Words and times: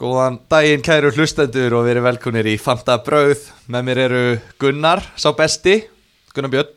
Góðan 0.00 0.38
daginn 0.48 0.80
kæru 0.80 1.10
hlustendur 1.12 1.74
og 1.76 1.82
verið 1.84 2.06
velkunir 2.06 2.46
í 2.48 2.54
Fanta 2.56 2.94
Brauð. 3.04 3.42
Með 3.68 3.82
mér 3.84 3.98
eru 4.06 4.22
Gunnar, 4.62 5.02
sá 5.12 5.28
besti. 5.36 5.74
Gunnar 6.32 6.52
Björn, 6.54 6.70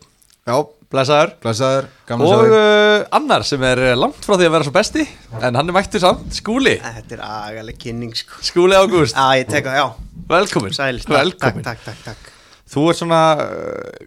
Já, 0.43 0.57
blessaður. 0.91 1.31
Glæsaður, 1.45 1.87
gaman 2.09 2.27
að 2.27 2.43
Og 2.43 2.55
uh, 2.57 3.05
annar 3.15 3.47
sem 3.47 3.63
er 3.69 3.83
langt 3.95 4.27
frá 4.27 4.35
því 4.35 4.49
að 4.49 4.53
vera 4.57 4.67
svo 4.67 4.73
besti 4.75 5.05
En 5.39 5.55
hann 5.55 5.71
er 5.71 5.77
mættur 5.77 6.03
samt, 6.03 6.27
Skúli. 6.35 6.75
Þetta 6.83 7.15
er 7.15 7.23
agaleg 7.29 7.79
kynning 7.79 8.11
sko. 8.19 8.43
Skúli 8.43 8.75
Ágúst, 8.75 9.15
Já, 9.15 9.39
ég 9.39 9.47
tek 9.47 9.71
það, 9.71 9.79
já. 9.79 9.87
Velkomin 10.35 10.75
Sæl, 10.75 10.99
takk, 11.07 11.63
takk, 11.63 11.63
takk, 11.87 12.05
takk 12.09 12.32
Þú 12.73 12.83
ert 12.89 12.97
svona, 12.97 13.19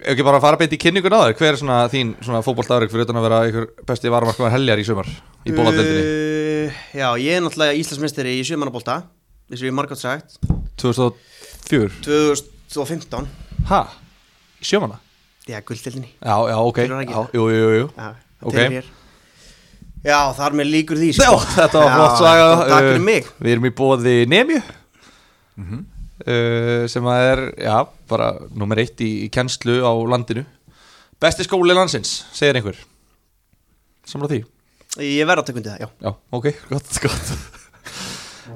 ef 0.02 0.08
ekki 0.12 0.24
bara 0.26 0.40
að 0.40 0.44
fara 0.46 0.58
beint 0.58 0.72
í 0.74 0.78
kynningun 0.82 1.14
á 1.14 1.20
þér 1.28 1.36
Hver 1.38 1.52
er 1.52 1.58
svona 1.60 1.76
þín 1.92 2.08
svona 2.24 2.40
fótboltaðurinn 2.42 2.90
fyrir 2.90 3.06
utan 3.06 3.20
að 3.20 3.26
vera 3.28 3.38
ykkur 3.50 3.66
besti 3.86 4.10
varamarkmaður 4.10 4.54
heljar 4.56 4.82
í 4.82 4.86
sumar 4.88 5.10
Í 5.46 5.54
bóladeldinni 5.54 6.02
uh, 6.02 6.80
Já, 6.98 7.06
ég 7.22 7.36
er 7.38 7.44
náttúrulega 7.44 7.78
Íslandsmeisteri 7.78 8.34
í 8.40 8.44
sjömanabólta 8.48 8.98
Þess 9.46 9.62
að 9.62 9.68
ég 9.68 9.76
margátt 9.78 10.02
sagt. 10.02 10.38
2004 10.82 11.92
2015 12.02 13.30
Ha? 13.70 13.80
Í 14.58 14.66
sjömanna? 14.66 14.98
Já, 15.46 15.60
guldildinni 15.62 16.10
Já, 16.18 16.36
já, 16.50 16.56
ok. 16.58 16.78
Já, 16.82 17.20
Jú, 17.38 17.46
jú, 17.46 17.58
jú, 17.62 17.74
jú. 17.84 17.90
Já, 17.94 18.08
Ok. 18.42 18.52
okay. 18.52 18.82
Já, 20.06 20.18
þar 20.36 20.54
með 20.58 20.68
líkur 20.74 20.98
því 21.00 21.12
Já, 21.14 21.30
sko. 21.30 21.38
þetta 21.56 21.80
var 21.82 21.86
Já, 21.88 21.94
flott 21.96 22.18
saga. 22.20 22.48
Takk 22.68 22.84
fyrir 22.90 23.04
mig. 23.06 23.30
Við 23.42 23.54
erum 23.54 23.66
í 23.66 23.72
bóði 23.78 24.16
Nemju 24.30 24.58
uh, 26.24 26.86
sem 26.90 27.08
að 27.12 27.24
er, 27.30 27.42
já, 27.66 27.76
bara 28.10 28.30
nummer 28.56 28.80
eitt 28.82 29.00
í, 29.04 29.10
í 29.26 29.30
kennslu 29.32 29.80
á 29.84 29.92
landinu. 30.08 30.46
Besti 31.22 31.46
skóli 31.46 31.74
landsins, 31.76 32.18
segir 32.36 32.58
einhver. 32.58 32.78
Samla 34.06 34.30
því? 34.30 34.42
Ég 35.02 35.28
verð 35.28 35.42
að 35.42 35.50
tekundi 35.50 35.72
það, 35.72 35.84
já. 35.84 35.88
Já, 36.06 36.12
ok, 36.38 36.50
gott, 36.70 36.98
gott. 37.04 37.32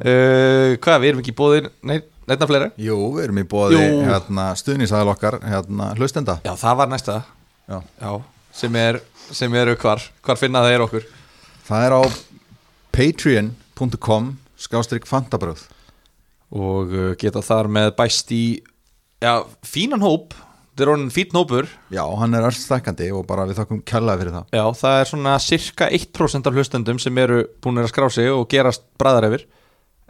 Uh, 0.01 0.77
Hvað, 0.81 1.01
við 1.03 1.09
erum 1.11 1.21
ekki 1.21 1.33
í 1.33 1.37
bóði 1.37 1.61
Nei, 1.89 1.97
neittna 2.31 2.47
fleira? 2.47 2.69
Jú, 2.79 2.95
við 3.17 3.25
erum 3.25 3.41
í 3.43 3.47
bóði 3.51 3.81
hérna, 4.07 4.45
stuðnisæðal 4.57 5.11
okkar, 5.17 5.41
hérna, 5.43 5.91
hlustenda. 5.99 6.39
Já, 6.47 6.53
það 6.61 6.79
var 6.79 6.93
næsta. 6.93 7.17
Já. 7.67 7.81
Já, 7.99 8.13
sem, 8.63 8.79
er, 8.79 9.01
sem 9.35 9.57
eru 9.59 9.75
hvar 9.83 10.03
Hvar 10.27 10.39
finna 10.39 10.63
þeir 10.67 10.87
okkur? 10.87 11.09
Það 11.67 11.87
er 11.89 11.97
á 11.99 12.03
patreon.com 12.95 14.33
skástrík 14.61 15.07
fantabröð 15.11 15.67
Og 16.51 16.95
uh, 16.95 17.11
geta 17.21 17.43
þar 17.45 17.71
með 17.71 17.93
bæst 17.99 18.33
í 18.35 18.45
Já, 19.21 19.43
fínan 19.67 20.01
hóp. 20.01 20.33
Þetta 20.71 20.87
er 20.87 20.91
orðin 20.95 21.11
fín 21.13 21.35
hópur. 21.37 21.67
Já, 21.93 22.01
hann 22.17 22.37
er 22.39 22.47
öll 22.49 22.57
stækkandi 22.57 23.11
og 23.13 23.27
bara 23.29 23.45
við 23.45 23.59
þakkum 23.59 23.83
kjallaði 23.85 24.23
fyrir 24.23 24.37
það. 24.39 24.55
Já, 24.57 24.63
það 24.81 25.01
er 25.01 25.11
svona 25.11 25.35
cirka 25.45 25.89
1% 25.93 26.49
af 26.49 26.57
hlustendum 26.57 27.01
sem 27.03 27.21
eru 27.21 27.43
búin 27.61 27.83
að 27.83 27.91
skrá 27.91 28.07
sig 28.15 28.31
og 28.33 28.47
gerast 28.49 28.87
bræðar 29.01 29.29
yfir. 29.29 29.45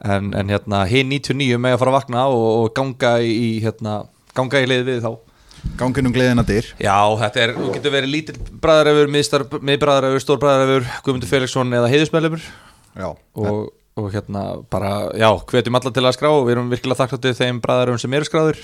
En, 0.01 0.31
en 0.39 0.53
hérna, 0.53 0.85
hinn 0.89 1.11
99 1.11 1.59
með 1.59 1.75
að 1.75 1.83
fara 1.83 1.93
að 1.93 1.99
vakna 1.99 2.23
og, 2.31 2.47
og 2.61 2.71
ganga 2.77 3.17
í 3.25 3.51
hérna, 3.65 3.97
ganga 4.39 4.63
í 4.63 4.71
leið 4.71 4.87
við 4.93 5.03
þá. 5.09 5.11
Ganginum 5.81 6.15
gleðina 6.15 6.45
dyr. 6.47 6.71
Já, 6.81 6.97
þetta 7.21 7.43
er, 7.43 7.53
þú 7.59 7.73
getur 7.75 7.93
verið 7.93 8.15
lítill 8.15 8.39
bræðar 8.63 8.93
yfir 8.95 9.11
miðbræðar 9.13 10.09
yfir, 10.09 10.23
stór 10.25 10.41
bræðar 10.41 10.71
yfir 10.71 10.87
Guðmundur 11.05 11.31
Felixson 11.31 11.77
eða 11.77 11.91
heiðusmeðlumur 11.93 12.47
Já, 12.97 13.11
og, 13.11 13.59
og 13.99 14.11
hérna 14.15 14.45
bara, 14.71 15.11
já, 15.19 15.29
hvetjum 15.51 15.79
alla 15.79 15.93
til 15.95 16.05
að 16.07 16.17
skrá. 16.17 16.31
Og 16.33 16.45
við 16.47 16.57
erum 16.57 16.71
virkilega 16.73 17.03
þakklátið 17.03 17.39
þeim 17.41 17.61
bræðarum 17.65 18.01
sem 18.01 18.17
eru 18.17 18.29
skráður 18.29 18.61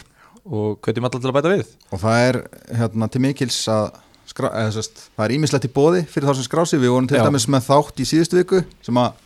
og 0.47 0.79
hvetjum 0.87 1.09
alla 1.09 1.21
til 1.21 1.31
að 1.31 1.37
bæta 1.39 1.55
við. 1.55 1.71
Og 1.91 2.03
það 2.03 2.27
er 2.29 2.41
hérna 2.81 3.09
til 3.13 3.23
mikils 3.25 3.61
að 3.73 3.87
skrá, 4.31 4.51
eða, 4.51 4.75
sest, 4.77 5.07
það 5.17 5.27
er 5.27 5.37
ímislegt 5.37 5.69
í 5.69 5.73
bóði 5.75 6.03
fyrir 6.11 6.29
þá 6.31 6.39
sem 6.39 6.47
skrási 6.49 6.81
við 6.83 6.95
vorum 6.95 7.09
til 7.11 7.23
dæmis 7.23 7.49
með 7.51 7.67
þátt 7.69 8.03
í 8.03 8.09
síðustu 8.11 8.41
viku 8.41 8.63
sem 8.85 8.99
að 9.03 9.23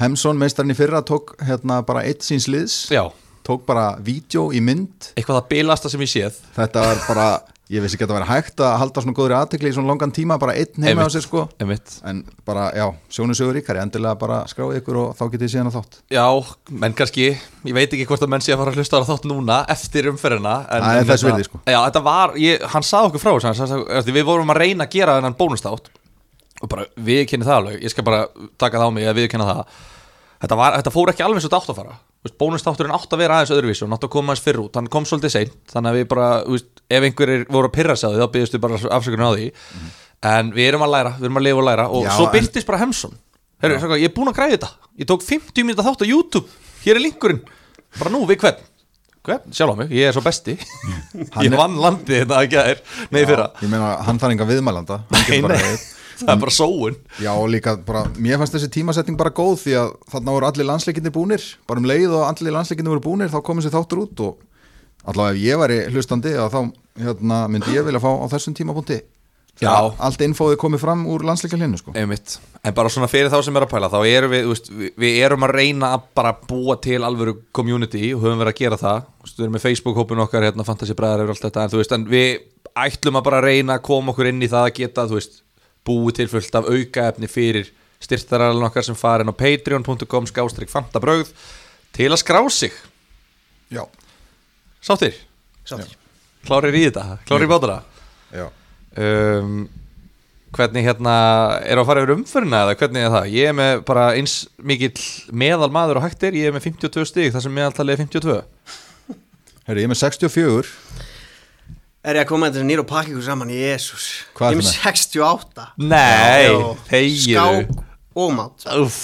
Hemsson, 0.00 0.38
meistarinn 0.40 0.72
í 0.72 0.76
fyrra, 0.76 1.02
tók 1.04 1.34
hérna 1.44 1.82
bara 1.84 2.00
eitt 2.08 2.24
síns 2.24 2.46
liðs. 2.50 2.76
Já, 2.90 3.04
tók 3.44 3.66
bara 3.68 3.92
vídeo 4.02 4.46
í 4.54 4.62
mynd. 4.64 5.10
Eitthvað 5.18 5.42
það 5.42 5.50
bilasta 5.50 5.90
sem 5.92 6.02
ég 6.02 6.10
séð. 6.10 6.38
Þetta 6.56 6.84
var 6.86 7.02
bara, 7.04 7.26
ég 7.70 7.80
vissi 7.84 7.94
ekki 7.96 8.04
að 8.04 8.10
það 8.10 8.18
væri 8.18 8.28
hægt 8.32 8.60
að 8.66 8.72
halda 8.82 9.02
svona 9.04 9.14
góðri 9.16 9.36
aðtekli 9.38 9.70
í 9.70 9.74
svona 9.76 9.88
langan 9.92 10.12
tíma 10.12 10.36
bara 10.42 10.54
einn 10.58 10.82
heima 10.86 11.04
á 11.06 11.10
sér 11.14 11.22
sko 11.24 11.44
Einmitt. 11.62 11.94
en 12.04 12.24
bara, 12.44 12.64
já, 12.74 12.84
sjónu 13.08 13.36
sögur 13.38 13.54
ríkari 13.56 13.80
endilega 13.80 14.18
bara 14.18 14.40
skráði 14.50 14.80
ykkur 14.82 14.98
og 14.98 15.14
þá 15.16 15.22
getið 15.36 15.52
síðan 15.54 15.70
að 15.70 15.78
þátt 15.78 16.00
Já, 16.12 16.26
menn 16.82 16.96
kannski, 16.98 17.28
ég 17.64 17.74
veit 17.78 17.88
ekki 17.94 18.08
hvort 18.10 18.26
að 18.26 18.32
menn 18.34 18.44
sé 18.44 18.52
að 18.52 18.60
fara 18.64 18.74
að 18.74 18.82
hlusta 18.82 19.00
á 19.00 19.08
þátt 19.08 19.30
núna 19.30 19.60
eftir 19.72 20.10
umferðina 20.12 20.56
en, 20.66 20.82
Það 20.82 20.90
er 20.90 21.00
en 21.00 21.08
þess 21.08 21.22
þetta- 21.22 21.32
virði, 21.32 21.48
sko. 21.48 21.62
Já, 21.64 21.78
þetta 21.86 22.04
var, 22.10 22.36
ég, 22.42 22.68
hann 22.74 22.82
saði 22.90 23.12
okkur 23.12 23.24
frá 23.24 23.32
eftir, 23.98 24.14
við 24.18 24.24
vorum 24.28 24.50
að 24.52 24.62
reyna 24.66 24.84
að 24.84 24.94
gera 24.98 25.16
þennan 25.20 25.38
bónustátt 25.38 25.92
og 26.62 26.68
bara 26.68 26.86
við 26.98 27.24
kynni 27.30 27.46
það 27.48 27.58
alveg, 27.62 27.82
ég 27.82 27.90
skal 27.94 28.04
bara 28.04 28.26
taka 28.58 28.78
það 28.78 28.90
á 28.90 28.94
mig 28.94 29.06
að 29.08 29.18
við 29.22 29.30
kynna 29.32 29.48
það 29.48 29.66
Þetta, 30.42 30.56
var, 30.58 30.74
þetta 30.80 30.90
fór 30.90 31.10
ekki 31.12 31.22
alveg 31.22 31.38
eins 31.38 31.44
og 31.46 31.50
þetta 31.52 31.60
átt 31.62 31.70
að 31.70 31.76
fara 31.78 31.92
veist, 31.94 32.11
Bónustátturinn 32.38 32.94
átt 32.94 33.10
að 33.16 33.18
vera 33.24 33.40
aðeins 33.40 33.50
öðruvísu 33.56 33.82
og 33.86 33.90
nátt 33.90 34.04
að 34.06 34.12
koma 34.14 34.30
aðeins 34.30 34.44
fyrr 34.44 34.60
út, 34.62 34.76
hann 34.78 34.86
kom 34.92 35.06
svolítið 35.08 35.32
seint 35.34 35.56
þannig 35.72 35.90
að 35.90 35.96
við 35.98 36.04
bara, 36.12 36.28
veist, 36.46 36.68
ef 36.86 37.06
einhverjir 37.08 37.42
voru 37.50 37.66
að 37.70 37.74
pyrra 37.74 37.96
sig 37.98 38.06
á 38.06 38.10
því, 38.12 38.20
þá 38.22 38.32
byggðust 38.36 38.54
við 38.54 38.62
bara 38.62 38.78
afsökunar 38.98 39.26
á 39.26 39.32
því. 39.34 39.48
En 40.32 40.52
við 40.54 40.68
erum 40.70 40.84
að 40.86 40.92
læra, 40.94 41.12
við 41.18 41.26
erum 41.26 41.40
að 41.40 41.46
lifa 41.48 41.58
og 41.62 41.66
læra 41.66 41.86
og 41.90 42.04
Já, 42.06 42.10
svo 42.14 42.26
en- 42.28 42.34
byrtist 42.36 42.68
bara 42.68 42.78
Hemsson 42.84 43.16
Heru, 43.62 43.78
svo, 43.82 43.96
ég 43.98 44.06
er 44.10 44.14
búinn 44.14 44.30
að 44.30 44.36
græða 44.38 44.54
þetta, 44.54 44.70
ég 45.02 45.06
tók 45.10 45.22
50 45.26 45.66
minúta 45.66 45.82
þátt 45.86 46.02
á 46.02 46.06
YouTube, 46.06 46.46
hér 46.84 46.98
er 46.98 47.02
linkurinn. 47.02 47.42
Bara 47.98 48.10
nú, 48.14 48.22
við 48.26 48.38
hvern? 48.42 48.62
Hvern, 49.22 49.52
sjálf 49.54 49.74
á 49.74 49.76
mig, 49.78 49.90
ég 49.94 50.08
er 50.10 50.14
svo 50.16 50.22
besti. 50.22 50.56
Ég 51.42 51.54
vann 51.58 51.76
landið 51.78 52.24
þetta 52.24 52.38
að 52.40 52.48
gæðir 52.54 52.80
nei 53.14 53.20
fyrra, 53.26 53.50
ég 53.62 53.70
meina, 53.70 53.92
hann 54.02 54.18
þarf 54.18 54.34
enga 54.34 54.46
viðmælanda 54.50 54.96
það 56.22 56.34
er 56.34 56.42
bara 56.44 56.54
sóun. 56.56 56.98
Já, 57.22 57.32
og 57.34 57.48
líka 57.52 57.76
bara, 57.86 58.04
mér 58.16 58.40
fannst 58.40 58.56
þessi 58.56 58.70
tímasetning 58.78 59.18
bara 59.20 59.34
góð 59.34 59.56
því 59.64 59.76
að 59.80 59.94
þarna 60.14 60.36
voru 60.36 60.48
allir 60.48 60.68
landsleikinni 60.68 61.14
búnir. 61.14 61.46
Bara 61.70 61.82
um 61.82 61.88
leið 61.90 62.16
og 62.18 62.26
allir 62.28 62.56
landsleikinni 62.56 62.92
voru 62.92 63.04
búnir 63.04 63.32
þá 63.32 63.40
komið 63.46 63.68
sér 63.68 63.76
þáttur 63.76 64.04
út 64.04 64.24
og 64.26 64.46
allavega 65.10 65.34
ef 65.34 65.42
ég 65.42 65.62
væri 65.62 65.80
hlustandi 65.92 66.36
þá 66.36 66.60
hérna, 67.02 67.42
myndi 67.50 67.74
ég 67.76 67.86
vilja 67.86 68.02
fá 68.02 68.10
á 68.12 68.26
þessum 68.32 68.56
tímapunkti. 68.58 69.02
Já. 69.60 69.92
Allt 70.00 70.22
infóði 70.24 70.56
komið 70.58 70.80
fram 70.80 71.02
úr 71.12 71.22
landsleikarlinu 71.28 71.78
sko. 71.78 71.92
En 71.92 72.74
bara 72.74 72.90
svona 72.90 73.08
fyrir 73.10 73.30
þá 73.30 73.36
sem 73.44 73.58
er 73.58 73.66
að 73.66 73.72
pæla 73.74 73.90
þá 73.92 73.98
erum 74.08 74.32
við, 74.32 74.46
veist, 74.48 74.70
við, 74.72 75.18
erum 75.26 75.44
að 75.46 75.54
reyna 75.58 75.92
að 75.96 76.06
bara 76.16 76.32
búa 76.48 76.78
til 76.82 77.02
alvöru 77.04 77.36
community 77.54 78.14
og 78.16 78.24
höfum 78.24 78.40
verið 78.40 78.54
að 78.54 78.62
gera 78.62 78.80
það. 78.80 79.04
Veist, 79.22 79.36
við 79.36 79.46
erum 79.46 79.56
með 79.58 79.64
Facebook-hópin 79.66 80.24
okkar, 80.24 80.48
hérna, 80.48 80.66
Fantasy 80.66 80.96
Bræðar 80.98 81.24
yfir 81.26 81.34
allt 81.36 81.46
þetta 81.46 81.66
en 81.66 81.74
veist, 81.76 81.94
en 81.98 82.08
við 82.10 82.30
ætlum 82.86 83.20
að 83.20 83.26
bara 83.28 83.42
reyna 83.44 83.76
að 83.76 83.86
koma 83.90 84.14
okkur 84.14 84.30
inn 84.32 84.42
í 84.42 84.50
það 84.50 84.68
að 84.70 84.76
geta, 84.80 85.06
þú 85.10 85.20
veist 85.20 85.42
búið 85.86 86.20
til 86.20 86.28
fullt 86.32 86.58
af 86.58 86.68
aukaefni 86.70 87.30
fyrir 87.30 87.72
styrtaralinn 88.02 88.66
okkar 88.66 88.86
sem 88.86 88.98
farin 88.98 89.30
á 89.30 89.34
patreon.com 89.34 90.28
skástrík 90.30 90.70
fantabröð 90.72 91.30
til 91.94 92.10
að 92.10 92.22
skrá 92.22 92.42
sig. 92.50 92.74
Já, 93.72 93.86
Sáttir, 94.82 95.14
Sáttir. 95.64 95.94
Klárir 96.42 96.74
í 96.74 96.88
þetta, 96.88 97.20
klárir 97.28 97.46
í 97.46 97.50
bátara 97.52 97.78
já. 98.34 98.48
Um, 98.98 99.68
hvernig 100.52 100.84
hérna 100.84 101.14
er 101.64 101.80
að 101.80 101.86
fara 101.88 102.02
yfir 102.02 102.14
umförina 102.16 102.64
eða 102.66 102.74
hvernig 102.80 103.06
er 103.06 103.14
það? 103.14 103.28
Ég 103.32 103.52
er 103.52 103.56
með 103.56 103.84
bara 103.88 104.08
eins 104.18 104.34
mikill 104.58 105.06
meðal 105.30 105.70
maður 105.72 106.00
og 106.00 106.06
hægt 106.08 106.26
er, 106.26 106.36
ég 106.36 106.50
er 106.50 106.56
með 106.56 106.66
52 106.66 107.06
stig 107.08 107.30
þar 107.32 107.46
sem 107.46 107.54
meðaltalið 107.56 107.94
er 107.94 108.02
52 108.02 108.36
Herri, 109.68 109.84
ég 109.84 109.86
er 109.86 109.92
með 109.94 110.02
64 110.02 110.74
Er 112.02 112.18
ég 112.18 112.24
að 112.24 112.30
koma 112.32 112.48
þetta 112.50 112.64
nýr 112.66 112.80
og 112.82 112.86
pakka 112.90 113.12
ykkur 113.12 113.22
saman, 113.22 113.50
jésús 113.54 114.06
Hvað 114.34 114.48
Ég 114.48 114.56
er 114.56 114.58
með 114.58 114.70
68 114.74 115.66
nei, 115.92 116.48
þegiðu 116.88 117.36
Skák 117.36 118.16
og 118.18 118.32
mat 118.34 118.64
Úff. 118.74 118.96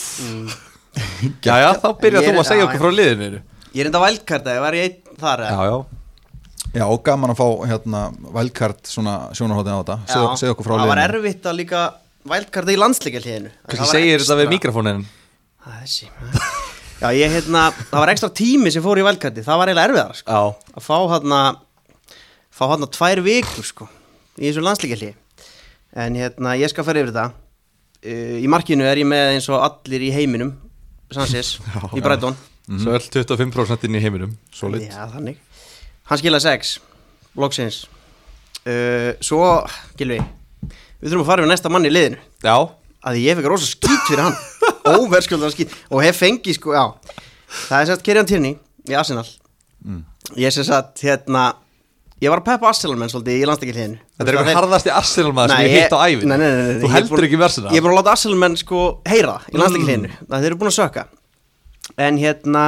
Jæja, 1.47 1.69
þá 1.79 1.87
byrjar 2.01 2.27
þú 2.27 2.33
að 2.35 2.49
segja 2.49 2.65
okkur 2.67 2.83
frá 2.83 2.91
liðinu 2.97 3.39
Ég 3.71 3.85
er 3.85 3.91
enda 3.93 4.01
vælkarta, 4.03 4.57
ég 4.57 4.65
var 4.65 4.77
ég 4.79 4.89
einn 4.89 5.21
þar 5.21 5.45
já, 5.47 5.61
já, 5.69 5.77
Já, 6.75 6.85
og 6.91 6.99
gaman 7.07 7.33
að 7.33 7.39
fá 7.39 7.47
hérna 7.71 8.01
vælkart 8.35 8.91
svona 8.91 9.15
sjónarhóttin 9.37 9.73
á 9.73 9.81
þetta. 9.81 9.97
Segð, 10.11 10.27
segð 10.43 10.53
okkur 10.57 10.67
frá 10.67 10.75
Það 10.75 10.91
var 10.91 11.01
liðinu. 11.01 11.21
erfitt 11.23 11.47
að 11.49 11.57
líka 11.63 11.85
vælkarta 12.29 12.75
í 12.75 12.81
landsleika 12.83 13.23
hliðinu 13.23 13.53
kannski 13.71 13.89
segir 13.95 14.25
þetta 14.25 14.41
við 14.43 14.53
mikrofónin 14.57 15.07
Það 15.63 15.79
er 15.79 15.87
þessi 15.87 16.11
Já, 16.99 17.09
ég 17.15 17.31
hérna, 17.39 17.63
það 17.93 18.03
var 18.03 18.11
ekstra 18.11 18.33
tími 18.43 18.75
sem 18.75 18.83
fór 18.83 18.99
í 18.99 19.07
vælkarti 19.07 19.47
Það 19.47 19.61
var 19.63 19.71
eiginlega 19.71 19.87
erfiðar 19.93 20.17
sko. 20.19 20.43
Að 20.75 20.83
fá 20.83 20.97
hérna 21.15 21.41
Fá 22.59 22.67
hérna 22.73 22.89
tvær 22.91 23.21
vikur 23.25 23.67
sko 23.67 23.87
Í 24.39 24.49
þessu 24.49 24.63
landsleika 24.65 24.99
hlið 24.99 25.15
En 25.99 26.17
hérna, 26.19 26.53
ég 26.61 26.69
skal 26.71 26.85
fara 26.85 27.01
yfir 27.01 27.09
þetta. 27.15 27.31
Uh, 28.05 28.37
Í 28.45 28.49
markinu 28.51 28.85
er 28.87 29.01
ég 29.01 29.07
með 29.09 29.31
eins 29.33 29.47
og 29.51 29.63
allir 29.65 30.03
í 30.05 30.11
heiminum 30.15 30.51
Sansis, 31.11 31.55
í 31.97 32.03
Brighton. 32.05 32.37
svo 32.69 32.93
öll 32.93 33.07
25% 33.09 33.87
inn 33.89 33.97
í 33.97 34.03
heiminum 34.05 34.35
Solid. 34.53 34.85
Já, 34.85 35.07
þannig. 35.15 35.39
Hann 36.11 36.21
skilaði 36.21 36.45
6 36.45 36.75
Loksins. 37.41 37.79
Uh, 38.69 39.15
Svo, 39.25 39.41
Gilvi 39.97 40.19
Við 40.21 41.09
þurfum 41.09 41.25
að 41.25 41.31
fara 41.31 41.47
við 41.47 41.51
næsta 41.55 41.71
mann 41.73 41.89
í 41.89 41.93
liðinu. 41.95 42.21
Já, 42.45 42.55
að 43.09 43.19
ég 43.23 43.39
fekk 43.39 43.49
rosa 43.49 43.71
skýt 43.71 44.05
fyrir 44.11 44.25
hann. 44.27 44.39
Óverskjöldan 44.99 45.53
skýt. 45.55 45.73
Og 45.95 46.03
hef 46.05 46.19
fengið 46.21 46.59
sko, 46.59 46.75
já. 46.77 46.85
Það 47.71 47.81
er 47.81 47.91
sett 47.93 48.05
Kerjan 48.05 48.29
Tierney 48.29 48.57
í 48.91 48.97
Arsenal. 48.99 49.25
Ég 50.37 50.53
sem 50.53 50.67
sagt 50.69 51.01
hérna 51.07 51.53
ég 52.19 52.33
var 52.33 52.41
að 52.41 52.47
peppa 52.49 52.71
Arsenal 52.73 52.97
menn 52.99 53.11
svolítið 53.13 53.39
í 53.39 53.47
landstakilíðinu 53.49 53.99
þetta 54.19 54.33
er 54.33 54.39
einhver 54.41 54.59
harðasti 54.59 54.91
Arsenal 54.95 55.33
maður 55.37 55.55
sem 55.55 55.67
ég 55.69 55.75
hitt 55.77 55.95
á 55.95 55.99
æfin 56.03 56.29
nei, 56.33 56.39
nei, 56.41 56.49
nei, 56.49 56.65
nei, 56.69 56.81
þú 56.83 56.91
heldur 56.95 57.27
ekki 57.29 57.39
með 57.39 57.47
Arsenal. 57.49 57.71
Ég 57.71 57.79
er 57.79 57.85
búin 57.85 57.93
að 57.95 57.99
láta 58.01 58.15
Arsenal 58.15 58.39
menn 58.43 58.57
sko 58.59 58.81
heyra 59.07 59.37
í 59.47 59.61
landstakilíðinu 59.61 60.11
mm. 60.11 60.27
það 60.27 60.43
þeir 60.43 60.51
eru 60.51 60.59
búin 60.59 60.71
að 60.73 60.79
sökka. 60.79 61.05
En 62.09 62.19
hérna 62.19 62.65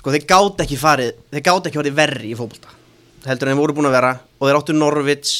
sko 0.00 0.14
þeir 0.16 0.26
gátt 0.32 0.64
ekki 0.66 0.80
farið 0.80 1.12
þeir 1.30 1.46
gátt 1.46 1.70
ekki 1.70 1.80
farið 1.82 1.98
verri 2.00 2.32
í 2.32 2.38
fótbolta 2.38 2.74
heldur 3.26 3.48
en 3.48 3.54
þeir 3.54 3.62
voru 3.62 3.74
búin 3.78 3.90
að 3.90 3.96
vera. 4.00 4.12
Og 4.36 4.44
þeir 4.46 4.58
áttu 4.60 4.74
Norvits 4.76 5.32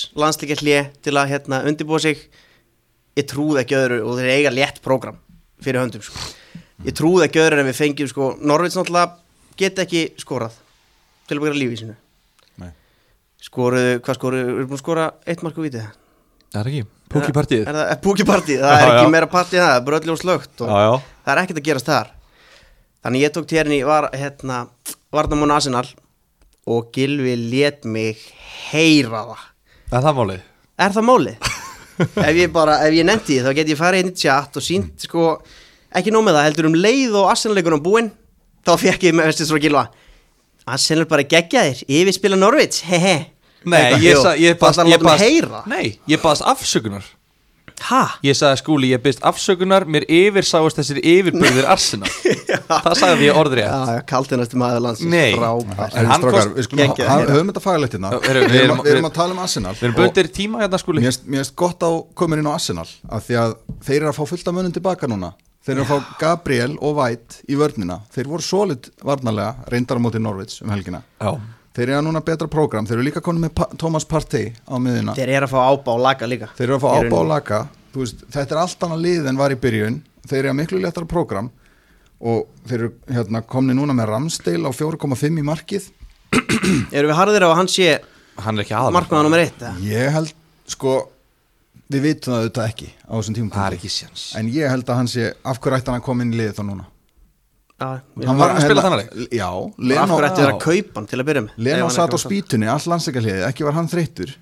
hlje 0.62 0.80
til 1.02 1.14
að 1.14 1.30
hérna 1.34 1.62
undirbúa 1.68 2.00
sig. 2.02 2.18
Ég 3.16 3.26
trúði 3.30 3.62
ekki 3.62 3.78
öðru 3.78 3.98
og 4.06 4.18
þeir 4.18 4.32
eiga 4.34 4.54
létt 4.54 4.82
prógram 4.84 5.18
fyrir 5.62 5.80
höndum 5.80 6.02
sko. 6.04 6.18
ég 6.84 6.92
trúði 6.94 7.26
ekki 7.26 7.40
skoruðu, 13.42 14.00
hvað 14.04 14.18
skoruðu, 14.18 14.44
við 14.46 14.56
erum 14.56 14.68
búin 14.70 14.78
að 14.78 14.82
skora 14.84 15.06
eitt 15.26 15.42
mark 15.44 15.58
og 15.58 15.66
vitið 15.66 15.86
Það 16.54 16.60
er 16.62 16.70
ekki, 16.70 16.86
púkipartíð 17.12 17.62
Er 17.66 17.76
það 17.76 17.92
púkipartíð, 18.06 18.60
það 18.62 18.80
er 18.80 18.92
ekki 18.94 19.12
meira 19.12 19.28
partíð 19.30 19.60
það, 19.60 19.72
það 19.76 19.90
er 19.92 19.98
öllum 20.00 20.20
slögt 20.20 20.62
og 20.64 20.70
Já, 20.70 20.78
já. 20.86 20.92
það 21.26 21.32
er 21.34 21.40
ekkert 21.42 21.60
að 21.60 21.66
gerast 21.68 21.90
þar. 21.90 22.12
Þannig 23.06 23.24
ég 23.26 23.34
tók 23.34 23.48
térni, 23.50 23.78
var 23.86 24.08
hérna 24.16 24.60
Varnamón 25.14 25.52
Arsenal 25.54 25.84
og 26.66 26.88
Gilvi 26.94 27.34
let 27.50 27.84
mig 27.84 28.22
heyra 28.70 29.22
það. 29.28 29.44
Er 29.92 30.06
það 30.06 30.16
málið? 30.20 30.40
Er 30.86 30.96
það 30.96 31.06
málið? 31.10 31.52
ef 32.28 32.34
ég 32.40 32.50
bara, 32.52 32.80
ef 32.86 32.96
ég 32.96 33.06
nefndi 33.08 33.38
þá 33.44 33.52
get 33.56 33.70
ég 33.72 33.78
farið 33.78 34.02
inn 34.04 34.10
í 34.12 34.18
chat 34.20 34.58
og 34.58 34.64
sínt 34.64 35.06
sko 35.06 35.28
ekki 35.96 36.12
nóg 36.12 36.26
með 36.26 36.38
það, 36.38 36.48
heldur 36.50 36.68
um 36.70 36.76
leið 36.76 37.14
og 37.20 37.30
Arsenal-leikunum 37.32 37.84
búinn 37.84 38.10
þá 38.66 38.74
fekk 38.82 39.06
ég 39.08 39.16
með 39.16 39.30
vestið 39.30 39.48
svo 39.50 39.60
Gilva 39.62 39.86
Arsenal 40.66 41.06
bara 41.10 41.22
geggjaðir, 41.22 41.84
yfirspila 41.88 42.36
Norvits, 42.40 42.80
hehe 42.88 43.16
Nei, 43.66 43.96
ég, 44.02 44.16
sa, 44.22 44.32
ég 44.38 44.54
Það 44.54 44.62
baðst 44.62 44.78
ætlar 44.78 44.86
að 44.86 44.90
ég 44.90 44.96
láta 44.96 45.04
mig 45.04 45.12
baðst- 45.12 45.26
heyra? 45.26 45.60
Nei, 45.66 45.98
ég 46.06 46.20
baðast 46.22 46.44
afsökunar. 46.46 47.06
Ha? 47.90 47.98
Ég 48.24 48.32
sagði 48.38 48.56
skúli, 48.62 48.88
ég 48.94 49.00
byrst 49.04 49.20
afsökunar 49.26 49.84
Mér 49.84 50.06
yfirsáast 50.08 50.78
þessir 50.78 50.96
yfirbyrðir 51.02 51.66
Arsenal. 51.68 52.08
Það 52.86 52.94
sagði 52.96 53.26
ég 53.26 53.36
orðrið 53.36 53.66
Já, 53.66 53.74
já, 53.90 53.98
kaldinasti 54.08 54.56
maður 54.62 54.80
landsins. 54.86 55.10
Nei. 55.12 55.34
En 55.34 56.08
hann 56.08 56.22
strákar, 56.22 56.38
kost- 56.38 56.54
við 56.56 56.66
skulum 56.68 56.82
Geggjað, 56.86 57.10
ha- 57.10 57.18
heyra. 57.20 57.34
höfum 57.36 57.50
þetta 57.52 57.64
fagalegt 57.66 57.96
hérna. 57.98 58.12
Já, 58.14 58.20
Við 58.22 58.30
erum 58.30 58.46
að- 58.46 58.54
við 58.56 58.62
erum 58.94 59.04
við- 59.04 59.10
að 59.10 59.16
tala 59.18 59.36
um 59.36 59.42
Arsenal. 59.44 59.74
Við 59.76 59.82
erum 59.90 59.98
og 59.98 60.00
bundir 60.06 60.30
tíma 60.38 60.62
hérna 60.64 60.80
skúli. 60.80 61.02
Mér 61.04 61.18
finnst 61.42 61.56
gott 61.56 61.84
á 61.84 61.90
komin 62.16 62.38
inn 62.40 62.48
á 62.48 62.54
Arsenal 62.56 62.86
af 63.10 63.26
því 63.28 63.34
að 63.44 63.56
þeir 63.84 63.98
eru 64.00 64.08
að 64.14 64.18
fá 64.22 64.24
fullt 64.32 64.48
af 64.48 64.54
mönnum 64.56 64.72
tilbaka 64.78 65.06
núna 65.10 65.34
Þeir 65.66 65.74
eru 65.80 65.82
að 65.82 65.90
fá 65.90 66.18
Gabriel 66.20 66.76
og 66.78 66.98
White 67.00 67.40
í 67.50 67.56
vörnina. 67.58 67.98
Þeir 68.14 68.28
voru 68.30 68.44
solid 68.46 68.86
varnarlega 69.02 69.66
reyndar 69.72 69.98
á 69.98 70.04
móti 70.04 70.20
Norvits 70.22 70.60
um 70.62 70.70
helgina. 70.70 71.00
Já, 71.18 71.32
Þeir 71.76 71.90
eru 71.90 71.96
að 71.98 72.04
núna 72.06 72.22
betra 72.24 72.46
prógram. 72.48 72.86
Þeir 72.88 72.96
eru 72.96 73.06
líka 73.08 73.20
konum 73.24 73.42
með 73.44 73.50
pa 73.58 73.66
Thomas 73.76 74.06
Partey 74.08 74.52
á 74.64 74.78
miðuna 74.80 75.12
Þeir 75.18 75.32
eru 75.34 75.48
að 75.48 75.52
fá 75.52 75.58
ábá 75.66 75.90
og 75.92 76.04
laga 76.06 76.28
líka. 76.30 76.48
Þeir 76.56 76.68
eru 76.70 76.76
að 76.78 76.84
fá 76.86 76.92
ábá 77.02 77.18
og 77.18 77.26
laka. 77.28 77.58
Veist, 77.96 78.22
Þetta 78.32 78.54
er 78.54 78.60
allt 78.62 78.86
annað 78.86 79.02
lið 79.04 79.28
en 79.28 79.40
var 79.42 79.52
í 79.52 79.58
byrjun. 79.60 79.98
Þeir 80.24 80.38
eru 80.38 80.52
að 80.54 80.58
miklu 80.62 80.80
letara 80.80 81.10
prógram. 81.10 81.50
Og 82.22 82.46
þeir 82.70 82.78
eru 82.78 82.92
hérna, 83.18 83.42
komni 83.44 83.76
núna 83.76 83.92
með 83.98 84.08
Ramsdale 84.14 84.70
á 84.70 84.72
4,5 84.72 85.42
í 85.42 85.44
markið. 85.50 85.90
Erum 86.94 87.10
við 87.10 87.18
harðir 87.18 87.44
á 87.44 87.48
að 87.50 87.58
hann 87.60 87.68
sé 87.74 87.90
hann 88.46 88.56
er 88.56 88.64
ekki 88.64 88.76
aðal? 88.78 88.94
Ég 89.84 90.14
held, 90.16 90.32
sko 90.70 90.96
við 91.92 92.02
vitum 92.06 92.32
það 92.34 92.42
auðvitað 92.42 92.68
ekki 92.70 92.88
á 93.06 93.12
þessum 93.16 93.36
tímum 93.38 93.52
Það 93.54 93.66
er 93.70 93.76
ekki 93.78 93.90
séns. 93.94 94.24
En 94.40 94.48
ég 94.52 94.70
held 94.72 94.88
að 94.90 94.96
hann 95.00 95.10
sé, 95.12 95.32
af 95.46 95.60
hverju 95.62 95.78
ætti 95.80 95.92
hann 95.92 96.00
að 96.00 96.06
koma 96.08 96.24
inn 96.26 96.32
í 96.34 96.38
liðið 96.40 96.56
þá 96.58 96.62
núna? 96.70 96.86
Já, 97.76 97.88
Hann 98.24 98.38
var 98.40 98.54
að 98.56 98.62
spila 98.64 98.82
þannig 98.86 99.08
Já, 99.36 99.48
Af 99.52 99.80
Leno, 99.90 100.16
hverju 100.16 100.28
ætti 100.30 100.40
þeir 100.42 100.52
að 100.54 100.60
kaupa 100.64 100.96
hann 101.00 101.08
til 101.10 101.18
að 101.20 101.26
byrja 101.28 101.42
með? 101.44 101.56
Leno 101.66 101.76
Ef 101.76 101.82
hann 101.84 101.96
satt 101.96 102.00
á 102.00 102.06
ekki 102.06 102.16
var 102.16 102.24
spýtunni, 102.24 102.68
all 102.72 102.86
landsleikahliðið, 102.92 103.42
ekki 103.50 103.66
var 103.68 103.76
hann 103.76 103.90
þreyttur. 103.92 104.32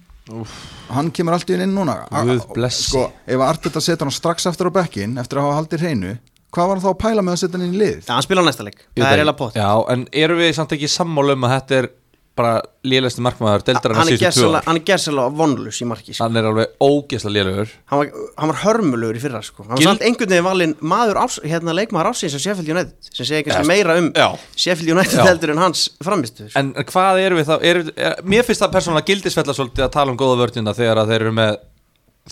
Hann 0.94 1.11
kemur 1.12 1.35
alltaf 1.37 1.50
inn 1.67 1.75
núna. 1.76 1.96
Guð 2.08 2.31
A- 2.38 2.44
a- 2.44 2.55
blessi. 2.55 2.87
Sko, 2.88 3.02
ef 3.26 3.43
Arteta 3.44 3.81
setja 3.82 4.06
hann 4.06 4.14
strax 4.14 4.46
aftur 4.49 4.70
á 4.70 4.73
bekkin 4.79 5.19
eftir 5.20 5.41
að 5.41 5.49
hafa 5.50 5.58
haldið 5.61 5.82
hreinu 5.85 6.14
Hvað 6.55 6.69
var 6.70 6.79
hann 6.79 6.85
þá 6.85 6.91
að 6.94 7.00
pæla 7.02 7.23
með 7.26 7.35
að 7.35 7.41
setja 7.43 7.58
hann 7.58 7.67
inn 7.67 7.75
í 7.75 7.81
liðið? 7.82 8.05
Já, 8.06 8.12
hann 8.14 8.23
spila 8.23 8.41
á 8.41 8.46
næsta 8.46 8.62
leik. 8.64 8.79
Það 8.94 9.05
er 9.11 9.19
eiginlega 9.19 9.37
pott 9.43 9.55
Já, 9.58 9.69
en 9.91 10.06
eru 10.14 10.37
við 10.38 10.52
samt 10.55 10.70
ekki 10.76 10.88
sammála 10.94 11.35
um 11.35 11.44
að 11.49 11.55
þetta 11.58 11.79
er 11.82 11.88
bara 12.34 12.54
lélæsti 12.82 13.22
markmaður 13.22 13.62
Hann 13.69 13.94
hann 13.94 14.08
er 14.10 14.81
er 14.81 14.81
gerðslega 14.88 15.26
vonlus 15.38 15.78
í 15.81 15.86
marki 15.86 16.14
sko. 16.14 16.25
Hann 16.25 16.36
er 16.40 16.48
alveg 16.48 16.72
ógeðslega 16.82 17.34
lélugur 17.36 17.70
hann, 17.92 18.00
var, 18.00 18.08
hann 18.40 18.50
var 18.50 18.58
hörmulegur 18.64 19.19
í 19.19 19.22
fyrra 19.22 19.42
sko. 19.46 19.62
Hann 19.62 19.76
var 19.76 19.82
Gil- 19.82 19.88
samt 19.90 20.02
einhvern 20.08 20.32
veginn 20.34 20.46
valinn 20.48 20.75
maður 20.82 21.20
ás, 21.22 21.36
hérna, 21.46 21.75
leikmaður 21.78 22.10
ásins 22.10 22.34
á 22.34 22.40
Sheffield 22.42 22.72
United 22.75 23.10
sem 23.14 23.28
segir 23.28 23.46
kannski 23.46 23.70
meira 23.70 23.98
um 24.00 24.10
já. 24.10 24.26
Sheffield 24.56 24.96
United 24.96 25.20
Já. 25.20 25.26
heldur 25.28 25.54
en 25.54 25.62
hans 25.62 25.84
framistu 26.02 26.48
sko. 26.48 26.58
En 26.58 26.72
hvað 26.75 27.20
eru 27.22 27.38
við 27.38 27.50
þá? 27.52 27.54
Er, 27.62 27.82
er, 27.94 28.16
mér 28.26 28.46
finnst 28.48 28.64
það 28.64 28.75
persónulega 28.78 29.10
gildisfella 29.12 29.54
svolítið 29.54 29.86
að 29.86 29.94
tala 29.94 30.10
um 30.14 30.19
góða 30.19 30.40
vörnina 30.42 30.75
þegar 30.75 31.04
að 31.04 31.14
þeir 31.14 31.20
eru 31.28 31.36
með 31.38 31.56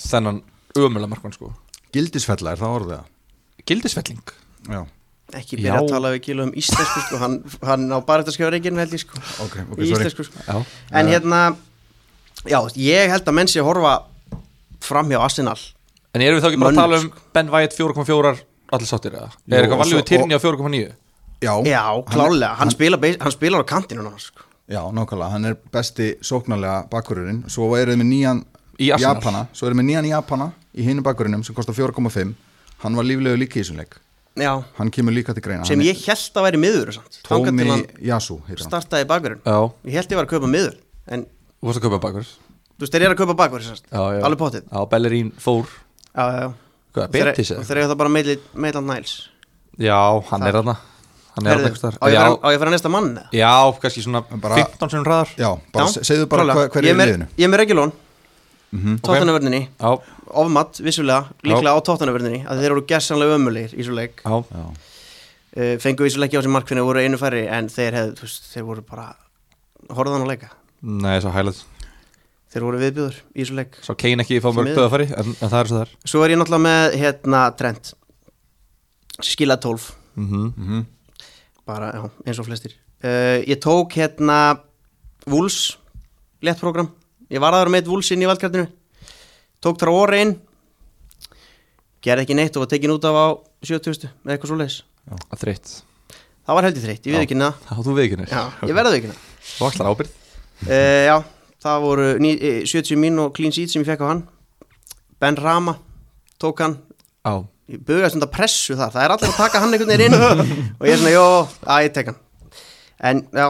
þennan 0.03 0.43
umöla 0.79 1.07
markmann 1.11 1.35
sko 1.37 1.53
Gildisfella 1.93 2.55
er 2.55 2.61
það 2.61 2.77
orðið 2.81 2.95
það? 2.97 3.09
Gildisfelling 3.69 4.35
Já, 4.73 4.83
ekki 5.39 5.57
byrja 5.61 5.75
Já. 5.75 5.81
að 5.83 5.89
tala 5.93 6.11
við 6.15 6.23
Gil 6.27 6.41
um 6.45 6.53
íslensku 6.63 7.01
sko. 7.07 7.19
hann, 7.23 7.37
hann 7.63 7.87
á 7.93 7.99
bara 8.07 8.23
þetta 8.25 8.35
skjára 8.37 8.53
reygin 8.57 8.79
held 8.83 8.93
ég 8.97 9.03
sko. 9.05 9.19
ok, 9.45 9.57
ok, 9.73 9.79
í 9.79 9.89
sorry 9.91 10.07
íslensku 10.07 10.25
sko. 10.29 10.39
Já, 10.47 10.65
en 11.01 11.07
hérna 11.13 11.41
já, 12.49 12.59
ég 12.77 13.11
held 13.13 13.29
að 13.29 13.37
menn 13.39 13.49
sé 13.51 13.61
að 13.63 13.69
horfa 13.71 13.95
fram 14.83 15.09
hjá 15.13 15.21
Arsenal 15.23 15.59
En 16.13 16.21
erum 16.21 16.37
við 16.39 16.45
þá 16.45 16.49
ekki 16.51 16.61
bara 16.61 16.73
að 16.75 16.81
tala 16.83 16.99
um 17.01 17.13
Ben 17.33 17.49
Wyatt 17.53 17.73
4.4 17.79 18.33
allir 18.73 18.89
sáttir 18.89 19.15
eða? 19.17 19.31
Er 19.49 19.63
eitthvað 19.65 19.83
við 19.87 19.93
svo- 19.95 20.07
Tyrni 20.11 20.37
á 20.37 20.41
4.9? 20.43 20.93
Já, 21.43 21.53
já, 21.67 21.83
klálega, 22.07 22.55
hann, 22.61 22.71
spilar, 22.71 23.01
beis- 23.01 23.17
hann 23.21 23.33
spilar 23.35 23.65
á 23.65 23.67
kantinu 23.67 24.03
núna, 24.05 24.19
sko. 24.21 24.45
Já, 24.71 24.83
nákvæmlega, 24.95 25.31
hann 25.33 25.45
er 25.45 25.57
besti 25.73 26.15
sóknarlega 26.23 26.89
bakkururinn 26.91 27.43
Svo 27.51 27.73
eru 27.77 27.93
þið 27.93 27.99
með 28.03 28.09
nýjan 28.13 28.45
Í. 28.79 28.89
Japana 28.93 29.47
Svo 29.53 29.67
eru 29.67 29.75
þið 29.75 29.81
með 29.81 29.89
nýjan 29.91 30.09
Japana 30.13 30.53
í 30.79 30.85
hinu 30.87 31.03
bakkururinnum 31.03 31.43
sem 31.45 31.55
kostar 31.55 31.75
4,5 31.75 32.35
Hann 32.85 32.97
var 32.97 33.05
líflegu 33.05 33.37
líka 33.41 33.59
í 33.59 33.63
þessum 33.65 33.77
leik 33.83 33.97
já, 34.37 34.53
Hann 34.79 34.91
kemur 34.91 35.13
líka 35.13 35.35
til 35.35 35.43
greina. 35.45 35.65
Sem 35.69 35.81
ég 35.81 35.99
held 36.07 36.39
að 36.39 36.47
væri 36.47 36.61
miður 36.63 36.89
Tómi 37.27 37.53
hann 37.53 37.59
startaði 38.65 39.09
Já, 39.45 39.59
ég 39.85 39.93
held 39.99 40.09
ég 40.15 40.17
var 40.21 40.27
að 40.27 40.33
kaupa 40.33 40.49
miður 40.53 40.77
en 41.13 41.27
þú 41.27 41.69
varst 41.69 41.81
að 41.83 41.87
kaupa 41.89 42.01
bakur 42.07 42.25
þú 42.27 42.81
veist, 42.87 42.93
þeir 42.95 43.03
eru 43.07 43.15
að 43.15 43.21
kaupa 43.23 43.37
já 44.17 44.23
alveg 44.29 44.39
pottið 44.43 44.63
Já, 44.73 44.81
Bellerín 44.95 45.33
fór 45.39 45.67
já, 46.17 46.25
já, 46.25 46.41
já. 46.43 46.49
Hvað, 46.93 47.09
Þeir- 47.13 47.29
eru 47.79 47.89
það 47.89 47.97
bara 48.03 48.09
Maitland 48.55 48.87
Niles. 48.93 49.13
Já, 49.81 50.01
hann 50.29 50.43
er 50.49 50.57
er 51.49 51.71
eitthvað 51.71 51.95
á 51.97 52.07
ég 52.13 52.17
að 52.21 52.25
fara- 52.27 52.41
á 52.45 52.49
ég 52.53 52.57
að 52.57 52.59
fara 52.61 52.71
næsta 52.75 52.91
mann 52.93 53.07
eða? 53.17 53.29
já, 53.33 53.53
kannski 53.81 54.03
svona 54.05 54.21
Bara- 54.41 54.57
15 54.61 54.91
sem 54.91 55.05
hraðar. 55.05 55.29
Já, 55.41 55.51
segðu 56.05 56.27
bara 56.29 56.43
klálega. 56.45 56.55
hver, 56.55 56.69
hver 56.69 56.83
Ég 56.85 56.91
er 56.93 56.97
liðinu. 57.09 57.27
ég 57.39 57.45
er 57.45 57.49
með 57.49 57.61
Regulón 57.63 57.93
Mhm. 58.73 59.01
Ofmatt 60.33 60.81
vissulega 60.83 61.29
líklega 61.43 61.75
á 61.77 61.85
tóttanavörninni 61.87 62.45
að 62.47 62.63
þeir 62.63 62.71
eru 62.71 62.87
gersanlega 62.89 63.37
ömulegir 63.39 63.75
í 63.77 63.87
svo 63.87 63.97
leik. 63.99 64.23
Já. 64.25 64.39
Já, 64.53 64.65
uh, 65.57 65.75
fengu 65.83 66.07
vissulega 66.07 66.31
ekki 66.31 66.41
á 66.41 66.45
sem 66.47 66.57
markfinni 66.57 66.87
voru 66.87 67.03
einu 67.03 67.21
færri 67.21 67.45
en 67.47 67.69
þeir 67.73 67.99
hefðu, 67.99 68.17
þú 68.21 68.29
veist, 68.29 68.49
þeir 68.55 68.69
voru 68.71 68.87
bara 68.89 69.11
horfðan 69.91 70.27
að 70.27 70.33
leika. 70.35 70.53
Nei, 70.83 71.21
svo 71.23 71.35
hægilegt 71.35 71.67
þeir 72.53 72.67
voru 72.67 72.81
viðbjöður 72.83 73.19
í 73.33 73.47
svo 73.49 73.57
leik. 73.57 73.77
Svo 73.81 73.97
Kane 73.99 74.25
ekki 74.25 74.41
fá 74.45 74.51
mörg 74.53 74.75
döðafæri 74.77 75.09
en, 75.09 75.33
en 75.33 75.53
það 75.53 75.59
er 75.59 75.71
svo 75.71 75.79
þar 75.81 75.93
svo 76.13 76.25
er 76.25 76.35
ég 76.35 76.41
náttúrulega 76.41 76.65
með 76.67 76.97
hérna 77.01 77.43
Trent. 77.57 77.93
Skila 79.23 79.57
12 79.61 79.93
mm 80.17 80.27
-hmm. 80.29 80.53
Mhm. 80.57 80.87
bara 81.67 81.93
já, 81.93 82.11
eins 82.27 82.39
og 82.39 82.47
flestir. 82.47 82.73
Uh, 83.05 83.41
ég 83.47 83.59
tók 83.61 83.93
hérna 83.93 84.61
Wools 85.27 85.79
léttprogram 86.43 86.91
ég 87.31 87.41
var 87.41 87.53
aðra 87.53 87.71
með 87.71 87.89
Wools 87.89 88.11
inn 88.11 88.23
í 88.23 88.27
valdkartinu 88.27 88.67
tók 89.63 89.79
þar 89.81 89.93
orði 89.95 90.25
inn. 90.27 90.35
Gerði 92.03 92.27
ekki 92.27 92.37
neitt 92.39 92.57
og 92.59 92.65
var 92.65 92.73
tekin 92.73 92.95
út 92.95 93.07
af 93.07 93.15
á 93.15 93.27
70 93.63 94.11
með 94.27 94.35
eitthvað 94.35 94.51
svo 94.51 94.59
leis 94.59 94.81
Þreitt 95.39 95.77
það 96.43 96.59
var 96.59 96.67
heldur 96.67 96.83
þreytt, 96.83 97.05
ég 97.07 97.15
veið 97.15 97.25
ekki 97.27 97.39
já, 98.27 98.43
ég 98.67 98.75
verði 98.75 98.99
ekki 98.99 99.11
það 99.13 99.21
Þú 99.53 99.67
axlar 99.69 99.91
ábyrð 99.93 100.11
uh, 100.67 101.03
já, 101.07 101.15
það 101.63 101.85
voru 101.87 102.09
ní, 102.23 102.33
eh, 102.39 102.61
70 102.67 102.99
mín 102.99 103.21
og 103.23 103.33
clean 103.37 103.55
sheet 103.55 103.71
sem 103.73 103.83
ég 103.83 103.89
fekk 103.89 104.03
á 104.03 104.11
hann. 104.11 104.23
Ben 105.23 105.39
Rama 105.39 105.77
tók 106.43 106.63
hann. 106.63 106.77
Já, 107.23 107.45
ég 107.71 107.83
bugaði 107.87 108.15
svona 108.15 108.31
pressu 108.31 108.77
þar. 108.79 108.95
Það 108.95 109.05
er 109.05 109.15
allir 109.15 109.31
að 109.31 109.39
taka 109.39 109.63
hann 109.63 109.77
einhvern 109.77 109.93
veginn 109.93 110.17
inn. 110.17 110.19
Og 110.81 110.89
ég 110.89 110.97
er 110.97 111.01
svona, 111.03 111.15
jó, 111.15 111.27
að 111.67 111.85
ég 111.87 111.95
tek 111.95 112.11
hann. 112.11 112.19
En, 113.03 113.23
já. 113.31 113.47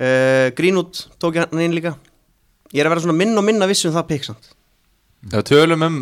Uh, 0.00 0.46
Greenwood 0.58 1.04
tók 1.22 1.40
hann 1.42 1.64
inn 1.66 1.74
líka. 1.74 1.96
Ég 2.70 2.82
er 2.82 2.90
að 2.90 2.94
vera 2.94 3.06
svona 3.06 3.18
minn 3.18 3.34
og 3.38 3.46
minna 3.46 3.70
viss 3.70 3.86
um 3.88 3.94
það 3.94 4.10
pikk 4.12 4.30
samt 4.30 4.52
já 5.32 5.42
tölum 5.44 5.82
um 5.86 5.96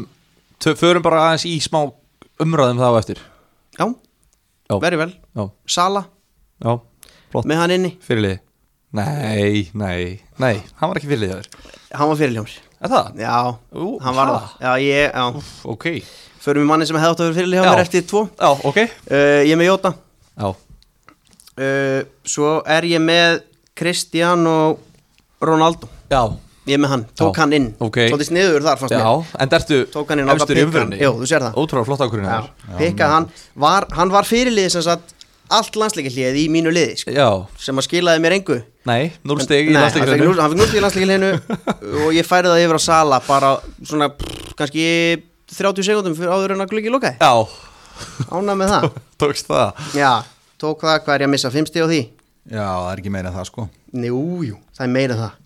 tö, 0.62 0.74
Förum 0.78 1.02
bara 1.02 1.24
aðeins 1.30 1.46
í 1.48 1.56
smá 1.62 1.80
umræðum 2.38 2.78
þá 2.78 2.98
eftir. 3.00 3.18
Já, 3.78 3.86
Já. 4.70 4.76
veri 4.82 4.96
vel 5.00 5.12
Já, 5.36 5.48
Sala, 5.66 6.04
já, 6.62 6.76
flott. 7.32 7.46
Með 7.46 7.56
hann 7.62 7.70
inni. 7.78 7.90
Fyrirlið 8.04 8.38
Nei, 8.98 9.68
nei, 9.76 10.20
nei, 10.40 10.62
hann 10.80 10.88
var 10.88 10.96
ekki 10.96 11.10
fyrirlið 11.10 11.34
þér 11.34 11.48
hann 11.98 12.08
var 12.08 12.16
fyrirljómar 12.16 12.54
Er 12.80 12.88
það? 12.92 13.08
já, 13.20 13.34
Ú, 13.76 13.88
hann 14.00 14.16
var 14.16 14.30
ha? 14.30 14.38
það 14.38 14.64
já, 14.64 14.72
ég, 14.86 15.10
já, 15.12 15.24
Úff, 15.36 15.50
ok. 15.66 15.86
Förum 16.40 16.62
við 16.62 16.68
manni 16.70 16.86
sem 16.88 16.96
hefði 16.96 17.10
átt 17.12 17.20
að 17.20 17.26
vera 17.28 17.36
fyrirljómar 17.40 17.80
Já. 17.80 17.84
eftir 17.84 18.04
tvo. 18.08 18.22
Uh, 18.22 18.38
Já, 18.38 18.50
ok. 18.70 18.78
Ég 19.10 19.52
er 19.52 19.58
með 19.60 19.68
Jóta. 19.68 19.90
Já, 20.38 20.48
uh, 21.58 22.00
svo 22.24 22.52
er 22.64 22.86
ég 22.88 23.02
með 23.02 23.40
Cristiano 23.78 24.54
Ronaldo. 25.42 25.88
Já, 26.10 26.22
ég 26.68 26.76
er 26.78 26.82
með 26.84 26.92
hann, 26.94 27.04
tók 27.18 27.34
Já, 27.36 27.40
hann 27.42 27.54
inn. 27.58 27.68
ok. 27.80 27.98
Svolítið 28.12 28.28
sniður 28.30 28.66
þar 28.66 28.80
fannst 28.82 28.96
mér. 28.96 29.36
en 29.44 29.52
dertu 29.52 29.78
Tók 29.92 30.10
hann 30.12 30.22
inn 30.22 30.28
og 30.32 30.38
efstur 30.38 30.58
í 30.60 30.64
það. 30.68 31.52
Ótrúlega 31.56 31.88
flott 31.88 32.02
ákvörðin 32.04 32.50
Pikkað 32.78 33.14
hann, 33.14 33.28
var, 33.54 33.86
hann 33.98 34.12
var 34.12 34.28
fyrirlið 34.28 34.68
sem 34.76 34.84
sagt 34.86 35.14
allt 35.48 35.78
landsleikillið 35.80 36.36
í 36.42 36.44
mínu 36.52 36.72
liði 36.72 36.98
sko, 37.00 37.28
sem 37.60 37.80
að 37.80 37.86
skilaði 37.86 38.20
mér 38.20 38.36
engu. 38.36 38.58
Nei, 38.88 39.12
núl 39.24 39.38
stig 39.40 39.70
í 39.70 39.72
Nei, 39.72 39.80
hann 39.88 40.56
núll 40.56 40.68
stig 40.68 40.80
í 40.80 40.84
landsleikillinu 40.84 41.30
og 42.04 42.12
ég 42.16 42.28
færi 42.28 42.50
það 42.52 42.64
yfir 42.66 42.80
á 42.80 42.82
sala 42.84 43.20
bara 43.24 43.54
svona 43.80 44.10
pff, 44.12 44.52
kannski 44.58 44.84
30 45.48 45.88
sekundum 45.88 46.16
fyrir 46.18 46.34
áður 46.34 46.56
en 46.56 46.64
að 46.66 46.72
gluggi 46.74 46.92
lokaði. 46.92 47.16
Já, 47.24 47.32
Ánað 48.28 48.60
með 48.60 48.72
það. 48.74 48.86
Tókst 49.20 49.48
það. 49.48 49.82
Já, 49.96 50.12
tók 50.60 50.84
það, 50.84 51.00
hvað 51.06 51.14
er 51.16 51.24
ég 51.24 51.30
að 51.30 51.34
missa? 51.34 51.50
5 51.54 51.70
stig 51.72 51.82
á 51.82 51.88
því? 51.88 52.00
Já, 52.48 52.64
það 52.68 52.92
er 52.92 53.02
ekki 53.02 53.14
meira 53.16 53.32
það 53.34 53.48
sko. 53.48 53.68
Jú, 54.08 54.22
jú, 54.44 54.58
það 54.76 54.84
er 54.84 54.92
meira 54.94 55.16
það 55.18 55.36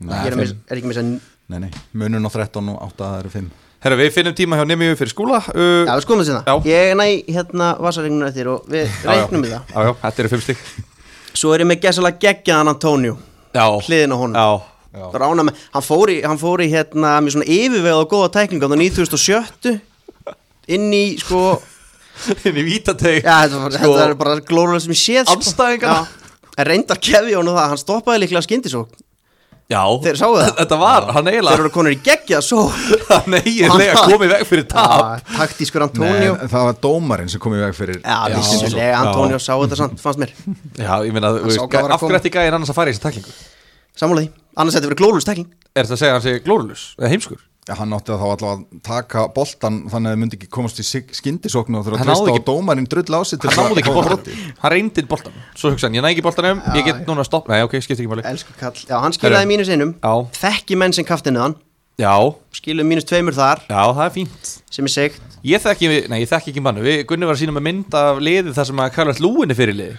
er, 0.00 0.36
að 0.36 0.44
er 0.44 0.78
ekki 0.78 0.86
að 0.86 0.92
missa 0.92 1.04
Nei, 1.50 1.58
nei, 1.64 1.70
munun 1.98 2.24
á 2.24 2.30
13 2.30 2.70
og 2.70 2.82
8 2.86 3.00
það 3.02 3.18
eru 3.24 3.32
5 3.34 3.50
Herra, 3.80 3.96
við 3.96 4.10
finnum 4.12 4.34
tíma 4.36 4.58
hjá 4.58 4.66
Nemiu 4.68 4.96
fyrir 4.98 5.10
skúla 5.10 5.38
uh, 5.40 5.86
Já, 5.88 5.94
við 5.96 6.02
skoðum 6.04 6.20
þessi 6.20 6.34
Já. 6.36 6.40
það 6.44 6.68
Ég 6.68 6.90
næ 7.00 7.04
hérna 7.32 7.68
vasaregnum 7.80 8.26
eftir 8.28 8.50
og 8.52 8.68
við 8.70 8.90
reiknum 9.08 9.46
við 9.46 9.54
það. 9.56 9.72
Já, 9.72 9.86
já, 9.86 9.92
þetta 10.02 10.22
eru 10.22 10.30
fimm 10.34 10.44
stig. 10.44 10.60
Svo 11.40 11.54
er 11.54 11.64
ég 11.64 11.70
með 11.70 11.80
gessalega 11.86 12.20
geggjaðan 12.26 12.72
Antonio. 12.74 13.16
Já, 13.56 13.64
Hliðin 13.86 14.12
á 14.12 14.18
honum. 14.20 14.36
Já, 14.36 15.08
Rána 15.22 15.46
með, 15.46 15.64
hann 15.72 15.86
fór 15.86 16.12
í, 16.12 16.20
hann 16.26 16.40
fór 16.40 16.60
í 16.64 16.70
hérna 16.70 17.16
með 17.24 17.36
svona 17.38 17.50
yfirvegað 17.56 18.04
og 18.04 18.08
góða 18.10 18.30
tæklinga 18.36 18.68
á 18.68 18.74
9007 18.74 19.76
inn 20.76 20.88
í 20.92 21.04
sko 21.22 21.42
inn 22.50 22.58
í 22.58 22.64
vítateg 22.66 23.22
Já, 23.22 23.46
þetta, 23.46 23.60
var, 23.62 23.76
Sko, 23.76 23.92
þetta 23.94 24.08
er 24.08 24.18
bara 24.18 24.40
glórulega 24.44 24.82
sem 24.84 24.96
ég 24.96 25.00
séð 25.00 25.30
sko. 25.30 25.94
En 26.58 26.66
reyndar 26.68 26.98
kefi 27.00 27.36
honum 27.38 27.54
það, 27.56 27.70
hann 27.72 27.80
stoppaði 27.80 28.26
líklega 28.26 28.44
skyndisók 28.44 28.98
Já, 29.70 29.80
Þeir 30.02 30.16
sáu 30.18 30.32
það? 30.34 30.48
Þetta 30.58 30.76
var, 30.80 31.04
hann 31.14 31.28
Þeir 31.28 31.36
eiginlega 31.36 31.60
eru 31.62 31.70
konur 31.74 31.94
í 31.94 31.98
geggja 32.02 32.40
svo 32.42 32.64
Hann 33.06 33.36
eiginlega 33.38 34.00
komið 34.10 34.32
veg 34.34 34.42
fyrir 34.48 34.66
tap 34.72 35.28
Taktískur 35.30 35.84
Nei, 35.84 35.88
Antonio 35.92 36.32
það 36.50 36.66
var 36.66 36.80
dómarinn 36.86 37.30
sem 37.30 37.42
kom 37.44 37.54
í 37.54 37.60
veg 37.62 37.76
fyrir 37.78 38.00
Já, 38.02 38.16
Já. 38.32 38.34
vissulega, 38.40 38.88
Antonio 39.04 39.38
sá 39.38 39.52
þetta 39.54 39.78
samt, 39.78 40.02
fannst 40.02 40.22
mér 40.24 40.34
Já, 40.86 40.90
ég 41.06 41.14
meina, 41.14 41.30
þú 41.36 41.44
sá 41.44 41.52
veist, 41.52 41.62
hvað 41.62 41.86
var 41.86 41.94
að 41.94 41.94
af 41.94 42.02
hverju 42.02 42.10
koma. 42.10 42.20
ætti 42.22 42.34
gæðin 42.34 42.58
annars 42.58 42.72
að 42.74 42.80
fara 42.80 42.90
í 42.90 42.96
þessi 42.96 43.04
taklingu? 43.06 43.36
Sammála 44.00 44.24
því, 44.24 44.32
annars 44.58 44.78
þetta 44.78 44.90
verið 44.90 45.02
glórulega 45.04 45.30
tækling 45.30 45.48
Er 45.70 45.86
þetta 45.86 45.94
að 45.96 46.02
segja 46.02 46.10
að 46.10 46.18
hann 46.18 46.26
sé 46.26 46.34
glórulus, 46.48 46.84
eða 46.98 47.12
heimskur? 47.14 47.40
Já, 47.70 47.76
hann 47.78 47.92
átti 47.94 48.10
að 48.10 48.18
þá 48.18 48.26
allavega 48.26 48.52
að 48.56 48.78
taka 48.82 49.20
boltan 49.30 49.76
þannig 49.92 50.08
að 50.10 50.14
það 50.14 50.20
myndi 50.24 50.38
ekki 50.40 50.48
komast 50.56 50.80
í 50.82 50.86
skyndisókn 51.14 51.76
og 51.78 51.84
þurfa 51.86 52.00
að 52.02 52.08
náði 52.10 52.32
á 52.34 52.46
dómarinn 52.48 52.88
drull 52.90 53.14
á 53.14 53.20
sig 53.22 53.38
til 53.38 53.46
Hann 53.46 53.54
þess 53.54 53.62
að 53.62 53.68
náði 53.70 53.82
ekki 53.84 53.92
fá 53.92 53.98
boltan 54.00 54.10
brotið. 54.16 54.40
Hann 54.64 54.74
reyndi 54.74 55.04
boltan 55.12 55.36
Svo 55.54 55.70
hugsa 55.70 55.86
hann, 55.86 55.94
ég 55.94 56.02
næ 56.02 56.10
ekki 56.10 56.24
boltanum, 56.26 56.62
ég 56.74 56.88
get 56.88 57.06
núna 57.06 57.22
að 57.22 57.28
stoppa. 57.30 57.54
Nei, 57.54 57.62
ok, 57.68 57.78
skipt 57.78 58.02
ekki 58.02 58.10
máli. 58.10 58.26
Elsku 58.26 58.56
kall, 58.58 58.74
já, 58.74 58.96
hann 59.04 59.14
skilaði 59.14 59.38
Herru. 59.38 59.52
mínus 59.52 59.70
einum. 59.70 59.94
Þekki 60.40 60.80
menn 60.82 60.96
sem 60.98 61.06
kaftinu 61.06 61.44
hann. 61.44 61.54
Já, 62.00 62.14
Skiluði 62.56 62.88
mínus 62.90 63.06
tveimur 63.06 63.36
þar, 63.36 63.62
já, 63.68 63.80
það 63.94 64.04
er 64.08 64.14
fínt. 64.14 64.54
Sem 64.72 64.88
er 64.88 64.92
segt 64.94 65.38
Ég 65.46 65.62
þekki, 65.62 65.88
nei, 66.10 66.20
ég 66.22 66.28
þekki 66.28 66.50
ekki 66.52 66.62
mannu 66.64 66.82
Við 66.84 67.02
Gunni 67.08 67.28
var 67.28 67.36
að 67.36 67.42
sína 67.42 67.54
með 67.56 67.64
mynd 67.66 67.94
af 67.96 68.18
liðið 68.20 68.56
þar 68.56 68.68
sem 68.68 68.80
að 68.84 68.90
Karl 68.96 69.14
Lúin 69.24 69.52
er 69.52 69.56
fyrir 69.58 69.76
liði 69.76 69.98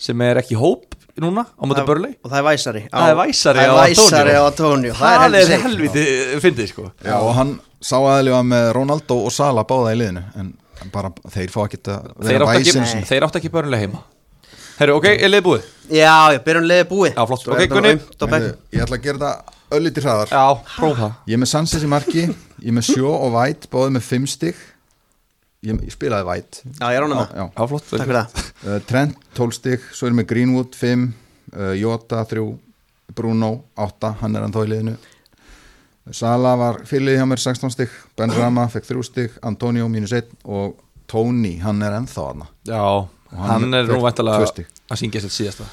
sem 0.00 0.22
er 0.26 0.40
ekki 0.40 0.56
hóp 0.60 0.86
núna 1.20 1.42
á 1.44 1.62
móti 1.68 1.82
börli 1.84 2.14
Og 2.24 2.30
það 2.32 2.38
er 2.40 2.44
væsari 2.46 2.82
á- 2.88 2.96
Það 2.96 3.10
er 3.12 3.18
væsari 3.20 3.58
það 3.58 3.68
á 3.68 3.74
er 3.74 3.90
væsari 3.90 4.20
Antonio. 4.20 4.40
á 4.40 4.46
Antonio. 4.50 4.92
Það 4.94 5.12
er 5.12 5.20
helviti 5.26 5.58
helviti 5.64 6.04
fyndið 6.44 6.70
sko. 6.70 6.86
Já, 7.04 7.16
og 7.20 7.34
hann 7.36 7.50
sá 7.82 7.96
aðlega 8.00 8.40
með 8.46 8.72
Ronaldo 8.78 9.18
og 9.26 9.32
Sala 9.34 9.64
báða 9.68 9.92
í 9.94 9.98
liðinu 10.00 10.22
en 10.40 10.54
bara 10.94 11.10
þeir 11.28 11.50
fá 11.52 11.60
ekki 11.66 11.82
að 11.92 12.08
vera 12.24 12.48
sín 12.88 13.04
þeir 13.04 13.26
áttu 13.28 13.40
ekki 13.42 13.52
börnlega 13.52 13.84
heima. 13.84 14.00
Herru, 14.80 14.94
ok, 14.96 15.04
er 15.12 15.28
liðið 15.28 15.44
búið? 15.44 15.64
Já, 15.92 16.14
já, 16.32 16.38
byrjum 16.40 16.64
leiði 16.70 16.84
búið. 16.88 17.10
Já, 17.12 17.24
flott. 17.28 17.48
Ok, 17.52 17.66
Gunni. 17.68 17.90
Ég 18.72 18.80
ætla 18.86 18.96
að 18.96 19.02
gera 19.04 19.18
þetta 19.18 19.76
öllítið 19.76 20.06
hraðar. 20.06 20.30
Já, 20.32 20.44
próf 20.78 20.96
það 20.96 21.12
Ég 21.28 21.34
er 21.36 21.40
með 21.42 21.50
Sanchez 21.52 21.84
í 21.84 21.90
marki, 21.90 22.22
ég 22.64 22.70
er 22.70 22.76
með 22.78 22.86
Sjó 22.88 23.10
og 23.12 23.34
White 23.36 23.68
báðið 23.68 23.92
með 23.98 24.06
5 24.08 24.26
stig 24.32 24.56
ég, 25.66 25.80
ég 25.86 25.92
spilaði 25.94 26.26
White. 26.28 26.62
Já, 26.78 26.86
ég 26.90 26.98
er 27.00 27.06
ánum 27.06 27.20
það. 27.20 27.32
Já, 27.36 27.44
Já, 27.56 27.62
flott. 27.72 27.86
Takk 27.90 28.08
fyrir 28.08 28.20
það. 28.20 28.50
Uh, 28.64 28.78
Trent 28.88 29.16
12 29.38 29.56
stig, 29.58 29.86
svo 29.96 30.06
er 30.08 30.14
ég 30.14 30.18
með 30.20 30.28
Greenwood 30.32 30.76
5, 30.78 31.06
uh, 31.54 31.72
Jota 31.80 32.24
3 32.30 32.44
Bruno 33.16 33.50
8, 33.76 34.12
hann 34.22 34.36
er 34.38 34.46
ennþá 34.46 34.64
í 34.66 34.70
liðinu. 34.70 34.96
Sala 36.16 36.54
var 36.58 36.80
fyrirlið 36.88 37.18
hjá 37.20 37.26
mér 37.28 37.42
16 37.42 37.74
stig, 37.74 37.90
Ben 38.18 38.32
Rama 38.34 38.64
fekk 38.72 38.88
3 38.88 39.04
stig, 39.06 39.36
Antonio 39.46 39.88
mínus 39.92 40.14
1 40.16 40.30
og 40.48 40.78
Tony, 41.10 41.56
hann 41.62 41.82
er 41.82 41.96
ennþá 41.98 42.24
hann 42.30 42.44
Já, 42.66 42.82
hann 43.34 43.50
hann 43.50 43.74
er 43.74 43.86
nú 43.90 44.00
stig. 44.50 44.66
að 44.90 45.00
syngja 45.02 45.22
sér 45.24 45.34
síðasta. 45.34 45.66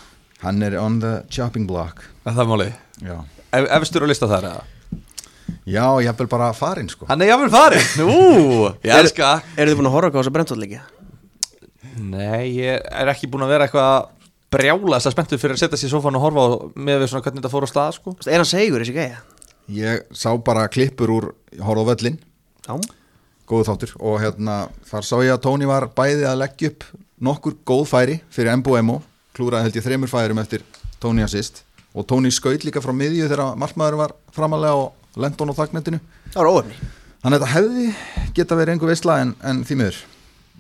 Hann 0.43 0.61
er 0.65 0.75
on 0.81 0.99
the 1.01 1.13
chopping 1.33 1.65
block. 1.69 2.03
Er 2.25 2.33
Það 2.35 2.43
er 2.43 2.49
málið? 2.51 2.73
Já, 3.01 3.15
Ef- 3.57 3.69
Efstur 3.79 4.05
á 4.05 4.07
lista 4.09 4.27
þar 4.29 4.49
eða? 4.51 4.63
Já 5.67 5.85
ég 6.01 6.07
hef 6.09 6.19
vel 6.21 6.29
bara 6.31 6.51
farin 6.55 6.89
sko. 6.91 7.07
Hann 7.09 7.21
er 7.23 7.31
jáfnvel 7.31 7.51
farin 7.53 7.87
Nú, 8.01 8.11
ég 8.83 8.93
elska. 8.97 9.31
Eru 9.57 9.71
þið 9.73 9.79
búin 9.81 9.89
að 9.89 9.97
horfa 9.97 10.11
á 10.11 10.17
þess 10.19 10.31
að 10.31 10.37
brendvallleiki? 10.37 10.83
Nei, 11.97 12.43
ég 12.59 12.83
er 12.93 13.09
ekki 13.11 13.29
búin 13.31 13.45
að 13.47 13.53
vera 13.55 13.67
eitthvað 13.67 14.13
brjála 14.53 14.99
þess 14.99 15.09
að 15.09 15.15
spenntu 15.15 15.39
fyrir 15.41 15.57
að 15.57 15.63
setja 15.63 15.79
sér 15.81 15.89
í 15.89 15.93
sófan 15.95 16.17
og 16.19 16.23
horfa 16.23 16.45
á 16.45 16.49
með 16.77 17.01
við 17.01 17.09
svona 17.11 17.25
hvernig 17.25 17.41
þetta 17.41 17.51
fór 17.51 17.67
á 17.67 17.69
stað 17.71 17.97
sko. 17.97 18.13
Er 18.27 18.39
hann 18.39 18.47
segur 18.47 18.83
þessi 18.83 18.95
gæja? 18.95 19.19
Ég 19.75 20.05
sá 20.15 20.29
bara 20.39 20.67
klippur 20.71 21.11
úr 21.11 21.25
Horf 21.59 21.83
á 21.83 21.89
völlin, 21.89 22.19
Já. 22.67 22.75
Góðu 23.47 23.63
þáttur. 23.69 23.91
Og 24.03 24.17
hérna 24.19 24.55
þar 24.87 25.05
sá 25.07 25.15
ég 25.23 25.31
að 25.33 25.43
Tony 25.45 25.67
var 25.67 25.87
bæði 25.95 26.25
að 26.27 26.41
leggja 26.43 26.71
upp 26.73 26.83
nokkur 27.23 27.55
góð 27.67 27.85
færi 27.87 28.17
fyrir 28.31 28.51
Embo 28.51 28.75
Emo, 28.77 28.97
klúraði 29.35 29.67
held 29.69 29.79
ég 29.79 29.85
þremur 29.85 30.11
færum 30.11 30.41
eftir 30.43 30.65
Tony 30.99 31.23
assist. 31.23 31.63
Og 31.95 32.05
Tony 32.07 32.29
skaut 32.35 32.65
líka 32.67 32.83
frá 32.83 32.91
miðju 32.95 33.29
þegar 33.31 33.55
markmaður 33.59 33.99
var 34.03 34.13
framalega 34.35 34.81
og 34.83 35.06
lendon 35.23 35.51
á 35.51 35.59
þagnetinu 35.59 35.99
Það 36.33 36.39
var 36.41 36.51
óöfni 36.53 36.79
Þannig 37.23 37.41
að 37.41 37.43
þetta 37.43 37.53
hefði 37.55 37.85
geta 38.37 38.57
verið 38.57 38.75
einhver 38.75 38.91
veisla 38.93 39.15
en, 39.23 39.31
en 39.49 39.63
því 39.65 39.75
miður. 39.79 39.97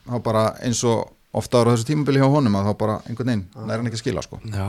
Þá 0.07 0.15
bara 0.25 0.45
eins 0.65 0.81
og 0.87 1.03
ofta 1.37 1.61
ára 1.61 1.75
þessu 1.75 1.91
tímabili 1.91 2.21
hjá 2.21 2.29
honum 2.33 2.55
að 2.57 2.69
þá 2.69 2.79
bara 2.79 2.95
einhvern 3.05 3.29
veginn 3.29 3.43
næra 3.67 3.77
hann 3.77 3.89
ekki 3.89 3.99
að 3.99 4.01
skila 4.01 4.23
sko. 4.25 4.39
Já. 4.49 4.67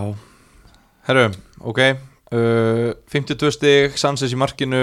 Herru, 1.09 1.25
ok 1.65 1.81
uh, 1.89 2.91
52 3.09 3.53
stig, 3.57 3.97
Sanchez 3.97 4.35
í 4.35 4.39
markinu 4.39 4.83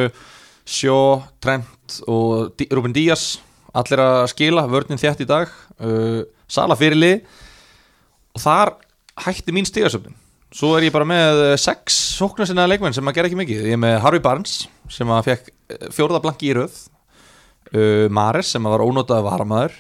Sjó, 0.66 0.98
Trent 1.44 2.00
og 2.10 2.56
Di 2.58 2.66
Ruben 2.74 2.96
Díaz 2.96 3.36
allir 3.76 4.02
að 4.02 4.24
skila, 4.32 4.66
vörnin 4.72 5.00
þétt 5.00 5.22
í 5.22 5.30
dag 5.30 5.52
uh, 5.78 6.24
Sala 6.50 6.78
fyrirlið 6.80 7.22
og 8.34 8.42
þar 8.42 8.74
hætti 9.28 9.54
mín 9.54 9.68
stigasöfnin 9.70 10.18
svo 10.56 10.72
er 10.78 10.88
ég 10.88 10.96
bara 10.96 11.08
með 11.10 11.44
eh, 11.50 11.56
sex 11.60 11.98
sóknar 12.16 12.50
sinna 12.50 12.68
leikmenn 12.70 12.96
sem 12.96 13.08
að 13.08 13.18
gera 13.20 13.32
ekki 13.32 13.40
mikið. 13.42 13.66
Ég 13.68 13.78
er 13.78 13.82
með 13.82 14.00
Harvey 14.06 14.24
Barnes 14.24 14.66
sem 14.92 15.10
að 15.12 15.26
fekk 15.32 15.52
fjórða 15.96 16.22
blanki 16.24 16.52
í 16.52 16.56
röð 16.56 16.76
uh, 17.74 18.06
Mares 18.14 18.54
sem 18.54 18.66
að 18.66 18.76
var 18.76 18.86
ónótað 18.86 19.26
varamæður 19.26 19.78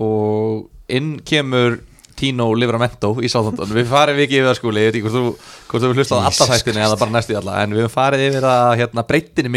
og 0.00 0.68
inn 0.90 1.18
kemur 1.26 1.80
Tino 2.20 2.50
Livramento 2.56 3.14
í 3.24 3.30
Sáþondon 3.32 3.72
við 3.72 3.88
farið 3.88 4.22
ekki 4.24 4.38
yfir 4.40 4.50
það 4.50 4.58
skúli, 4.58 4.82
ég 4.82 4.90
veit 4.90 4.98
ekki 4.98 5.06
hvort 5.06 5.16
þú, 5.16 5.52
hvort 5.70 5.84
þú 5.84 5.92
hlustað 5.94 6.26
alltaf 6.28 6.52
hættinni 6.52 6.82
eða 6.84 6.98
bara 7.00 7.14
næstu 7.14 7.34
í 7.34 7.38
alla 7.38 7.60
en 7.62 7.76
við 7.76 7.88
farið 7.92 8.24
yfir 8.26 8.46
að 8.50 8.72
hérna, 8.82 9.04
breytin 9.08 9.48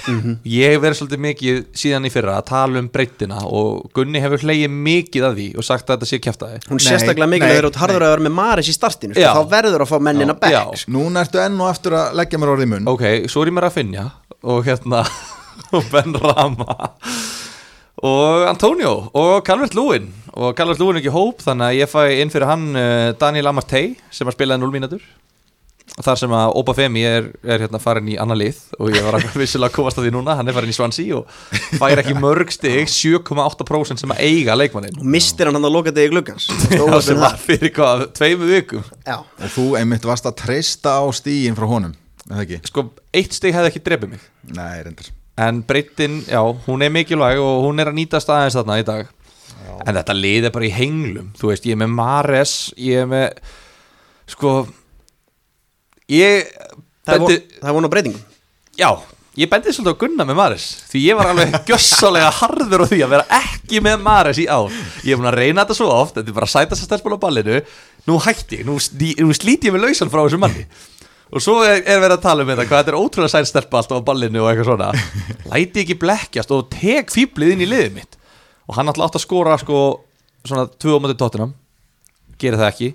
er 0.00 0.16
mikilvæg 0.16 0.50
ég 0.54 0.74
hef 0.74 0.82
verið 0.84 0.98
svolítið 1.00 1.22
mikið 1.26 1.60
síðan 1.82 2.08
í 2.08 2.12
fyrra 2.14 2.36
að 2.40 2.46
tala 2.50 2.82
um 2.82 2.88
breytina 2.94 3.40
og 3.46 3.90
Gunni 3.96 4.22
hefur 4.24 4.44
hlegið 4.46 4.76
mikið 4.88 5.26
að 5.28 5.40
því 5.40 5.48
og 5.56 5.66
sagt 5.66 5.90
að 5.90 5.96
þetta 5.96 6.10
sé 6.10 6.20
kjæftæði 6.26 6.60
Hún 6.68 6.80
Nei, 6.80 6.86
sérstaklega 6.86 7.30
mikið 7.34 7.46
nei, 7.46 7.52
þegar 7.54 7.66
þú 7.68 7.72
ert 7.72 7.80
harður 7.84 8.06
að 8.06 8.14
vera 8.14 8.26
með 8.28 8.36
Maris 8.38 8.70
í 8.70 8.76
startinu 8.76 9.16
sko, 9.16 9.24
Já. 9.24 9.32
Þá 9.36 9.52
verður 9.56 9.84
að 9.84 9.92
fá 9.92 9.98
mennin 10.08 10.32
að 10.32 10.38
Já. 10.50 10.62
bekk 10.70 10.80
sko. 10.84 10.94
Núna 10.96 11.24
ertu 11.26 11.42
enn 11.44 11.60
og 11.60 11.68
aftur 11.70 11.98
að 12.00 12.16
leggja 12.20 12.40
mér 12.40 12.54
orðið 12.54 12.68
í 12.68 12.72
munn. 12.74 12.90
Ok, 12.90 13.04
svo 13.30 13.44
er 13.44 13.50
ég 13.52 13.56
mér 13.58 13.68
að 13.68 13.76
finja 13.76 14.06
og 14.40 14.64
hérna 14.66 15.04
og 15.76 15.90
Ben 15.92 16.16
Rama 16.16 16.78
og 18.00 18.46
Antonio 18.48 18.92
og 19.12 19.42
Calvert 19.44 19.74
Lúin 19.76 20.08
og 20.32 20.54
Calvert 20.56 20.80
Lúin 20.80 20.96
er 20.96 21.02
ekki 21.02 21.10
í 21.10 21.14
hóp 21.14 21.42
þannig 21.44 21.66
að 21.66 21.80
ég 21.82 21.90
fæ 21.90 22.02
inn 22.22 22.32
fyrir 22.32 22.48
hann 22.48 22.70
uh, 22.72 23.10
Daniel 23.20 23.50
Amartey 23.50 23.92
sem 24.14 24.28
að 24.28 24.38
spilaði 24.38 24.62
0 24.64 24.72
mínútur 24.72 25.02
þar 26.00 26.18
sem 26.20 26.32
að 26.36 26.52
Opa 26.60 26.74
Femi 26.76 27.02
er, 27.04 27.26
er 27.44 27.64
hérna 27.64 27.80
farin 27.82 28.08
í 28.12 28.16
annar 28.20 28.38
lið 28.38 28.60
og 28.78 28.92
ég 28.94 29.04
var 29.04 29.16
að 29.18 29.26
vissilega 29.40 29.70
að 29.70 29.76
komast 29.76 30.00
að 30.00 30.06
því 30.06 30.12
núna 30.14 30.36
hann 30.38 30.50
er 30.50 30.56
farin 30.56 30.72
í 30.72 30.76
Swansea 30.76 31.18
og 31.18 31.34
fær 31.80 32.02
ekki 32.02 32.16
mörg 32.18 32.52
stig 32.54 32.90
7,8% 32.92 34.02
sem 34.02 34.14
að 34.14 34.22
eiga 34.26 34.56
leikmannin 34.58 35.00
Og 35.00 35.06
mistir 35.16 35.50
hann 35.50 35.58
hann 35.58 35.66
að 35.70 35.76
loka 35.76 35.94
degi 35.94 36.12
gluggans. 36.14 36.48
Já, 36.70 36.84
sem 37.04 37.20
var 37.20 37.38
fyrir 37.40 37.74
hvað, 37.76 38.06
tveimu 38.16 38.50
vikum? 38.50 38.84
Já. 39.06 39.18
Og 39.20 39.54
þú 39.56 39.66
einmitt 39.80 40.06
varst 40.08 40.28
að 40.30 40.38
treysta 40.44 40.98
á 41.00 41.04
stíin 41.16 41.58
frá 41.58 41.68
honum 41.70 41.96
eða 42.30 42.44
ekki? 42.46 42.60
sko, 42.70 42.86
eitt 43.16 43.34
stig 43.34 43.56
hefði 43.56 43.72
ekki 43.72 43.82
drefið 43.86 44.12
mig. 44.14 44.26
Nei, 44.54 44.82
reyndar. 44.86 45.08
En 45.40 45.62
breytin, 45.66 46.20
já, 46.28 46.40
hún 46.66 46.84
er 46.84 46.92
mikilvæg 46.92 47.40
og 47.40 47.64
hún 47.64 47.80
er 47.80 47.88
að 47.90 47.96
nýta 47.96 48.20
staðins 48.22 48.58
þarna 48.58 48.76
í 48.82 48.84
dag. 48.86 49.08
En 49.86 49.96
þetta 49.96 50.14
lið 50.16 50.48
er 50.48 50.52
bara 50.54 50.66
í 50.68 50.72
henglum 50.74 51.30
Þú 51.38 51.50
veist, 51.50 51.66
ég 51.68 51.76
er 51.76 51.80
með 51.80 51.92
Mares 51.94 52.52
Ég 52.80 53.04
er 53.04 53.08
með 53.08 53.38
Sko 54.30 54.52
Ég 56.10 56.50
bendi, 57.06 57.38
það 57.60 57.76
von 57.76 57.86
á 57.86 57.90
breytingum. 57.92 58.22
Já, 58.78 58.90
ég 59.38 59.50
bendi 59.50 59.72
svolítið 59.74 59.94
á 59.94 60.00
Gunna 60.00 60.24
með 60.26 60.38
Mares 60.38 60.64
Því 60.90 61.02
ég 61.04 61.18
var 61.18 61.30
alveg 61.30 61.52
gjössalega 61.68 62.30
harður 62.40 62.82
á 62.82 62.90
því 62.90 63.00
að 63.04 63.12
vera 63.14 63.40
ekki 63.40 63.82
með 63.84 64.04
Mares 64.06 64.40
í 64.42 64.46
ár. 64.50 64.72
Ég 65.06 65.14
er 65.14 65.20
búin 65.20 65.30
að 65.30 65.38
reyna 65.38 65.64
þetta 65.64 65.78
svo 65.78 65.90
oft 65.94 66.16
Þetta 66.18 66.32
er 66.32 66.38
bara 66.40 66.48
að 66.48 66.54
sæta 66.56 66.78
sér 66.78 66.88
stelpun 66.90 67.14
á 67.14 67.24
ballinu. 67.24 67.60
Nú 68.08 68.16
hætti 68.24 68.62
nú, 68.66 68.78
nú 68.78 69.36
slíti 69.36 69.70
ég 69.70 69.76
mig 69.76 69.84
lausan 69.84 70.10
frá 70.10 70.24
þessu 70.24 70.40
manni. 70.42 70.64
Og 71.30 71.42
svo 71.44 71.60
er, 71.62 71.84
er 71.86 72.00
verið 72.02 72.16
að 72.16 72.24
tala 72.24 72.42
um 72.42 72.48
þetta 72.50 72.64
hvað 72.66 72.80
þetta 72.80 72.90
er 72.90 72.98
ótrúlega 72.98 73.30
sæn 73.36 73.46
stelpa 73.46 73.78
alltaf 73.78 74.00
á 74.02 74.08
ballinu 74.08 74.40
og 74.42 74.48
eitthvað 74.50 74.70
svona. 74.72 74.88
Læti 75.52 75.84
ekki 75.84 75.98
blekkjast 76.02 76.54
og 76.56 76.66
tek 76.72 77.12
fýblið 77.14 77.52
inn 77.54 77.62
í 77.62 77.68
liðið 77.70 77.92
mitt. 78.00 78.18
Og 78.66 78.74
hann 78.74 78.90
alltaf 78.90 79.06
átt 79.12 79.18
að 79.20 79.24
skora 79.28 79.58
sko 79.62 79.82
svona 80.42 80.64
tvö 80.74 80.98
á 80.98 81.02
móti 81.04 81.14
tóttinam 81.20 81.52
gerir 82.40 82.58
það 82.58 82.72
ekki. 82.72 82.90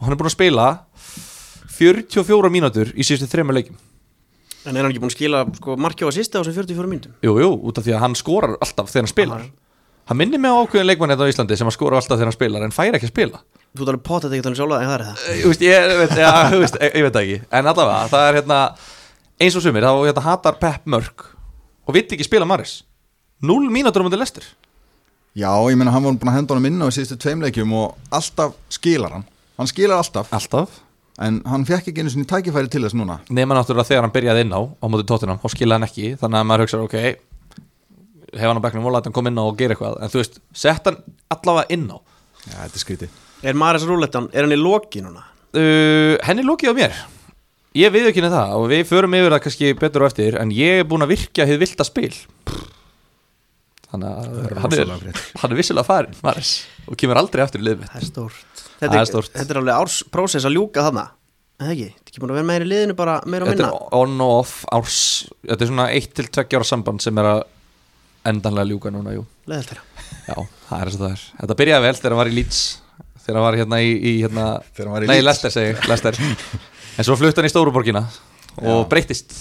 Og 0.00 0.06
hann 0.08 0.16
er 0.16 0.18
búin 0.18 0.30
að 0.32 0.34
spila 0.34 0.66
44 1.76 2.50
mínútur 2.52 2.90
í 2.96 3.04
síðustu 3.06 3.28
þremur 3.32 3.58
leikjum. 3.58 3.76
En 4.66 4.74
er 4.74 4.82
hann 4.82 4.90
ekki 4.90 5.02
búin 5.02 5.12
að 5.12 5.16
skila 5.18 5.44
sko, 5.54 5.76
að 5.76 6.16
sýsta 6.16 6.40
á 6.40 6.42
þessum 6.42 6.56
44 6.66 6.90
myndum? 6.90 7.14
Jú, 7.22 7.36
jú, 7.38 7.50
út 7.68 7.78
af 7.78 7.86
því 7.86 7.94
að 7.94 8.02
hann 8.02 8.16
skorar 8.18 8.56
alltaf 8.58 8.90
þegar 8.90 9.06
hann 9.06 9.12
spilar. 9.12 9.44
Hann 10.06 10.18
minnir 10.20 10.42
mig 10.42 10.50
á 10.50 10.58
ákveðin 10.62 10.88
leikmann 10.90 11.12
hérna 11.12 11.26
á 11.26 11.30
Íslandi 11.30 11.58
sem 11.58 11.70
að 11.70 11.74
skora 11.76 12.00
alltaf 12.00 12.18
þegar 12.18 12.30
hann 12.30 12.36
spilar 12.36 12.66
en 12.66 12.74
fær 12.74 12.94
ekki 12.94 13.08
að 13.08 13.12
spila. 13.14 13.40
Þú 13.76 13.86
talar 13.86 14.02
potið 14.06 14.34
ekki 14.36 14.46
þannig 14.46 14.60
sjálfa 14.60 14.76
en 14.82 14.90
það 14.90 14.96
er 14.96 15.04
það? 15.06 15.24
Ég, 15.36 15.46
veist, 15.50 15.64
ég, 15.66 15.94
veit, 16.00 16.14
ja, 16.22 16.34
þú 16.50 16.60
veist, 16.62 16.76
ég, 16.82 16.92
ég 16.96 17.06
veit 17.06 17.18
ekki. 17.22 17.38
En 17.58 17.70
allavega, 17.72 18.10
það 18.12 18.26
er 18.30 18.38
hérna 18.40 18.60
eins 19.42 19.58
og 19.58 19.64
sumir, 19.66 19.84
þá 19.86 19.92
hérna, 20.06 20.22
hatar 20.26 20.58
Pep 20.62 20.86
Mörk 20.94 21.26
og 21.86 21.94
vill 21.94 22.06
ekki 22.06 22.26
spila 22.26 22.46
Maris 22.48 22.78
0 23.44 23.66
mínútur 23.70 24.00
á 24.00 24.06
mútið 24.06 24.22
lestir 24.22 24.46
Já, 25.36 25.50
ég 25.68 25.76
meina 25.76 25.92
hann 25.92 26.06
var 26.06 26.14
búin 26.16 26.30
að 26.32 26.38
henda 26.38 26.54
honum 26.54 26.68
inn 26.70 26.80
á 26.80 26.88
í 26.88 26.94
síðustu 26.96 27.18
tveimleikjum 27.20 27.74
og 27.76 27.98
alltaf 28.16 28.54
skilar 28.72 29.12
hann. 29.18 29.26
Hann 29.60 29.68
skilar 29.68 30.00
alltaf, 30.00 30.30
Alltaf 30.32 30.78
en 31.22 31.40
hann 31.48 31.64
fekk 31.68 31.92
ekki 31.92 32.04
einu 32.04 32.12
sinni 32.12 32.28
tækifæri 32.28 32.70
til 32.72 32.82
þess 32.84 32.96
núna. 32.98 33.20
Nefna 33.30 33.60
náttúrulega 33.60 33.88
þegar 33.90 34.06
hann 34.06 34.16
byrjaði 34.16 34.44
inn 34.46 34.56
á 34.56 34.60
á 34.60 34.86
mútið 34.90 35.06
tóttinam 35.12 35.40
og 35.40 35.52
skilaði 35.52 35.78
hann 35.78 35.88
ekki 35.88 36.10
Þannig 36.20 36.40
að 36.42 36.48
maður 36.50 36.66
hugsa, 36.66 36.82
ok 36.84 36.96
hef 38.36 38.50
hann 38.50 38.60
á 38.60 38.64
bekknum 38.66 38.88
og 38.90 38.96
láta 38.96 39.08
hann 39.08 39.16
koma 39.16 39.32
inn 39.32 39.40
á 39.40 39.44
og 39.46 39.56
gera 39.56 39.76
eitthvað. 39.76 39.96
En 40.02 40.12
þú 40.12 40.20
veist, 40.20 40.40
sett 40.52 40.90
hann 40.90 40.98
allavega 41.32 41.72
inn 41.72 41.88
á. 41.88 41.96
Já, 42.46 42.58
þetta 42.66 42.76
er 42.76 42.84
skrítið. 42.84 43.16
Er 43.46 43.56
Maris 43.56 43.86
Rúlettan, 43.88 44.28
er 44.34 44.44
hann 44.44 44.54
í 44.56 44.60
loki 44.60 45.00
núna? 45.04 45.24
uh, 45.56 46.16
henni 46.26 46.44
lókið 46.46 46.72
á 46.72 46.74
mér. 46.76 46.96
Ég 47.76 47.92
við 47.92 48.10
ekki 48.10 48.24
það 48.24 48.54
og 48.56 48.70
við 48.72 48.86
förum 48.88 49.16
yfir 49.18 49.34
það 49.34 49.42
kannski 49.44 49.72
betur 49.76 50.04
og 50.06 50.10
eftir 50.10 50.38
en 50.40 50.52
ég 50.54 50.80
er 50.80 50.88
búin 50.88 51.04
að 51.04 51.12
virkja 51.12 51.44
hefði 51.44 51.62
vilt 51.64 51.82
að 51.82 51.90
spil. 51.90 52.12
Þannig 53.86 54.08
að 54.08 54.62
hann 54.62 54.76
er, 54.76 54.94
hann 55.42 55.52
er 55.52 55.58
vissilega 55.60 55.86
farin 55.86 56.16
Maris, 56.24 56.56
og 56.88 56.96
kemur 56.98 57.20
aldrei 57.20 57.44
aftur 57.44 57.62
í 57.62 57.68
liðið 57.68 57.92
er 58.80 58.92
Þetta 58.92 59.20
er. 59.22 59.28
Þetta 59.40 59.54
er 59.54 59.60
alveg 59.62 59.74
árs 59.80 59.98
prósess 60.12 60.46
að 60.48 60.56
ljúka 60.58 60.84
þarna. 60.86 61.06
Það 61.56 61.70
ekki, 61.72 61.86
þetta 61.88 62.04
er 62.04 62.12
ekki 62.12 62.20
búin 62.22 62.32
að 62.34 62.36
vera 62.36 62.48
meira 62.50 62.66
í 62.66 62.68
liðinu 62.68 62.94
bara 62.98 63.12
meira 63.24 63.46
og 63.46 63.52
þetta 63.52 63.68
minna? 63.70 63.84
er 63.86 64.00
on 64.02 64.20
og 64.26 64.32
off 64.42 64.54
árs. 64.76 64.98
Þetta 65.46 65.64
er 65.64 65.70
svona 65.70 65.86
1-2 65.96 66.44
ára 66.58 66.68
samband 66.68 67.04
sem 67.04 67.20
er 67.22 67.28
að 67.30 67.42
endanlega 68.28 68.68
ljúka 68.72 68.92
núna 68.92 69.14
jú. 69.16 69.22
Leðalt 69.48 69.70
þeirra 69.70 69.84
já, 70.26 70.36
það 70.68 70.80
er 70.80 70.90
eins 70.90 70.98
og 70.98 71.02
það 71.04 71.14
er. 71.14 71.24
Þetta 71.40 71.56
byrjaði 71.62 71.86
vel 71.86 71.96
þegar 71.96 72.14
hann 72.16 72.20
var 72.20 72.30
í 72.30 72.36
Leeds. 72.36 72.60
Þegar 73.26 73.38
hann 73.40 73.46
var 73.46 73.58
hérna 73.62 73.78
í, 73.82 73.90
í 73.96 74.14
hérna, 74.22 74.46
Þegar 74.74 74.88
hann 74.90 74.96
var 74.98 75.06
í 75.06 75.10
nei, 75.10 75.16
Leeds. 75.16 75.26
Leicester 75.30 75.54
segi 75.54 75.90
Leicester. 75.90 76.20
En 76.96 77.04
svo 77.04 77.16
flutt 77.20 77.36
hann 77.36 77.44
í 77.44 77.52
Stóruborgina 77.52 78.00
og 78.56 78.82
Já. 78.82 78.88
breyttist. 78.88 79.34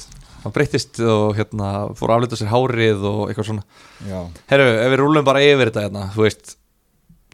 Hann 0.43 0.53
breyttist 0.55 0.99
og 0.99 1.37
hérna 1.37 1.69
fór 1.95 2.11
að 2.11 2.17
aflita 2.19 2.39
sér 2.39 2.49
hárið 2.51 3.05
og 3.07 3.21
eitthvað 3.29 3.47
svona. 3.47 3.63
Já, 4.03 4.17
herru, 4.51 4.65
ef 4.83 4.91
við 4.91 4.99
rúlum 5.01 5.27
bara 5.27 5.43
yfir 5.45 5.71
þetta 5.71 5.85
hérna, 5.87 6.03
þú 6.11 6.25
veist 6.25 6.55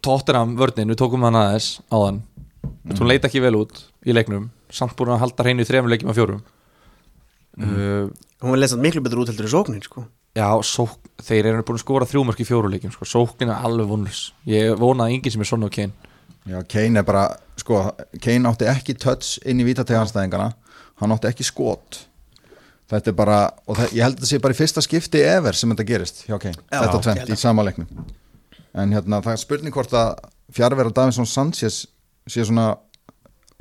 Tottenham 0.02 0.56
vörnin, 0.58 0.90
við 0.92 0.98
tókum 1.00 1.24
hann 1.26 1.38
aðeins 1.38 1.76
áðan. 1.92 2.22
Mm. 2.62 2.96
hún 2.98 3.08
leit 3.10 3.24
ekki 3.26 3.42
vel 3.42 3.54
út 3.58 3.80
í 4.06 4.14
leiknum 4.14 4.48
samt 4.72 4.94
búin 4.98 5.12
að 5.14 5.22
halda 5.22 5.44
hreinu 5.44 5.64
í 5.64 5.68
þremur 5.68 5.92
leikjum 5.92 6.10
af 6.12 6.18
fjórum. 6.18 6.42
Uh, 7.60 8.08
Hún 8.42 8.58
lesa 8.58 8.78
miklu 8.80 9.02
betur 9.04 9.22
út 9.22 9.30
heldur 9.30 9.46
í 9.46 9.52
sóknin 9.52 9.82
sko. 9.84 10.06
Já, 10.34 10.48
sók, 10.64 10.94
þeir 11.22 11.50
eru 11.50 11.64
búin 11.68 11.78
að 11.78 11.84
skora 11.84 12.08
þrjúmörk 12.08 12.40
í 12.42 12.46
fjóru 12.48 12.70
leikjum 12.72 12.94
sko. 12.94 13.06
sóknin 13.06 13.52
er 13.52 13.66
alveg 13.68 13.90
vonlus 13.90 14.22
ég 14.48 14.72
vonaði 14.80 15.18
enginn 15.18 15.34
sem 15.34 15.44
er 15.44 15.50
svona 15.50 15.68
og 15.68 15.74
Kane. 15.76 15.92
Já, 16.48 16.56
Kane 16.72 17.02
er 17.02 17.06
bara, 17.06 17.26
sko, 17.60 17.82
Kane 18.24 18.48
átti 18.50 18.70
ekki 18.72 18.96
touch 18.98 19.36
inn 19.44 19.60
í 19.62 19.68
vítateganstæðingana 19.68 20.48
hann 21.02 21.14
átti 21.14 21.28
ekki 21.30 21.46
skot. 21.46 22.00
Þetta 22.90 23.12
er 23.12 23.18
bara, 23.20 23.38
og 23.68 23.78
það, 23.78 23.94
ég 23.98 24.06
held 24.06 24.16
að 24.16 24.24
þetta 24.24 24.32
sé 24.32 24.42
bara 24.42 24.56
í 24.56 24.58
fyrsta 24.58 24.82
skipti 24.84 25.22
ever 25.28 25.58
sem 25.58 25.70
þetta 25.70 25.88
gerist 25.92 26.24
hjá 26.26 26.38
Kane, 26.40 26.58
Já, 26.72 26.80
þetta 26.80 27.04
tvent 27.04 27.36
í 27.36 27.38
sama 27.38 27.68
leiknum 27.68 27.92
en 28.74 28.94
hérna, 28.96 29.20
það 29.24 29.34
er 29.36 29.42
spurning 29.42 29.74
hvort 29.74 29.92
að 29.96 30.14
fjárvera 30.52 30.92
Davinsson 30.94 31.28
Sanchez 31.28 31.82
sé 32.30 32.44
svona 32.46 32.70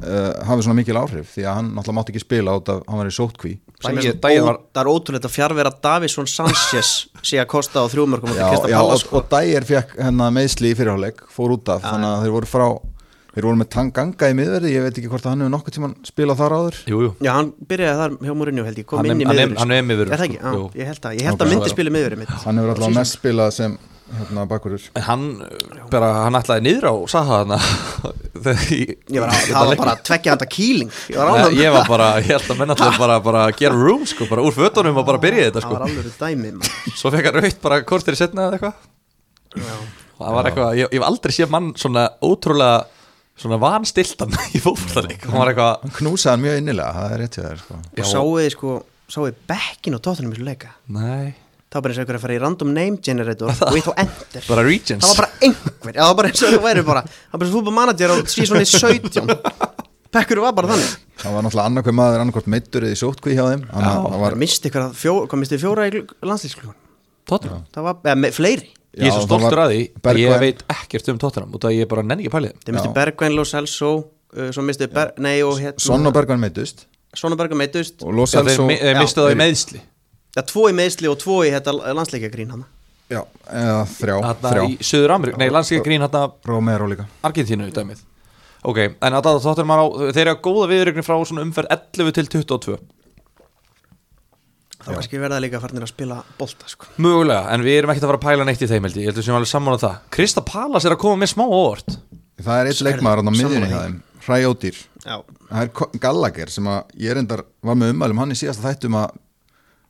uh, 0.06 0.32
hafi 0.48 0.66
svona 0.66 0.78
mikil 0.80 0.98
áhrif 1.00 1.34
því 1.36 1.46
að 1.48 1.58
hann 1.60 1.72
náttúrulega 1.76 1.98
mátti 2.00 2.14
ekki 2.16 2.24
spila 2.26 2.56
út 2.60 2.72
af, 2.72 2.84
hann 2.88 3.02
var 3.02 3.10
í 3.12 3.16
sótkví 3.16 3.58
Það 3.82 3.98
er 4.78 4.90
ótrúlega 4.92 5.26
að 5.26 5.34
fjárvera 5.34 5.72
Davison 5.82 6.28
Sanchez 6.30 6.92
sé 7.28 7.40
að 7.42 7.48
kosta 7.50 7.82
á 7.82 7.86
þrjúmörkum 7.90 8.36
já, 8.38 8.46
já, 8.70 8.78
og, 8.78 9.06
og 9.18 9.28
Dyer 9.32 9.66
fekk 9.66 9.96
hennar 9.98 10.34
meðsli 10.36 10.70
í 10.74 10.78
fyrirháleik, 10.78 11.24
fór 11.34 11.56
út 11.58 11.72
af 11.74 11.82
þannig 11.88 12.12
að 12.12 12.26
þeir 12.28 12.36
voru 12.36 12.50
frá, 12.52 12.66
þeir 13.34 13.48
voru 13.48 13.62
með 13.64 13.70
Tanganga 13.74 14.30
í 14.30 14.38
miðverði, 14.38 14.74
ég 14.76 14.86
veit 14.86 15.00
ekki 15.02 15.10
hvort 15.10 15.26
að 15.26 15.34
hann 15.34 15.42
hefur 15.48 15.54
nokkuð 15.56 15.76
tíman 15.80 15.96
spilað 16.06 16.42
þar 16.44 16.56
áður. 16.60 16.80
Jú, 16.94 17.02
jú. 17.08 17.12
Já, 17.26 17.32
hann 17.40 17.52
byrjaði 17.72 18.02
þar 18.04 18.16
hjá 18.28 18.36
Mourinho 18.38 18.66
held 18.70 18.82
ég, 18.84 18.88
kom 18.92 19.02
Hann 19.02 19.10
inn 19.16 19.24
í 19.24 19.30
hann 19.32 19.34
er- 19.34 19.50
miðurinn 19.50 19.62
hann 19.64 19.74
er 19.80 19.88
miðvörður, 19.90 20.14
Er 20.14 20.22
það 20.22 20.28
ekki? 20.30 20.42
sko. 20.44 20.62
Já, 20.76 20.82
ég 20.84 20.92
held 20.92 21.08
að, 21.10 21.16
ég 21.18 21.30
held 21.32 21.42
að 21.48 21.54
myndi 21.56 21.74
spila 21.74 21.96
miðurinn 21.98 22.22
mitt. 22.22 22.36
Hann 22.46 22.62
hefur 22.62 22.74
allavega 22.76 23.00
mest 23.02 23.18
spilað 23.18 23.56
sem 23.58 23.78
hérna 24.20 24.44
bakurur 24.50 24.84
En 25.00 25.04
hann, 25.08 25.24
bara, 25.94 26.10
hann 26.26 26.38
ætlaði 26.40 26.64
niður 26.68 26.88
á 26.90 26.94
Saha 27.14 27.40
þarna. 27.42 27.58
Þegar 28.46 28.62
ég- 28.76 28.94
Ég 29.12 29.24
var, 29.24 29.34
þetta 29.36 29.56
það 29.58 29.70
var 29.72 29.82
bara 29.82 29.96
tveggja 30.10 30.34
handa 30.36 30.48
kýling. 30.52 30.92
Ég 31.12 31.18
var 31.22 31.32
Nei. 31.38 31.58
Ég 31.62 31.76
var 31.76 31.90
bara, 31.90 32.08
ég 32.22 32.32
held 32.36 32.54
að 32.56 32.62
menn 32.64 32.76
allir 32.76 33.00
bara, 33.02 33.18
bara 33.28 33.44
gera 33.60 33.76
room 33.78 34.06
sko, 34.10 34.28
bara 34.32 34.46
úr 34.48 34.56
fötunum 34.56 34.98
og 35.02 35.08
bara 35.10 35.22
byrja 35.24 35.50
þetta 35.50 35.64
Það 35.66 35.76
var 35.76 35.84
sko 35.84 35.90
alveg 35.90 36.16
dæmi 36.24 36.54
maður. 36.60 36.96
Svo 37.02 37.12
fekk 37.16 37.30
hann 37.32 37.40
raukt 37.42 37.62
bara 37.68 37.82
kortir 37.92 38.18
í 38.18 38.22
setna 38.22 38.48
eða 38.50 38.60
eitthvað. 38.60 38.88
Já. 39.62 39.76
Það 40.22 40.34
var 40.38 40.50
eitthvað, 40.52 40.74
ég, 40.78 40.88
ég 40.92 41.00
hef 41.02 41.08
aldrei 41.10 41.34
séð 41.36 41.52
mann 41.54 41.72
svona 41.82 42.08
ótrúlega 42.24 42.82
svona 43.42 43.58
vanstiltan 43.64 44.36
í 44.58 44.60
fótbollaleik 44.62 45.24
hann 45.26 45.40
var 45.42 45.50
eitthvað, 45.50 45.86
hann 45.86 45.94
knúsaði 45.98 46.32
hann 46.36 46.44
mjög 46.46 46.60
innilega, 46.62 46.92
það 46.98 47.14
er 47.16 47.22
rétt 47.24 47.38
hjá 47.40 47.44
þér 47.48 47.62
sko. 47.64 47.80
Og 47.98 48.10
sáuði 48.12 48.50
sko 48.54 48.74
Sáuði 49.12 49.34
bekkin 49.50 49.98
og 49.98 50.04
tóttunum 50.06 50.32
í 50.32 50.38
svo 50.38 50.46
leika? 50.48 50.70
Nei 50.96 51.34
Það 51.72 51.78
var 51.78 51.84
bara 51.86 51.94
eins 51.94 52.00
og 52.00 52.04
einhver 52.04 52.18
að 52.20 52.24
fara 52.26 52.36
í 52.36 52.40
random 52.44 52.72
name 52.76 52.98
generator 53.00 53.52
Og 53.54 53.78
ég 53.80 53.86
þá 53.86 53.92
enter. 54.04 54.44
Bara 54.50 54.64
regions. 54.68 55.06
Það 55.06 55.12
var 55.12 55.20
bara 55.22 55.48
einhver. 55.48 55.94
Já, 55.96 56.02
það 56.02 56.10
var 56.10 56.18
bara 56.20 56.32
eins 56.32 56.42
og 56.44 56.52
það 56.52 56.66
væri 56.66 56.84
bara 56.90 57.04
Það 57.08 57.32
var 57.32 57.42
bara 57.44 57.52
fútbol 57.54 57.76
manager 57.78 58.12
á 58.12 58.16
síðan 58.34 58.66
17 58.68 59.32
Bekkur 60.12 60.42
var 60.44 60.52
bara 60.58 60.74
þannig. 60.74 60.92
Það 61.22 61.36
var 61.38 61.46
náttúrulega 61.46 61.70
annarkveð 61.72 61.96
maður 62.02 62.22
annarkvort 62.26 62.50
meittur 62.52 62.84
eða 62.84 62.98
í 62.98 63.00
sótkví 63.00 63.36
hjá 63.38 63.46
þeim. 63.48 63.62
Að 63.72 63.86
það 63.88 64.08
Það 64.12 64.24
var, 64.26 64.36
misti 64.44 64.68
ykkur 64.72 64.84
að 64.84 64.98
fjó, 65.00 65.14
Hvað 65.32 65.40
misti 65.46 65.60
fjóra 65.62 65.86
í 65.88 66.02
landslýsklun 66.28 66.74
Tottenham? 67.32 67.62
Það 67.72 67.86
var, 67.88 68.00
eða 68.04 68.18
með 68.20 68.36
fleiri. 68.36 68.68
Ég 69.00 69.08
er 69.08 69.14
svo 69.16 69.22
Já, 69.22 69.28
það 69.32 69.46
stoltur 69.46 69.62
að 69.64 69.72
því, 69.72 69.84
ég 70.20 70.42
veit 70.44 70.64
ekkert 70.76 71.10
um 71.14 71.20
Tottenham 71.22 71.54
út 71.56 71.64
af 71.64 71.72
að 71.72 71.78
ég 71.78 71.88
bara 71.94 72.04
nenni 72.04 72.26
ekki 72.26 72.34
pælið 72.34 72.58
Þeir 72.66 72.76
misti 72.76 72.90
Já. 72.90 72.96
Bergvæn, 72.98 73.36
Lo 73.38 73.46
Celso 73.48 73.92
uh, 74.02 74.50
Svo 74.52 74.66
misti 74.68 74.90
Ber, 74.92 75.14
Nei 75.24 75.38
og 75.48 75.62
hérna 75.62 75.80
Son 75.80 76.10
og 76.10 76.16
Bergman 76.18 76.42
meitust 76.44 76.84
Sonneberga 77.16 77.56
meittust 77.60 78.04
og 78.04 78.12
Lo 78.18 78.26
Já, 78.28 78.42
þeir 78.42 78.50
Celso 78.52 78.68
mi- 78.68 78.76
þeir 78.82 79.00
mistu 79.00 79.24
það 79.24 79.32
í 79.32 79.40
meðsli 79.40 79.82
Já, 80.36 80.42
tvo 80.48 80.68
í 80.72 80.76
meðsli 80.76 81.10
og 81.12 81.18
tvo 81.20 81.42
í 81.44 81.52
þetta 81.52 81.74
landsleikagrín 81.98 82.54
hann. 82.54 82.64
Já, 83.12 83.26
eða 83.52 83.82
þrjá, 83.92 84.16
Þarna 84.24 84.54
þrjá. 84.54 84.64
í 84.64 84.88
Suður 84.88 85.14
Amerík, 85.18 85.38
nei 85.42 85.50
landsleika 85.52 85.84
grín 85.88 86.06
hérna 86.06 86.24
Romero 86.48 86.88
líka. 86.88 87.08
Argentínu 87.28 87.68
í 87.68 87.76
dæmið. 87.76 88.06
Ok, 88.64 88.80
en 88.94 89.18
að 89.18 89.26
það 89.28 89.40
þáttur 89.48 89.68
maður 89.68 89.84
á 89.84 89.88
Þeir 90.16 90.22
eru 90.24 90.34
að 90.36 90.42
góða 90.46 90.68
viðrögnin 90.72 91.06
frá 91.08 91.16
svona 91.26 91.44
umferð 91.48 91.72
11 91.76 92.12
til 92.16 92.28
22 92.38 92.78
Þá 94.82 94.90
kannski 94.96 95.20
verða 95.22 95.40
líka 95.42 95.60
farnir 95.62 95.84
að 95.86 95.92
spila 95.92 96.22
bolta 96.40 96.70
sko. 96.70 96.88
Mögulega, 97.02 97.52
en 97.54 97.66
við 97.66 97.76
erum 97.82 97.92
ekkert 97.94 98.06
að 98.08 98.12
fara 98.14 98.20
að 98.22 98.26
pæla 98.26 98.46
neitt 98.48 98.64
í 98.66 98.70
þeim 98.70 98.88
held 98.88 98.96
ég. 98.98 99.04
Ég 99.04 99.12
heldur 99.12 99.26
sem 99.28 99.36
alveg 99.38 99.52
saman 99.52 99.78
á 99.78 99.84
það. 99.84 99.98
Krista 100.16 100.42
Palas 100.46 100.88
er 100.88 100.96
að 100.96 101.02
koma 101.04 101.20
með 101.22 101.34
smá 101.36 101.44
óvart. 101.46 101.98
Það 102.42 102.62
er 102.62 102.70
eitt 102.72 102.82
leikmaður 102.88 103.22
hann 103.22 103.30
á 103.30 103.34
miðjunni 103.38 104.00
Hræjódýr 104.22 104.78
Já, 105.02 105.16
það 105.50 105.62
er 105.64 106.00
Gallagher 106.02 106.52
sem 106.54 106.68
að 106.70 106.96
ég 107.02 107.16
reyndar 107.18 107.44
var 107.66 107.78
með 107.78 107.94
ummælum 107.96 108.22
hann 108.22 108.34
í 108.36 108.38
síðasta 108.38 108.68
þættu 108.68 108.90
um 108.92 108.98
að 109.02 109.16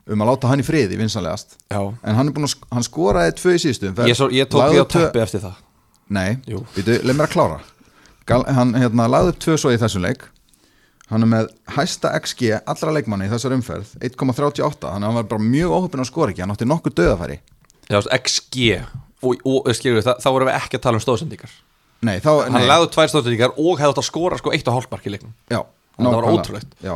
um 0.08 0.22
að 0.24 0.30
láta 0.32 0.48
hann 0.50 0.60
í 0.64 0.66
friði 0.66 0.98
vinsanlegast 1.00 1.58
Já, 1.70 1.82
en 2.04 2.16
hann 2.18 2.28
er 2.32 2.34
að 2.42 2.50
sk- 2.56 2.68
hann 2.74 2.84
skoraði 2.88 3.36
tvö 3.38 3.54
í 3.56 3.62
síðustu 3.62 3.90
umferð, 3.92 4.08
ég, 4.10 4.18
svo, 4.18 4.30
ég 4.34 4.50
tók 4.50 4.66
því 4.72 4.82
á 4.82 4.86
tvö- 4.86 5.06
teppi 5.08 5.20
eftir 5.22 5.44
það. 5.46 5.56
Nei, 6.12 6.36
býtu, 6.76 6.98
leið 7.06 7.16
mér 7.16 7.28
að 7.28 7.34
klára. 7.36 7.60
Gal, 8.28 8.44
Hann 8.48 8.74
hérna, 8.76 9.08
lagði 9.08 9.34
upp 9.34 9.40
tvö 9.46 9.58
svo 9.58 9.72
í 9.72 9.78
þessum 9.82 10.04
leik. 10.06 10.26
Hann 11.12 11.24
er 11.26 11.28
með 11.28 11.48
hæsta 11.76 12.12
XG 12.20 12.54
allra 12.66 12.92
leikmanni 12.96 13.28
í 13.28 13.32
þessar 13.32 13.52
umferð 13.58 13.90
1,38, 14.00 14.80
þannig 14.80 14.96
að 14.96 15.10
hann 15.10 15.18
var 15.20 15.24
bara 15.34 15.44
mjög 15.44 15.74
óhupin 15.76 16.00
að 16.04 16.08
skora 16.08 16.32
ekki, 16.32 16.42
hann 16.46 16.54
átti 16.54 16.68
nokkuð 16.70 16.96
döðafæri 17.02 17.40
Já, 17.92 18.00
XG 18.16 18.86
Og, 19.22 19.36
og 19.46 19.68
skilur 19.76 20.02
það, 20.02 20.22
þá 20.24 20.30
vorum 20.32 20.48
við 20.50 20.56
ekki 20.58 20.78
að 20.80 20.84
tala 20.86 20.98
um 20.98 21.04
stóðsendingar 21.04 21.52
Nei, 22.08 22.16
þá, 22.24 22.30
Hann 22.48 22.56
nei, 22.56 22.64
lagði 22.70 22.88
upp 22.88 22.94
tvær 22.96 23.12
stóðsendingar 23.12 23.52
og 23.60 23.76
hefði 23.82 23.92
átt 23.92 24.00
að 24.02 24.08
skora 24.08 24.40
sko 24.40 24.54
eitt 24.56 24.70
og 24.72 24.78
hálfmark 24.80 25.06
í 25.06 25.12
leiknum. 25.14 25.34
Já, 25.52 25.60
Það 26.00 26.16
var 26.16 26.28
ótrúlegt. 26.32 26.72
Já, 26.82 26.96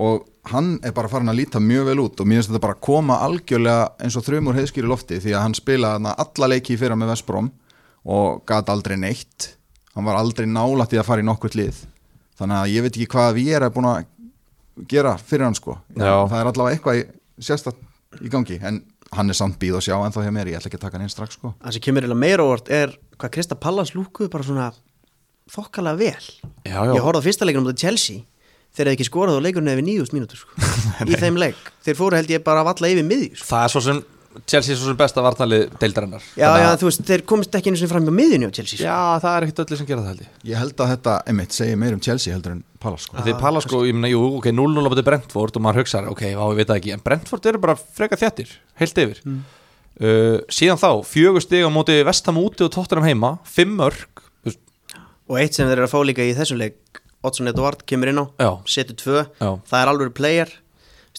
og 0.00 0.29
hann 0.48 0.78
er 0.86 0.94
bara 0.96 1.10
farin 1.12 1.28
að 1.28 1.42
líta 1.42 1.60
mjög 1.60 1.88
vel 1.90 2.00
út 2.00 2.20
og 2.22 2.28
mér 2.28 2.40
finnst 2.40 2.50
þetta 2.50 2.62
bara 2.64 2.76
að 2.78 2.84
koma 2.86 3.18
algjörlega 3.26 3.88
eins 4.00 4.16
og 4.16 4.24
þrjumur 4.24 4.56
heiðskýri 4.56 4.88
lofti 4.88 5.18
því 5.20 5.34
að 5.36 5.44
hann 5.44 5.56
spilaði 5.58 5.98
þarna 5.98 6.14
alla 6.24 6.48
leiki 6.54 6.74
í 6.74 6.78
fyrra 6.80 6.96
með 6.96 7.12
Vestbróm 7.12 7.50
og 8.10 8.40
gat 8.48 8.70
aldrei 8.72 8.96
neitt. 8.96 9.50
Hann 9.94 10.06
var 10.06 10.16
aldrei 10.16 10.46
nálætt 10.48 10.94
í 10.96 11.00
að 11.00 11.08
fara 11.10 11.20
í 11.20 11.26
nokkurt 11.28 11.58
lið. 11.58 11.82
Þannig 12.40 12.56
að 12.56 12.72
ég 12.72 12.86
veit 12.86 12.94
ekki 12.94 13.10
hvað 13.12 13.34
við 13.36 13.52
erum 13.58 13.74
búin 13.74 13.90
að 13.90 13.98
gera 14.88 15.16
fyrir 15.18 15.44
hann 15.44 15.58
sko. 15.58 15.76
Já. 15.92 16.14
það 16.30 16.38
er 16.38 16.50
allavega 16.52 16.76
eitthvað 16.78 17.02
sérstætt 17.44 18.24
í 18.24 18.32
gangi 18.32 18.56
en 18.64 18.80
hann 19.12 19.32
er 19.32 19.36
samt 19.36 19.58
býð 19.60 19.80
og 19.80 19.84
sjá 19.84 19.96
en 19.98 20.14
þá 20.14 20.22
hjá 20.24 20.32
mér, 20.32 20.52
ég 20.52 20.60
ætla 20.60 20.70
ekki 20.70 20.78
að 20.78 20.84
taka 20.86 20.96
hann 20.96 21.04
inn 21.04 21.12
strax 21.12 21.36
sko. 21.36 21.52
Það 21.60 21.76
sem 21.76 21.84
kemur 21.84 22.06
eiginlega 22.06 22.22
meira 22.22 22.46
óvart 22.46 22.70
er 22.72 22.94
hvað 23.18 23.34
Krista 23.36 23.58
Pallas 23.58 23.92
lúkuðu 23.96 24.30
bara 24.32 24.46
svona 24.46 24.68
þokkalega 25.50 26.00
vel. 26.00 26.28
Já, 26.64 26.78
já, 26.86 26.94
Ég 26.94 27.04
horfði 27.04 27.20
á 27.20 27.26
fyrsta 27.26 27.48
leikinu 27.48 27.64
um 27.66 27.70
þetta 27.72 27.84
Chelsea 27.84 28.22
þeir 28.76 28.86
hefði 28.90 28.96
ekki 28.98 29.08
skorað 29.10 29.40
og 29.40 29.44
leikurinn 29.46 29.72
hefði 29.72 29.86
nýjúst 29.88 30.14
mínútur 30.16 30.40
sko. 30.40 30.54
í 31.10 31.18
þeim 31.20 31.38
leik, 31.40 31.58
þeir 31.86 31.98
fóru 31.98 32.18
held 32.20 32.30
ég 32.36 32.44
bara 32.46 32.62
að 32.64 32.70
valla 32.72 32.92
yfir 32.94 33.06
miðju 33.10 33.34
sko. 33.36 33.48
Það 33.50 33.66
er 33.66 33.74
svo 33.74 33.84
sem 33.88 34.02
Chelsea 34.46 34.70
er 34.76 34.78
svo 34.78 34.86
sem 34.86 34.94
besta 34.98 35.22
vartalið 35.26 35.72
deildarinnar 35.82 36.22
já, 36.38 36.46
já, 36.62 36.68
þú 36.78 36.86
veist, 36.86 37.00
þeir 37.08 37.22
komist 37.26 37.56
ekki 37.58 37.72
einu 37.72 37.80
sinni 37.80 37.90
fram 37.90 38.04
hjá 38.06 38.12
miðjunni 38.14 38.46
á 38.46 38.52
Chelsea 38.54 38.76
sko. 38.78 38.84
já, 38.86 38.98
það 39.24 39.32
er 39.40 39.46
ekkert 39.48 39.62
öllu 39.64 39.78
sem 39.80 39.88
gera 39.88 40.04
það 40.04 40.12
held 40.12 40.20
ég 40.22 40.52
Ég 40.52 40.60
held 40.62 40.82
að 40.84 40.92
þetta, 40.92 41.14
einmitt, 41.32 41.56
segir 41.56 41.80
meir 41.82 41.96
um 41.96 42.02
Chelsea 42.06 42.34
heldur 42.36 42.54
en 42.54 42.60
Palace 42.80 43.08
sko. 43.08 43.24
Því 43.26 43.34
Pala 43.42 43.62
sko, 43.64 43.80
ég 43.90 43.96
meina, 43.98 44.12
jú, 44.12 44.20
ok, 44.38 44.46
0-0 44.54 44.86
á 44.86 44.90
bæti 44.94 45.04
Brentford 45.08 45.58
og 45.58 45.64
maður 45.66 45.82
hugsaður, 45.82 46.12
ok, 46.14 46.22
á, 46.30 46.44
ég 46.46 46.60
veit 46.60 46.70
það 46.70 46.78
ekki 46.78 46.94
en 46.94 47.02
Brentford 47.10 47.50
eru 47.50 47.62
bara 47.66 47.74
freka 47.98 48.20
þjættir, 48.22 48.54
heilt 48.78 49.02
yfir 49.02 49.20
Mm. 49.26 49.42
uh, 49.98 50.38
síðan 50.46 50.78
þá 50.80 50.90
fjögur 51.10 51.42
stig 51.42 51.66
á 51.66 51.70
móti 51.74 51.98
Vestham 52.06 52.38
úti 52.40 52.62
og 52.64 52.70
Tottenham 52.72 53.10
heima 53.10 53.32
fimm 53.44 53.74
veist, 53.82 54.62
og 55.26 55.42
eitt 55.42 55.58
sem 55.58 55.66
þeir 55.66 55.80
eru 55.82 55.90
að 55.90 55.92
fá 55.96 56.00
líka 56.06 56.22
í 56.24 56.38
þessum 56.38 56.62
leik 56.62 56.99
Oddsson 57.22 57.50
Edvard 57.50 57.84
kemur 57.88 58.10
inn 58.10 58.22
á, 58.22 58.26
setur 58.64 58.96
tvö. 58.96 59.24
Já. 59.40 59.50
það 59.68 59.80
er 59.82 59.92
alveg 59.92 60.12
player. 60.16 60.52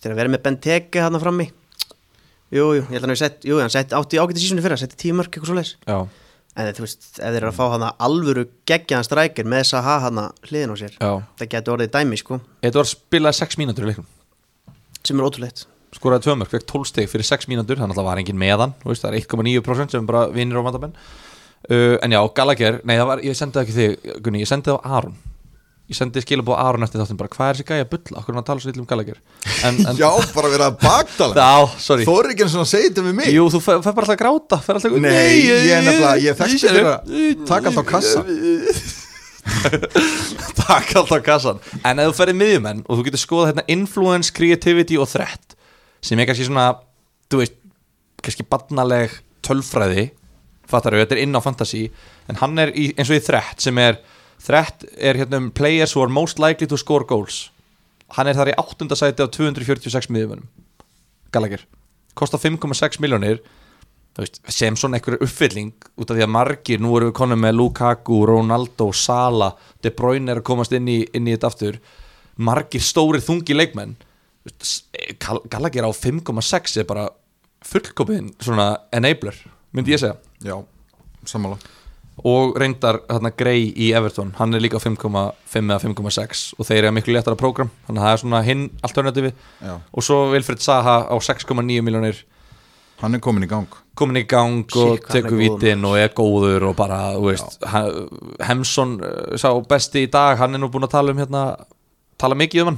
Þeir 0.01 0.15
að 0.15 0.21
vera 0.23 0.31
með 0.33 0.41
Benteke 0.47 1.01
hann 1.03 1.19
frammi? 1.21 1.51
Jú, 2.51 2.65
jú, 2.75 2.81
ég 2.83 2.89
held 2.91 2.99
að 2.99 3.05
hann 3.05 3.13
hefur 3.13 3.21
sett 3.21 3.45
jú, 3.47 3.57
hann 3.61 3.71
sett 3.71 3.93
átti 3.95 4.19
ágæti 4.19 4.41
sísunni 4.43 4.63
fyrra, 4.63 4.75
setti 4.79 4.97
tíu 4.99 5.15
mörg 5.15 5.31
eitthvað 5.31 5.51
svo 5.53 5.55
leis 5.55 5.69
já, 5.87 5.99
en 6.59 6.71
þú 6.75 6.83
veist, 6.83 7.05
ef 7.13 7.21
þeir 7.21 7.37
eru 7.37 7.47
að 7.47 7.55
fá 7.55 7.63
hann 7.71 7.85
alvöru 7.87 8.43
geggjaðan 8.67 9.07
strækir 9.07 9.47
með 9.47 9.63
þess 9.63 9.77
að 9.79 9.85
hafa 9.85 10.03
hann 10.09 10.19
hliðin 10.49 10.73
á 10.75 10.77
sér 10.81 10.97
já. 10.97 11.11
það 11.39 11.51
getur 11.53 11.75
orðið 11.77 11.93
dæmi 11.95 12.19
sko. 12.19 12.41
Edvard 12.67 12.91
spilaði 12.91 13.39
6 13.39 13.59
mínútur 13.61 13.87
í 13.87 13.91
leiknum. 13.93 14.09
Sem 14.99 15.21
er 15.21 15.29
ótrúleitt 15.29 15.63
skoraði 15.95 16.27
tvö 16.27 16.37
mörg, 16.41 16.51
fekk 16.51 16.67
12 16.73 16.91
stig 16.91 17.09
fyrir 17.11 17.27
6 17.27 17.47
mínútur. 17.51 17.79
Þannig 17.79 17.95
að 17.95 18.01
það 18.01 18.09
var 18.09 18.19
engin 18.21 18.39
meðan, 18.39 18.75
veist, 18.83 19.03
það 19.03 19.15
er 19.15 19.23
1,9% 19.23 19.95
sem 19.95 20.05
bara 20.07 20.27
vinnir 20.31 20.59
á 20.59 20.63
vandamenn 20.63 20.93
uh, 20.95 21.97
en 22.03 22.15
já, 22.15 22.21
Gallagher, 22.35 22.81
nei, 22.83 22.97
það 22.97 23.09
var, 23.13 23.23
ég 23.27 23.39
sendi 23.39 23.55
það 23.55 23.65
ekki 23.65 23.77
þig 23.79 24.21
Gunni, 24.25 24.43
ég 24.43 24.51
sendi 24.51 24.71
það 24.71 24.79
á 24.83 24.91
Aron 24.99 25.15
ég 25.91 25.97
sendi 25.97 26.21
skilabóð 26.23 26.55
Aron 26.61 26.85
eftir 26.85 27.01
þáttum 27.01 27.17
bara, 27.19 27.31
hvað 27.33 27.49
er 27.49 27.55
þessi 27.57 27.67
gæja 27.67 27.87
bull, 27.91 28.13
okkur 28.21 28.35
hann 28.37 28.45
tala 28.47 28.61
svo 28.63 28.69
lítið 28.71 28.83
um 28.83 28.87
Gallagher? 28.87 29.17
En, 29.67 29.75
en, 29.83 29.95
Já, 29.99 30.09
bara 30.31 30.51
verið 30.53 30.65
að 30.69 30.75
sorry. 31.83 32.03
Þú 32.07 32.13
er 32.21 32.25
ekki 32.31 32.43
eins 32.45 32.55
og 32.55 32.63
að 32.63 32.71
segja 32.71 32.87
þetta 32.89 33.03
við 33.07 33.15
mig. 33.19 33.29
Jú, 33.35 33.43
þú 33.51 33.59
fer 33.65 33.75
bara 33.83 33.91
alltaf 33.91 34.15
að 34.15 34.21
gráta 34.21 34.55
alltaf, 34.61 34.91
Nei, 35.03 35.35
ég 35.43 35.71
er 35.75 35.81
nefnilega, 35.85 36.15
ég 36.23 36.31
fyrir 36.39 36.87
að 36.93 36.99
taka 37.49 37.65
alltaf 37.73 37.87
kassa. 37.91 38.19
Takk 40.61 40.87
alltaf 41.01 41.21
kassan. 41.25 41.57
En 41.83 41.99
ef 41.99 42.05
þú 42.11 42.15
ferði 42.21 42.35
miðjumenn 42.39 42.79
og 42.85 42.93
þú 42.99 43.03
getur 43.09 43.23
skoðað 43.25 43.49
hérna 43.51 43.65
influence, 43.75 44.27
creativity 44.37 44.95
og 45.01 45.07
threat 45.11 45.45
sem 46.01 46.17
er 46.21 46.25
kannski 46.29 46.45
svona, 46.47 46.67
þú 47.29 47.35
veist 47.43 47.55
kannski 48.21 48.45
barnaleg 48.47 49.09
tölfræði 49.45 50.05
fattar 50.71 50.95
við, 50.95 51.05
þetta 51.05 51.17
er 51.17 51.23
inn 51.25 51.37
á 51.37 51.41
fantasy 51.43 51.83
en 52.31 52.39
hann 52.41 52.61
er 52.61 52.71
í, 52.77 52.89
eins 52.95 53.11
og 53.11 53.17
í 53.17 53.23
threat 53.25 53.63
sem 53.63 53.77
er 53.81 53.99
threat 54.41 54.85
er 54.97 55.19
hérna 55.19 55.37
um 55.37 55.51
players 55.51 55.93
who 55.95 56.01
are 56.03 56.11
most 56.11 56.39
likely 56.39 56.67
to 56.67 56.77
score 56.77 57.05
goals. 57.07 57.49
Hann 58.17 58.27
er 58.27 58.35
þar 58.35 58.51
í 58.51 58.57
áttunda 58.59 58.97
sæti 58.99 59.23
af 59.23 59.31
246 59.31 60.09
miðjumennum 60.11 60.47
Gallagher, 61.31 61.61
kostar 62.17 62.41
5,6 62.43 62.99
miljónir 62.99 63.39
sem 64.51 64.75
svona 64.75 64.97
einhver 64.99 65.15
uppfylling 65.23 65.69
út 65.95 66.09
af 66.11 66.17
því 66.17 66.25
að 66.25 66.33
margir, 66.33 66.81
nú 66.83 66.91
erum 66.97 67.07
við 67.13 67.15
konum 67.21 67.39
með 67.39 67.55
Lukaku, 67.55 68.17
Ronaldo, 68.27 68.89
Sala 68.91 69.53
De 69.81 69.93
Bruyne 69.95 70.33
er 70.33 70.41
að 70.41 70.47
komast 70.49 70.73
inn 70.75 70.89
í, 70.91 70.97
inn 71.15 71.29
í 71.29 71.35
þetta 71.37 71.47
aftur. 71.47 71.77
Margir 72.35 72.83
stóri 72.83 73.21
þungi 73.23 73.55
leikmenn. 73.55 73.95
Gall- 75.21 75.45
Gallagher 75.47 75.87
á 75.87 75.91
5,6 75.95 76.81
er 76.81 76.89
bara 76.89 77.07
fullkopin 77.63 78.33
svona 78.43 78.73
enabler, 78.91 79.37
myndi 79.71 79.93
ég 79.95 80.01
segja. 80.03 80.17
Já, 80.43 80.57
sammála 81.29 81.55
og 82.27 82.57
reyndar 82.59 83.01
hérna 83.09 83.31
Grey 83.37 83.69
í 83.73 83.91
Everton 83.97 84.33
hann 84.37 84.53
er 84.53 84.63
líka 84.63 84.77
á 84.77 84.83
5,5 84.83 85.61
eða 85.61 85.79
5,6 85.83 86.43
og 86.57 86.67
þeir 86.67 86.83
eru 86.83 86.95
miklu 86.97 87.15
léttara 87.15 87.39
prógram 87.39 87.71
þannig 87.87 88.01
að 88.01 88.07
það 88.07 88.13
er 88.17 88.21
svona 88.23 88.43
hinn 88.45 88.67
alternativi 88.81 89.33
Já. 89.33 89.73
og 89.79 90.05
svo 90.05 90.19
Wilfred 90.33 90.61
Zaha 90.61 90.97
á 91.09 91.15
6,9 91.17 91.81
miljónir 91.81 92.25
Hann 93.01 93.17
er 93.17 93.21
komin 93.23 93.47
í 93.47 93.49
gang. 93.49 93.65
Komin 93.97 94.19
í 94.19 94.27
gang 94.29 94.75
og 94.77 95.07
tekur 95.09 95.39
vítin 95.39 95.85
og 95.89 95.95
er 95.97 96.11
góður 96.13 96.67
og 96.69 96.75
bara, 96.77 96.99
þú 97.15 97.31
veist, 97.31 97.57
Hemsson 98.45 98.91
uh, 99.01 99.33
sá 99.41 99.49
besti 99.67 100.05
í 100.05 100.09
dag, 100.11 100.37
hann 100.37 100.53
er 100.53 100.61
nú 100.61 100.69
búin 100.69 100.85
að 100.85 100.93
tala 100.93 101.15
um 101.15 101.21
hérna, 101.21 101.41
tala 102.21 102.37
mikið 102.37 102.61
um 102.61 102.69
hann. 102.71 102.77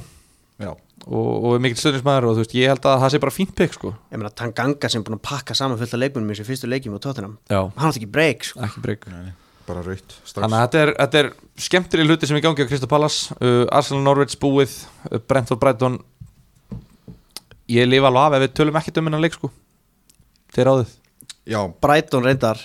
Já, 0.64 0.70
og, 1.06 1.30
og 1.44 1.54
er 1.56 1.62
mikill 1.64 1.80
stöðnismæður 1.80 2.26
og 2.30 2.36
þú 2.36 2.42
veist, 2.42 2.56
ég 2.56 2.70
held 2.72 2.86
að 2.88 3.00
það 3.02 3.12
sé 3.12 3.20
bara 3.24 3.34
fínt 3.34 3.54
pikk 3.58 3.76
sko, 3.76 3.92
ég 4.12 4.20
meina 4.20 4.32
Tanganga 4.32 4.90
sem 4.90 5.02
er 5.02 5.06
búin 5.06 5.18
að 5.18 5.24
pakka 5.28 5.56
saman 5.58 5.80
fullt 5.80 5.96
af 5.96 6.00
leikmunum 6.00 6.30
í 6.30 6.36
þessu 6.36 6.46
fyrstu 6.48 6.70
leikjum 6.70 6.96
á 6.96 7.00
Tottenham. 7.04 7.34
Já, 7.50 7.60
hann 7.60 7.90
átti 7.90 8.00
ekki 8.02 8.12
break 8.14 8.46
sko. 8.48 8.62
ekki 8.64 8.84
breyk 8.84 9.04
nei, 9.12 9.18
nei, 9.28 9.34
bara 9.68 9.84
raut 9.84 10.16
Þannig 10.30 10.56
að 10.56 10.64
þetta 10.64 10.82
er, 10.82 10.92
þetta 11.02 11.20
er 11.20 11.30
skemmtileg 11.66 12.08
hluti 12.08 12.30
sem 12.30 12.38
er 12.38 12.42
í 12.42 12.46
gangi 12.46 12.64
á 12.64 12.70
Krista 12.70 12.88
Pallas 12.90 13.18
uh, 13.36 13.64
Arsenal 13.68 14.04
Norwich 14.06 14.38
búið, 14.40 14.78
uh, 15.10 15.20
Brentford 15.20 15.60
Brighton. 15.60 16.00
Ég 17.72 17.88
lifa 17.88 18.08
alveg 18.10 18.24
af 18.24 18.38
ef 18.38 18.46
við 18.46 18.56
tölum 18.60 18.80
ekkert 18.80 19.00
um 19.00 19.10
hennan 19.10 19.24
leik 19.24 19.36
sko. 19.36 19.52
Þeir 20.56 20.72
áðið 20.72 20.96
Já, 21.44 21.60
Brighton 21.68 22.24
reyndar 22.24 22.60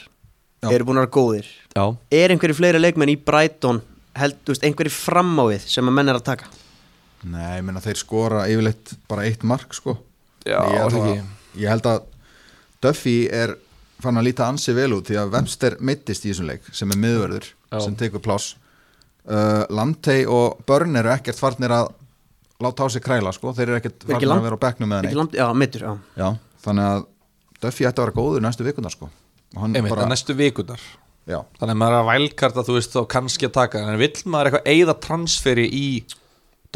Já. 0.63 0.71
eru 0.71 0.87
búin 0.87 0.99
að 0.99 1.05
vera 1.07 1.15
góðir. 1.15 1.47
Já, 1.75 1.83
er 2.15 2.31
einhverju 2.31 2.55
fleiri 2.55 2.79
leikmenn 2.79 3.11
í 3.11 3.19
Brighton 3.19 3.81
held, 4.19 4.39
þú 4.43 4.53
veist, 4.53 4.65
einhverju 4.67 4.93
fram 4.95 5.35
á 5.39 5.43
við 5.51 5.67
sem 5.67 5.87
að 5.87 5.95
menn 5.97 6.11
er 6.11 6.19
að 6.19 6.27
taka 6.31 6.47
nei, 7.23 7.57
ég 7.57 7.65
meina 7.67 7.81
þeir 7.83 7.99
skora 7.99 8.45
yfirleitt 8.51 8.93
bara 9.09 9.25
eitt 9.27 9.43
mark 9.47 9.73
sko. 9.75 9.97
Já, 10.47 10.59
er 10.63 10.85
að, 10.85 10.97
ekki? 10.99 11.63
ég 11.63 11.73
held 11.73 11.89
að 11.89 12.05
Duffy 12.83 13.17
er 13.35 13.57
fann 13.99 14.19
að 14.19 14.29
líta 14.29 14.47
ansi 14.47 14.73
vel 14.75 14.93
út 14.95 15.09
því 15.09 15.19
að 15.19 15.33
Webster 15.35 15.75
mittist 15.83 16.25
í 16.25 16.31
þessum 16.31 16.47
leik 16.47 16.67
sem 16.71 16.91
er 16.93 16.99
miðverður 17.01 17.49
Já. 17.49 17.79
sem 17.83 17.97
tekur 17.99 18.23
pláss. 18.23 18.55
Uh, 19.29 19.65
Lantey 19.75 20.23
og 20.25 20.61
Börn 20.67 20.95
eru 20.97 21.11
ekkert 21.13 21.37
farnir 21.37 21.73
að 21.75 21.91
láta 22.63 22.87
á 22.87 22.91
sig 22.91 23.03
kræla 23.03 23.33
sko, 23.35 23.51
þeir 23.55 23.67
eru 23.67 23.79
ekkert 23.79 24.05
Er 24.07 24.15
farnir 24.15 24.33
að 24.35 24.47
vera 24.47 24.59
á 24.59 24.63
bekknum 24.63 24.89
með 24.91 25.09
land, 25.15 25.35
já, 25.35 25.45
mittur, 25.55 25.83
já. 25.85 25.91
Já, 26.19 26.29
þannig 26.63 26.87
að 26.87 27.03
Duffy 27.59 27.85
ætti 27.87 27.99
að 27.99 28.07
vera 28.07 28.15
góður 28.15 28.43
næstu 28.45 28.65
vikundar 28.67 28.95
sko. 28.95 29.11
Og 29.55 29.61
hann 29.63 29.75
einmitt, 29.75 29.91
bara, 29.91 30.07
að 30.07 30.13
næstu 30.13 30.35
vikunar 30.39 30.81
já, 31.29 31.39
þannig 31.59 31.75
að 31.75 31.79
maður 31.81 31.95
er 31.95 31.99
að 31.99 32.09
vælkarta, 32.09 32.65
þú 32.65 32.75
veist, 32.77 32.95
þá 32.95 33.11
kannski 33.11 33.49
að 33.49 33.55
taka 33.59 33.83
en 33.83 33.99
vill 33.99 34.23
maður 34.25 34.49
eitthvað 34.49 34.71
eigða 34.73 34.95
transferi 35.03 35.67
í 35.67 35.85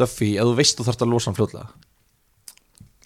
Duffy, 0.00 0.34
ef 0.38 0.48
þú 0.48 0.54
veist 0.58 0.78
þú 0.78 0.86
þarft 0.88 1.04
að 1.04 1.12
losa 1.12 1.30
hann 1.30 1.38
fljótlega. 1.38 1.68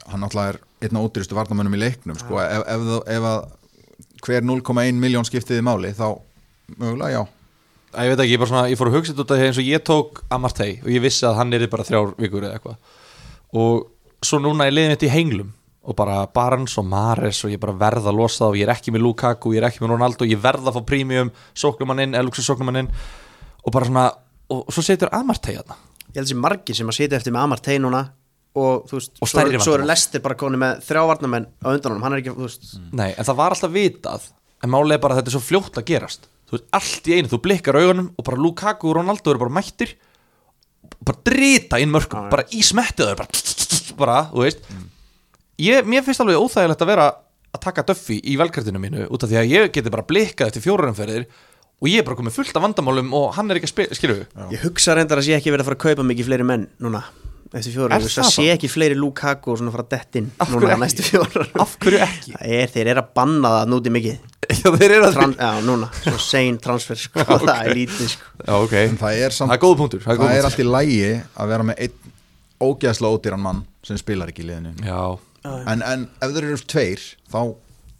Hann 0.08 0.22
náttúrulega 0.24 0.54
er 0.54 0.60
einn 0.86 0.98
af 0.98 1.08
ódýrustu 1.08 1.36
varnamönnum 1.36 1.76
í 1.76 1.82
leiknum 1.82 2.16
sko, 2.16 2.38
ef, 2.40 2.62
ef, 2.64 2.86
ef, 3.12 3.26
að 3.28 4.24
hver 4.24 4.46
0,1 4.46 5.02
miljón 5.02 5.26
skiptiði 5.28 5.64
máli 5.66 5.92
þá 5.96 6.06
mögulega 6.78 7.12
já. 7.12 7.20
Æ, 7.92 7.98
ég 8.04 8.12
veit 8.12 8.22
ekki, 8.24 8.34
ég, 8.34 8.46
svona, 8.48 8.64
ég 8.68 8.80
fór 8.80 8.90
að 8.90 8.98
hugsa 8.98 9.16
þetta 9.16 9.38
eins 9.44 9.60
og 9.60 9.68
ég 9.68 9.84
tók 9.84 10.22
Amartey 10.32 10.78
og 10.82 10.90
ég 10.92 11.04
vissi 11.04 11.26
að 11.28 11.38
hann 11.40 11.54
er 11.56 11.64
bara 11.72 11.86
þrjár 11.88 12.14
vikur 12.20 12.44
eða 12.44 12.58
eitthvað. 12.58 12.96
Og 13.56 14.24
svo 14.24 14.40
núna 14.44 14.68
er 14.68 14.76
liðin 14.76 14.94
þetta 14.96 15.08
í 15.08 15.14
henglum 15.14 15.54
og 15.88 15.96
bara 15.96 16.20
Barnes 16.28 16.76
og 16.80 16.84
Mares 16.84 17.40
og 17.46 17.52
ég 17.52 17.60
bara 17.62 17.76
verð 17.80 18.10
að 18.10 18.18
losa 18.18 18.42
það 18.42 18.50
og 18.50 18.58
ég 18.58 18.66
er 18.66 18.74
ekki 18.74 18.92
með 18.92 19.04
Lukaku, 19.06 19.54
ég 19.56 19.62
er 19.62 19.68
ekki 19.70 19.84
með 19.84 19.94
Ronaldo 19.94 20.28
ég 20.28 20.40
verð 20.42 20.68
að 20.68 20.76
fá 20.76 20.88
premium, 20.90 21.30
sóknumann 21.56 22.02
inn 22.04 22.16
eða 22.16 22.26
luxus 22.26 22.48
sóknumann 22.48 22.82
inn 22.82 22.90
og 23.64 23.72
bara 23.72 23.88
svona 23.88 24.08
og, 24.52 24.66
svo 24.68 24.84
setur 24.84 25.12
Amartey 25.16 25.56
þarna 25.56 25.78
ég 26.12 26.20
held 26.20 26.30
sem 26.30 26.40
margir 26.42 26.78
sem 26.78 26.88
að 26.88 26.98
sitja 26.98 27.18
eftir 27.20 27.34
með 27.34 27.46
Amartey 27.46 27.82
núna 27.82 28.02
og 28.58 28.88
þú 28.88 28.98
veist, 28.98 29.14
Og 29.22 29.30
svo, 29.30 29.44
svo 29.62 29.76
eru 29.76 29.86
lestir 29.86 30.22
bara 30.24 30.36
koni 30.38 30.58
með 30.60 30.82
þrjá 30.86 31.04
varnamenn 31.12 31.46
á 31.62 31.68
undan 31.70 31.92
honum, 31.92 32.04
hann 32.06 32.16
er 32.16 32.22
ekki, 32.22 32.34
þú 32.34 32.46
veist. 32.48 32.66
Nei, 32.96 33.10
en 33.12 33.28
það 33.28 33.38
var 33.38 33.54
alltaf 33.54 33.74
vitað 33.74 34.28
en 34.64 34.72
málega 34.72 35.02
bara 35.04 35.14
að 35.14 35.20
þetta 35.20 35.30
er 35.30 35.36
svo 35.36 35.44
fljótt 35.44 35.78
að 35.78 35.88
gerast. 35.92 36.28
Þú 36.48 36.56
veist, 36.56 36.66
allt 36.78 37.08
í 37.10 37.16
einu, 37.18 37.30
þú 37.30 37.40
blikkar 37.44 37.78
augunum 37.78 38.10
og 38.16 38.26
bara 38.26 38.40
Lukaku 38.40 38.90
og 38.90 38.98
Ronaldo 38.98 39.34
eru 39.34 39.42
bara 39.44 39.56
mættir 39.60 39.94
bara 41.04 41.20
drita 41.24 41.78
inn 41.82 41.92
mörgum 41.92 42.26
já. 42.26 42.30
bara 42.32 42.46
í 42.54 42.62
smettið 42.64 43.12
þau 43.12 43.96
bara, 43.98 44.18
þú 44.32 44.44
veist. 44.46 44.64
Ég, 45.58 45.86
mér 45.90 46.04
finnst 46.06 46.22
alveg 46.22 46.38
óþægilegt 46.38 46.84
að 46.84 46.92
vera 46.92 47.08
að 47.54 47.62
taka 47.64 47.84
Duffy 47.88 48.18
í 48.22 48.36
velkartinu 48.38 48.80
mínu 48.80 49.06
út 49.12 49.24
af 49.24 49.30
því 49.30 49.38
að 49.40 49.52
ég 49.52 49.70
geti 49.74 49.92
bara 49.92 50.06
blikkað 50.06 50.50
eftir 50.50 50.64
fjórumferðir 50.64 51.26
og 51.78 51.86
ég 51.90 52.00
er 52.02 52.06
bara 52.08 52.18
komið 52.18 52.34
fullt 52.40 52.56
af 52.58 52.64
vandamálum 52.64 53.12
og 53.14 53.30
hann 53.36 53.50
er 53.50 53.60
ekki 53.60 53.68
að 53.70 53.74
spila, 53.76 53.94
skilju 53.98 54.26
ég 54.54 54.62
hugsa 54.66 54.96
reyndar 54.98 55.20
að 55.22 55.28
sé 55.28 55.36
ekki 55.38 55.52
verið 55.54 55.62
að 55.66 55.70
fara 55.70 55.78
að 55.78 55.84
kaupa 55.86 56.06
mikið 56.10 56.30
fleiri 56.32 56.46
menn 56.48 56.68
núna 56.82 57.04
eftir 57.48 57.72
fjóra, 57.72 57.96
Er 57.96 58.02
það 58.04 58.26
sé 58.28 58.42
bara? 58.44 58.54
ekki 58.58 58.68
fleiri 58.68 58.96
Lukaku 58.98 59.52
og 59.54 59.56
svona 59.60 59.70
fara 59.72 59.84
dett 59.88 60.16
inn 60.20 60.26
Af 60.36 60.50
hverju 60.50 60.66
núna 60.66 60.74
ekki? 60.74 60.82
næstu 60.82 61.04
fjóra 61.06 61.44
af 61.64 61.70
hverju 61.80 62.00
ekki? 62.04 62.32
það 62.34 62.50
er, 62.58 62.72
þeir 62.74 62.90
eru 62.92 63.00
að 63.00 63.12
banna 63.16 63.52
það 63.54 63.70
núti 63.72 63.92
mikið 63.94 64.18
Já, 64.58 64.68
þeir 64.74 64.92
eru 64.98 65.06
að 65.06 65.14
Tran, 65.16 65.32
já, 65.38 65.48
núna, 65.64 65.88
svo 66.02 66.18
sein 66.20 66.58
transfer 66.60 67.00
sko, 67.00 67.24
það 67.46 67.62
er 67.62 67.72
lítið 67.78 68.10
sko. 68.12 68.28
Já, 68.42 68.52
ok, 68.58 68.74
en 68.82 68.98
það 69.00 69.22
er, 69.24 69.36
samt, 69.38 69.48
það 69.48 69.56
er 69.56 69.62
góð 69.64 69.78
punktur 69.80 70.02
Það 70.04 70.12
er, 70.12 70.18
það 70.18 70.28
er 70.28 70.42
punktur. 70.42 70.50
allt 70.50 70.60
í 70.60 70.68
lægi 70.74 71.08
að 71.44 71.50
vera 71.54 71.66
með 71.70 71.80
einn 71.86 72.12
ógeðslega 72.68 73.16
ódýran 73.16 73.42
mann 73.46 73.64
sem 73.86 74.00
spilar 74.00 74.32
ekki 74.34 74.44
í 74.44 74.48
liðinu 74.50 74.74
Já, 74.84 75.00
en, 75.72 75.82
en 75.88 76.04
ef 76.20 76.32
þeir 76.36 76.48
eru 76.50 76.60
tveir 76.68 77.04
þá 77.32 77.40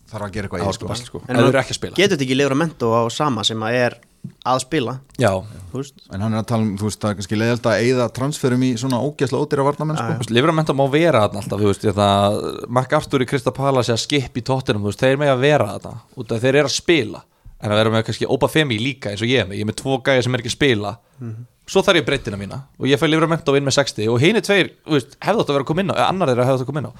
þarf 0.09 0.27
að 0.27 0.37
gera 0.37 0.49
eitthvað 0.49 0.65
það 0.65 0.71
í 0.71 0.77
sko. 0.79 0.91
best 0.93 1.09
sko. 1.11 1.23
En 1.27 1.39
maður 1.39 1.51
eru 1.53 1.61
ekki 1.63 1.75
að 1.75 1.79
spila. 1.79 1.97
getur 1.99 2.15
þetta 2.17 2.27
ekki 2.27 2.39
leifur 2.39 2.55
að 2.55 2.61
mento 2.63 2.93
á 2.93 3.03
sama 3.13 3.45
sem 3.47 3.65
að 3.65 3.79
er 3.79 3.97
að 4.49 4.63
spila? 4.65 4.95
Já, 5.21 5.31
þú 5.71 5.81
veist. 5.81 6.01
En 6.13 6.25
hann 6.25 6.35
er 6.35 6.43
að 6.43 6.49
tala 6.51 6.67
um, 6.67 6.73
þú 6.81 6.89
veist, 6.89 7.01
það 7.03 7.11
er 7.11 7.19
kannski 7.19 7.39
leiðilt 7.39 7.69
að 7.69 7.83
eigða 7.85 8.07
transferum 8.17 8.65
í 8.67 8.71
svona 8.81 9.01
ógeðslega 9.05 9.43
ódýra 9.45 9.67
varnamenn 9.69 9.99
sko. 9.99 10.09
Þú 10.09 10.23
veist, 10.23 10.33
Livramenta 10.35 10.77
má 10.77 10.85
vera 10.93 11.25
þarna 11.25 11.43
alltaf, 11.43 11.59
þú 11.63 11.69
veist, 11.71 11.85
þetta 11.87 12.09
Mark 12.79 12.97
Arthur 12.99 13.25
í 13.25 13.29
Krista 13.31 13.53
Palace 13.55 13.95
að 13.95 14.03
skip 14.05 14.41
í 14.41 14.45
tóttinum, 14.49 14.83
þú 14.85 14.91
veist, 14.93 15.05
þeir 15.05 15.21
með 15.23 15.35
að 15.35 15.45
vera 15.45 15.69
þarna 15.75 15.95
út 16.19 16.35
af 16.35 16.43
þeir 16.45 16.55
eru 16.55 16.71
að 16.71 16.77
spila, 16.79 17.21
en 17.59 17.71
að 17.75 17.81
vera 17.83 17.95
með 17.95 18.09
kannski 18.09 18.31
Opa 18.37 18.49
Femi 18.53 18.81
líka 18.81 19.13
eins 19.13 19.23
og 19.23 19.31
ég 19.31 19.45
er 19.45 19.49
með, 19.51 19.61
ég 19.61 19.67
er 19.67 19.71
með 19.71 19.81
tvo 19.83 20.01
gæja 20.07 20.25
sem 20.27 20.35
er 20.35 20.41
ekki 20.43 20.53
að 20.53 20.59
spila. 20.59 20.93
Þú 21.19 21.31
svo 21.69 21.83
þarf 21.85 21.99
ég 22.01 22.07
breytina 22.07 22.39
mína. 22.41 22.63
Og 22.81 22.89
ég 22.89 22.97
fæ 22.97 23.05
Livramento 23.11 23.53
inn 23.59 23.67
með 23.67 23.75
60 23.77 24.09
og 24.09 24.23
hini 24.23 24.41
tveir, 24.41 24.71
þú 24.87 24.95
veist, 24.95 25.19
hefðu 25.21 25.43
átt 25.43 25.51
að 25.51 25.57
vera 25.59 25.65
að 25.67 25.69
koma 25.69 25.83
inn 25.85 25.93
á 25.93 26.97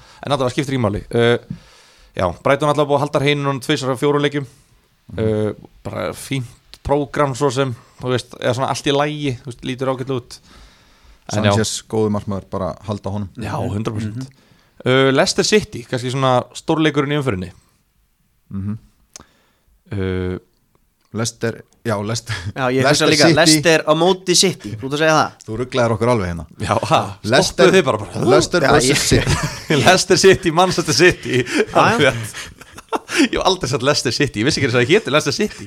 já, 2.15 2.25
Brighton 2.43 2.69
alltaf 2.71 2.87
búið 2.89 2.97
að 2.99 3.03
halda 3.05 3.21
hreinu 3.23 3.43
núna 3.45 3.61
tvisar 3.65 3.91
af 3.93 3.99
fjóru 4.01 4.21
leikjum. 4.23 4.47
Uh, 5.17 5.53
bara 5.83 6.09
fínt 6.13 6.79
prógram 6.85 7.33
svo 7.37 7.49
sem 7.53 7.71
þú 7.99 8.11
veist, 8.13 8.33
eða 8.39 8.53
svona 8.57 8.69
allt 8.73 8.87
í 8.89 8.93
lægi 8.93 9.31
þú 9.41 9.49
veist, 9.51 9.63
lítur 9.65 9.91
ágætlu 9.93 10.19
út. 10.21 10.39
Sanchez, 11.29 11.71
góðu 11.89 12.09
markmaður, 12.13 12.45
bara 12.49 12.71
halda 12.87 13.11
honum. 13.13 13.29
Já, 13.37 13.53
100% 13.53 14.23
uh, 14.25 15.09
Leicester 15.13 15.45
City, 15.45 15.83
kannski 15.85 16.09
svona 16.13 16.39
stórleikurinn 16.57 17.13
í 17.13 17.19
umfyrinni 17.21 17.51
Mhm. 18.49 18.77
uh, 19.93 20.37
Lester, 21.13 21.63
já, 21.81 21.95
Lester 22.05 22.35
Já, 22.53 22.67
ég 22.69 22.85
hugsa 22.85 23.07
líka, 23.09 23.27
Leicester 23.33 23.81
á 23.81 23.93
móti 23.97 24.35
City 24.37 24.75
Þú 24.77 24.91
ert 24.91 24.93
að 24.93 24.99
segja 25.01 25.13
það? 25.17 25.37
Þú 25.47 25.55
rugglaðir 25.63 25.93
okkur 25.95 26.11
alveg 26.13 26.27
hérna. 26.29 26.43
Já, 26.61 26.73
ha, 26.91 26.99
stoppuðu 27.25 27.71
þið 27.73 27.85
bara, 27.87 28.01
bara 28.03 28.25
Lester 28.29 28.65
Já, 28.67 28.73
vs. 28.75 29.05
City. 29.09 29.37
Leicester 29.81 30.19
City, 30.21 30.51
Manchester 30.53 30.93
City. 30.99 31.39
Já. 31.41 32.13
Ég 33.25 33.39
hef 33.39 33.45
aldrei 33.49 33.71
sagt 33.71 33.85
Leicester 33.89 34.13
City 34.13 34.43
Ég 34.43 34.45
vissi 34.49 34.61
ekki 34.61 34.69
að 34.69 34.75
það 34.77 34.91
héti 34.93 35.13
Leicester 35.15 35.33
City. 35.33 35.65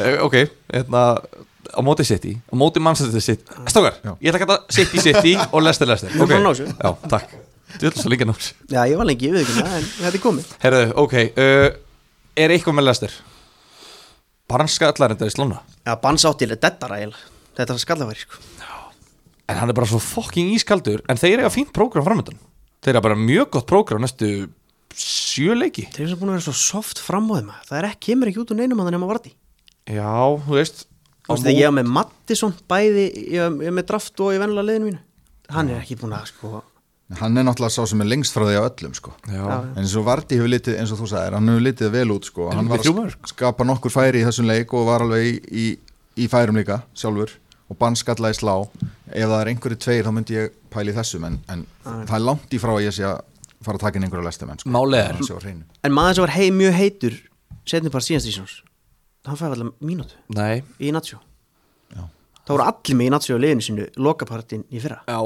Uh, 0.00 0.16
Ok, 0.26 0.36
hérna 0.72 1.02
á 1.72 1.80
móti 1.84 2.06
City, 2.08 2.32
á 2.40 2.54
móti 2.56 2.80
Manchester 2.80 3.20
City. 3.24 3.44
Stókar, 3.68 3.98
Já. 4.00 4.14
ég 4.16 4.32
ætla 4.32 4.40
að 4.40 4.44
kalla 4.46 4.58
City 4.78 5.02
City 5.10 5.34
og 5.50 5.60
Leicester 5.60 5.90
Leicester. 5.92 6.14
Þú 6.16 6.30
erum 6.30 6.48
Ok. 6.54 6.62
Já, 6.72 6.94
takk. 7.12 7.36
Þú 7.76 7.90
ætla 7.90 8.04
svo 8.06 8.12
líka 8.12 8.28
náms 8.28 8.48
Já, 8.72 8.80
ég 8.88 8.96
var 9.00 9.08
lengi, 9.08 9.28
ég 9.28 9.36
veit 9.36 9.44
ekki 9.44 9.60
þetta 10.00 10.16
er 10.16 10.24
komið. 10.24 10.56
Herðu, 10.64 10.82
ok 11.04 11.14
uh, 11.20 11.68
Er 12.44 12.56
eitthvað 12.56 12.76
með 12.80 12.88
Leicester? 12.88 13.14
Barnskallar 14.52 15.14
þetta 15.16 15.28
í 15.30 15.34
slóna 15.34 15.60
Já, 15.82 15.94
bannsáttil 16.02 16.52
er 16.52 16.60
dettara 16.60 17.00
eiginlega. 17.00 17.30
Þetta 17.56 17.74
er 17.74 17.82
skallaværi, 17.82 18.22
sko. 18.24 18.40
En 19.50 19.58
hann 19.58 19.72
er 19.72 19.76
bara 19.76 19.88
svo 19.90 19.98
fucking 20.02 20.52
ískaldur 20.54 21.02
En 21.10 21.20
þeir 21.20 21.42
eiga 21.42 21.52
fínt 21.52 21.72
prógram 21.74 22.04
framöndan 22.06 22.38
Þeir 22.82 22.96
eiga 22.96 23.04
bara 23.08 23.18
mjög 23.18 23.50
gott 23.56 23.68
prógram 23.70 24.02
næstu 24.04 24.28
sjö 24.92 25.54
leiki. 25.56 25.86
Þeir 25.94 26.10
eru 26.10 26.18
búin 26.20 26.32
að 26.34 26.36
vera 26.36 26.44
svo 26.44 26.52
soft 26.58 26.98
framóðið 27.00 27.46
maður. 27.48 27.68
Það 27.70 27.78
er 27.78 27.86
ekki, 27.88 28.00
kemur 28.10 28.28
ekki 28.28 28.42
út 28.42 28.50
úr 28.52 28.58
neinum 28.58 28.82
að 28.82 28.88
það 28.90 28.94
nema 28.98 29.08
varti 29.08 29.30
Já, 29.88 30.10
þú 30.44 30.58
veist 30.58 30.82
Þú 31.22 31.36
veist, 31.36 31.48
ég 31.48 31.64
hef 31.64 31.72
með 31.78 31.88
Mattisson 31.96 32.52
bæði 32.68 33.06
Ég 33.32 33.56
hef 33.62 33.72
með 33.78 33.86
draft 33.88 34.20
og 34.20 34.34
í 34.34 34.40
vennilega 34.42 34.68
liðinu 34.68 34.88
mínu. 34.90 35.00
Hann 35.54 35.70
er 35.72 35.80
ekki 35.80 35.96
búin 36.02 36.12
að, 36.16 36.28
sko 36.32 36.60
Hann 37.20 37.36
er 37.36 37.46
náttúrulega 37.46 37.74
sá 37.74 37.86
sem 37.88 38.00
er 38.04 38.08
lengst 38.08 38.34
frá 38.36 38.44
því 38.48 38.56
á 38.58 38.64
öllum 38.68 38.94
sko. 38.96 39.12
En 39.28 39.82
eins 39.82 39.94
og 39.98 40.06
Varti 40.06 40.38
hefur 40.38 40.50
litið, 40.52 40.78
eins 40.80 40.92
og 40.94 41.02
þú 41.02 41.08
sagðir, 41.12 41.36
hann 41.38 41.50
hefur 41.52 41.66
litið 41.66 41.92
vel 41.96 42.14
út 42.14 42.28
sko. 42.28 42.48
Hann 42.54 42.70
var 42.70 42.84
að 42.84 43.16
skapa 43.30 43.66
nokkur 43.68 43.94
færi 43.94 44.22
í 44.22 44.26
þessum 44.26 44.48
leik 44.50 44.72
og 44.76 44.86
var 44.88 45.04
alveg 45.06 45.28
í, 45.28 45.34
í, 45.52 45.66
í 46.24 46.28
færum 46.32 46.60
líka 46.60 46.82
sjálfur. 46.96 47.34
Og 47.72 47.78
bannskallaði 47.80 48.36
slá. 48.40 48.54
Ef 49.12 49.28
það 49.28 49.38
er 49.38 49.50
einhverju 49.52 49.80
tveir 49.80 50.08
þá 50.08 50.12
myndi 50.16 50.36
ég 50.36 50.56
pæli 50.72 50.96
þessum 50.96 51.28
en, 51.28 51.38
en 51.52 51.66
það 51.84 52.16
er 52.18 52.26
langt 52.26 52.52
í 52.52 52.60
frá 52.60 52.74
að 52.74 52.84
ég 52.86 52.96
sé 52.96 53.06
að 53.08 53.20
fara 53.62 53.78
að 53.78 53.84
taka 53.86 53.98
inn 53.98 54.08
einhverju 54.08 54.26
lestum 54.26 54.52
en 54.52 54.60
sko. 54.60 54.72
En 55.86 55.94
maður 55.96 56.18
sem 56.18 56.26
var 56.26 56.34
hei, 56.36 56.48
mjög 56.52 56.76
heitur 56.80 57.18
síðast 57.64 58.28
í 58.28 58.34
svona 58.34 58.60
Hann 59.22 59.38
fæði 59.38 59.54
allar 59.54 59.68
mínútu 59.78 60.16
nei. 60.34 60.64
í 60.82 60.90
Natsjó 60.94 61.20
Já. 62.42 62.48
Það 62.48 62.56
voru 62.56 62.64
allir 62.66 62.96
með 62.98 63.06
í 63.06 63.10
Natsjó 63.14 63.36
liðinu 63.38 63.62
sínu 63.62 63.84
Lokapartin 64.02 64.64
í 64.74 64.80
fyrra. 64.82 64.96
Já, 65.06 65.18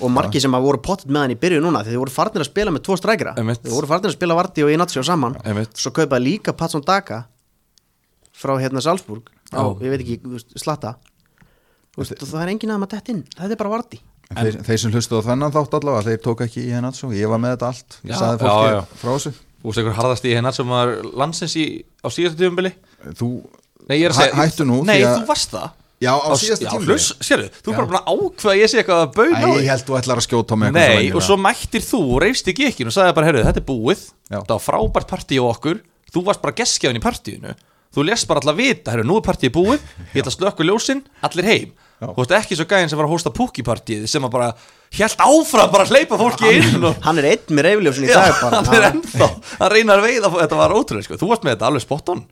Og 0.00 0.10
margir 0.10 0.40
sem 0.40 0.54
að 0.56 0.62
voru 0.64 0.78
pottet 0.80 1.10
með 1.12 1.20
hann 1.26 1.34
í 1.34 1.36
byrju 1.42 1.60
núna 1.60 1.82
Þegar 1.84 1.92
þeir 1.92 2.00
voru 2.00 2.14
farnir 2.14 2.40
að 2.44 2.48
spila 2.48 2.72
með 2.72 2.84
tvo 2.88 2.96
strækra 2.96 3.34
Einmitt. 3.36 3.60
Þeir 3.66 3.74
voru 3.76 3.90
farnir 3.90 4.08
að 4.08 4.16
spila 4.16 4.36
Varti 4.38 4.64
og 4.64 4.70
í 4.72 4.78
Natsjó 4.80 5.02
saman. 5.04 5.36
Einmitt. 5.44 5.76
Svo 5.76 5.92
kaupaði 5.92 6.24
líka 6.24 6.54
Patson 6.56 6.80
Daka 6.88 7.18
Frá 8.38 8.54
hérna 8.62 8.80
Salzburg. 8.80 9.28
Á, 9.52 9.60
Já. 9.60 9.76
Ég 9.84 9.92
veit 9.92 10.00
ekki, 10.06 10.40
slatta 10.56 10.94
og 11.98 12.06
Það 12.06 12.42
er 12.44 12.50
enginn 12.52 12.70
að 12.72 12.80
maður 12.84 12.94
dett 12.96 13.08
inn. 13.12 13.22
Þetta 13.34 13.52
er 13.56 13.58
bara 13.60 13.72
Varti 13.74 13.98
En 14.28 14.44
þeir, 14.44 14.58
þeir 14.66 14.78
sem 14.82 14.92
hlustuðu 14.92 15.20
á 15.24 15.28
þennan 15.32 15.52
þátt 15.54 15.74
allavega 15.78 16.04
þeir 16.10 16.18
tók 16.24 16.42
ekki 16.44 16.60
í 16.68 16.72
hennan 16.76 16.92
svo, 16.94 17.08
ég 17.16 17.30
var 17.32 17.40
með 17.40 17.54
þetta 17.56 17.68
allt. 17.72 17.96
Ég 18.04 18.12
Já, 18.12 18.18
saði 18.20 18.36
já, 18.36 18.44
fólki 18.44 18.72
já. 18.74 18.80
frá 19.00 19.10
þessu. 19.16 19.32
Þú 19.58 19.70
veist 19.70 19.80
einhver 19.82 19.96
harðast 19.98 20.26
í 20.28 20.34
hennar 20.36 20.54
sem 20.54 20.68
var 20.68 20.92
landsins 21.18 21.54
í, 21.58 21.64
á 22.04 22.08
síðastu 22.12 22.38
tífumbili 22.44 22.72
þú, 23.18 23.28
Nei, 23.88 23.96
er 24.04 24.12
að 24.12 24.18
segja 24.20 24.36
hættu 24.38 24.66
nú, 24.68 24.76
Nei, 24.84 24.98
að- 25.00 25.16
þú 25.22 25.26
varst 25.32 25.54
það 25.56 25.70
já 26.04 26.12
á 26.14 26.30
síðasta 26.38 26.66
já, 26.66 26.70
tíma 26.74 26.96
Sérðu, 27.28 27.48
þú 27.58 27.72
er 27.72 27.78
bara 27.78 27.88
búin 27.88 27.98
að 27.98 28.10
ákveða 28.14 28.52
að 28.54 28.60
ég 28.60 28.70
sé 28.72 28.78
eitthvað 28.82 29.00
að 29.04 29.14
bauna 29.16 29.38
Æ, 29.38 29.48
ég 29.58 29.70
held 29.72 29.86
þú 29.88 29.96
ætlar 29.98 30.20
að 30.22 30.26
skjóta 30.28 30.58
mig 30.58 30.68
eitthvað 30.68 31.00
Nei, 31.02 31.08
og 31.18 31.24
svo 31.26 31.38
mættir 31.42 31.84
þú 31.88 32.00
og 32.14 32.20
reyfst 32.24 32.52
ekki 32.52 32.68
ekki 32.68 32.86
og 32.86 32.94
sagði 32.94 33.16
bara, 33.18 33.30
herru, 33.30 33.42
þetta 33.48 33.62
er 33.62 33.66
búið. 33.68 34.04
Það 34.30 34.52
var 34.54 34.62
frábært 34.68 35.10
partí 35.10 35.40
á 35.40 35.44
okkur. 35.48 35.82
Þú 36.14 36.22
varst 36.28 36.44
bara 36.44 36.56
geskjaðin 36.60 37.00
í 37.00 37.04
partíinu. 37.04 37.56
Þú 37.88 38.04
lest 38.04 38.28
bara 38.28 38.42
alltaf 38.42 38.56
vita, 38.58 38.92
herru, 38.92 39.04
nú 39.08 39.16
er 39.18 39.24
partíið 39.26 39.52
búið. 39.58 39.84
Ég 40.12 40.20
ætla 40.22 40.30
að 40.30 40.36
slökku 40.38 40.66
ljósin, 40.68 41.02
allir 41.24 41.48
heim. 41.48 41.70
Já. 41.98 42.06
Þú 42.14 42.20
veist 42.22 42.34
ekki 42.36 42.54
svo 42.60 42.66
gæðin 42.70 42.90
sem 42.92 43.00
var 43.00 43.08
að 43.08 43.14
hósta 43.16 43.32
púkipartíið 43.34 44.04
sem 44.06 44.22
að 44.22 44.30
bara 44.36 44.48
hjælt 44.94 45.18
áfram 45.24 45.72
bara 45.72 45.82
að 45.82 45.96
hleypa 45.96 46.18
fólki 46.20 46.52
inn 46.60 46.84
og 46.86 47.00
Hann 47.02 47.18
er 47.18 47.26
einn 47.32 47.56
með 47.58 47.66
reyfljósin 47.66 48.06
í 48.06 48.12
dag 48.12 48.36
bara. 48.38 48.60
hann 48.60 48.76
er 48.76 48.86
ennþá 48.92 49.28
Hann 49.58 49.72
reynar 49.72 49.98
að 49.98 50.06
veiða, 50.06 50.30
þetta 50.36 50.60
var 50.60 50.76
ótrúlega 50.78 51.08
sko. 51.08 51.18
Þú 51.18 51.30
varst 51.32 51.48
með 51.48 51.56
þetta 51.56 51.70
alveg 51.72 51.82
spot 51.88 52.12
on. 52.14 52.22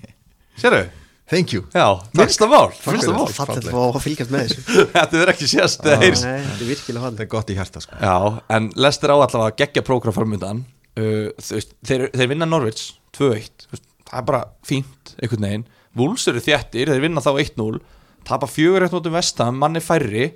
Sérðu? 0.60 0.82
Thank 1.30 1.52
you. 1.54 1.64
Já, 1.74 1.86
minnsta 2.16 2.46
mál 2.50 2.70
fyrir. 2.74 3.10
mál. 3.16 3.26
Fallið 3.34 3.68
að 3.72 3.98
fylgjast 4.04 4.32
með 4.34 4.46
þessu. 4.46 4.64
Þetta 4.94 5.20
er 5.22 5.32
ekki 5.32 5.48
eða 5.56 5.98
heyrst 6.04 6.24
Nei, 6.26 6.38
Þetta 6.46 6.62
er 6.64 6.70
virkilega 6.70 7.02
þetta 7.10 7.10
fallið 7.10 7.24
er 7.26 7.30
gott 7.34 7.50
í 7.52 7.58
hjarta 7.58 7.82
sko. 7.84 7.98
Já, 8.00 8.16
en 8.56 8.70
Lester 8.86 9.12
á 9.12 9.16
allavega 9.16 9.50
að 9.50 9.58
gegja 9.62 9.84
prógram 9.86 10.16
framöndan 10.16 10.62
uh, 11.00 11.28
þeir, 11.42 12.08
þeir 12.14 12.32
vinna 12.32 12.48
Norwich 12.48 12.88
2-1 13.18 13.66
þú 13.66 13.74
veist, 13.76 13.86
Það 14.06 14.20
er 14.20 14.26
bara 14.28 14.40
fínt, 14.62 15.12
einhvern 15.18 15.46
veginn. 15.48 15.62
Wolves 15.98 16.28
eru 16.30 16.42
þjættir, 16.44 16.92
þeir 16.94 17.02
vinna 17.02 17.22
þá 17.24 17.32
1-0 17.42 17.80
Tapa 18.26 18.46
4-1 18.50 18.92
mótum 18.94 19.14
vestam, 19.16 19.56
manni 19.58 19.82
færri 19.82 20.28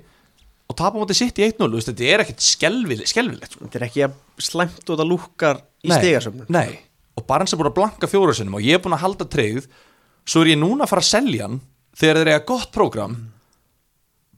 Og 0.71 0.75
tapa 0.79 0.95
móti 0.99 1.15
sitt 1.15 1.39
í 1.39 1.45
1-0 1.47 1.67
þú 1.67 1.77
veist, 1.79 1.89
Þetta 1.91 2.09
er 2.11 2.23
ekkert 2.25 2.43
skelvilegt, 2.43 3.55
sko. 3.55 3.63
Þetta 3.67 3.79
er 3.79 3.85
ekki 3.87 4.03
að 4.07 4.17
slæmt 4.43 4.83
og 4.83 4.91
þetta 4.91 5.07
lúkar 5.07 5.61
í 5.83 5.91
Nei, 5.91 5.97
stigasöfnum 5.99 6.51
Nei, 6.51 6.67
og 7.19 7.25
Barnes 7.27 7.53
er 7.55 7.59
búin 7.61 7.71
að 7.71 7.77
blanka 7.79 8.11
fjóru 8.11 8.35
sinum 8.35 8.59
Og 8.59 8.67
ég 8.67 8.75
er 8.79 8.83
búin 8.83 8.95
að 8.95 9.03
halda 9.05 9.27
treyð 9.31 9.67
Svo 10.27 10.43
er 10.43 10.53
ég 10.53 10.61
núna 10.61 10.85
að 10.85 10.93
fara 10.93 11.03
að 11.05 11.11
selja 11.11 11.47
hann 11.47 11.61
Þegar 12.01 12.21
þeir 12.21 12.31
eiga 12.31 12.43
gott 12.47 12.69
prógram. 12.73 13.15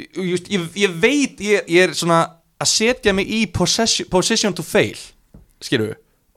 Ég, 0.02 0.08
ég, 0.18 0.48
ég, 0.56 0.64
ég 0.84 0.96
veit 1.02 1.44
ég, 1.44 1.68
ég 1.70 1.86
er 1.86 1.94
svona 1.98 2.24
að 2.64 2.72
setja 2.72 3.14
mig 3.16 3.30
í 3.30 3.44
possession, 3.54 4.08
position 4.12 4.56
to 4.56 4.66
fail 4.66 4.98
við 5.64 5.94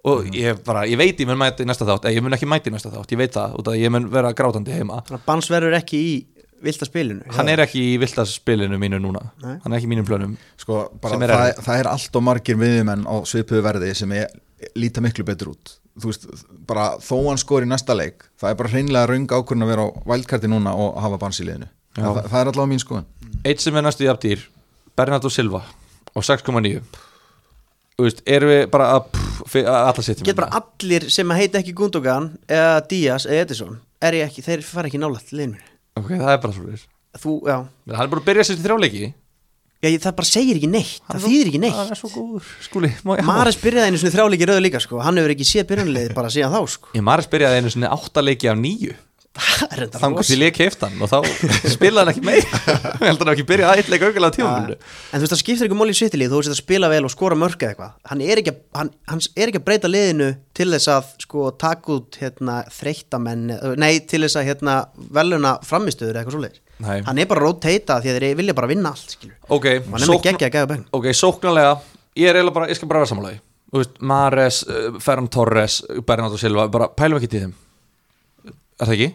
og 0.07 0.29
ég, 0.37 0.61
bara, 0.63 0.85
ég 0.87 0.99
veit 1.01 1.19
ég 1.19 1.27
mun 1.27 1.39
mæti 1.41 1.65
í 1.65 1.67
næsta 1.67 1.87
þátt 1.89 2.05
eða 2.07 2.15
ég 2.15 2.23
mun 2.23 2.37
ekki 2.37 2.47
mæti 2.47 2.71
í 2.71 2.75
næsta 2.75 2.93
þátt, 2.93 3.11
ég 3.11 3.19
veit 3.19 3.33
það 3.35 3.57
út 3.59 3.71
af 3.71 3.75
að 3.75 3.81
ég 3.81 3.91
mun 3.91 4.05
vera 4.13 4.31
grátandi 4.39 4.77
heima. 4.77 5.01
Bans 5.27 5.49
verður 5.51 5.75
ekki 5.81 5.99
í 5.99 6.13
vilda 6.63 6.87
spilinu 6.87 7.35
hann 7.37 7.51
er 7.51 7.65
ekki 7.65 7.83
í 7.83 7.97
viltaspilinu 8.01 8.79
mínu 8.81 9.01
núna 9.03 9.25
Nei. 9.43 9.57
hann 9.65 9.73
er 9.73 9.81
ekki 9.81 9.89
í 9.89 9.93
mínum 9.93 10.07
plönum. 10.07 10.37
Sko, 10.61 10.85
er 11.03 11.33
það, 11.33 11.65
það 11.65 11.81
er 11.81 11.91
allt 11.91 12.21
og 12.21 12.25
margir 12.29 12.61
viðjumenn 12.61 13.09
á 13.09 13.15
svipuðu 13.29 13.65
verði 13.67 13.91
sem 13.99 14.15
er, 14.17 14.31
líta 14.79 15.03
miklu 15.05 15.27
betur 15.27 15.57
út 15.57 15.75
þú 15.97 16.11
veist, 16.11 16.27
bara 16.69 16.87
þó 17.03 17.17
hann 17.29 17.41
skor 17.41 17.65
í 17.65 17.71
næsta 17.71 17.97
leik 17.97 18.27
það 18.41 18.53
er 18.53 18.61
bara 18.61 18.73
hreinlega 18.73 19.11
raung 19.11 19.27
ákvörn 19.33 19.65
að 19.67 19.73
vera 19.73 19.87
á 19.87 19.89
vældkarti 20.13 20.51
núna 20.53 20.75
og 20.77 21.01
hafa 21.03 21.19
bans 21.23 21.41
í 21.41 21.47
liðinu. 21.49 21.69
Það, 21.97 22.23
það 22.29 22.39
er 22.41 22.51
allavega 22.53 22.71
mín 22.73 22.83
skoðun. 22.83 23.07
Eitt 23.47 23.65
sem 23.65 23.77
er 23.79 23.85
næstu 23.87 24.05
jafndýr 24.05 24.43
Bernardo 24.97 25.33
Silva 25.33 25.63
og 26.17 26.25
6,9 26.25 26.83
Þú 27.97 28.05
veist, 28.05 28.19
erum 28.29 28.51
við 28.53 28.67
bara 28.73 28.91
að, 28.99 29.07
að 29.57 29.77
alla 29.79 30.03
setjum 30.05 30.27
Get 30.29 30.37
bara 30.37 30.59
allir 30.59 31.07
sem 31.13 31.31
að 31.33 31.41
heita 31.41 31.63
ekki 31.63 31.73
Gundogan 31.77 32.35
eða 32.45 32.83
Díaz 32.91 33.25
eða 33.25 33.47
Edison 33.47 33.79
er 34.05 34.19
ég 34.19 34.29
ekki, 34.29 34.45
þeir 34.45 34.65
fara 34.67 34.91
ekki 34.91 35.01
nálægt 35.01 35.33
liðinu. 35.33 35.57
Ok, 35.97 36.11
það 36.13 36.33
er 36.35 36.43
bara 36.43 36.57
svo 36.57 36.77
Þú, 37.17 37.35
já, 37.49 37.57
hann 37.95 38.03
er 38.05 38.11
bara 38.13 38.21
að 38.21 38.27
byrja 38.27 38.45
sér 38.45 38.59
til 38.59 38.67
þrjáleiki 38.67 39.07
já 39.83 39.89
ég, 39.91 39.99
það 40.03 40.17
bara 40.21 40.31
segir 40.31 40.61
ekki 40.61 40.71
neitt 40.73 41.03
það 41.07 41.27
þýðir 41.27 41.51
ekki 41.51 41.63
neitt 41.63 41.77
hann 41.77 41.93
er 41.93 42.01
svo 42.01 42.13
góður, 42.15 42.53
skúli? 42.65 42.93
Maris 43.05 43.59
byrjaði 43.61 43.93
einu 43.93 44.03
svona 44.03 44.15
þrjáleiki 44.17 44.49
rauðu 44.51 44.65
líka 44.65 44.83
sko. 44.83 45.03
hann 45.05 45.21
hefur 45.21 45.35
ekki 45.37 45.49
séð 45.49 45.69
byrjunleið 45.73 46.15
bara 46.17 46.33
síðan 46.33 46.55
þá 46.57 46.77
sko. 46.77 46.95
Ég 46.97 47.05
Maris 47.07 47.29
byrjaði 47.33 47.61
einu 47.61 47.75
sinni 47.75 47.93
áttaleiki 47.93 48.51
af 48.53 48.57
nýju 48.61 48.97
það 49.37 49.75
er 49.75 49.83
enda 49.85 50.01
Þannig 50.01 50.21
að 50.21 50.31
ég 50.33 50.41
leik 50.41 50.59
heftan 50.61 50.97
og 51.03 51.11
þá 51.11 51.17
spilaði 51.73 52.01
hann 52.01 52.13
ekki 52.13 52.25
meir 52.25 52.47
Ég 52.47 53.05
held 53.05 53.21
að 53.21 53.23
hann 53.23 53.33
ekki 53.35 53.47
byrjað 53.51 53.73
að 53.73 53.81
eitt 53.81 53.91
leik 53.93 54.05
aukulega 54.07 54.37
tímafélinu 54.37 54.77
En 54.77 55.21
þú 55.21 55.25
veist 55.25 55.35
það 55.35 55.43
skiptir 55.43 55.69
ekki 55.69 55.79
mál 55.79 55.93
í 55.93 55.97
sittilið 55.99 56.33
þú 56.33 56.41
veist 56.41 56.53
að 56.53 56.61
spila 56.61 56.91
vel 56.93 57.03
og 57.09 57.13
skora 57.13 57.39
mörg 57.39 57.61
eða 57.61 57.73
eitthvað 57.75 57.95
hann 58.11 58.25
er 58.25 58.43
ekki, 58.43 58.55
hann, 58.79 58.93
hann 59.11 59.25
er 59.35 59.53
ekki 59.53 59.63
að 59.63 59.67
breyta 59.69 59.91
liðinu 59.91 60.31
til 60.57 60.69
þess 60.73 60.93
að 60.93 61.11
sko 61.27 61.51
taka 61.61 61.97
út 61.97 62.21
hérna, 62.21 62.61
þreyttamenn, 62.79 63.49
nei 63.81 63.93
til 64.09 64.23
þess 64.25 64.41
að 64.41 64.49
hérna, 64.53 64.79
veluna 65.19 65.57
framistöður 65.67 66.15
eða 66.17 66.25
eitthvað 66.25 66.39
svoleiðis 66.39 66.63
Nei. 66.85 67.01
hann 67.07 67.19
er 67.19 67.29
bara 67.31 67.41
að 67.41 67.47
roteita 67.47 67.99
því 68.05 68.11
að 68.13 68.19
þeir 68.21 68.37
vilja 68.37 68.55
bara 68.57 68.69
vinna 68.69 68.91
allt 68.93 69.15
skilur. 69.15 69.37
Ok, 69.49 69.67
og 69.81 69.95
hann 69.95 70.03
er 70.05 70.11
með 70.11 70.25
geggja 70.27 70.49
að 70.51 70.57
gefa 70.59 70.71
benn 70.75 70.83
ok, 70.93 71.07
sóknarlega 71.17 71.77
Ég 72.17 72.31
er 72.31 72.39
eiginlega 72.39 72.57
bara, 72.57 72.69
ég 72.71 72.79
skal 72.79 72.89
bara 72.89 73.05
vera 73.05 73.31
veist, 73.77 73.97
Mares, 74.01 74.63
uh, 74.69 74.99
Ferran 75.03 75.29
Torres 75.33 75.83
Bernardo 76.07 76.39
Silva, 76.41 76.67
bara 76.73 76.89
pælum 76.93 77.21
ekki 77.21 77.31
til 77.33 77.47
þeim 77.47 77.55
Er 78.77 78.89
það 78.89 78.95
ekki? 78.97 79.09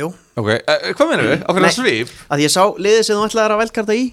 Jú, 0.00 0.10
Ok, 0.38 0.50
uh, 0.54 0.90
hvað 0.94 1.10
mennur 1.10 1.30
við? 1.32 1.46
Ákveðna 1.48 1.72
svip? 1.74 2.12
að 2.30 2.44
ég 2.44 2.52
sá 2.52 2.62
liðið 2.76 3.06
sem 3.08 3.18
þú 3.18 3.28
ætlaði 3.28 3.56
að 3.56 3.62
velkarta 3.64 3.96
í 3.98 4.04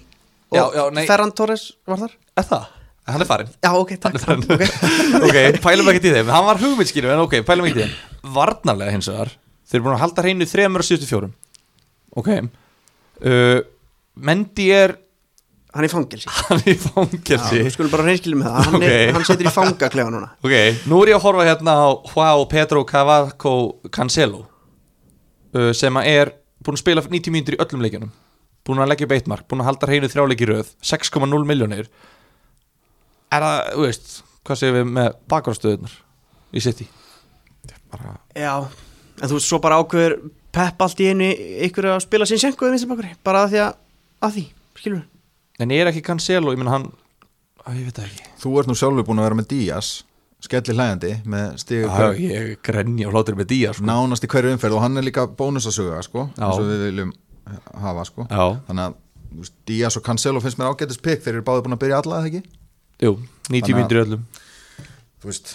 og 0.52 0.58
Já, 0.58 0.64
já. 0.76 1.04
Ferran 1.08 1.34
Torres 1.36 1.66
var 1.88 2.02
þar 2.02 2.16
Er 2.40 2.48
það? 2.48 2.66
Hann 3.12 3.24
er 3.24 3.28
farinn 3.28 3.52
Já, 3.52 3.70
ok, 3.76 3.94
takk, 4.02 4.18
takk 4.22 4.50
okay. 4.56 4.68
ok, 5.28 5.38
pælum 5.64 5.92
ekki 5.92 6.04
til 6.04 6.16
þeim 6.16 6.32
Hann 6.32 6.48
var 6.48 6.60
hugmyndskýru, 6.62 7.12
en 7.14 7.24
ok, 7.24 7.38
pælum 7.46 7.68
ekki 7.68 7.80
til 7.80 7.88
þeim 7.88 8.34
Varnarlega 8.36 8.94
hins 8.94 9.08
vegar 9.10 9.32
Þeir 9.68 9.78
eru 9.80 9.86
búin 9.86 9.96
að 9.96 10.04
halda 10.04 10.26
hreinu 10.26 10.46
þremur 10.50 10.84
og 10.84 10.86
síðustu 10.86 11.08
fjórum 11.08 11.32
Ok. 12.20 12.28
Uh, 13.22 13.60
Mendy 14.20 14.66
er 14.74 14.96
hann 15.72 15.86
er 15.86 15.88
í 15.88 15.92
fangelsi. 15.92 16.28
Hann 16.50 16.60
er 16.60 16.74
í 16.74 16.76
fangelsi. 16.76 17.60
Við 17.64 17.70
skulum 17.72 17.92
bara 17.94 18.04
reynskilum 18.10 18.42
með 18.42 18.48
það. 18.50 18.66
Hann, 18.66 18.76
Ok. 18.76 18.88
er, 18.92 19.12
hann 19.16 19.24
situr 19.28 19.48
í 19.48 19.52
fangaklefa 19.54 20.12
núna. 20.12 20.28
Ok, 20.44 20.56
nú 20.90 20.98
er 21.04 21.12
ég 21.14 21.16
að 21.20 21.24
horfa 21.24 21.46
hérna 21.48 21.76
á 21.80 21.88
Joao 22.12 22.42
Pedro 22.50 22.82
Cavaco 22.88 23.54
Cancelo 23.94 24.42
uh, 25.56 25.70
sem 25.76 25.96
er 26.04 26.34
búin 26.62 26.76
að 26.76 26.82
spila 26.84 27.04
90 27.06 27.32
mínútur 27.34 27.56
í 27.56 27.62
öllum 27.64 27.86
leikjunum. 27.86 28.12
Búin 28.68 28.78
að 28.84 28.92
leggja 28.92 29.08
upp 29.08 29.14
eitt 29.16 29.30
mark, 29.32 29.46
búin 29.50 29.64
að 29.64 29.70
halda 29.72 29.88
hreinu 29.90 30.10
þrjáleiki 30.12 30.46
röð 30.52 30.68
6,0 30.86 31.40
miljónir 31.48 31.88
er 33.32 33.42
það, 33.42 33.56
þú 33.72 33.86
veist 33.88 34.12
hvað 34.46 34.60
segir 34.60 34.76
við 34.76 34.92
með 34.98 35.08
bakvarstöðunar 35.32 35.96
í 36.52 36.62
City? 36.62 36.86
Bara, 37.90 38.12
Já, 38.38 38.52
en 39.18 39.24
þú 39.32 39.38
veist 39.40 39.48
svo 39.50 39.58
bara 39.64 39.80
ákveður 39.82 40.18
Pepp 40.52 40.84
allt 40.84 41.00
í 41.00 41.08
einu 41.12 41.30
ykkur 41.68 41.90
að 41.94 42.02
spila 42.04 42.28
sín 42.28 42.40
senku 42.42 42.68
bara 43.24 43.44
að 43.46 43.54
því 43.54 43.62
að, 43.64 43.74
að 44.22 44.34
því, 44.36 44.44
skilur 44.76 45.00
við 45.00 45.08
en 45.62 45.70
er 45.74 45.90
ekki 45.90 46.02
Cancelo, 46.04 46.52
ég 46.52 46.60
menn 46.60 46.70
hann 46.72 46.88
að 47.62 47.76
ég 47.78 47.86
veit 47.86 47.98
það 47.98 48.08
ekki. 48.08 48.30
Þú 48.42 48.54
ert 48.58 48.70
nú 48.70 48.74
sjálfur 48.78 49.06
búin 49.06 49.20
að 49.22 49.28
vera 49.28 49.38
með 49.38 49.48
Díaz 49.52 49.90
skelli 50.42 50.74
hlægandi 50.74 51.12
með 51.30 51.52
stig 51.62 51.84
Já, 51.86 52.08
ég 52.18 52.54
grenja 52.66 53.08
og 53.08 53.14
hlátur 53.14 53.36
með 53.38 53.50
Díaz 53.52 53.78
sko. 53.78 53.86
nánast 53.86 54.26
í 54.26 54.30
hverju 54.32 54.54
umferð 54.56 54.78
og 54.78 54.82
hann 54.82 54.98
er 54.98 55.06
líka 55.06 55.28
bónusasuga 55.38 56.00
sko, 56.02 56.24
eins 56.34 56.58
og 56.58 56.66
við 56.66 56.82
viljum 56.88 57.12
hafa 57.84 58.06
sko. 58.08 58.26
Þannig 58.26 58.88
að 58.88 58.98
Díaz 59.68 59.96
og 60.00 60.04
Cancelo 60.06 60.42
finnst 60.42 60.58
mér 60.60 60.72
ágætis 60.72 60.98
pikk 61.02 61.22
þeir 61.22 61.36
eru 61.38 61.44
báði 61.46 61.64
búin 61.66 61.76
að 61.78 61.82
byrja 61.84 62.00
alla 62.02 62.18
eða 62.18 62.32
ekki? 62.32 62.42
Jú, 63.02 63.12
90 63.14 63.52
Þannig 63.52 63.62
að- 63.62 63.78
mínútur 63.78 64.00
í 64.00 64.02
öllum. 64.02 64.26
Þú 65.22 65.30
veist 65.30 65.54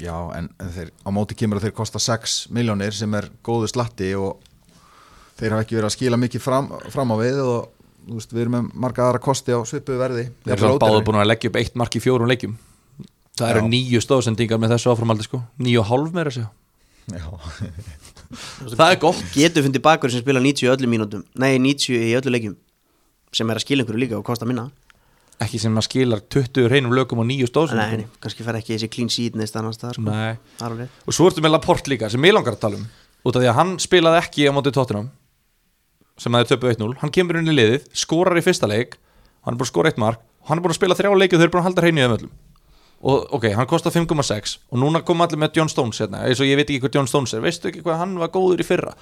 já 0.00 0.14
en 0.38 0.48
en 0.60 0.72
þeir, 0.76 0.90
á 1.04 1.08
móti 1.14 1.36
kemur 1.38 1.60
að 1.60 1.68
þeir 1.68 1.76
kosta 1.76 2.00
6 2.02 2.38
miljónir 2.54 2.94
sem 2.96 3.14
er 3.18 3.28
góðu 3.44 3.68
slatti 3.70 4.12
og 4.18 4.40
þeir 5.38 5.56
hafa 5.56 5.66
ekki 5.66 5.78
verið 5.78 5.88
að 5.90 5.94
skila 5.96 6.20
mikið 6.20 6.44
fram, 6.44 6.70
fram 6.92 7.14
á 7.14 7.16
við 7.20 7.40
og 7.44 7.68
þú 8.06 8.18
veist, 8.18 8.32
við 8.34 8.44
erum 8.44 8.56
með 8.58 8.72
marga 8.84 9.06
aðra 9.06 9.22
kosti 9.22 9.54
á 9.54 9.60
svipuðu 9.68 10.00
verði. 10.00 10.24
Þeir 10.46 10.56
eru 10.56 10.78
báðu 10.82 11.04
búin 11.06 11.20
að 11.22 11.28
leggja 11.30 11.52
upp 11.52 11.58
eitt 11.60 11.76
mark 11.78 11.94
í 11.96 12.02
fjórum 12.02 12.30
leikjum. 12.30 12.56
Það 13.38 13.52
eru 13.52 13.62
Já. 13.62 13.68
nýju 13.72 14.00
stóðsendingar 14.02 14.58
með 14.60 14.74
þessu 14.74 14.90
áframaldi 14.92 15.24
sko. 15.24 15.38
Nýju 15.62 15.80
og 15.80 15.88
hálf 15.88 16.10
meira 16.16 16.32
sér 16.34 16.50
já, 17.10 17.26
Það 18.78 18.90
er 18.90 18.98
gott. 19.02 19.22
Getur 19.34 19.64
fundið 19.66 19.82
bakur 19.84 20.12
sem 20.12 20.22
spila 20.22 20.40
90 20.42 20.66
í 20.66 20.70
öllum 20.72 20.92
mínútum 20.94 21.24
Nei, 21.34 21.56
90 21.58 21.96
í 21.98 22.12
öllu 22.18 22.32
leikjum 22.36 22.58
sem 23.32 23.48
er 23.48 23.58
að 23.58 23.64
skila 23.64 23.82
einhverju 23.82 24.02
líka 24.02 24.18
og 24.18 24.26
kosta 24.28 24.44
minna 24.48 24.66
Ekki 25.42 25.60
sem 25.62 25.78
að 25.78 25.86
skilar 25.88 26.22
20 26.32 26.68
reynum 26.72 26.94
lögum 26.96 27.22
og 27.22 27.28
nýju 27.28 27.46
Nei, 27.46 27.50
stóðsendingum 27.52 28.02
nei, 28.04 28.20
kannski 28.22 28.46
fer 28.46 28.58
ekki 28.60 28.76
þessi 28.76 28.90
clean 28.92 29.12
sheet 29.12 29.38
neist 29.38 29.56
annars 29.58 29.80
það 29.80 29.96
sko. 29.98 30.06
Nei. 30.08 30.34
Það 30.58 30.68
alveg 30.68 31.06
Og 31.08 31.16
svo 31.16 31.28
ertu 31.30 31.44
með 31.44 31.56
Laporte 31.56 31.92
líka 31.92 32.10
sem 32.12 32.28
ég 32.28 32.36
langar 32.36 32.56
að 32.56 32.64
tala 32.66 32.80
um. 32.80 32.88
Út 33.22 33.36
af 33.38 33.42
því 33.42 33.50
að 33.52 33.58
hann 33.60 33.72
spilaði 33.82 34.22
ekki 34.22 34.46
á 34.46 34.52
móti 34.54 34.74
tóttinam 34.74 35.08
sem 36.20 36.34
að 36.36 36.44
þeir 36.44 36.52
töpu 36.54 36.74
1-0 36.74 37.00
Hann 37.00 37.14
kemur 37.14 37.40
inn 37.40 37.50
í 37.50 37.56
liðið, 37.56 37.88
skorar 37.96 38.38
í 38.38 38.44
fyrsta 38.44 38.68
leik 38.70 38.98
Hann 39.42 39.56
er 39.56 39.58
búin 39.58 39.66
að 39.66 39.72
skora 39.72 39.90
eitt 39.90 40.00
mark 40.02 40.20
hann 40.48 40.58
er 40.58 40.64
búin 40.64 40.74
að 40.74 40.80
spila 40.80 40.96
þrjá 40.98 41.12
leiki 41.16 41.36
og 41.36 41.40
þeir 41.40 41.48
eru 41.48 41.54
búin 41.54 41.62
að 41.62 41.68
halda 41.68 41.84
hreinu 41.84 42.00
í 42.00 42.04
þeim 42.04 42.16
öllum. 42.16 42.32
Og 43.02 43.34
ok, 43.38 43.48
hann 43.56 43.68
kostar 43.70 43.94
5,6 43.94 44.56
og 44.70 44.78
núna 44.78 45.02
kom 45.06 45.22
allir 45.24 45.40
með 45.42 45.58
John 45.58 45.70
Stones 45.70 45.98
hérna, 46.02 46.22
eins 46.26 46.42
og 46.42 46.46
ég 46.46 46.58
veit 46.58 46.68
ekki 46.68 46.84
hvað 46.84 46.98
John 46.98 47.10
Stones 47.10 47.34
er. 47.34 47.42
Veistu 47.42 47.70
ekki 47.70 47.82
hvað 47.82 48.02
hann 48.02 48.14
var 48.20 48.30
góður 48.34 48.62
í 48.62 48.66
fyrra? 48.66 48.92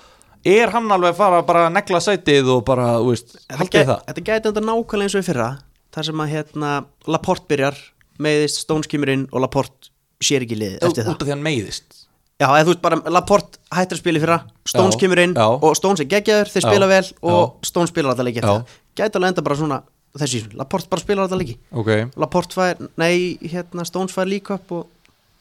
Er 0.48 0.72
hann 0.72 0.88
alveg 0.88 1.12
að 1.12 1.42
fara 1.44 1.66
að 1.66 1.74
negla 1.74 2.00
sætið 2.00 2.48
og 2.54 2.62
bara, 2.68 2.94
þú 2.96 3.10
veist, 3.12 3.34
haldið 3.52 3.90
það? 3.90 4.06
Þetta 4.08 4.24
gæti 4.30 4.50
enda 4.52 4.62
nákvæmlega 4.64 5.08
eins 5.08 5.16
og 5.18 5.24
í 5.24 5.28
fyrra 5.28 5.48
þar 5.94 6.06
sem 6.10 6.22
að 6.24 6.32
hérna 6.34 6.70
Laporte 7.10 7.48
byrjar 7.50 7.78
meðist 8.20 8.60
Stones 8.64 8.86
kemur 8.90 9.10
inn 9.14 9.26
og 9.32 9.42
Laporte 9.44 9.90
sér 10.22 10.44
ekki 10.44 10.58
liðið 10.60 10.82
út 10.84 10.90
eftir 10.90 11.06
af 11.06 11.14
það. 11.14 11.24
því 11.26 11.32
hann 11.34 11.44
meiðist. 11.46 11.96
Já, 12.40 12.46
eða 12.56 12.64
þú 12.64 12.72
veist 12.74 12.82
bara 12.84 12.98
Laporte 13.12 13.58
hættir 13.76 13.96
að 13.98 14.02
spila 14.02 14.20
í 14.20 14.22
fyrra 14.22 14.36
Stones 14.68 14.96
Já, 14.96 15.00
kemur 15.02 15.20
inn 15.20 15.34
já. 15.36 15.46
og 15.48 15.74
Stones 15.76 16.00
er 16.00 16.08
geggjaður 16.08 16.52
þeir 16.52 16.62
Já, 16.64 16.68
spila 16.70 16.86
vel 16.88 17.06
og 17.20 17.40
já. 17.40 17.66
Stones 17.68 17.90
spila 17.92 18.12
alltaf 18.14 18.24
leiki 18.28 18.40
Já. 18.40 18.44
eftir 18.44 18.54
það. 18.54 18.78
Gæti 19.00 19.18
alveg 19.20 19.32
enda 19.34 19.44
bara 19.48 19.58
svona 19.60 19.78
þessi, 20.20 20.40
Laporte 20.56 20.88
bara 20.92 21.04
spila 21.04 21.24
alltaf 21.26 21.40
leiki. 21.42 21.56
Ok, 21.72 21.90
Laporte 22.20 22.56
fær, 22.56 22.80
nei, 23.00 23.36
hérna 23.42 23.84
Stones 23.88 24.12
fær 24.16 24.28
líka 24.30 24.56
upp 24.56 24.72
og 24.78 24.86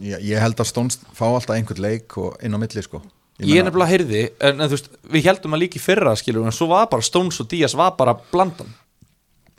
ég, 0.04 0.20
ég 0.28 0.40
held 0.44 0.60
að 0.60 0.70
Stones 0.74 1.00
fá 1.16 1.26
alltaf 1.30 1.56
einhvern 1.56 1.84
leik 1.88 2.18
og 2.20 2.36
inn 2.44 2.56
á 2.56 2.60
milli 2.60 2.84
sko. 2.84 3.02
Ég 3.40 3.62
er 3.62 3.64
nefnilega 3.70 3.92
heyrði 3.94 4.22
en, 4.44 4.60
en 4.60 4.68
þú 4.68 4.76
veist, 4.76 4.90
við 5.16 5.28
heldum 5.30 5.56
að 5.56 5.62
líka 5.64 5.80
í 5.80 5.84
fyrra 5.84 6.12
skilur 6.20 6.44
en 6.44 6.52
svo 6.56 6.68
var 6.74 6.90
bara 6.92 7.06
Stones 7.08 7.40
og 7.40 7.48
Díaz 7.52 7.76
var 7.80 7.94
bara 7.96 8.18
blandan 8.34 8.68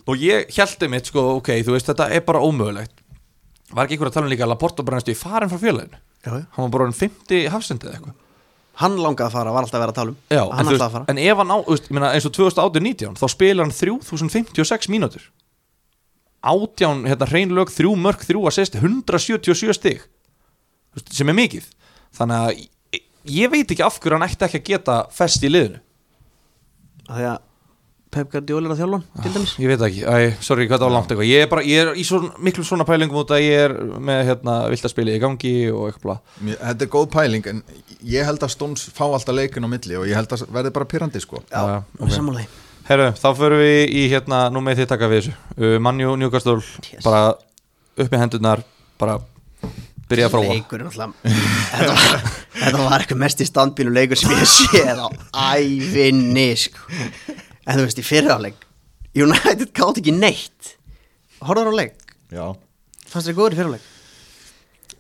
og 0.07 0.23
ég 0.25 0.51
heldi 0.57 0.89
mitt 0.93 1.11
sko, 1.11 1.27
ok, 1.39 1.53
þú 1.67 1.77
veist, 1.77 1.91
þetta 1.91 2.09
er 2.15 2.25
bara 2.27 2.43
ómögulegt. 2.45 2.97
Var 3.71 3.85
ekki 3.87 3.97
einhver 3.97 4.11
að 4.11 4.17
tala 4.17 4.27
um 4.27 4.33
líka 4.33 4.47
að 4.47 4.53
Laporta 4.55 4.87
bara 4.87 4.99
næstu 4.99 5.15
í 5.15 5.19
farin 5.19 5.51
frá 5.51 5.61
já. 5.61 6.33
hann 6.53 6.65
var 6.67 6.71
bara 6.71 6.85
orðinn 6.85 6.99
50 6.99 7.49
hafsendið 7.53 7.95
eitthvað. 7.95 8.17
Hann 8.81 8.97
langaði 8.97 9.29
að 9.29 9.35
fara, 9.35 9.53
var 9.53 9.67
alltaf 9.67 9.77
að 9.77 9.83
vera 9.85 9.93
að 9.93 9.99
tala 9.99 10.13
um. 10.13 10.19
Já, 10.31 10.43
en, 10.45 10.61
að 10.61 10.71
veist, 10.73 10.85
fara. 10.95 11.05
en 11.09 11.21
ef 11.21 11.41
hann 11.41 11.53
á, 11.53 11.59
veist, 11.69 11.91
eins 11.91 12.27
og 12.29 12.35
2018-19 12.37 13.19
þá 13.21 13.27
spilar 13.33 13.67
hann 13.67 13.75
3056 13.77 14.89
mínútur. 14.93 15.27
Átján, 16.41 17.05
hérna, 17.09 17.29
hreinlög 17.29 17.73
þrjú 17.75 17.93
mörg, 18.01 18.25
þrjú 18.25 18.47
að 18.49 18.57
sést 18.57 18.79
177 18.81 19.77
stig. 19.77 20.05
Veist, 20.97 21.13
sem 21.17 21.29
er 21.29 21.37
mikið. 21.37 21.67
Þannig 22.17 22.47
að 22.47 22.63
ég, 23.29 23.53
veit 23.53 23.75
ekki 23.75 23.85
af 23.85 24.01
hverju 24.01 24.17
hann 24.17 24.29
ætti 24.29 24.49
ekki 24.49 24.63
að 24.63 24.71
geta 24.71 24.97
fest 25.13 25.45
í 25.45 25.53
liðinu. 25.53 25.83
Af 27.11 27.17
Því 27.19 27.29
að 27.35 27.39
Pep 28.21 28.31
Guardiola 28.37 28.71
að 28.75 28.81
þjálfa 28.85 29.01
hann, 29.01 29.25
til 29.25 29.33
dæmis 29.35 29.55
ég 29.65 29.73
veit 29.73 29.85
ekki, 29.89 30.05
Æ, 30.07 30.31
sorry, 30.47 30.69
hvað 30.71 30.79
það 30.83 30.87
var 30.87 30.95
langt 30.97 31.11
eitthvað 31.15 31.31
ég 31.33 31.45
er 31.47 31.51
bara, 31.51 31.65
ég 31.67 31.83
er 31.87 31.93
í 31.99 32.05
svo, 32.07 32.21
miklu 32.47 32.65
svona 32.69 32.87
pælingum 32.89 33.21
út 33.25 33.35
að 33.37 33.43
ég 33.47 33.65
er 33.67 33.75
með, 34.11 34.23
hérna, 34.31 34.57
vilt 34.73 34.87
að 34.89 34.95
spila 34.95 35.17
í 35.17 35.21
gangi 35.23 35.55
og 35.75 35.89
eitthvað 35.91 36.23
Þetta 36.53 36.87
er 36.87 36.93
góð 36.97 37.09
pæling 37.17 37.51
en 37.55 37.63
ég 38.15 38.29
held 38.31 38.47
að 38.47 38.55
Stones 38.55 38.87
fá 38.97 39.05
alltaf 39.09 39.35
leikin 39.37 39.65
á 39.67 39.69
milli 39.73 39.99
og 40.01 40.07
ég 40.11 40.19
held 40.21 40.33
að 40.37 40.47
verði 40.55 40.75
bara 40.79 40.89
pyrrandi 40.95 41.23
sko 41.25 41.43
Já, 41.51 41.61
Já, 41.61 41.77
ok. 41.81 42.01
ok. 42.07 42.15
sammálaði 42.21 42.49
Herru, 42.91 43.11
þá 43.15 43.29
förum 43.39 43.61
við 43.63 43.93
í 43.95 44.07
hérna, 44.11 44.39
nú 44.51 44.63
með 44.67 44.81
þið 44.83 44.89
taka 44.95 45.09
við 45.13 45.21
þessu 45.21 45.35
uh, 45.61 45.77
Manju, 45.85 46.17
Newcastle, 46.19 46.57
Yes. 46.91 47.05
bara 47.07 47.37
upp 48.01 48.17
í 48.17 48.19
hendurnar, 48.19 48.65
bara 48.99 49.19
byrja 50.11 50.27
að 50.27 50.33
fróa 50.33 50.47
er 50.51 50.63
þetta, 51.71 51.93
var- 51.93 52.25
þetta 52.57 52.81
var 52.81 52.97
eitthvað 53.05 53.21
mest 53.23 53.45
í 53.45 53.47
standbílu 53.47 53.93
leikur 53.95 54.19
sem 54.19 54.33
ég 54.35 54.49
séð 54.51 55.05
á 55.05 55.07
ævinni 55.61 56.49
sko. 56.59 56.83
En 57.67 57.79
þú 57.79 57.87
veist, 57.87 58.01
í 58.01 58.07
fyriráleik 58.07 58.67
United 59.17 59.73
gátt 59.77 59.99
ekki 60.01 60.15
neitt. 60.15 60.77
Horfður 61.45 61.73
á 61.73 61.75
leik, 61.83 61.97
Já. 62.31 62.45
Fannst 63.11 63.27
þér 63.27 63.37
góður 63.39 63.57
í 63.57 63.59
fyriráleik 63.59 63.89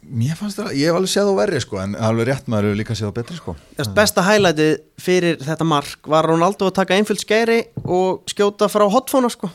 Mér 0.00 0.32
fannst 0.38 0.56
það, 0.56 0.70
ég 0.80 0.88
hef 0.88 0.96
alveg 0.96 1.10
séð 1.12 1.28
á 1.28 1.34
verri 1.36 1.58
sko 1.60 1.78
en 1.82 1.92
alveg 1.94 2.30
rétt 2.30 2.46
maður 2.48 2.70
hefur 2.70 2.78
líka 2.80 2.94
séð 2.96 3.10
á 3.12 3.18
betri 3.18 3.36
sko. 3.36 3.52
Þess 3.76 3.90
besta 3.94 4.22
highlightið 4.24 4.70
fyrir 5.04 5.42
þetta 5.44 5.66
mark 5.68 6.08
var 6.08 6.28
Ronaldo 6.30 6.70
að 6.70 6.76
taka 6.78 6.96
einfjöld 6.96 7.20
skæri 7.20 7.58
og 7.84 8.22
skjóta 8.32 8.70
frá 8.72 8.86
hotfóna 8.90 9.28
sko. 9.30 9.50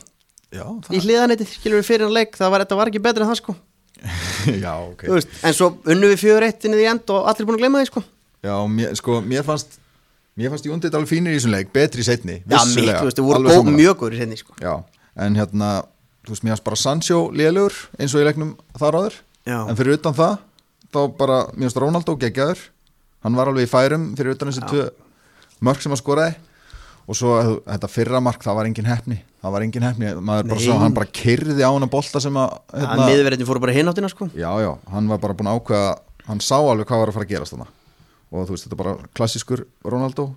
Já, 0.53 0.67
í 0.93 1.01
hliðanetið, 1.01 1.49
skilur 1.57 1.81
við 1.81 1.87
fyrir 1.89 2.13
leik 2.13 2.37
það 2.37 2.53
var, 2.53 2.65
var 2.77 2.91
ekki 2.91 3.01
betur 3.03 3.25
en 3.25 3.31
það 3.31 3.39
sko. 3.41 3.55
Já, 4.63 4.71
ok. 4.77 5.07
Þú 5.07 5.17
veist, 5.17 5.33
en 5.41 5.57
svo 5.57 5.71
unnu 5.81 6.11
við 6.13 6.21
fjögur 6.21 6.45
eitt 6.45 6.69
inn 6.69 6.77
í 6.77 6.85
end 6.93 7.09
og 7.15 7.25
allir 7.31 7.49
búin 7.49 7.57
að 7.57 7.65
gleyma 7.65 7.81
því 7.81 7.89
sko. 7.89 8.05
Já, 8.45 8.55
mér, 8.69 8.93
sko, 9.01 9.17
mér 9.25 9.47
fannst 9.49 9.79
Mér 10.35 10.51
fannst 10.51 10.65
Jóndit 10.67 10.95
alveg 10.97 11.07
fínir 11.13 11.31
í 11.31 11.37
þessum 11.39 11.53
leik, 11.53 11.69
betri 11.75 12.03
í 12.03 12.07
setni 12.07 12.41
Já, 12.43 12.59
mitt, 12.67 12.89
þú 12.91 13.05
veist, 13.07 13.19
þau 13.19 13.25
voru 13.27 13.37
alveg 13.39 13.51
gó- 13.53 13.59
sammála. 13.61 13.77
mjög 13.79 13.95
góður 14.01 14.15
í 14.17 14.19
senni 14.19 14.37
sko. 14.41 14.55
Já, 14.59 14.73
en 15.25 15.35
hérna 15.39 15.69
Þú 16.25 16.33
veist, 16.33 16.43
mér 16.43 16.55
fannst 16.55 16.65
bara 16.65 16.75
Sancho 16.81 17.19
lélugur 17.31 17.75
eins 18.01 18.15
og 18.17 18.23
í 18.23 18.25
leiknum 18.25 18.55
þar 18.81 18.95
áður. 18.97 19.17
Já. 19.45 19.59
En 19.69 19.75
fyrir 19.77 19.93
utan 19.99 20.15
það, 20.17 20.39
þá 20.89 20.99
bara 21.19 21.37
Mér 21.53 21.67
fannst 21.69 21.77
Ronaldo 21.83 22.15
geggjaður. 22.17 22.63
Hann 23.23 23.35
var 23.37 23.51
alveg 23.51 23.67
í 23.67 23.69
færum 23.69 24.07
fyrir 24.17 24.33
utan 24.33 24.49
þessi 24.49 24.89
mörk 25.61 25.81
sem 25.85 25.93
hann 25.93 26.01
skoraði. 26.01 26.35
Og 27.05 27.13
svo 27.15 27.35
eh, 27.37 27.51
þetta 27.69 27.87
fyrra 27.93 28.19
mark, 28.25 28.41
það 28.41 28.55
var 28.57 28.65
engin 28.65 28.87
hefni 28.89 29.19
Það 29.43 29.51
var 29.53 29.61
engin 29.61 29.83
hefni, 29.85 30.07
maður 30.17 30.47
bara 30.49 30.57
Nei. 30.57 30.65
svo 30.65 30.77
Hann 30.81 30.95
bara 30.97 31.05
kyrði 31.13 31.61
á 31.61 31.69
hann 31.69 31.85
að 31.85 31.91
bolta 31.93 32.21
sem 32.23 32.33
að 32.41 32.55
að 32.73 33.03
miðverðin 33.05 33.45
fóru 33.45 33.61
bara 33.61 33.75
hinn 33.77 33.91
áttina 33.91 34.09
sko. 34.09 34.25
Já, 34.33 34.49
já, 34.65 34.71
hann 34.89 35.07
var 35.11 35.19
bara 35.21 35.35
búin 35.37 35.51
að 35.51 35.59
ákveða 35.61 35.91
Hann 36.25 36.41
sá 36.41 36.57
alveg 36.57 36.89
hvað 36.89 37.03
var 37.03 37.11
að 37.11 37.17
fara 37.19 37.27
að 37.27 37.33
gerast 37.35 37.53
þarna 37.53 37.67
Og 38.35 38.47
þú 38.49 38.55
veist, 38.55 38.65
þetta 38.67 38.75
er 38.75 38.81
bara 38.83 39.09
klassískur 39.15 39.65
Ronaldo 39.87 40.29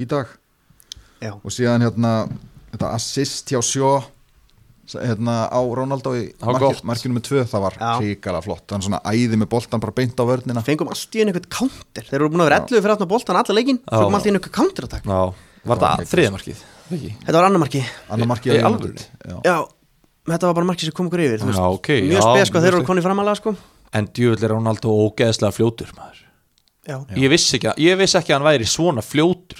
í 0.00 0.06
dag 0.08 0.28
Já, 1.20 1.34
og 1.36 1.52
síðan 1.52 1.84
hérna 1.84 2.10
þetta 2.72 2.90
assist 2.96 3.50
hjá 3.52 3.60
sjó 3.64 3.90
hérna 4.90 5.44
á 5.46 5.60
Ronaldo 5.60 6.12
í 6.18 6.22
markinu 6.42 7.14
með 7.14 7.26
tvö, 7.28 7.42
það 7.46 7.64
var 7.66 7.76
Já. 7.78 7.90
ríkala 8.02 8.40
flott 8.42 8.72
hann 8.74 8.82
svona 8.82 9.00
æði 9.06 9.38
með 9.38 9.50
boltan 9.52 9.82
bara 9.82 9.94
beint 9.94 10.18
á 10.18 10.24
vörnina 10.26 10.64
fengum 10.66 10.90
allt 10.90 11.14
í 11.14 11.22
einu 11.22 11.30
eitthvað 11.30 11.50
counter 11.60 12.08
Þeir 12.08 12.18
eru 12.18 12.30
búin 12.32 12.42
að 12.42 12.48
vera 12.50 12.60
11 12.64 12.80
fyrir 12.80 12.94
aftan 12.96 13.10
boltan 13.12 13.38
alla 13.40 13.56
leikin. 13.56 13.80
Fengum 13.86 14.16
allt 14.18 14.26
í 14.26 14.32
einu 14.32 14.40
eitthvað 14.40 14.56
counter 14.56 14.88
attack 14.88 15.06
Já, 15.06 15.20
var 15.70 15.82
það 15.84 16.06
þriðamarkið? 16.10 16.64
Ekki? 16.90 17.10
Þetta 17.20 17.36
var 17.36 17.46
annar 17.50 17.62
marki 17.62 17.84
annar 18.10 18.30
marki 18.32 18.50
Í? 18.50 18.56
United. 18.58 19.04
Já. 19.46 19.58
Þetta 20.30 20.50
var 20.50 20.56
bara 20.58 20.70
marki 20.72 20.88
sem 20.88 20.96
kom 20.96 21.10
okkur 21.10 21.22
yfir 21.28 21.44
Mjög 21.46 22.24
spes 22.26 22.50
sko, 22.50 22.64
þeir 22.64 22.72
eru 22.80 22.88
konni 22.88 23.04
framalega 23.04 23.38
sko 23.38 23.54
En 23.94 24.06
djúvill 24.10 24.42
er 24.46 24.52
Ronaldo 24.54 24.90
ógeðslega 25.06 25.54
fljótur 25.54 25.90
maður. 25.96 26.18
Já, 26.88 26.96
Ég 27.16 27.28
vissi 27.30 27.58
ekki, 27.58 27.68
að- 27.68 27.78
ég 27.78 27.96
vissi 28.00 28.16
ekki 28.18 28.32
að 28.32 28.38
hann 28.40 28.48
væri 28.48 28.66
svona 28.66 29.02
fljótur. 29.04 29.58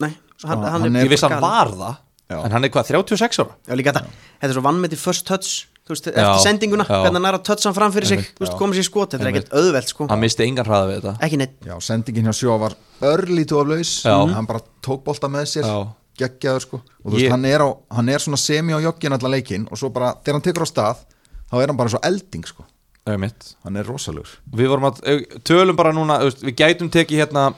Nei, 0.00 0.10
hann, 0.44 0.58
hann 0.62 0.64
hann 0.72 0.96
er- 0.96 1.00
er 1.00 1.06
Ég 1.06 1.10
vissi 1.10 1.24
að 1.26 1.30
hann 1.36 1.42
var 1.42 1.68
það 1.68 1.96
Já. 2.28 2.44
En 2.44 2.50
hann 2.52 2.64
er 2.64 2.68
hvað, 2.68 2.84
36 2.86 3.38
ára? 3.40 3.54
Já, 3.66 3.74
líka 3.74 3.92
þetta, 3.92 4.04
þetta 4.42 4.48
er 4.50 4.52
svo 4.52 4.62
vannmeti 4.62 4.96
first 5.00 5.24
touch 5.26 5.66
Þú 5.88 5.94
veist, 5.94 6.04
Já, 6.04 6.12
eftir 6.20 6.42
sendinguna, 6.44 6.84
já. 6.84 6.98
hvernig 7.00 7.16
hann 7.16 7.24
er 7.24 7.38
að 7.38 7.44
toucha 7.48 7.64
hann 7.64 7.74
fram 7.74 7.92
fyrir 7.92 8.04
sig 8.06 8.18
veist, 8.38 8.52
komið 8.60 8.76
sér 8.76 8.84
skot, 8.84 9.10
þetta 9.14 9.24
er 9.24 9.30
ekkert 9.32 9.48
auðvelt 9.56 9.88
sko. 9.88 10.06
Hann 10.10 10.20
misti 10.20 10.44
engan 10.44 10.66
hraða 10.66 10.88
við 10.90 11.00
þetta. 11.00 11.14
Ekki 11.24 11.38
neitt 11.40 11.60
já, 11.64 11.74
sendingin 11.80 12.24
hjá 12.28 12.34
sjó 12.36 12.58
var 12.60 12.74
örlítu 13.00 13.56
af 13.58 13.66
laus. 13.66 14.02
Já. 14.04 14.26
hann 14.34 14.44
bara 14.46 14.60
tók 14.82 15.02
bolta 15.02 15.28
með 15.32 15.46
sér 15.48 15.64
Já. 15.64 15.88
geggjaður 16.18 16.60
sko. 16.60 16.82
Og 17.06 17.12
þú 17.12 17.14
Ég- 17.16 17.20
veist, 17.22 17.30
hann 17.30 17.44
er, 17.46 17.60
á, 17.64 17.68
hann 17.96 18.08
er 18.10 18.18
svona 18.18 18.36
semi 18.36 18.72
á 18.76 18.80
joggin 18.84 19.12
allan 19.16 19.32
leikinn 19.32 19.64
og 19.72 19.78
svo 19.78 19.88
bara, 19.90 20.12
þegar 20.22 20.32
hann 20.36 20.42
tekur 20.42 20.66
á 20.66 20.68
stað 20.68 20.96
þá 21.50 21.62
er 21.62 21.66
hann 21.68 21.76
bara 21.78 21.88
svo 21.88 22.00
elding 22.02 22.44
sko 22.44 22.64
hann 23.08 23.80
er 23.80 23.88
rosalegur. 23.88 24.36
Við 24.52 24.70
vorum 24.72 24.88
að, 24.90 25.02
eh, 25.08 25.40
tölum 25.46 25.76
bara 25.76 25.92
núna 25.92 26.20
þú 26.20 26.30
veist, 26.30 26.44
Við 26.44 26.56
gætum 26.56 26.90
tekið 26.90 27.24
hérna 27.24 27.54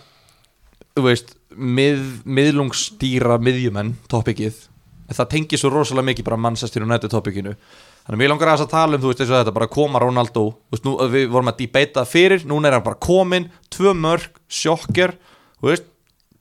Þú 0.97 1.05
veist, 1.07 1.35
mið, 1.55 2.01
miðlungsdýra 2.25 3.39
miðjumenn, 3.43 3.95
topikið 4.11 4.67
En 5.11 5.17
það 5.17 5.31
tengir 5.35 5.59
svo 5.59 5.71
rosalega 5.71 6.11
mikið 6.11 6.25
bara 6.25 6.37
Manchester 6.37 6.83
United 6.83 7.11
topikinu 7.11 7.57
Þannig 8.01 8.17
að 8.17 8.21
mér 8.23 8.31
langar 8.33 8.49
aðeins 8.51 8.65
að 8.65 8.73
tala 8.73 8.97
um, 8.97 9.03
þú 9.03 9.11
veist, 9.11 9.21
eins 9.21 9.31
og 9.31 9.37
þetta 9.37 9.53
bara 9.55 9.71
koma 9.71 10.01
Ronaldo, 10.01 10.45
þú 10.57 10.75
veist, 10.75 10.87
nú, 10.87 10.95
við 11.13 11.27
vorum 11.31 11.51
að 11.53 11.59
debata 11.61 12.05
fyrir, 12.09 12.45
núna 12.49 12.71
er 12.71 12.77
hann 12.79 12.87
bara 12.87 12.97
komin 12.97 13.51
tvö 13.71 13.93
mörg, 13.95 14.41
sjokker 14.49 15.13
þú 15.61 15.69
veist, 15.69 15.85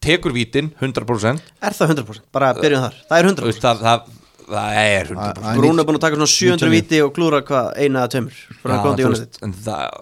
tekur 0.02 0.34
vítin 0.34 0.72
100% 0.80 1.52
Er 1.60 1.76
það 1.76 1.94
100%? 1.98 2.24
Bara 2.34 2.54
byrjum 2.58 2.86
þar, 2.86 2.98
það 3.10 3.20
er 3.20 3.28
þú 3.28 3.34
100% 3.36 3.50
veist, 3.52 3.66
það, 3.66 3.84
það, 3.84 4.19
það 4.50 4.80
er 4.84 5.12
100% 5.14 5.40
Æ, 5.40 5.54
Brún 5.60 5.80
er 5.82 5.88
búin 5.88 5.98
að 6.00 6.04
taka 6.06 6.18
svona 6.20 6.30
700 6.34 6.68
99. 6.68 6.76
viti 6.76 7.02
og 7.06 7.14
klúra 7.16 7.40
hvað 7.46 7.70
eina 7.80 8.04
eða 8.04 8.12
tömur 8.16 8.40
frá 8.64 8.74
hann 8.74 8.80
Já, 8.80 8.84
góðan 8.86 9.00
þú 9.00 9.06
Jónasitt 9.06 9.40
það, 9.66 9.98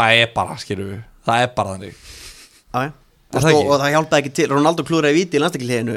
það 0.00 0.20
er 0.22 0.30
bara, 0.36 0.58
skilur 0.62 0.90
við 0.92 1.00
það 1.26 1.42
er 1.46 1.50
bara 1.56 1.74
þannig. 1.76 1.96
Já, 1.96 2.78
já. 2.86 2.92
Er 3.26 3.36
Og, 3.36 3.42
það 3.42 3.50
ekki? 3.50 3.64
og 3.66 3.80
það 3.82 3.90
hjálpaði 3.96 4.22
ekki 4.22 4.34
til, 4.38 4.46
Ronaldo 4.52 4.84
klúraði 4.86 5.16
viti 5.18 5.36
í 5.36 5.40
landstakliðinu 5.42 5.96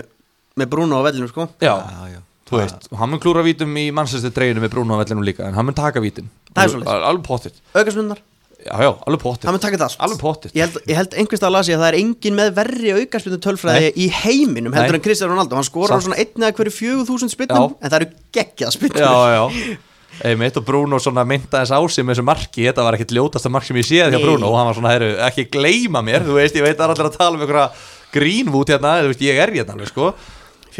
með 0.59 0.69
Bruno 0.71 0.97
á 0.97 1.01
vellinu 1.05 1.27
sko. 1.29 1.45
Já, 1.61 1.75
já. 2.09 2.19
þú 2.49 2.57
veist, 2.57 2.87
og 2.89 2.97
hann 3.03 3.11
mun 3.13 3.21
klúra 3.21 3.43
vítum 3.45 3.75
í 3.77 3.83
mannsæstu 3.93 4.31
dreiginu 4.33 4.63
með 4.63 4.73
Bruno 4.73 4.97
á 4.97 5.01
vellinu 5.03 5.21
líka 5.27 5.45
en 5.45 5.53
hann 5.55 5.67
mun 5.69 5.77
taka 5.77 6.01
vítin. 6.01 6.25
Er. 6.57 6.73
Alveg 6.89 7.21
pottitt, 7.27 7.61
Aukarsmunnar, 7.77 8.19
já, 8.65 8.75
já, 8.83 8.89
alveg 9.07 9.21
pottitt 9.23 9.47
hann 9.47 9.55
mun 9.55 9.63
taka 9.63 9.77
þetta 9.77 9.87
allt. 9.89 9.99
Alveg 10.05 10.21
pottitt 10.21 10.55
Ég 10.57 10.65
held, 10.65 10.79
ég 10.89 10.97
held 10.99 11.13
einhvers 11.15 11.39
stað 11.41 11.49
að 11.49 11.55
lasi 11.55 11.75
að 11.75 11.83
það 11.83 11.89
er 11.89 11.99
engin 11.99 12.39
með 12.39 12.49
verri 12.57 12.95
aukarsmundu 12.97 13.39
tölfræði 13.45 13.91
í 13.95 14.07
heiminum 14.21 14.75
heldur 14.75 14.95
Nei. 14.95 14.99
en 14.99 15.05
Cristiano 15.05 15.33
Ronaldo, 15.35 15.59
hann 15.59 15.67
skorar 15.67 16.03
svona 16.03 16.19
einn 16.19 16.43
eða 16.43 16.55
hverju 16.57 16.73
fjögur 16.75 17.07
þúsund 17.07 17.33
spynnum 17.33 17.69
Já. 17.69 17.77
en 17.79 17.93
það 17.93 17.99
eru 18.01 18.09
geggjað 18.39 18.75
spynnum 18.75 19.05
Já, 19.05 19.13
já. 19.37 19.77
Einmitt 20.25 20.57
og 20.59 20.65
Bruno 20.67 20.97
svona 20.99 21.23
mynda 21.23 21.61
þess 21.61 21.71
á 21.71 21.79
sig 21.87 22.03
með 22.03 22.17
þessu 22.17 22.25
marki. 22.27 22.65
Þetta 22.65 22.83
var 22.83 22.95
ekkit 22.97 23.13
ljótasta 23.15 23.51
mark 23.53 23.63
sem 23.63 23.77
ég 23.79 23.85
séð 23.87 24.09
hjá. 24.11 24.19
Bruno. 24.19 24.49
Og 24.49 24.57
hann 24.57 24.67
var 24.67 24.75
svona, 24.75 24.91
heru, 24.91 25.11
ekki 25.23 25.45
gleyma 25.53 26.01
mér 26.03 26.25
Þú 26.25 26.33
veist, 26.35 26.57
ég 26.57 26.65
veit 26.65 26.81
að 26.81 26.91
allir 26.91 27.07
að 27.07 27.15
tala 27.15 27.37
um 27.37 27.43
einhverja 27.45 27.69
grínvút 28.11 28.73
hérna, 28.73 28.97
þú 29.05 29.13
veist, 29.13 29.23
ég 29.23 29.39
er 29.39 29.53
hérna 29.53 29.77
alveg, 29.77 29.93
sko. 29.93 30.09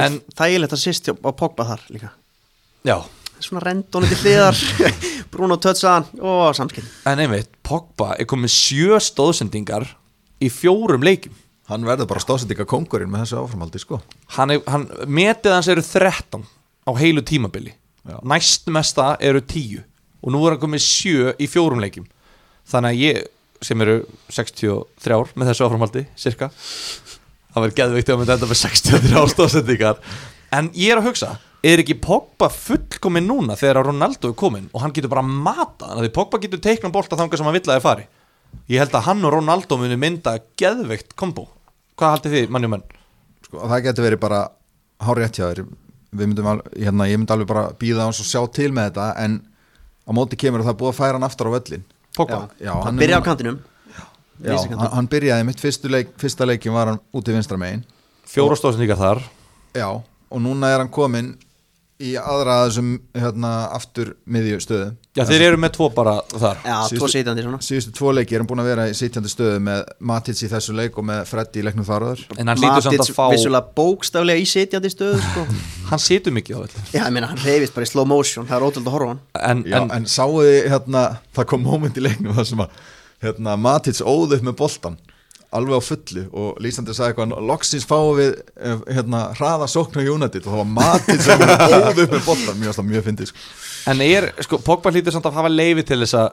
En, 0.01 0.19
Þægilegt 0.35 0.75
að 0.75 0.83
Svona 3.43 3.63
rendónu 3.63 4.09
til 4.09 4.19
hliðar. 4.23 4.59
Bruno 5.33 5.59
tötsaðan 5.61 6.07
og 6.25 6.55
samskinn 6.57 6.87
en 7.09 7.21
einmitt 7.23 7.51
Pogba 7.65 8.15
er 8.17 8.27
komið 8.29 8.53
sjö 8.53 8.99
stóðsendingar 9.03 9.85
í 10.41 10.49
fjórum 10.53 11.05
leikjum. 11.05 11.35
Hann 11.69 11.85
verður 11.85 12.09
bara 12.09 12.23
stóðsendinga 12.23 12.65
kongurinn 12.69 13.11
með 13.11 13.27
þessu 13.27 13.43
áframaldi 13.43 13.81
sko. 13.83 13.99
Hann, 14.37 14.55
er, 14.55 14.63
hann 14.65 14.87
metið 15.05 15.53
hans 15.53 15.69
eru 15.69 15.83
13 15.85 16.47
á 16.89 16.91
heilu 16.97 17.21
tímabili. 17.21 17.75
Já. 18.09 18.15
næst 18.25 18.69
mesta 18.73 19.11
eru 19.21 19.41
10 19.43 19.83
og 20.23 20.31
nú 20.33 20.39
er 20.47 20.55
hann 20.55 20.63
komið 20.63 20.81
7 20.81 21.35
í 21.37 21.49
fjórum 21.51 21.83
leikjum. 21.83 22.07
Þannig 22.69 22.95
að 22.95 23.03
ég 23.03 23.27
sem 23.61 23.81
eru 23.83 23.99
63 24.31 25.15
ár 25.15 25.33
með 25.35 25.51
þessu 25.51 25.67
áframaldi 25.67 26.05
cirka 26.17 26.49
það 27.49 27.63
verður 27.63 27.77
geðveikt 27.79 28.09
ef 28.09 28.15
að 28.15 28.21
mynda 28.21 28.35
enda 28.37 28.49
með 28.49 28.61
63 28.61 29.23
stóðsendingar 29.33 30.01
en 30.55 30.69
ég 30.77 30.93
er 30.93 31.01
að 31.01 31.09
hugsa 31.09 31.31
er 31.63 31.81
ekki 31.83 31.97
Pogba 31.99 32.47
fullkomin 32.53 33.25
núna 33.27 33.57
þegar 33.59 33.83
Ronaldo 33.89 34.31
er 34.31 34.37
komin 34.39 34.69
og 34.73 34.83
hann 34.83 34.93
getur 34.95 35.11
bara 35.11 35.25
matað 35.25 35.95
hann 35.95 36.05
því 36.05 36.11
Pogba 36.15 36.39
getur 36.43 36.61
teiknum 36.63 36.93
bolta 36.95 37.17
þangað 37.19 37.41
sem 37.41 37.49
hann 37.49 37.57
vill 37.57 37.65
að 37.67 37.75
þið 37.79 37.85
fari. 37.87 38.05
Ég 38.71 38.79
held 38.81 38.95
að 38.97 39.05
hann 39.09 39.25
og 39.27 39.33
Ronaldo 39.35 39.77
muni 39.77 39.97
mynda 39.99 40.37
geðveikt 40.59 41.15
kombo. 41.19 41.49
Hvað 41.99 42.15
haldið 42.15 42.35
þið 42.37 42.55
mannjumenn? 42.55 42.85
sko, 43.49 43.65
það 43.65 43.83
getur 43.87 44.05
verið 44.07 44.21
bara 44.23 44.39
hár 45.03 45.19
rétt 45.19 45.39
hjá 45.39 45.47
þér. 45.49 45.63
Við 46.09 46.25
myndum 46.31 46.47
al, 46.49 46.59
hérna, 46.73 47.05
ég 47.09 47.19
myndi 47.19 47.33
alveg 47.35 47.49
bara 47.49 47.67
býða 47.77 48.07
hans 48.07 48.21
og 48.23 48.27
sjá 48.29 48.41
til 48.53 48.71
með 48.73 48.89
þetta 48.89 49.09
en 49.25 49.35
á 50.09 50.11
móti 50.17 50.39
kemur 50.39 50.63
að 50.63 50.71
það 50.71 50.79
búið 50.79 50.93
að 50.93 50.97
færa 50.97 51.19
hann 51.19 51.27
aftur 51.27 51.49
á 51.49 51.55
völlin 51.57 51.83
Pogba? 52.17 52.39
Já, 52.57 52.71
Hann 52.73 52.95
er 52.97 53.03
byrja 53.03 53.19
á 53.21 53.23
kantinum. 53.27 53.59
Já, 54.39 54.55
hann, 54.55 54.89
hann 54.95 55.09
byrjaði 55.11 55.45
mitt 55.45 55.61
fyrstu 55.61 55.91
leik, 55.91 56.15
fyrsta 56.17 56.47
leikin 56.47 56.73
var 56.73 56.89
hann 56.93 57.01
út 57.13 57.29
í 57.29 57.35
vinstra 57.35 57.59
megin. 57.59 57.83
Fjóra 58.29 58.57
stóðsendingar 58.57 58.97
þar. 58.97 59.21
Já, 59.77 59.89
og 59.99 60.41
núna 60.41 60.71
er 60.73 60.81
hann 60.81 60.89
komin 60.93 61.35
í 61.99 62.13
aðra 62.15 62.53
af 62.61 62.69
þessum 62.69 62.89
hérna, 63.19 63.49
aftur 63.75 64.13
miðju 64.31 64.59
stöðu. 64.63 64.85
Já, 65.19 65.23
þeir 65.27 65.41
eru 65.49 65.57
með 65.59 65.73
tvo 65.75 65.89
bara 65.91 66.13
þar. 66.31 66.61
Já, 66.63 66.75
Síðustu- 66.87 66.99
tvo 67.01 67.09
sitjandi 67.11 67.43
svona. 67.43 67.59
Síðustu 67.65 67.91
tvo 67.97 68.13
leiki 68.15 68.35
er 68.37 68.39
hann 68.43 68.47
búin 68.47 68.61
að 68.63 68.69
vera 68.71 68.85
í 68.87 68.93
sitjandi 68.95 69.31
stöðu 69.33 69.57
með 69.65 69.81
Matits 69.99 70.43
í 70.45 70.49
þessu 70.53 70.75
leik 70.77 70.95
og 71.01 71.07
með 71.09 71.25
Freddy 71.27 71.59
í 71.59 71.65
leiknum 71.67 71.87
þaraður 71.89 72.23
En 72.39 72.47
hann 72.47 72.61
lítur 72.63 72.85
samt 72.87 72.97
Matic 73.01 73.11
að 73.11 73.17
fá 73.19 73.25
vissulega 73.33 73.73
bókstaflega 73.75 74.39
í 74.39 74.47
sitjandi 74.47 74.93
stöðu 74.93 75.19
sko. 75.25 75.43
Hann 75.89 75.99
situr 75.99 76.31
mikið 76.37 76.55
á 76.55 76.59
þetta 76.63 76.85
Já, 76.93 77.03
ég 77.03 77.11
meina, 77.17 77.27
hann 77.33 77.43
reyfist 77.43 77.73
bara 77.75 77.87
í 77.87 77.89
slow 77.91 78.05
motion 78.07 78.45
Það 78.47 78.55
er 78.61 78.65
ótrúld 78.69 78.87
að 78.87 78.95
horfa 78.95 79.09
á 79.09 79.11
hann. 79.11 79.21
En, 79.51 79.63
Já, 79.67 79.77
en, 79.81 79.91
en 79.99 80.05
sáu 80.05 80.39
þið 80.39 80.57
hérna, 80.71 81.03
það 81.35 81.47
kom 81.51 81.63
moment 81.67 81.97
í 81.99 82.03
leiknum 82.05 82.35
þar 82.37 82.45
sem 82.53 82.63
að 82.63 82.83
hérna, 83.25 83.55
Matits 83.59 84.01
óð 84.05 84.37
upp 84.37 84.45
með 84.47 84.55
boltan 84.63 84.99
alveg 85.55 85.79
á 85.79 85.83
fullu 85.83 86.25
og 86.29 86.59
Lísandi 86.61 86.93
sagði 86.93 87.15
eitthvað 87.15 87.47
loksins 87.49 87.87
fáum 87.89 88.11
við 88.19 88.35
eh, 88.37 88.83
hérna, 88.97 89.23
hraða 89.37 89.69
sóknu 89.71 90.03
í 90.05 90.11
United. 90.11 90.45
Og 90.45 90.53
það 90.53 90.61
var 90.61 90.69
Matits 90.75 91.25
sem 91.25 91.43
óð 91.45 92.03
upp 92.03 92.13
með 92.13 92.27
boltan 92.27 92.59
mjög, 92.61 92.83
mjög 92.91 93.07
fyndið 93.07 93.31
sko. 93.31 93.47
en 93.89 94.03
er, 94.05 94.29
sko, 94.45 94.61
Pogba 94.65 94.93
hlýtur 94.93 95.15
samt 95.15 95.29
að 95.29 95.39
hafa 95.39 95.51
leifi 95.53 95.87
til 95.89 96.01
þess 96.03 96.19
að 96.21 96.29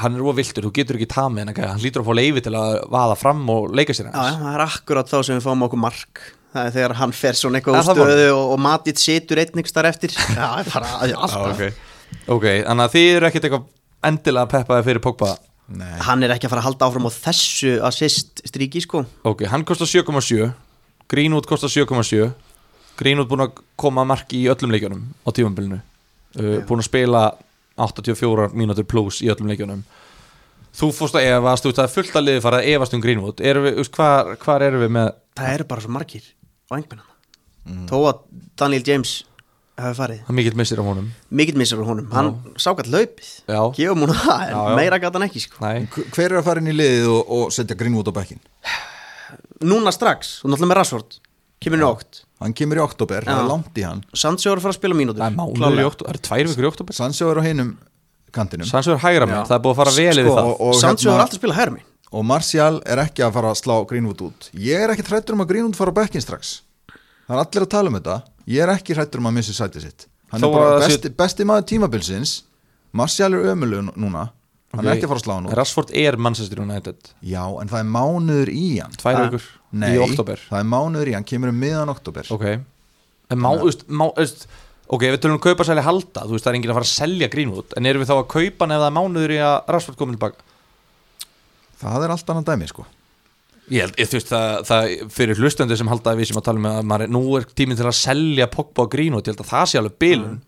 Hann 0.00 0.14
er 0.16 0.24
óviltur, 0.24 0.64
þú 0.64 0.70
getur 0.72 0.96
ekki 0.96 1.10
tað 1.12 1.26
með 1.34 1.50
hann 1.50 1.58
Hann 1.74 1.80
hlýtur 1.82 2.00
að 2.00 2.06
fá 2.06 2.14
leifi 2.16 2.42
til 2.46 2.52
að 2.56 2.70
vaða 2.88 3.16
fram 3.20 3.42
og 3.52 3.66
leika 3.76 3.92
sér 3.92 4.06
Já, 4.06 4.14
já, 4.14 4.20
hans 4.22 4.38
það 4.40 4.54
er 4.54 4.62
akkurat 4.64 5.10
þá 5.10 5.16
sem 5.18 5.36
við 5.36 5.44
fáum 5.44 5.64
okkur 5.66 5.82
mark. 5.82 6.22
Það 6.54 6.68
er 6.68 6.72
þegar 6.76 6.94
hann 7.02 7.12
fer 7.18 7.36
svona 7.36 7.60
eitthvað 7.60 7.76
úr 7.76 7.98
stöðu 7.98 8.30
og, 8.32 8.44
og 8.54 8.62
Matit 8.64 9.02
situr 9.02 9.42
einnig 9.42 9.68
þar 9.68 9.90
eftir. 9.90 10.14
Já, 10.38 10.40
það 10.40 10.62
er 10.62 10.72
bara 10.72 10.94
alltaf. 11.10 11.50
okay. 11.52 11.74
ok, 12.32 12.46
þannig 12.64 12.86
að 12.86 12.96
þið 12.96 13.10
eru 13.18 13.28
ekkert 13.28 13.48
eitthvað 13.50 13.68
endilega 14.10 14.52
peppaði 14.54 14.86
fyrir 14.88 15.04
Pogba 15.04 15.34
Nei, 15.70 15.90
Hann 16.02 16.24
er 16.26 16.32
ekki 16.34 16.48
að 16.48 16.54
fara 16.54 16.62
að 16.64 16.68
halda 16.70 16.86
áfram 16.88 17.06
á 17.06 17.12
þessu 17.14 17.76
assist 17.86 18.42
stríki 18.48 18.82
sko. 18.82 19.04
Ok, 19.28 19.44
hann 19.50 19.62
kostar 19.68 19.86
7,7 19.86 20.48
Greenwood 21.10 21.46
kostar 21.46 21.70
7,7 21.70 22.32
Greenwood 22.98 23.30
búin 23.30 23.44
að 23.46 23.60
koma 23.78 24.02
að 24.02 24.10
marki 24.10 24.40
í 24.42 24.48
öllum 24.50 24.74
leikjunum 24.74 25.04
á 25.22 25.28
tímambilinu 25.36 25.78
uh, 25.78 26.56
búin 26.66 26.82
að 26.82 26.88
spila 26.88 27.22
84 27.80 28.50
mínútur 28.58 28.84
plus 28.90 29.22
í 29.24 29.30
öllum 29.32 29.48
leikjunum. 29.48 29.84
Þú 30.76 30.90
fórst 30.94 31.16
að 31.18 31.30
efast, 31.30 31.64
þú 31.64 31.70
veist 31.70 31.78
það 31.80 31.86
er 31.86 31.94
fullt 31.94 32.18
að 32.18 32.26
liði 32.26 32.42
fara 32.44 32.58
að 32.60 32.72
efast 32.74 32.96
um 32.98 33.04
Greenwood. 33.04 33.40
Erum 33.40 33.64
við, 33.66 33.80
hvar, 33.96 34.34
hvar 34.42 34.66
erum 34.66 34.84
við 34.84 34.92
með 34.98 35.14
Það 35.40 35.54
eru 35.54 35.68
bara 35.70 35.86
svo 35.86 35.94
margir 35.94 36.26
á 36.68 36.72
engmennan 36.76 37.06
Mm. 37.68 37.84
Þó 37.90 37.96
að 38.08 38.20
Daniel 38.58 38.84
James 38.86 39.10
hafi 39.84 39.96
farið. 40.00 40.20
Það 40.26 40.36
mikill 40.38 40.56
missir 40.60 40.78
á 40.80 40.84
honum. 40.86 41.08
Mikill 41.30 41.58
missar 41.60 41.78
á 41.82 41.84
honum, 41.88 42.06
hann 42.12 42.30
sá 42.56 42.70
gætt 42.78 42.90
laupið 42.92 43.30
Já. 43.48 43.60
Gefum 43.78 44.04
hún 44.06 44.14
það, 44.14 44.42
en 44.46 44.54
Já, 44.54 44.60
já. 44.70 44.76
meira 44.80 44.98
gætt 45.02 45.18
hann 45.18 45.26
ekki 45.28 45.40
sko. 45.46 45.60
Nei, 45.64 45.86
hver 46.14 46.30
er 46.32 46.38
að 46.40 46.46
fara 46.50 46.60
inn 46.64 46.70
í 46.72 46.76
liðið 46.76 47.08
og, 47.14 47.34
og 47.38 47.52
setja 47.56 47.76
Greenwood 47.80 48.08
á 48.08 48.14
bekkin? 48.20 48.40
Núna 49.60 49.92
strax, 49.92 50.40
og 50.44 50.50
náttúrulega 50.50 50.70
með 50.72 50.78
Rashford. 50.80 51.18
Kemur 51.60 51.76
inn 51.76 51.84
í 51.84 51.88
ótt 51.90 52.22
Hann 52.40 52.54
kemur 52.56 52.78
í 52.80 52.80
oktober, 52.80 53.26
það 53.28 53.36
er 53.42 53.48
langt 53.50 53.76
í 53.76 53.82
hann. 53.84 53.98
Sandsjó 54.16 54.54
er 54.54 54.60
að 54.60 54.64
fara 54.64 54.72
að 54.72 54.78
spila 54.78 54.96
mínútur 54.96 55.20
það 55.20 55.28
er 55.28 55.34
mánuður 55.36 55.52
í 55.52 55.60
klárlega. 55.60 55.88
oktober, 55.90 56.08
það 56.08 56.14
eru 56.16 56.22
tvær 56.30 56.48
vikur 56.54 56.64
í 56.64 56.68
oktober 56.70 56.96
Sandsjó 56.96 57.26
er 57.34 57.40
á 57.40 57.42
hinum 57.44 57.72
kantinum. 58.32 58.68
Sannsögur 58.70 59.02
hægra 59.02 59.26
mér, 59.28 59.42
það 59.44 59.56
er 59.58 59.62
búið 59.66 59.74
að 59.74 59.80
fara 59.82 59.92
vel 59.98 60.06
yfir 60.14 60.24
Sko, 60.30 60.36
það. 60.38 60.48
og- 60.54 60.60
og 60.64 60.74
Sandsjó 60.80 61.10
hérna- 61.10 61.18
er 61.18 61.20
alltaf 61.20 61.36
að 61.36 61.40
spila 61.42 61.54
hæra 61.58 61.74
mín 61.74 61.84
og 62.12 62.24
Martial 62.24 62.80
er 62.86 62.96
ekki 63.04 63.22
að 63.26 63.32
fara 63.36 63.50
að 63.52 63.58
slá 63.60 63.74
Greenwood 63.86 64.20
út. 64.24 64.48
Ég 64.56 64.80
er 64.80 64.88
ekki 64.94 65.04
hrættur 65.04 65.32
um 65.36 65.40
að 65.44 65.48
Greenwood 65.52 65.76
fara 65.76 65.92
á 65.92 65.98
bekkin 66.00 66.22
strax. 66.24 66.62
Það 67.28 67.36
er 67.36 67.44
allir 67.44 67.62
að 67.66 67.70
tala 67.70 67.88
um 67.92 67.94
þetta 68.00 68.22
ég 68.50 68.64
er 68.64 68.72
ekki 68.74 68.96
hrættur 68.98 69.22
um 69.22 69.30
að 69.30 69.36
missi 69.38 69.54
sætið 69.56 69.86
sitt. 69.86 70.06
Hann 70.32 70.42
Þó 70.42 70.48
er 70.50 70.54
bara 70.56 70.70
að 70.76 70.82
sé- 70.82 70.90
besti, 70.96 71.10
besti 71.22 71.46
maður 71.48 71.66
tímabilsins. 71.72 72.34
Martial 72.92 73.34
er 73.34 73.48
ömulug 73.54 73.94
núna. 73.96 74.30
Hann 74.74 74.86
er 74.86 74.92
Ok. 74.92 74.96
ekki 74.98 75.06
að 75.06 75.10
fara 75.10 75.20
að 75.20 75.26
slá 75.26 75.34
út. 75.50 75.54
Rashford 75.58 75.90
er 75.98 76.16
Manchester 76.16 76.60
United. 76.62 76.96
Já, 77.26 77.42
en 77.60 77.68
það 77.68 77.80
er 77.80 77.88
mánuður 77.90 78.48
í 78.54 78.66
hann. 78.80 78.92
Tvær 78.92 79.14
Ah. 79.16 79.28
vikur 79.28 79.42
Nei, 79.72 79.96
það 79.96 80.60
er 80.60 80.66
mánuður 80.66 81.08
í 81.10 81.14
hann, 81.14 81.24
kemur 81.24 81.48
um 81.48 81.60
miðan 81.60 81.88
oktober 81.88 82.26
Ok. 82.30 82.44
En 83.30 83.38
má, 83.38 83.54
þú 83.58 83.64
veist, 84.16 84.46
Ok, 84.92 85.02
við 85.02 85.18
tölum 85.18 85.34
um 85.34 85.38
kaupa 85.38 85.62
selja 85.64 85.82
halda 85.86 86.22
Þú 86.26 86.30
veist, 86.34 86.42
það 86.44 86.50
er 86.50 86.54
enginn 86.58 86.70
að 86.70 86.78
fara 86.80 86.88
að 86.88 86.98
selja 86.98 87.28
Greenwood 87.30 87.72
En 87.76 87.86
erum 87.86 88.02
við 88.02 88.08
þá 88.10 88.16
að 88.24 88.28
kaupa 88.28 88.66
það 88.66 88.86
er 88.86 88.96
mánuður 88.96 89.30
í 89.30 89.38
að 89.38 89.68
Rashford 89.68 89.96
komið 89.96 90.18
tilbaka 90.18 90.38
það 91.80 92.04
er 92.04 92.10
allt 92.10 92.30
annan 92.30 92.44
dæmi 92.44 92.68
sko 92.68 92.84
Ég 93.70 93.84
held, 93.84 93.96
ég, 94.02 94.08
þú 94.10 94.16
veist, 94.18 94.30
það, 94.32 94.52
það 94.66 94.92
fyrir 95.14 95.38
hlustandi 95.38 95.76
sem 95.78 95.90
halda 95.90 96.12
að 96.12 96.20
við 96.20 96.30
sem 96.30 96.38
að 96.40 96.46
tala 96.48 96.58
um 96.62 96.68
að 96.70 96.78
maður 96.90 97.04
er, 97.06 97.10
nú 97.14 97.20
er 97.38 97.44
tíminn 97.54 97.78
til 97.78 97.86
að 97.86 97.98
selja 98.00 98.48
Pogba 98.50 98.82
og 98.86 98.90
Greenwood 98.90 99.28
Ég 99.28 99.36
held 99.36 99.44
að 99.44 99.50
það 99.52 99.68
sé 99.70 99.78
alveg 99.80 99.98
bilun. 100.02 100.38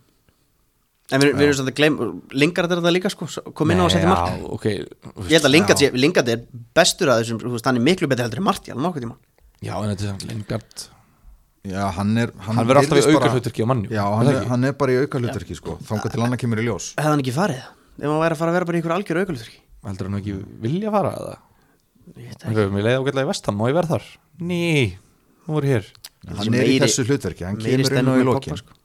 En 1.12 1.20
við, 1.20 1.34
við 1.36 1.44
erum 1.44 1.56
svona 1.58 1.72
að 1.72 1.76
gleyma 1.78 2.08
Lingard 2.40 2.72
er 2.72 2.80
þetta 2.80 2.92
líka 2.96 3.10
sko, 3.12 3.28
kom 3.58 3.72
inn 3.74 3.82
á 3.82 3.84
að 3.84 3.92
setja 3.94 4.08
mark 4.08 4.32
Já, 4.32 4.46
ok 4.56 4.66
þú 4.72 5.26
Ég 5.28 5.34
held 5.36 5.46
að 5.48 5.52
Lingard, 5.54 5.82
sé, 5.82 5.90
Lingard 5.98 6.30
er 6.32 6.42
bestur 6.78 7.12
að 7.12 7.20
þessum 7.22 7.40
þú 7.42 7.52
veist, 7.52 7.68
Hann 7.68 7.78
er 7.80 7.84
miklu 7.90 8.08
betur 8.10 8.26
heldur 8.26 8.40
en 8.42 8.46
Martial 8.48 8.78
nokkuð 8.80 9.04
tíma 9.06 9.18
Já, 9.62 9.74
en 9.76 9.92
þetta 9.92 10.06
er 10.06 10.08
samt 10.10 10.24
Lingard. 10.30 10.86
Já, 11.68 11.82
hann 11.94 12.16
er 12.18 12.32
Hann 12.42 12.58
verður 12.66 12.80
alltaf 12.80 12.96
í 12.96 13.02
virðist 13.02 13.12
bara- 13.12 13.28
auka 13.28 13.36
hlutverki 13.36 13.62
á 13.62 13.66
mannjú 13.70 13.92
já, 13.94 14.02
hann 14.18 14.30
er, 14.32 14.38
hann 14.50 14.64
er 14.66 14.72
bara 14.80 14.94
í 14.96 15.02
auka 15.04 15.20
hlutverki 15.22 15.54
sko. 15.54 15.76
Þangað 15.86 16.16
til 16.16 16.22
hann 16.24 16.34
kemur 16.40 16.58
í 16.58 16.64
ljós. 16.66 16.88
Hefði 16.98 17.12
hann 17.12 17.22
ekki 17.22 17.34
farið? 17.36 17.60
Ef 18.00 18.08
hann 18.08 18.22
væri 18.24 18.34
að 18.34 18.40
fara 18.40 18.50
að 18.50 18.56
vera 18.56 18.66
bara 18.70 18.78
í 18.78 18.82
ykkur 18.82 18.94
algjör 18.96 19.20
aukulutverki 19.22 19.60
Heldur 19.86 20.08
hann 20.10 20.18
ekki 20.18 20.34
vilja 20.64 20.90
fara 20.94 21.12
að 21.12 21.28
það 21.28 21.38
mér 22.72 22.86
leið 22.88 22.98
ágætlega 23.00 23.26
í 23.26 23.30
vestam 23.30 23.60
og 23.62 23.70
ég 23.70 23.76
verð 23.78 23.94
þar? 23.96 24.06
Ný, 24.42 24.62
nú 25.46 25.58
er 25.60 25.68
ég 25.68 25.76
hér. 25.76 25.90
Hann 26.38 26.56
er 26.58 26.70
í 26.70 26.78
þessu 26.82 27.04
hlutverki, 27.08 27.46
hann 27.46 27.58
kemur 27.58 27.98
á 27.98 28.02
í 28.02 28.06
með 28.06 28.28
lokin. 28.28 28.60
sko. 28.60 28.76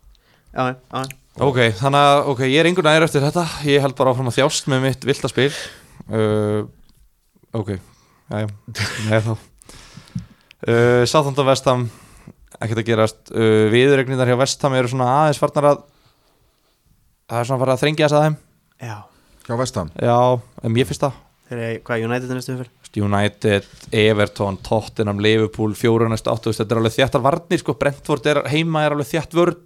já, 0.53 0.63
já, 0.72 0.76
já. 0.93 1.03
Ok, 1.38 1.59
þannig 1.78 2.01
að, 2.01 2.20
ok, 2.34 2.39
ég 2.49 2.59
er 2.63 2.70
einhvern 2.70 2.89
veginn 2.89 3.05
eftir 3.05 3.22
þetta. 3.28 3.43
Ég 3.70 3.84
held 3.84 3.93
bara 3.99 4.13
áfram 4.13 4.32
að 4.32 4.39
þjást 4.39 4.70
með 4.74 4.88
mitt 4.88 5.05
vilda 5.05 5.30
spil. 5.30 5.51
Uh, 6.07 6.65
Ok, 7.55 7.70
nei 8.30 9.20
þá. 9.24 9.34
Uh, 10.68 11.03
Sáþóndan 11.07 11.47
Vestam 11.47 11.86
ekkert 12.59 12.82
að 12.82 12.88
gerast. 12.89 13.22
Uh, 13.32 13.70
Viðregnindar 13.72 14.28
hjá 14.30 14.36
Vestam 14.41 14.76
eru 14.78 14.91
svona 14.91 15.07
aðeins 15.24 15.39
farnar 15.41 15.70
að 15.72 15.86
Það 17.28 17.39
er 17.41 17.47
svona 17.49 17.59
farið 17.63 17.74
að 17.74 17.82
þrengja 17.82 18.07
þess 18.07 18.18
að 18.18 18.26
þeim. 18.26 18.36
Já. 18.88 18.97
hjá 19.47 19.55
Vestam 19.61 19.89
Já, 19.99 20.18
en 20.63 20.76
mér 20.76 20.88
finnst 20.88 21.03
það. 21.03 21.18
Þeir 21.47 21.57
eru, 21.63 21.80
hvað, 21.88 22.05
United 22.07 22.30
er 22.32 22.39
næstu 22.39 22.55
fyrir 22.59 22.70
United, 22.95 23.65
Everton, 23.91 24.57
Tottenham, 24.63 25.19
Liverpool 25.19 25.75
fjóra 25.77 26.07
næstu 26.09 26.31
áttu, 26.31 26.53
þetta 26.55 26.75
er 26.75 26.81
alveg 26.81 26.95
þjættar 26.95 27.23
varnir 27.25 27.61
sko, 27.61 27.75
Brentford 27.77 28.29
er 28.31 28.41
heima 28.51 28.85
er 28.85 28.95
alveg 28.95 29.11
þjætt 29.11 29.35
vörn. 29.38 29.59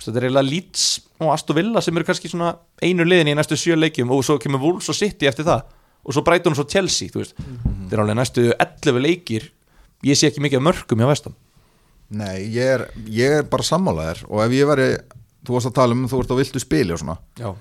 Þetta 0.00 0.16
er 0.16 0.24
eiginlega 0.30 0.48
Leeds 0.48 0.84
og 1.20 1.34
Aston 1.34 1.58
Villa 1.58 1.82
sem 1.84 1.96
eru 1.98 2.06
kannski 2.08 2.30
svona 2.32 2.54
einu 2.80 3.04
liðin 3.04 3.34
í 3.34 3.36
næstu 3.36 3.58
sjö 3.60 3.76
leikjum 3.76 4.08
og 4.14 4.22
svo 4.24 4.38
kemur 4.40 4.62
Wolves 4.62 4.88
og 4.88 4.96
City 4.96 5.28
eftir 5.28 5.44
það. 5.44 5.66
Og 6.08 6.16
svo 6.16 6.22
Brighton 6.24 6.54
og 6.54 6.60
svo 6.62 6.64
Chelsea 6.72 7.12
þú 7.12 7.20
veist, 7.20 7.36
þetta 7.36 7.98
er 7.98 8.02
alveg 8.06 8.16
næstu 8.16 8.46
11 8.54 9.02
leikir. 9.04 9.50
Ég 10.08 10.16
sé 10.16 10.30
ekki 10.30 10.40
mikið 10.40 10.62
af 10.62 10.68
mörgum 10.70 11.02
hjá 11.02 11.10
Vestam 11.10 11.36
Nei, 12.10 12.48
ég 12.50 12.72
er, 12.78 12.86
ég 13.06 13.36
er 13.38 13.44
bara 13.46 13.62
sammálaðir 13.62 14.24
og 14.26 14.40
ef 14.42 14.54
ég 14.56 14.66
væri, 14.66 14.86
þú 15.46 15.54
varst 15.54 15.68
að 15.70 15.76
tala 15.76 15.94
um 15.94 16.08
þú 16.10 16.22
ert 16.24 16.32
á 16.34 16.40
viltu 16.40 16.62
spili 16.62 16.94
og 16.96 16.98
svona. 16.98 17.14
Já. 17.38 17.52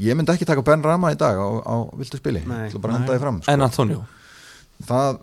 ég 0.00 0.16
myndi 0.16 0.32
ekki 0.32 0.46
taka 0.48 0.62
Ben 0.64 0.84
Rama 0.84 1.10
í 1.12 1.18
dag 1.18 1.36
á, 1.36 1.48
á 1.60 1.76
viltu 1.98 2.20
spili, 2.20 2.40
ætla 2.40 2.80
bara 2.80 2.94
að 2.94 2.98
henda 3.00 3.12
því 3.12 3.20
fram 3.26 3.42
sko. 3.42 3.52
en 3.52 3.66
Antonio 3.66 4.04
það 4.84 5.18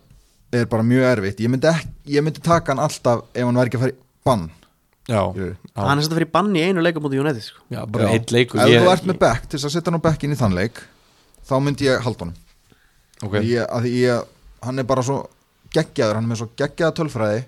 er 0.53 0.65
bara 0.69 0.83
mjög 0.85 1.03
erfitt. 1.17 1.39
Ég 1.41 1.49
myndi, 1.49 1.67
ekki, 1.67 1.89
ég 2.13 2.23
myndi 2.25 2.41
taka 2.45 2.71
hann 2.73 2.79
alltaf 2.83 3.23
ef 3.33 3.43
hann 3.45 3.55
væri 3.57 3.71
ekki 3.71 3.77
að 3.79 3.85
fara 3.85 3.91
í 3.93 3.97
bann. 4.25 4.49
Já, 5.09 5.19
hann 5.75 5.97
er 5.99 6.03
satt 6.05 6.13
að 6.13 6.19
fyrir 6.21 6.31
banni 6.31 6.61
í 6.61 6.67
einu 6.69 6.81
leikum 6.81 7.03
mútið 7.03 7.19
United 7.25 7.43
sko. 7.43 7.59
já 7.69 7.85
bara 7.85 8.05
Já. 8.05 8.09
heitt 8.13 8.31
leikur. 8.31 8.59
Ef 8.61 8.67
ég- 8.69 8.81
þú 8.85 8.91
ert 8.93 9.03
með 9.09 9.17
bekk 9.19 9.49
til 9.49 9.59
þess 9.59 9.65
að 9.65 9.73
setja 9.75 9.91
hann 9.91 9.99
á 9.99 10.05
bekkin 10.07 10.31
í 10.31 10.37
þann 10.39 10.53
leik 10.55 10.79
þá 11.49 11.53
myndi 11.59 11.85
ég 11.89 11.99
halda 12.01 12.19
honum. 12.25 12.35
Ok. 13.23 13.33
ég, 13.43 13.67
að 13.67 13.81
því 13.83 13.91
ég, 13.99 14.23
hann 14.63 14.79
er 14.79 14.83
bara 14.83 15.01
svo 15.03 15.27
geggjaður, 15.73 16.15
hann 16.15 16.23
er 16.23 16.29
með 16.31 16.37
svo 16.39 16.49
geggjaða 16.55 16.95
tölfræði 16.95 17.43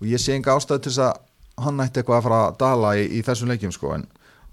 og 0.00 0.06
ég 0.08 0.18
sé 0.18 0.34
enga 0.34 0.56
ástæðu 0.56 0.82
til 0.82 0.92
þess 0.92 0.98
að 0.98 1.64
hann 1.64 1.78
ætti 1.78 2.00
eitthvað 2.02 2.18
að 2.18 2.22
fara 2.22 2.40
að 2.48 2.58
dala 2.58 2.90
í, 2.96 3.06
í 3.18 3.22
þessum 3.22 3.48
leikjum 3.52 3.72
sko, 3.72 3.92
en 3.94 4.06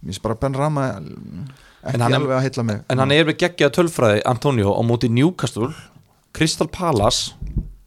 mér 0.03 0.11
finnst 0.13 0.21
bara 0.21 0.35
Ben 0.35 0.53
Rama 0.53 0.87
ekki 0.93 1.95
En 1.95 2.01
hann 2.01 2.13
er- 2.13 2.19
alveg 2.19 2.37
að 2.37 2.41
heilla 2.45 2.63
mig. 2.63 2.81
En 2.89 2.97
hann 2.99 3.11
er 3.11 3.25
með 3.25 3.37
geggjað 3.37 3.71
tölfræði 3.77 4.21
Antonio 4.25 4.73
á 4.77 4.81
móti 4.85 5.09
Newcastle 5.09 5.73
Crystal 6.37 6.67
Palace 6.69 7.33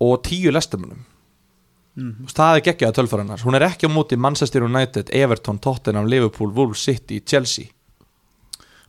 og 0.00 0.22
tíu 0.26 0.50
lestamönnum 0.52 1.06
Mhm. 2.00 2.28
það 2.30 2.56
er 2.56 2.62
geggjað 2.68 2.92
tölfræðinar 2.96 3.42
hún 3.44 3.56
er 3.58 3.64
ekki 3.66 3.88
á 3.88 3.90
móti 3.92 4.16
Manchester 4.16 4.62
United, 4.62 5.10
Everton, 5.12 5.58
Tottenham 5.58 6.06
Liverpool, 6.06 6.52
Wolves, 6.54 6.78
City, 6.86 7.18
Chelsea. 7.20 7.66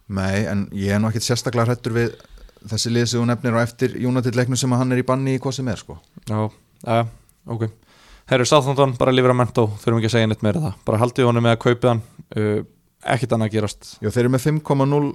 Nei, 0.07 0.45
en 0.45 0.68
ég 0.72 0.91
er 0.93 0.99
nú 1.01 1.09
ekkit 1.09 1.26
sérstaklega 1.26 1.66
hrættur 1.72 1.95
við 1.95 2.14
þessi 2.68 2.91
lið 2.93 3.07
sem 3.09 3.22
þú 3.22 3.26
nefnir 3.32 3.57
á 3.57 3.64
eftir 3.66 3.95
United 3.97 4.36
leiknum 4.38 4.57
sem 4.59 4.72
hann 4.78 4.91
er 4.93 5.01
í 5.01 5.05
banni 5.07 5.34
í 5.38 5.39
hvað 5.41 5.53
sem 5.57 5.68
er 5.72 5.80
sko. 5.82 5.97
Já, 6.30 6.51
já, 6.86 7.07
ok. 7.47 7.66
Herru 8.32 8.45
Southampton, 8.45 8.93
bara 8.99 9.12
lifir 9.12 9.34
að 9.34 9.39
mentó 9.41 9.66
þurfum 9.82 9.97
ekki 9.99 10.12
að 10.12 10.16
segja 10.16 10.28
neitt 10.32 10.43
meira 10.45 10.59
um 10.62 10.66
það, 10.70 10.76
bara 10.86 11.01
haldið 11.01 11.26
honum 11.32 11.43
með 11.47 11.55
að 11.57 11.62
kaupa 11.66 11.88
hann. 11.95 12.01
Uh, 12.38 12.64
ekkit 13.16 13.34
annað 13.36 13.49
að 13.49 13.55
gerast. 13.57 13.91
Já, 13.99 14.09
þeir 14.14 14.24
eru 14.28 14.34
með 14.38 14.45
5,0 14.45 15.12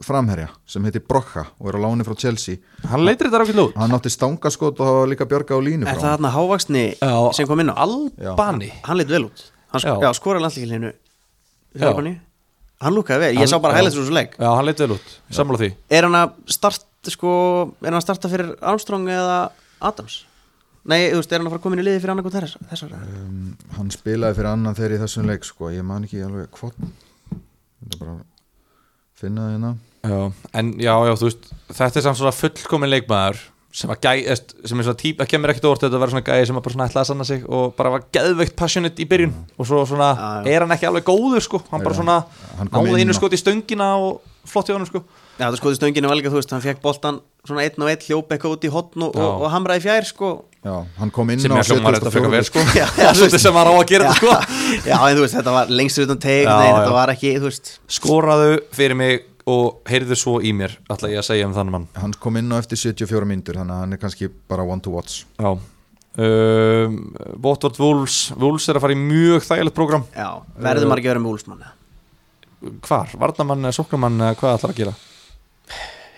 framherja 0.00 0.48
sem 0.66 0.84
heitir 0.88 1.02
Brokka 1.04 1.44
og 1.60 1.68
er 1.68 1.76
á 1.76 1.80
láni 1.84 2.04
frá 2.06 2.16
Chelsea 2.16 2.56
hann 2.88 3.04
leitir 3.04 3.28
þetta 3.28 3.42
rákið 3.42 3.58
lút 3.58 3.76
hann 3.76 3.92
átti 3.92 4.12
stangaskot 4.12 4.80
og 4.80 4.88
hafa 4.88 5.06
líka 5.10 5.26
björga 5.28 5.58
á 5.58 5.60
línu 5.60 5.84
er 5.84 5.98
frá 5.98 6.00
það 6.00 6.14
hann 6.16 6.28
að 6.30 6.36
hávaksni 6.38 6.84
Já. 6.96 7.14
sem 7.36 7.48
kom 7.50 7.60
inn 7.60 7.72
á 7.72 7.76
Albani 7.84 8.70
hann 8.86 8.96
leit 9.00 9.12
vel 9.12 9.26
út 9.28 9.44
hann 9.72 9.84
sk 9.84 9.92
Já. 9.92 10.00
já. 10.00 10.10
skoraði 10.16 10.46
landslíkilinu 10.46 10.92
Já. 11.76 11.92
hann 11.92 12.96
lúkaði 12.96 13.20
vel, 13.26 13.36
ég 13.42 13.52
sá 13.52 13.58
bara 13.60 13.76
já. 13.76 13.82
hæglega 13.82 13.96
þessu 13.98 14.16
leik 14.16 14.36
Já, 14.40 14.48
hann 14.56 14.66
leitir 14.66 14.88
vel 14.88 14.96
út, 14.96 15.14
sammála 15.30 15.60
því 15.60 15.70
er 15.92 16.08
hann 16.08 16.18
að 16.22 16.34
starta 16.56 17.12
sko, 17.12 17.36
er 17.84 17.90
hann 17.92 18.00
að 18.00 18.06
starta 18.08 18.32
fyrir 18.32 18.52
Armstrong 18.64 19.08
eða 19.12 19.38
Adams 19.84 20.22
nei, 20.88 21.12
þú 21.12 21.20
veist, 21.20 21.30
er 21.32 21.38
hann 21.38 21.46
að 21.46 21.54
fara 21.54 21.60
að 21.60 21.64
koma 21.68 21.76
inn 21.76 21.84
í 21.84 21.86
liði 21.86 22.00
fyrir 22.02 22.16
annarkot 22.16 22.34
þessar, 22.34 22.64
þessar. 22.72 22.96
um, 22.96 23.54
hann 23.76 23.92
spilaði 23.94 24.40
fyrir 24.40 24.50
annan 24.56 24.74
þegar 24.78 24.96
í 24.96 25.00
þessum 25.04 25.28
leik 25.30 25.46
sko. 25.46 25.70
ég 25.70 25.84
man 25.86 26.08
ekki 26.08 26.24
alveg 26.26 26.48
hvort 26.58 26.80
þetta 26.80 28.00
bara 28.00 28.16
finna 29.22 29.46
það 29.46 29.56
hérna. 29.56 29.72
Já, 30.02 30.20
en 30.58 30.70
já, 30.82 30.92
já, 31.06 31.12
þú 31.20 31.28
veist 31.28 31.50
þetta 31.78 31.98
er 32.00 32.06
samt 32.08 32.18
svona 32.20 32.34
fullkomin 32.34 32.90
leikmaður 32.90 33.42
sem 33.72 33.88
að 33.88 34.04
gæ, 34.04 34.34
sem 34.68 34.80
er 34.82 34.84
svona 34.84 34.98
típ, 35.00 35.20
það 35.22 35.28
kemur 35.30 35.52
ekkert 35.52 35.66
orð 35.70 35.80
þetta 35.80 35.96
að 35.96 36.02
vera 36.02 36.12
svona 36.12 36.26
gæði 36.26 36.48
sem 36.50 36.58
að 36.58 36.64
bara 36.66 36.74
svona 36.74 36.88
ætlaði 36.90 37.02
að 37.02 37.08
sanna 37.08 37.26
sig 37.28 37.46
og 37.48 37.70
bara 37.78 37.92
var 37.94 38.02
geðveikt 38.12 38.56
passionate 38.58 39.00
í 39.00 39.06
byrjun 39.08 39.32
og 39.56 39.68
svo 39.70 39.80
svona 39.88 40.08
er 40.44 40.66
hann 40.66 40.74
ekki 40.76 40.88
alveg 40.90 41.06
góður 41.08 41.46
sko, 41.46 41.62
hann 41.70 41.86
bara 41.86 41.96
svona 41.96 42.18
náði 42.68 43.06
einu 43.06 43.16
skot 43.16 43.32
í 43.32 43.40
stöngina 43.40 43.94
og 43.96 44.20
flott 44.44 44.68
í 44.68 44.74
honum 44.74 44.90
sko. 44.90 45.00
Já, 45.38 45.46
það 45.46 45.56
skoði 45.62 45.78
stönginu 45.78 46.10
var 46.10 46.18
líka, 46.18 46.34
þú 46.34 46.42
veist, 46.42 46.52
hann 46.52 46.64
fekk 46.66 46.82
boltan 46.84 47.22
svona 47.42 47.64
einn 47.66 47.82
og 47.82 47.90
einn 47.90 48.04
hljóp 48.06 48.30
eitthvað 48.30 48.52
út 48.54 48.64
í 48.66 48.70
hotn 48.70 49.04
og, 49.08 49.16
Já. 49.18 49.22
og, 49.24 49.40
og 49.42 49.50
hamraði 49.50 49.82
fjær 49.82 50.06
sko. 50.06 50.30
Já, 50.62 50.76
hann 51.00 51.10
kom 51.10 51.32
inn 51.34 51.42
á 51.42 51.58
ég 51.58 51.72
hljómar 51.72 51.96
þetta 51.98 52.12
frekar 52.14 52.30
vel 52.30 52.44
74. 52.46 52.48
sko. 52.52 52.62
Já, 52.78 52.86
það 52.94 53.16
svolítið 53.18 53.42
sem 53.42 53.58
hann 53.58 53.70
á 53.70 53.74
að 53.74 53.84
gera 53.90 54.06
þetta 54.06 54.20
sko. 54.20 54.62
Já, 54.92 54.96
en 55.00 55.16
þú 55.18 55.24
veist, 55.24 55.36
þetta 55.40 55.54
var 55.56 55.72
lengst 55.80 56.02
utan 56.04 56.22
Já, 56.22 56.38
já. 56.46 56.70
þetta 56.76 56.94
var 56.94 57.12
ekki, 57.16 57.34
þú 57.40 57.48
veist. 57.48 57.72
Skoraðu 57.98 58.56
fyrir 58.78 58.98
mig 59.00 59.28
og 59.50 59.90
heyrðu 59.90 60.18
svo 60.20 60.36
í 60.38 60.52
mér 60.54 60.76
ætla 60.86 61.10
ég 61.10 61.18
að 61.18 61.26
segja 61.32 61.48
um 61.48 61.56
þann 61.56 61.72
mann. 61.74 61.88
Hann 61.98 62.14
kom 62.22 62.38
inn 62.38 62.54
á 62.54 62.62
eftir 62.62 62.78
74 62.78 63.26
myndur 63.26 63.58
þannig 63.58 63.74
að 63.74 63.82
hann 63.82 63.96
er 63.96 64.02
kannski 64.04 64.30
bara 64.30 64.62
one 64.62 64.84
to 64.84 64.94
watch. 64.94 65.24
Já. 65.34 65.56
Um, 66.12 66.98
Watford 67.40 67.78
Wolves 67.80 68.26
Wolves 68.36 68.68
er 68.68 68.76
að 68.76 68.84
fara 68.84 68.92
í 68.92 69.00
mjög 69.00 69.46
þægilegt 69.46 69.72
program 69.72 70.02
já, 70.12 70.26
verður 70.60 70.90
maður 70.90 71.00
ekki 71.00 71.08
að 71.08 71.14
vera 71.14 71.22
með 71.24 71.30
úlsmann 71.30 71.62
hvar, 72.84 73.14
varnamann 73.16 73.64
eða 73.64 74.34
hvað 74.36 74.58
ætlar 74.58 74.74
að 74.74 74.82
gera 74.82 74.92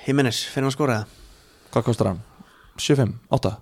Jimenez, 0.06 0.42
fyrir 0.52 0.64
hann 0.66 0.70
að 0.72 0.76
skora? 0.76 0.96
Það 1.70 1.76
hvað 1.78 1.86
kostar 1.88 2.10
hann? 2.12 2.20
7-5, 2.80 3.14
8 3.38 3.54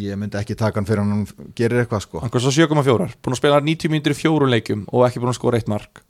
ég 0.00 0.14
myndi 0.20 0.38
ekki 0.38 0.54
taka 0.54 0.78
hann 0.78 0.86
fyrir 0.86 1.00
hann 1.02 1.24
gerir 1.58 1.80
eitthvað 1.82 2.04
sko. 2.04 2.20
Hann 2.22 2.30
kostar 2.30 2.54
7,4 2.54 3.08
búin 3.18 3.34
að 3.34 3.40
spila 3.40 3.58
90 3.66 3.90
mínútur 3.90 4.14
í 4.14 4.18
fjórun 4.20 4.52
leikjum 4.52 4.84
og 4.94 5.02
ekki 5.08 5.18
búin 5.22 5.32
að 5.32 5.38
skora 5.40 5.58
eitt 5.58 5.70
mark. 5.70 6.04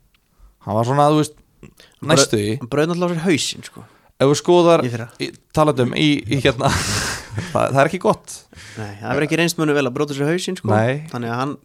Hann 0.67 0.77
var 0.77 0.85
svona, 0.85 1.07
þú 1.09 1.23
veist, 1.23 1.39
næstu 2.05 2.37
því. 2.37 2.51
hann 2.61 2.69
bröði 2.69 2.91
náttúrulega 2.91 3.15
sér 3.17 3.25
hausinn 3.25 3.65
sko. 3.65 3.85
Ef 4.21 4.29
þú 4.29 4.35
skoðar, 4.37 4.83
Í 4.85 4.91
í- 5.25 5.31
talandum 5.57 5.95
í, 5.97 6.09
í 6.29 6.37
hérna 6.43 6.69
það, 7.53 7.71
það 7.73 7.79
er 7.81 7.89
ekki 7.89 7.99
gott. 8.03 8.35
Nei, 8.77 8.91
það 9.01 9.07
verður 9.15 9.25
ekki 9.25 9.39
reynst 9.41 9.57
munu 9.57 9.73
vel 9.73 9.87
að 9.89 9.95
bróta 9.97 10.13
sér 10.13 10.29
hausinn 10.29 10.59
sko. 10.61 10.69
Nei. 10.69 11.07
Þannig 11.09 11.33
að 11.33 11.39
hann 11.41 11.55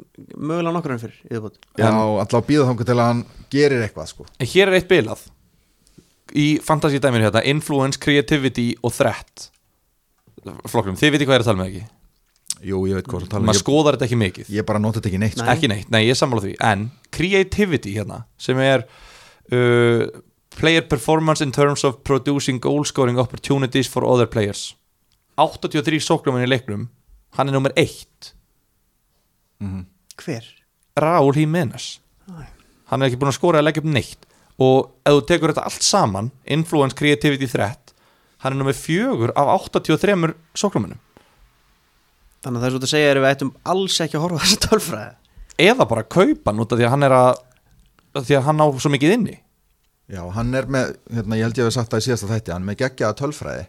mögulega 0.41 0.73
nokkur 0.79 0.95
hann 0.95 1.03
fyrir 1.05 1.19
yfirbútt 1.29 1.61
já, 1.77 1.91
alltaf 1.93 2.47
býða 2.49 2.71
þangu 2.71 2.87
til 2.89 2.97
að 2.97 3.11
hann 3.11 3.21
gerir 3.53 3.85
eitthvað 3.85 4.09
sko. 4.15 4.25
En 4.41 4.49
hér 4.55 4.73
er 4.73 4.79
eitt 4.81 4.89
bilað 4.89 5.27
í 6.35 6.47
fantasy 6.65 7.01
dæminu 7.03 7.29
hérna 7.29 7.43
influence, 7.47 8.01
creativity 8.03 8.73
og 8.83 8.95
threat. 8.97 9.51
Flokkum, 10.71 10.97
þið 10.99 11.15
viti 11.15 11.29
hvað 11.29 11.37
ég 11.37 11.41
er 11.41 11.45
að 11.45 11.51
tala 11.51 11.61
með 11.61 11.71
ekki? 11.73 11.85
Jú, 12.67 12.79
ég 12.89 12.97
veit 12.97 13.09
hvað 13.11 13.27
maður 13.37 13.53
um. 13.53 13.59
skoðar 13.59 13.97
þetta 13.97 14.07
ekki 14.09 14.19
mikið. 14.21 14.53
Ég 14.57 14.67
bara 14.69 14.81
nota 14.81 15.01
þetta 15.01 15.11
ekki 15.11 15.21
neitt 15.21 15.37
sko. 15.37 15.45
Nei. 15.45 15.53
ekki 15.53 15.71
neitt, 15.71 15.91
nei 15.93 16.01
ég 16.07 16.15
er 16.15 16.19
sammála 16.19 16.45
því. 16.47 16.55
En 16.65 16.87
creativity 17.15 17.93
hérna 17.99 18.23
sem 18.41 18.61
er 18.65 18.87
uh, 19.53 20.07
player 20.57 20.87
performance 20.89 21.45
in 21.45 21.53
terms 21.53 21.85
of 21.85 22.01
producing 22.07 22.63
goal 22.63 22.87
scoring 22.89 23.21
opportunities 23.21 23.91
for 23.91 24.07
other 24.09 24.29
players. 24.31 24.71
83 25.37 26.01
sóknumenn 26.01 26.47
í 26.47 26.49
leiknum 26.49 26.89
hann 27.37 27.51
er 27.51 27.53
nummer 27.59 27.75
1 27.77 28.33
Hver? 30.17 30.47
Raúl 30.97 31.37
Jiménez. 31.37 31.99
Hann 32.89 33.03
er 33.03 33.11
ekki 33.11 33.19
búin 33.21 33.33
að 33.33 33.37
skora 33.37 33.61
að 33.61 33.69
leggja 33.69 33.83
upp 33.83 33.91
neitt 33.93 34.27
og 34.63 34.93
ef 35.05 35.13
þú 35.19 35.25
tekur 35.29 35.53
þetta 35.53 35.67
allt 35.69 35.83
saman 35.85 36.31
influence, 36.47 36.97
creativity, 36.97 37.47
threat 37.51 37.93
hann 38.45 38.53
er 38.55 38.59
nummer 38.61 38.77
4 38.77 39.33
af 39.37 39.69
83 39.75 40.33
sóknumennum 40.57 41.01
Þannig 42.45 42.61
að 42.61 42.63
það 42.63 42.67
er 42.69 42.75
svo 42.77 42.81
að 42.85 42.91
segja 42.93 43.11
er 43.11 43.19
við 43.23 43.31
ættum 43.33 43.49
alls 43.73 43.97
ekki 44.05 44.17
að 44.19 44.23
horfa 44.27 44.39
á 44.39 44.43
þessa 44.45 44.59
tölfræði? 44.69 45.15
Eða 45.67 45.87
bara 45.91 46.03
kaupa 46.15 46.53
hann 46.53 46.61
út 46.63 46.73
af 46.75 46.79
því 46.79 46.85
að 46.87 46.93
hann 46.93 47.07
er 47.07 47.15
að 47.17 47.41
því 48.27 48.37
að 48.39 48.45
hann 48.47 48.61
á 48.63 48.67
svo 48.85 48.91
mikið 48.93 49.15
inni. 49.17 49.35
Já, 50.13 50.21
hann 50.37 50.53
er 50.55 50.69
með, 50.71 50.93
hérna, 51.11 51.39
ég 51.41 51.49
held 51.49 51.59
ég 51.59 51.65
að 51.65 51.71
við 51.71 51.75
sagt 51.75 51.91
það 51.91 52.03
í 52.03 52.07
síðasta 52.07 52.29
þætti 52.31 52.53
hann 52.55 52.63
er 52.63 52.69
með 52.71 52.79
geggjaða 52.85 53.17
tölfræði. 53.19 53.65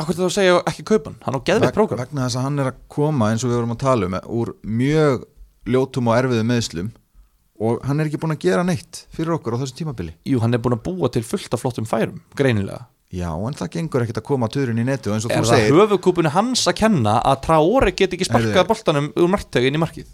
Akkur 0.00 0.16
þú 0.16 0.24
að 0.28 0.32
segja 0.38 0.54
ekki 0.70 0.86
kaupa 0.88 1.10
hann, 1.10 1.18
hann 1.26 1.36
á 1.36 1.40
geðveitt 1.50 1.66
Veg- 1.68 1.76
prógram. 1.76 2.00
vegna 2.00 2.24
þess 2.24 2.38
að 2.40 2.46
hann 2.48 2.62
er 2.64 2.70
að 2.72 2.78
koma 2.96 3.28
eins 3.34 3.44
og 3.44 3.52
við 3.52 3.58
vorum 3.60 3.74
að 3.76 3.82
tala 3.84 4.08
um 4.08 4.16
úr 4.40 4.54
mjög 4.80 5.26
ljótum 5.74 6.08
og 6.10 6.16
erfiðu 6.22 6.46
meðslum 6.48 6.88
og 7.60 7.84
hann 7.86 8.00
er 8.02 8.10
ekki 8.10 8.20
búin 8.22 8.34
að 8.34 8.42
gera 8.46 8.64
neitt 8.66 9.04
fyrir 9.14 9.36
okkur 9.36 9.54
á 9.54 9.60
þessum 9.62 9.78
tímabili. 9.82 10.16
Jú, 10.26 10.40
hann 10.42 10.56
er 10.56 10.62
búin 10.62 10.76
að 10.78 10.84
búa 10.88 11.10
til 11.12 11.22
fullt 11.26 11.54
af 11.54 11.62
flottum 11.62 11.86
færum, 11.88 12.18
greinilega. 12.38 12.88
Já, 13.14 13.30
en 13.30 13.54
það 13.54 13.70
gengur 13.76 14.02
ekkert 14.02 14.18
að 14.18 14.26
koma 14.26 14.50
tuðurinn 14.50 14.82
í 14.82 14.88
netu 14.88 15.12
og 15.12 15.18
eins 15.18 15.28
og 15.28 15.30
Er 15.30 15.44
þú 15.44 15.50
það 15.52 15.60
segir, 15.60 15.78
höfukúpunni 15.78 16.34
hans 16.34 16.64
að 16.66 16.78
kenna 16.80 17.20
að 17.22 17.44
Traore 17.46 17.94
get 17.94 18.16
ekki 18.16 18.26
sparkað 18.26 18.70
boltanum 18.72 19.12
úr 19.14 19.30
marktögin 19.30 19.78
í 19.78 19.82
markið? 19.82 20.08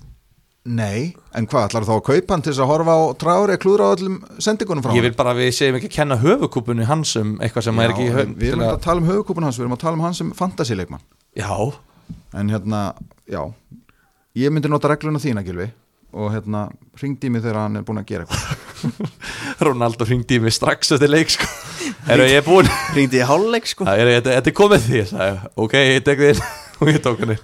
nei 0.69 1.15
en 1.33 1.47
hvað, 1.49 1.71
ætlar 1.71 1.87
þá 1.89 1.93
að 1.95 2.03
kaupa 2.05 2.35
hann 2.35 2.43
til 2.45 2.53
þess 2.53 2.61
að 2.61 2.69
horfa 2.69 2.93
á 2.93 3.01
að 3.33 3.55
klúðra 3.63 3.87
á 3.89 3.93
öllum 3.97 4.17
sendingunum 4.37 4.85
frá 4.85 4.93
Ég 4.93 5.01
hann 5.01 5.07
vil 5.09 5.17
bara 5.17 5.33
að 5.33 5.41
við 5.41 5.55
segjum 5.57 5.79
ekki 5.79 5.89
að 5.89 5.95
kenna 5.95 6.19
höfukúpunni 6.21 6.89
hans 6.89 7.15
um 7.17 7.31
eitthvað 7.41 7.67
sem 7.67 7.81
er 7.81 7.95
ekki 7.95 8.09
Já, 8.09 8.13
höf, 8.19 8.35
við, 8.35 8.51
erum 8.51 8.65
ekki 8.67 8.75
að 8.75 8.85
tala 8.85 9.01
um 9.01 9.09
höfukúpun 9.09 9.47
hans, 9.49 9.57
við 9.57 9.65
erum 9.65 9.77
að 9.77 9.83
tala 9.87 9.97
um 9.97 10.05
hans 10.05 10.21
sem 10.21 10.33
fantasileikmann 10.37 11.05
Já, 11.39 11.55
en 12.37 12.53
hérna, 12.53 12.81
já. 13.31 13.41
Ég 14.37 14.53
myndi 14.53 14.69
nota 14.69 14.91
regluna 14.93 15.23
þína 15.23 15.45
Gilvi 15.47 15.71
og 16.13 16.33
hérna 16.35 16.69
mig 17.01 17.43
þegar 17.43 17.61
hann 17.63 17.81
er 17.81 17.85
búin 17.87 18.01
að 18.03 18.09
gera 18.11 18.27
eitthvað. 18.27 19.13
Ronaldo 19.69 20.09
hringdi 20.09 20.39
í 20.39 20.43
mig 20.43 20.55
strax 20.57 20.95
eftir 20.97 21.13
leik 21.13 21.31
sko. 21.33 21.47
Eru 22.11 22.27
ég 22.29 22.45
búinn? 22.47 22.71
Ringdi 22.97 23.21
í 23.21 23.27
hálfleik 23.29 23.69
sko. 23.71 23.87
Þetta 23.87 24.35
þetta 24.39 24.53
er 24.53 24.57
komið 24.57 24.87
því, 24.87 24.99
ég 25.01 25.09
sagði, 25.13 25.55
ok, 25.67 25.79
ég 25.81 26.05
tek 26.07 26.27
inn. 26.33 26.45
Og 26.81 26.89
ég 26.89 27.01
tók 27.05 27.21
hann 27.21 27.37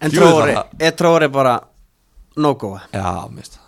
En 0.00 0.12
Tróri, 0.12 0.54
er 0.80 0.94
Tróri 0.96 1.28
bara 1.32 1.58
no-go 2.36 2.78
Já, 2.92 3.28
mist 3.32 3.58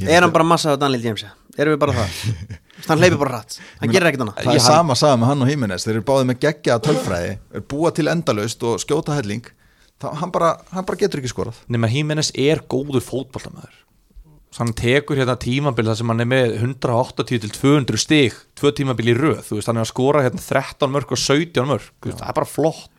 Er 0.00 0.22
hann 0.22 0.32
bara 0.32 0.46
massað 0.48 0.76
á 0.80 0.82
Daniel 0.86 1.04
James 1.04 1.24
Erum 1.56 1.76
við 1.76 1.82
bara 1.82 1.96
það? 1.96 2.16
Hann 2.86 3.00
hleypir 3.00 3.20
bara 3.20 3.38
rætt 3.38 3.58
Hann 3.80 3.92
gerir 3.92 4.10
ekkert 4.10 4.26
annað. 4.26 4.40
Það 4.44 4.58
er 4.58 4.64
sama 4.64 4.96
saga 4.98 5.16
með 5.20 5.30
hann 5.30 5.44
og 5.44 5.48
Jimenez 5.50 5.86
þeir 5.86 5.94
eru 5.94 6.04
báðið 6.10 6.26
með 6.28 6.40
geggja 6.44 6.76
tölfræði 6.84 7.30
er 7.56 7.64
búa 7.72 7.92
til 7.96 8.10
endalaust 8.12 8.66
og 8.68 8.82
skjóta 8.82 9.16
helling 9.16 9.48
þá, 10.02 10.12
hann, 10.20 10.32
bara, 10.34 10.54
hann 10.72 10.86
bara 10.88 11.00
getur 11.00 11.22
ekki 11.22 11.32
skorað. 11.32 11.64
Nefna 11.68 11.90
Jimenez 11.92 12.32
er 12.34 12.64
góður 12.70 13.04
fótboltamæður 13.04 13.82
hann 14.60 14.72
tekur 14.76 15.18
hérna 15.20 15.36
tímabil 15.40 15.86
þar 15.90 15.98
sem 15.98 16.10
hann 16.12 16.24
er 16.24 16.28
með 16.30 16.56
180 16.62 17.42
til 17.44 17.52
200 17.52 18.00
stig 18.00 18.36
tvö 18.56 18.72
tímabil 18.76 19.12
í 19.12 19.16
röð, 19.16 19.42
þú 19.48 19.58
veist, 19.58 19.70
hann 19.70 19.80
er 19.80 19.84
að 19.84 19.92
skora 19.92 20.24
hérna 20.24 20.42
13 20.42 20.92
mörg 20.92 21.12
og 21.12 21.20
17 21.20 21.68
mörg, 21.68 21.88
veist, 22.04 22.20
það 22.20 22.30
er 22.30 22.38
bara 22.40 22.50
flott. 22.50 22.92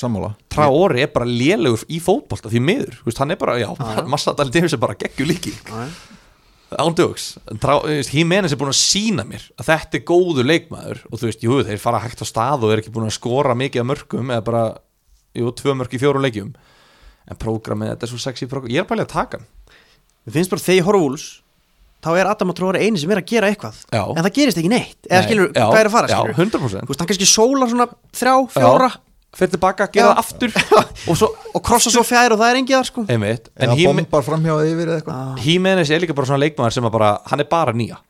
Sammála. 0.00 0.30
Traori 0.52 1.02
er 1.02 1.10
bara 1.12 1.26
lélegur 1.26 1.82
í 1.90 1.98
fótbolta 2.02 2.50
því 2.52 2.62
miður, 2.62 3.00
veist, 3.06 3.20
hann 3.20 3.34
er 3.34 3.40
bara, 3.40 3.56
já, 3.60 3.68
massa 4.08 4.34
Dali 4.36 4.52
Davis 4.54 4.76
er 4.76 4.82
bara 4.82 4.96
geggjur 4.98 5.28
líki 5.28 5.54
já. 5.56 5.88
ándjóks, 6.78 7.32
Jimenez 8.12 8.54
er 8.54 8.60
búin 8.60 8.70
að 8.70 8.78
sína 8.78 9.24
mér 9.26 9.48
að 9.58 9.72
þetta 9.72 9.98
er 9.98 10.04
góður 10.06 10.46
leikmaður 10.46 11.02
og 11.08 11.18
þú 11.18 11.30
veist, 11.30 11.42
jú, 11.42 11.58
þeir 11.66 11.82
fara 11.82 12.04
hægt 12.04 12.22
á 12.22 12.26
stað 12.28 12.68
og 12.68 12.74
er 12.74 12.84
ekki 12.84 12.94
búin 12.94 13.08
að 13.08 13.16
skora 13.18 13.56
mikið 13.58 13.82
af 13.82 13.90
mörgum 13.90 14.30
eða 14.30 14.46
bara, 14.46 14.64
jú, 15.38 15.52
tvö 15.60 15.76
mörg 15.78 15.94
í 15.94 16.00
fjóru 16.02 16.22
leikjum. 16.24 16.50
En 17.30 17.38
prógramið, 17.38 17.92
þetta 17.94 18.06
er 18.06 18.10
svo 18.10 18.18
sexy 18.22 18.48
prógram 18.50 18.72
ég 18.72 18.82
er 18.82 18.88
bara 18.88 19.04
að 19.04 19.12
taka 19.12 19.38
Mér 19.40 20.34
finnst 20.34 20.50
bara 20.50 20.64
þegar 20.64 20.78
ég 20.80 20.88
horf 20.88 21.04
úls 21.06 21.26
Þá 22.00 22.10
er 22.16 22.30
Adam 22.30 22.48
og 22.48 22.56
Tróri 22.56 22.80
eini 22.80 22.96
sem 22.96 23.10
er 23.12 23.20
að 23.20 23.26
gera 23.28 23.48
eitthvað. 23.52 23.76
Já. 23.92 24.00
En 24.08 24.24
það 24.24 24.32
gerist 24.38 24.60
ekki 24.60 24.70
neitt. 24.72 24.96
Eða 25.04 25.18
Nei, 25.18 25.26
skilur, 25.28 25.50
já, 25.52 25.64
hvað 25.68 25.80
er 25.82 25.88
að 25.90 25.92
fara 25.92 26.08
já, 26.08 26.16
skilur 26.16 26.38
100%. 26.46 26.86
Þú 26.86 26.92
veist, 26.94 27.02
hann 27.02 27.10
kannski 27.10 27.28
sólar 27.28 27.68
svona 27.68 27.86
þrjá, 28.16 28.32
fjóra. 28.54 28.88
Fyrir 29.36 29.52
tilbaka, 29.52 29.86
gera 29.92 30.06
Já. 30.06 30.14
það 30.16 30.22
aftur. 30.24 30.54
Og 31.12 31.18
svo, 31.20 31.28
Og 31.52 31.62
krossa 31.66 31.92
svo 31.92 32.02
fjær 32.08 32.32
og 32.34 32.40
það 32.40 32.54
er 32.54 32.60
engið 32.62 32.76
þar 32.78 32.88
sko. 32.88 33.04
Eða 33.12 33.76
bombar 33.84 34.24
framhjáði 34.26 34.72
yfir 34.72 34.88
eða 34.88 35.02
eitthvað. 35.02 35.44
Jimenez 35.44 35.92
er 35.92 36.02
líka 36.02 36.16
bara 36.16 36.30
svona 36.32 36.40
leikmaður 36.46 36.78
sem 36.78 36.88
að 36.88 36.96
bara, 36.96 37.10
hann 37.28 37.44
er 37.44 37.50
bara 37.52 37.76
nýja 37.76 38.00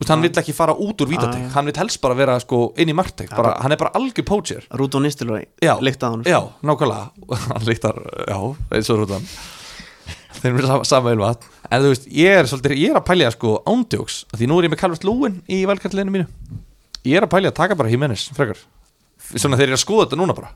veist, 0.00 0.10
hann 0.10 0.24
vill 0.24 0.32
ekki 0.42 0.54
fara 0.56 0.74
út 0.74 1.00
úr 1.04 1.10
vítatek 1.12 1.50
hann 1.54 1.68
vill 1.70 1.76
helst 1.78 2.00
bara 2.02 2.16
vera 2.18 2.38
sko 2.42 2.72
inn 2.76 2.90
í 2.90 2.96
bara, 2.96 3.56
hann 3.62 3.72
er 3.72 3.80
bara 3.80 3.92
algjör 3.94 4.26
poacher. 4.26 4.64
Rúdó 4.74 5.00
Nistelrooy 5.02 5.44
já, 5.62 5.76
Líkt 5.80 6.02
að 6.02 6.10
hann 6.16 6.24
já, 6.26 6.40
nákvæmlega. 6.62 7.10
Hann 7.50 7.68
líktar, 7.68 8.00
já, 8.28 8.38
eins 8.74 8.90
og 8.90 9.04
rútan 9.04 9.28
þeir 10.44 10.58
eru 10.58 10.68
sama, 10.68 10.84
sama 10.88 11.12
ylvat 11.14 11.44
en 11.70 11.84
þú 11.84 11.92
veist, 11.92 12.08
ég 12.12 12.38
er 12.40 12.48
svolítið, 12.50 12.76
ég 12.80 12.92
er 12.92 12.98
að 13.00 13.06
pælja 13.08 13.30
sko 13.34 13.54
ándjóks, 13.70 14.18
af 14.32 14.40
því 14.40 14.48
nú 14.50 14.58
er 14.58 14.66
ég 14.66 14.72
með 14.74 14.80
Calvert 14.82 15.06
Lúin 15.08 15.38
í 15.48 15.62
velkallinu 15.68 16.12
mínu. 16.12 16.26
Ég 17.04 17.16
er 17.18 17.26
að 17.26 17.32
pælja 17.32 17.52
að 17.52 17.56
taka 17.60 17.78
bara 17.78 17.92
Jimenez, 17.92 18.26
frekar. 18.36 18.60
Svona 19.32 19.56
þeir 19.60 19.70
eru 19.70 19.78
að 19.78 19.82
skoða 19.84 20.06
þetta 20.06 20.18
núna 20.20 20.36
bara. 20.36 20.52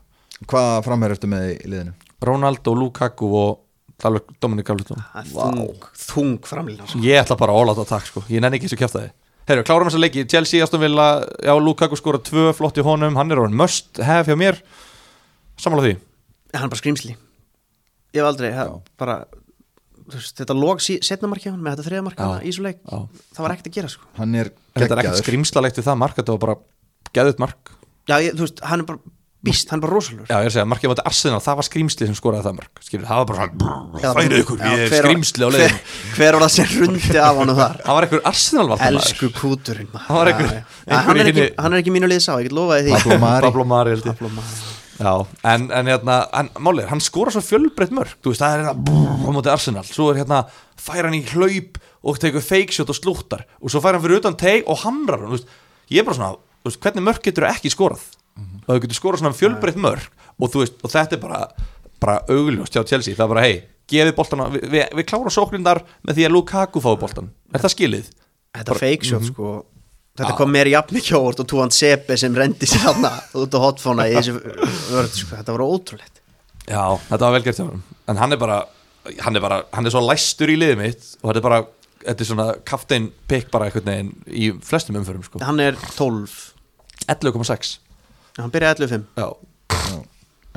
Hvað 0.49 0.75
framherr 0.85 1.15
eftir 1.15 1.31
með 1.31 1.47
í 1.55 1.57
liðinu? 1.71 1.95
Ronaldo, 2.29 2.75
Lukaku 2.77 3.31
og 3.39 4.29
Dominic 4.39 4.69
Calvert 4.69 4.93
Lúin 4.93 5.01
er 5.01 5.31
Þung, 5.33 5.89
þung 6.05 6.37
framlýna 6.47 6.87
sko. 6.87 7.01
Ég 7.03 7.23
ætla 7.23 7.39
bara 7.39 7.55
að 7.55 7.63
óláta 7.65 7.87
takk 7.89 8.07
sko. 8.11 8.23
Ég 8.31 8.43
nenni 8.43 8.59
ekki 8.59 8.69
þessu 8.69 8.79
kjæftæði 8.83 9.09
Herru, 9.49 9.63
klárum 9.65 9.89
þessa 9.89 9.99
leiki. 10.03 10.23
Chelsea, 10.29 10.61
Aston 10.63 10.81
Villa 10.83 11.07
Já, 11.41 11.55
Lukaku 11.57 11.97
skora 11.97 12.19
tvö, 12.21 12.51
flott 12.53 12.77
í 12.77 12.83
honum. 12.85 13.15
Hann 13.17 13.33
er 13.33 13.41
orðin 13.41 13.57
must 13.57 13.97
have 14.05 14.29
hjá 14.29 14.37
mér. 14.37 14.59
Samála 15.59 15.87
því? 15.87 15.95
Hann 16.53 16.67
er 16.67 16.71
bara 16.71 16.81
skrýmsli 16.81 17.15
Ég 18.13 18.21
hef 18.21 18.27
aldrei, 18.29 18.49
hef, 18.55 18.71
bara 18.97 19.15
veist, 20.09 20.33
Þetta 20.39 20.55
lóg 20.57 20.79
setna 20.81 21.29
markja 21.29 21.51
hann 21.53 21.61
með 21.65 21.75
þetta 21.77 21.87
þriða 21.89 22.05
markja 22.07 22.23
Já, 22.25 22.31
hann 22.37 22.47
í 22.49 22.53
svo 22.55 22.65
leik 22.65 22.79
já. 22.79 23.01
Það 23.35 23.43
var 23.45 23.53
ekkert 23.55 23.69
að 23.69 23.75
gera 23.75 23.91
sko. 23.93 24.07
Hann 24.17 24.37
er 24.39 24.49
Þetta 24.49 24.79
er 24.79 24.85
ekkert 24.87 25.01
geggjaður. 25.03 25.25
skrimslalegt 25.25 25.81
við 25.81 25.89
það 25.89 25.99
mark 26.05 26.17
Þetta 26.21 26.35
var 26.35 26.41
bara 26.45 26.55
geðut 27.19 27.43
mark. 27.43 27.73
Já, 28.09 28.15
ég, 28.23 28.33
þú 28.37 28.45
veist, 28.47 28.63
hann 28.69 28.81
er 28.85 28.87
bara 28.89 29.13
býst, 29.45 29.69
hann 29.71 29.79
er 29.79 29.83
bara 29.85 29.93
rosalur 29.95 30.25
Já, 30.27 30.35
ég 30.35 30.47
er 30.47 30.49
að 30.49 30.55
segja, 30.55 30.65
markið 30.67 30.89
á 30.89 30.91
þetta 30.93 31.05
Arsenal 31.09 31.39
Það 31.45 31.57
var 31.59 31.65
skrimsli 31.69 32.07
sem 32.09 32.15
skoraði 32.17 32.43
það 32.47 32.55
mark 32.57 32.81
Skilur, 32.83 33.05
það 33.07 33.19
var 33.21 33.27
bara 33.29 33.45
svona 33.47 34.13
Færið 34.19 34.41
ykkur, 34.43 34.63
ég 34.65 34.83
er 34.83 34.95
skrimsli 34.99 35.47
á 35.47 35.49
leiðin 35.55 35.77
hver, 35.77 35.93
hver 36.17 36.37
var 36.37 36.43
það 36.45 36.51
sem 36.55 36.73
rundi 36.81 37.21
af 37.23 37.39
hann 37.39 37.53
þar? 37.59 37.77
Það 37.85 37.97
var 37.99 38.07
einhver 38.09 38.23
Arsenal 38.33 38.65
valda 38.73 38.89
Elsku 38.89 39.29
kúturinn. 39.37 39.89
Það 39.95 40.17
var 40.19 40.31
einhver- 40.33 40.51
einhver 40.59 41.07
hann, 41.07 41.21
er 41.23 41.31
ekki, 41.31 41.47
hann 41.63 41.73
er 41.77 41.83
ekki 41.83 41.93
mínu 41.95 42.09
liðs 42.11 42.27
á, 42.27 42.33
ég 42.35 42.49
get 42.49 42.57
lofaði 42.59 42.85
því. 42.89 42.97
Pablo 42.99 43.17
Mari. 43.23 43.47
Pablo 43.47 43.65
Mari 43.71 43.95
held 43.95 44.09
ég. 44.09 44.19
Pablo 44.19 44.31
Mari. 44.35 44.59
Já, 44.99 45.13
en, 45.53 45.69
en 45.71 45.87
hérna, 45.93 46.17
hann, 46.35 46.49
málið, 46.59 46.83
er, 46.83 46.89
hann 46.91 46.99
skora 47.05 47.31
svo 47.31 47.39
fjölbreytt 47.45 47.93
mörg, 47.95 48.17
þú 48.19 48.33
veist, 48.33 48.43
það 48.43 48.51
er 48.57 48.63
hérna 48.65 48.73
brrr, 48.89 49.23
á 49.23 49.29
móti 49.37 49.51
Arsenal, 49.53 49.85
svo 49.87 50.09
er 50.11 50.19
hérna 50.19 50.41
fær 50.75 51.07
hann 51.07 51.15
í 51.15 51.21
hlaup 51.31 51.79
og 52.03 52.19
tekur 52.19 52.43
fake 52.43 52.75
shot 52.75 52.91
og 52.91 52.97
slúttar. 52.99 53.45
Og 53.63 53.71
svo 53.71 53.79
fær 53.79 53.95
hann 53.95 54.03
fyrir 54.03 54.19
utan 54.19 54.35
teg 54.39 54.67
og 54.67 54.81
hamrar 54.83 55.23
hann, 55.23 55.31
þú 55.31 55.37
veist, 55.39 55.53
ég 55.95 56.03
er 56.03 56.09
bara 56.09 56.19
svona 56.19 56.33
þú 56.35 56.67
veist, 56.73 56.81
hvernig 56.83 57.05
mörg 57.07 57.23
getur 57.29 57.47
ekki 57.47 57.71
skorað 57.71 58.03
og 58.69 58.75
þú 58.77 58.83
getur 58.85 58.99
skorað 58.99 59.23
svona 59.23 59.37
fjölbreytt 59.39 59.79
mörg 59.81 60.05
og 60.39 60.53
veist, 60.55 60.77
og 60.85 60.93
þetta 60.93 61.17
er 61.17 61.21
bara, 61.23 61.41
bara 61.99 62.19
augljóst 62.29 62.77
hjá 62.77 62.85
Chelsea, 62.87 63.15
það 63.17 63.25
er 63.25 63.33
bara, 63.33 63.41
hei, 63.47 63.57
gefið 63.89 64.15
boltan 64.15 64.45
við, 64.53 64.67
við, 64.69 64.85
við 64.99 65.07
klárum 65.09 65.33
sóknindar 65.33 65.81
með 66.05 66.19
því 66.19 66.27
að 66.29 66.33
Lukaku 66.37 66.83
fái 66.85 66.93
boltan, 67.01 67.31
er 67.53 67.63
það 67.65 67.73
skilið? 67.75 68.11
Þetta 68.55 68.77
fake 68.79 69.05
shot 69.09 69.21
Mhm. 69.25 69.33
sko. 69.33 69.65
Þetta 70.19 70.35
kom 70.35 70.49
mér 70.51 70.67
jafn 70.67 70.95
mikið 70.97 71.15
ávort 71.15 71.39
og 71.39 71.47
Túan 71.47 71.71
Sepe 71.71 72.17
sem 72.19 72.33
rendi 72.35 72.67
sér 72.67 72.81
hann 72.89 73.05
út 73.39 73.53
á 73.55 73.59
hotfóna 73.63 74.03
í 74.09 74.15
þessu 74.17 74.33
vörð 74.91 75.13
sko. 75.15 75.35
Þetta 75.37 75.53
var 75.55 75.63
ótrúlegt. 75.63 76.17
Já, 76.67 76.81
þetta 77.07 77.19
var 77.23 77.35
velgert 77.39 77.55
hjá 77.61 77.65
hann 77.69 77.83
En 78.09 78.17
hann 78.17 78.33
er 78.33 78.37
bara, 78.41 78.57
hann 79.23 79.35
er 79.37 79.39
bara, 79.41 79.63
hann 79.71 79.85
er 79.87 79.93
svo 79.93 80.01
læstur 80.03 80.51
í 80.51 80.57
liðið 80.59 80.77
mitt 80.81 81.05
og 81.23 81.29
þetta 81.29 81.39
er 81.39 81.45
bara, 81.47 81.59
þetta 82.03 82.25
er 82.25 82.29
svona 82.33 82.47
kaftein 82.67 83.07
pikk 83.31 83.49
bara 83.53 83.69
veginn 83.71 84.11
í 84.27 84.51
flestum 84.59 84.97
umförum 84.99 85.23
sko. 85.23 85.39
Hann 85.45 85.59
er 85.63 85.77
12 85.95 86.53
11,6 87.07 87.77
Hann 88.39 88.53
byrjaði 88.53 88.87
11.5 88.87 89.03
Já, 89.19 89.99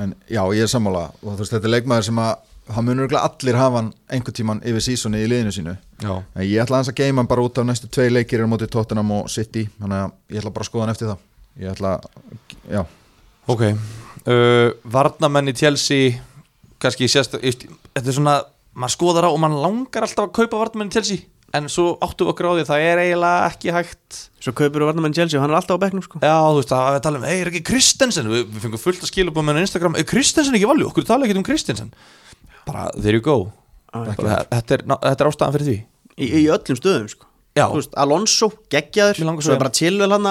en 0.03 0.15
já, 0.29 0.41
ég 0.55 0.65
er 0.65 0.71
sammála. 0.71 1.09
Og 1.21 1.33
þú 1.33 1.43
veist, 1.43 1.53
þetta 1.55 1.69
er 1.69 1.73
leikmaður 1.75 2.07
sem 2.09 2.21
að 2.23 2.33
hann 2.73 2.85
munur 2.87 3.03
örugglega 3.03 3.27
allir 3.27 3.59
hafa 3.59 3.81
hann 3.81 3.89
einhvern 4.07 4.37
tíman 4.37 4.61
yfir 4.63 4.85
sísoni 4.85 5.23
í 5.23 5.29
liðinu 5.29 5.51
sínu. 5.55 5.75
Já, 6.03 6.13
en 6.13 6.45
ég 6.47 6.63
ætla 6.63 6.79
aðeins 6.79 6.93
að 6.93 6.99
geima 7.01 7.21
hann 7.21 7.31
bara 7.31 7.43
út 7.43 7.59
af 7.59 7.67
næstu 7.67 7.89
tvei 7.91 8.07
leikir 8.11 8.39
er 8.39 8.47
á 8.47 8.51
móti 8.51 8.69
Tottenham 8.71 9.11
og 9.17 9.29
City. 9.31 9.65
Þannig 9.81 9.99
að 9.99 10.35
ég 10.35 10.43
ætla 10.43 10.53
bara 10.55 10.65
að 10.65 10.71
skoða 10.71 10.85
hann 10.85 10.93
eftir 10.95 11.11
það. 11.11 11.25
Ég 11.59 11.73
ætla, 11.75 11.91
já, 12.71 12.81
ok. 13.51 13.65
Uh, 14.23 14.69
Varnamenn 14.95 15.51
í 15.51 15.57
Chelsea 15.59 16.15
kannski 16.81 17.09
sérst, 17.11 17.35
þetta 17.35 18.07
er 18.07 18.15
svona 18.15 18.39
maður 18.73 18.95
skoðar 18.95 19.27
á 19.27 19.29
og 19.29 19.39
maður 19.43 19.65
langar 19.67 20.07
alltaf 20.07 20.29
að 20.29 20.35
kaupa 20.39 20.63
varnamenn 20.63 20.89
í 20.89 20.95
Chelsea 20.95 21.32
en 21.57 21.69
svo 21.71 21.93
áttu 22.03 22.27
okkur 22.31 22.49
á 22.49 22.51
því 22.53 22.63
að 22.63 22.69
það 22.71 22.85
er 22.89 23.01
eiginlega 23.03 23.47
ekki 23.49 23.73
hægt. 23.75 24.19
Svo 24.43 24.53
kaupir 24.57 24.83
þú 24.83 24.89
varnamenn 24.89 25.15
Chelsea 25.17 25.39
og 25.39 25.45
hann 25.45 25.53
er 25.53 25.59
alltaf 25.59 25.77
á 25.77 25.83
bekknum 25.83 26.05
sko. 26.05 26.21
Já, 26.23 26.35
þú 26.35 26.59
veist, 26.59 26.73
að 26.77 26.95
við 26.97 27.03
tala 27.07 27.21
um, 27.21 27.27
ei, 27.29 27.35
er 27.39 27.51
ekki 27.51 27.63
Kristensen 27.69 28.31
við, 28.31 28.45
við 28.47 28.65
fengum 28.65 28.81
fullt 28.81 29.03
að 29.03 29.11
skilja 29.11 29.35
búið 29.35 29.49
með 29.49 29.61
Instagram. 29.63 29.97
Er 29.99 30.07
Kristensen 30.09 30.57
ekki 30.57 30.69
valjú, 30.71 30.89
okkur 30.89 31.07
tala 31.07 31.27
ekki 31.27 31.37
um 31.39 31.45
Kristensen 31.47 31.93
bara, 32.63 32.87
there 32.95 33.19
you 33.19 33.23
go. 33.23 33.51
Já. 33.93 34.15
bara, 34.17 34.39
þetta, 34.49 34.77
er, 34.79 34.83
ná- 34.89 35.01
þetta 35.03 35.23
er 35.25 35.29
ástæðan 35.29 35.55
fyrir 35.57 35.69
því. 35.69 35.77
Í, 36.13 36.25
í 36.25 36.43
öllum 36.49 36.79
stöðum 36.79 37.09
sko. 37.11 37.29
Já. 37.53 37.67
Þú 37.69 37.77
veist, 37.77 37.95
Alonso, 38.01 38.49
geggjaður. 38.73 39.19
Svo 39.43 39.53
er 39.53 39.61
bara 39.61 39.73
tilvel 39.77 40.09
hann 40.09 40.29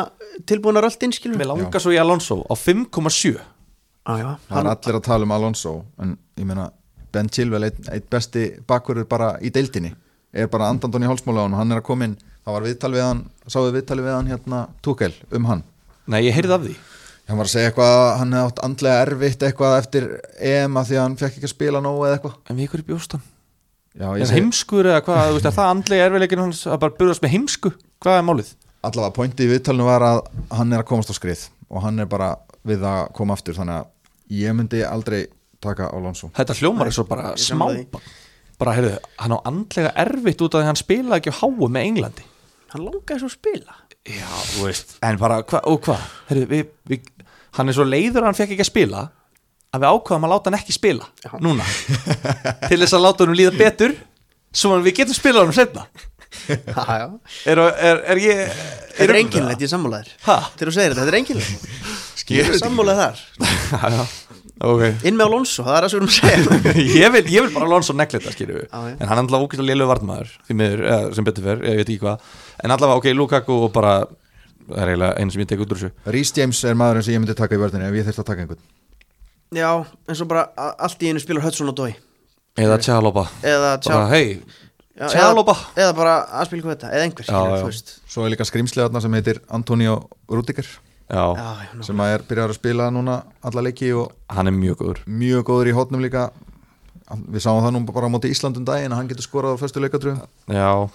tilbúin 0.49 0.79
að 0.81 0.87
röltin 0.87 1.13
skilur 1.15 1.39
Mér 1.41 1.51
langar 1.53 1.83
svo 1.83 1.93
í 1.95 1.99
Alonso 2.01 2.41
á 2.49 2.55
5,7 2.57 3.35
ah, 3.39 4.19
já, 4.19 4.29
það 4.49 4.61
er 4.61 4.71
allir 4.73 4.99
að 4.99 5.05
tala 5.09 5.29
um 5.29 5.35
Alonso 5.37 5.75
en 6.03 6.15
ég 6.41 6.49
meina, 6.49 6.71
Ben 7.13 7.29
Chilwell 7.33 7.69
eitt, 7.69 7.83
eitt 7.93 8.09
besti 8.11 8.49
bakverður 8.69 9.09
bara 9.11 9.35
í 9.45 9.53
deildinni 9.55 9.93
er 10.33 10.49
bara 10.53 10.71
andandun 10.73 11.05
í 11.05 11.11
hálsmála 11.11 11.43
á 11.43 11.47
hann 11.47 11.59
hann 11.61 11.75
er 11.75 11.83
að 11.83 11.87
koma 11.89 12.09
inn, 12.09 12.17
það 12.45 12.57
var 12.57 12.67
viðtal 12.69 12.93
við 12.95 13.05
hann 13.07 13.21
sáðu 13.47 13.75
viðtali 13.77 14.07
við 14.07 14.17
hann 14.17 14.31
hérna 14.33 14.63
Tuchel 14.83 15.13
um 15.33 15.49
hann? 15.51 15.63
Nei, 16.07 16.23
ég 16.27 16.35
heyrði 16.37 16.57
af 16.57 16.65
því. 16.65 16.75
Hann 17.29 17.39
var 17.39 17.47
að 17.47 17.53
segja 17.53 17.71
eitthvað, 17.71 17.93
að 18.03 18.17
hann 18.19 18.33
hefði 18.35 18.49
átt 18.51 18.65
andlega 18.67 19.03
erfitt 19.07 19.45
eitthvað 19.47 19.77
eftir 19.79 20.09
EM 20.43 20.81
að 20.81 20.89
því 20.89 20.97
að 20.99 21.05
hann 21.07 21.19
fekk 21.21 21.37
ekki 21.39 21.47
að 21.49 21.53
spila 21.55 21.83
nógu 21.85 22.03
eða 22.09 22.17
eitthvað. 22.19 22.35
En 22.51 22.59
við 22.59 22.67
ykkur 22.67 22.83
í 22.83 22.89
bjóstan. 22.89 23.23
Já, 23.93 24.07
Er 24.09 24.19
ég 24.19 24.27
segi, 24.27 24.41
heimskur 24.41 24.89
eða 24.89 25.05
hvað, 25.07 25.23
þú 25.29 25.37
veist, 25.37 25.47
er 25.47 25.55
það 25.59 25.71
andlega 25.77 26.09
erfiðleikin 26.09 26.43
hans 26.43 26.63
að 26.67 26.81
bara 26.83 26.97
byrjast 26.99 27.23
með 27.23 27.35
heimsku? 27.37 27.73
Hvað 28.03 28.19
er 28.19 28.27
málið? 28.27 28.51
allavega 28.83 29.15
pointi 29.15 29.47
í 29.47 29.51
viðtalinu 29.53 29.87
var 29.87 30.03
að 30.03 30.21
hann 30.59 30.73
er 30.75 30.83
að 30.83 30.89
komast 30.91 31.13
á 31.13 31.15
skrið 31.15 31.45
og 31.71 31.85
hann 31.85 32.03
er 32.03 32.09
bara 32.11 32.33
við 32.67 32.83
að 32.87 33.13
koma 33.15 33.37
aftur. 33.37 33.55
Þannig 33.55 33.79
að 33.79 34.41
ég 34.43 34.57
myndi 34.59 34.83
aldrei 34.87 35.21
taka 35.63 35.91
Alonso. 35.95 36.33
Þetta 36.35 36.57
hljómar 36.59 36.91
er 36.91 36.97
svo 36.97 37.05
bara 37.07 37.33
ég 37.37 37.43
smá 37.45 37.53
sammála 37.55 37.79
því. 37.79 38.03
Bara, 38.63 38.75
heyrðu, 38.79 38.93
hann 39.19 39.35
á 39.35 39.39
andlega 39.51 39.95
erfitt 40.05 40.45
út 40.45 40.55
af 40.55 40.61
því 40.61 40.63
að 40.63 40.71
hann 40.71 40.79
spilaði 40.81 41.19
ekki 41.19 41.33
á 41.35 41.41
háu 41.41 41.67
með 41.67 41.89
Englandi. 41.89 42.27
Hann 42.73 42.85
langaði 42.87 43.23
svo 43.23 43.31
að 43.31 43.35
spila. 43.35 43.81
Já, 44.07 44.29
þú 44.53 44.69
veist. 44.69 44.95
En 45.03 45.19
bara, 45.19 45.41
hva, 45.47 45.63
og 45.71 45.83
hvað? 45.87 46.07
Heyrðu, 46.31 46.47
við, 46.53 46.71
við, 46.93 47.11
hann 47.59 47.73
er 47.73 47.77
svo 47.77 47.87
leiður 47.89 48.23
að 48.23 48.31
hann 48.31 48.39
fekk 48.39 48.55
ekki 48.55 48.67
að 48.67 48.71
spila 48.71 49.03
að 49.73 49.83
við 49.83 49.97
ákvaðum 49.97 50.27
að 50.29 50.33
láta 50.35 50.51
hann 50.51 50.59
ekki 50.61 50.75
spila 50.77 51.11
Já. 51.25 51.31
núna. 51.43 51.67
Til 52.69 52.79
þess 52.79 52.97
að 52.97 53.05
láta 53.07 53.27
hann 53.27 53.39
líða 53.39 53.55
betur 53.57 53.95
svo 54.53 54.75
að 54.77 54.89
við 54.89 54.99
getum 55.01 55.17
spilað 55.17 55.49
hann 55.49 55.57
setna 55.57 55.87
Já, 56.49 56.85
já. 56.97 57.07
Er, 57.47 57.61
er, 57.61 57.99
er 58.09 58.21
ég 58.21 58.39
Þetta 58.97 59.05
er 59.05 59.19
ég 59.21 59.65
er 59.67 59.71
sammálaðir 59.71 60.13
Ha? 60.25 60.37
Þegar 60.57 60.71
þú 60.71 60.75
segir 60.77 60.95
þetta, 60.95 61.03
þetta 61.03 61.13
er 61.13 61.19
einkennilegt. 61.19 61.67
Ég 62.33 62.49
er 62.49 62.59
sammálaðið 62.61 63.03
þar. 63.03 63.23
Já, 63.73 63.97
já. 63.97 64.03
Ok. 64.71 65.05
Inn 65.09 65.19
með 65.19 65.29
Alonso, 65.29 65.65
það 65.67 65.77
er 65.77 65.87
það 65.87 65.93
sem 65.93 65.99
við 65.99 66.03
erum 66.03 66.11
að 66.11 66.17
segja. 66.19 66.75
Ég, 67.03 67.13
vil, 67.15 67.23
ég 67.35 67.47
vil 67.47 67.55
bara 67.55 67.69
Alonso 67.69 67.97
negla 67.97 68.21
þetta 68.21 68.35
skilju 68.37 68.63
já. 68.63 68.79
en 68.93 69.11
hann 69.11 69.23
er 69.23 69.25
alltaf 69.25 69.89
vartmaður 69.93 70.35
því 70.47 70.59
miður, 70.59 70.85
eða, 70.89 71.11
sem 71.17 71.29
betur 71.29 71.49
fer, 71.49 71.65
ég 71.67 71.81
veit 71.81 71.89
ekki 71.89 72.03
hvað. 72.05 72.31
En 72.63 72.77
allavega, 72.77 73.01
ok, 73.03 73.11
Lukaku 73.17 73.59
og 73.67 73.75
bara 73.75 73.97
það 74.69 74.79
er 74.85 74.93
eiginlega 74.93 75.19
einu 75.19 75.35
sem 75.35 75.43
ég 75.43 75.51
tek 75.51 75.65
út 75.65 75.75
úr 75.75 75.83
þessu. 75.83 75.93
Rhys 76.13 76.33
James 76.37 76.63
er 76.69 76.79
maðurinn 76.79 77.09
sem 77.09 77.17
ég 77.17 77.25
myndi 77.25 77.37
taka 77.39 77.59
í 77.59 77.63
vörðinni 77.63 77.89
ef 77.89 77.99
ég 77.99 78.09
þurfti 78.09 78.23
að 78.23 78.31
taka 78.31 78.47
einhvern. 78.47 78.65
Já, 79.53 79.71
eins 80.09 80.23
og 80.25 80.31
bara 80.31 80.47
allt 80.81 81.03
í 81.05 81.11
einu 81.13 81.21
spilar 81.21 81.45
Hudson 81.45 81.73
og 81.73 81.77
Dói 81.77 81.93
eða 82.59 82.79
Tjaloba, 82.83 83.27
Eða 83.45 83.77
bara 83.81 83.81
Tjá 83.81 84.13
hei 84.13 84.43
Já, 84.93 85.07
Tjaloba. 85.09 85.55
eða, 85.57 85.87
eða 85.87 85.93
bara 85.97 86.15
að 86.29 86.49
spila 86.51 86.63
hvað 86.67 86.75
þetta, 86.75 86.89
eða 86.93 87.05
einhver. 87.07 87.77
Svo 88.13 88.25
er 88.27 88.33
líka 88.35 88.45
skrimslið 88.45 88.85
þarna 88.85 89.01
sem 89.01 89.15
heitir 89.17 89.41
Antonio 89.49 89.95
Rudiger 90.29 90.69
já, 91.13 91.25
sem 91.87 92.03
að 92.03 92.15
er 92.15 92.25
byrjar 92.31 92.55
að 92.55 92.59
spila 92.59 92.89
núna 92.95 93.21
alla 93.45 93.65
leiki 93.69 93.93
og 93.97 94.11
hann 94.33 94.49
er 94.49 94.57
mjög 94.57 94.81
góður. 94.81 95.05
mjög 95.07 95.47
góður 95.51 95.71
í 95.71 95.77
hótnum 95.77 96.05
líka. 96.05 96.31
Við 97.13 97.45
sáum 97.45 97.61
það 97.61 97.75
nú 97.77 97.85
bara 97.91 98.09
á 98.09 98.15
móti 98.15 98.33
Íslandum 98.33 98.65
daginn 98.65 98.95
að 98.95 99.03
hann 99.03 99.11
getur 99.11 99.27
skorað 99.27 99.59
á 99.59 99.61
fyrstu 99.61 99.83
leikatröðum 99.85 100.23
já, 100.49 100.89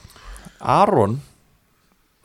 Aron 0.59 1.20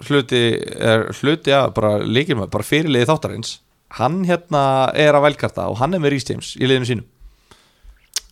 hluti 0.09 0.43
er 0.80 1.11
hluti 1.20 1.53
að 1.53 1.74
bara 1.76 1.99
líkir 2.01 2.38
maður, 2.38 2.55
bara 2.57 2.66
fyrirliði 2.66 3.11
þáttarins. 3.11 3.59
Hann 3.99 4.22
hérna 4.24 4.62
er 4.97 5.12
að 5.12 5.26
velkarta 5.28 5.68
og 5.68 5.76
hann 5.82 5.93
er 5.93 6.01
með 6.01 6.16
James 6.24 6.55
í 6.57 6.64
liðinu 6.64 6.88
sínu. 6.88 7.05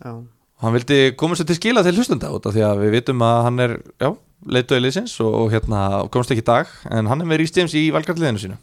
Já. 0.01 0.17
hann 0.65 0.73
vildi 0.77 1.13
koma 1.21 1.37
sér 1.37 1.49
til 1.49 1.59
skila 1.59 1.83
til 1.85 1.93
hlustenda 1.97 2.31
út 2.33 2.47
af 2.49 2.55
því 2.55 2.65
að 2.65 2.83
við 2.85 2.95
vitum 2.95 3.23
að 3.25 3.39
hann 3.47 3.63
er 3.65 3.73
já, 4.01 4.09
leituði 4.49 4.85
liðsins 4.85 5.15
og, 5.21 5.35
og 5.43 5.53
hérna 5.53 5.81
komst 6.13 6.33
ekki 6.33 6.45
í 6.45 6.49
dag 6.49 6.73
en 6.89 7.09
hann 7.11 7.21
er 7.21 7.29
með 7.29 7.45
James 7.49 7.77
í 7.77 7.87
velkartliðinu 7.93 8.41
sínu 8.41 8.57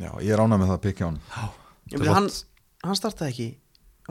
Já, 0.00 0.10
ég 0.24 0.32
er 0.32 0.40
ánægð 0.40 0.62
með 0.62 0.70
það 0.70 0.76
að 0.78 0.84
pikja 0.86 1.08
hann. 1.10 1.18
Ég 1.90 1.98
myndi, 2.00 2.14
hann, 2.16 2.28
hann 2.86 2.98
startaði 2.98 3.32
ekki 3.34 3.48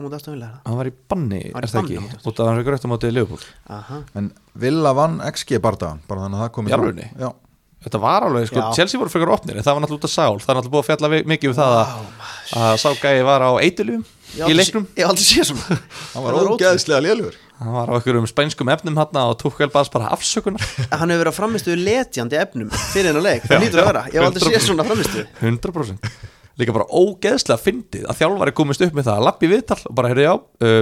móti 0.04 0.16
aftafilega 0.16 0.60
hann 0.64 0.78
var 0.78 0.88
í 0.88 0.94
banni, 1.10 1.40
Hann 1.44 1.56
var 1.56 1.66
í 1.66 1.68
er 1.68 1.72
það 1.72 1.80
á 1.80 1.84
ekki 1.84 2.18
út 2.30 2.40
af 2.40 2.42
að 2.44 2.50
hann 2.50 2.64
grögt 2.68 2.86
á 2.86 2.92
mótið 2.92 3.14
Leopold 3.16 3.46
Aha. 3.76 4.00
En 4.16 4.28
Villa 4.62 4.92
vann 4.96 5.18
XG 5.28 5.60
bardagan 5.62 6.02
bara 6.08 6.24
þannig 6.24 6.38
að 6.40 6.44
það 6.44 6.52
komið 6.56 6.72
Í 6.72 6.76
alvörunni? 6.76 7.08
Já, 7.20 7.28
þetta 7.86 8.00
var 8.04 8.26
alveg, 8.28 8.48
sko, 8.50 8.60
Já. 8.62 8.68
Chelsea 8.78 9.00
voru 9.00 9.12
frekar 9.12 9.34
opnir 9.34 9.60
það 9.60 9.76
var 9.76 9.84
náttúrulega 9.84 10.00
út 10.00 10.08
af 10.08 10.14
sál, 10.14 10.38
það 10.40 10.52
er 10.54 10.60
náttúrulega 10.60 10.74
búið 10.76 10.84
að 10.84 10.88
fjalla 10.90 11.12
mikið 11.34 11.52
um 11.52 11.58
það 11.60 11.76
að, 11.80 11.92
að 12.62 12.78
sá 12.84 12.88
gæði 13.02 13.26
var 13.28 13.46
á 13.46 13.50
eitilum 13.60 14.06
í 14.38 14.56
leiknum? 14.56 14.88
Ég 14.94 15.04
hef 15.04 15.12
aldrei 15.12 15.26
séð 15.26 15.48
svona. 15.50 15.78
Hann 16.14 16.26
var 16.26 16.40
ógeðslega 16.54 17.04
lélur 17.08 17.38
hann 17.60 17.74
var 17.76 17.90
á 17.90 17.94
einhverjum 17.98 18.24
spænskum 18.24 18.70
efnum 18.72 18.96
hann 18.96 19.16
og 19.20 19.34
tók 19.36 19.58
vel 19.60 19.68
bara 19.68 19.84
bara 19.92 20.12
afsökunar 20.14 20.62
Hann 20.88 21.10
hefur 21.12 21.20
verið 21.20 21.28
að 21.28 21.36
framistuðu 21.36 21.82
letjandi 21.84 22.38
efnum 22.40 22.70
fyrir 22.72 23.10
hennar 23.10 23.26
leik, 23.26 23.44
það 23.44 23.66
lítur 23.66 23.82
að 23.82 23.90
vera. 23.90 24.04
Ég 24.08 24.16
hef 24.16 24.28
aldrei 24.30 24.46
séð 24.46 24.64
svona 24.64 24.86
framistuðu 24.88 25.26
100% 25.42 26.08
líka 26.60 26.76
bara 26.76 26.88
ógeðslega 26.88 27.60
fyndið 27.60 28.08
að 28.08 28.22
þjálfari 28.22 28.56
komist 28.56 28.84
upp 28.84 28.96
með 28.96 29.10
það 29.10 29.20
að 29.20 29.28
lappi 29.28 29.50
viðtal 29.50 29.78
og 29.80 29.94
bara 29.96 30.10
heyrðu 30.12 30.24
já 30.26 30.32
uh, 30.32 30.80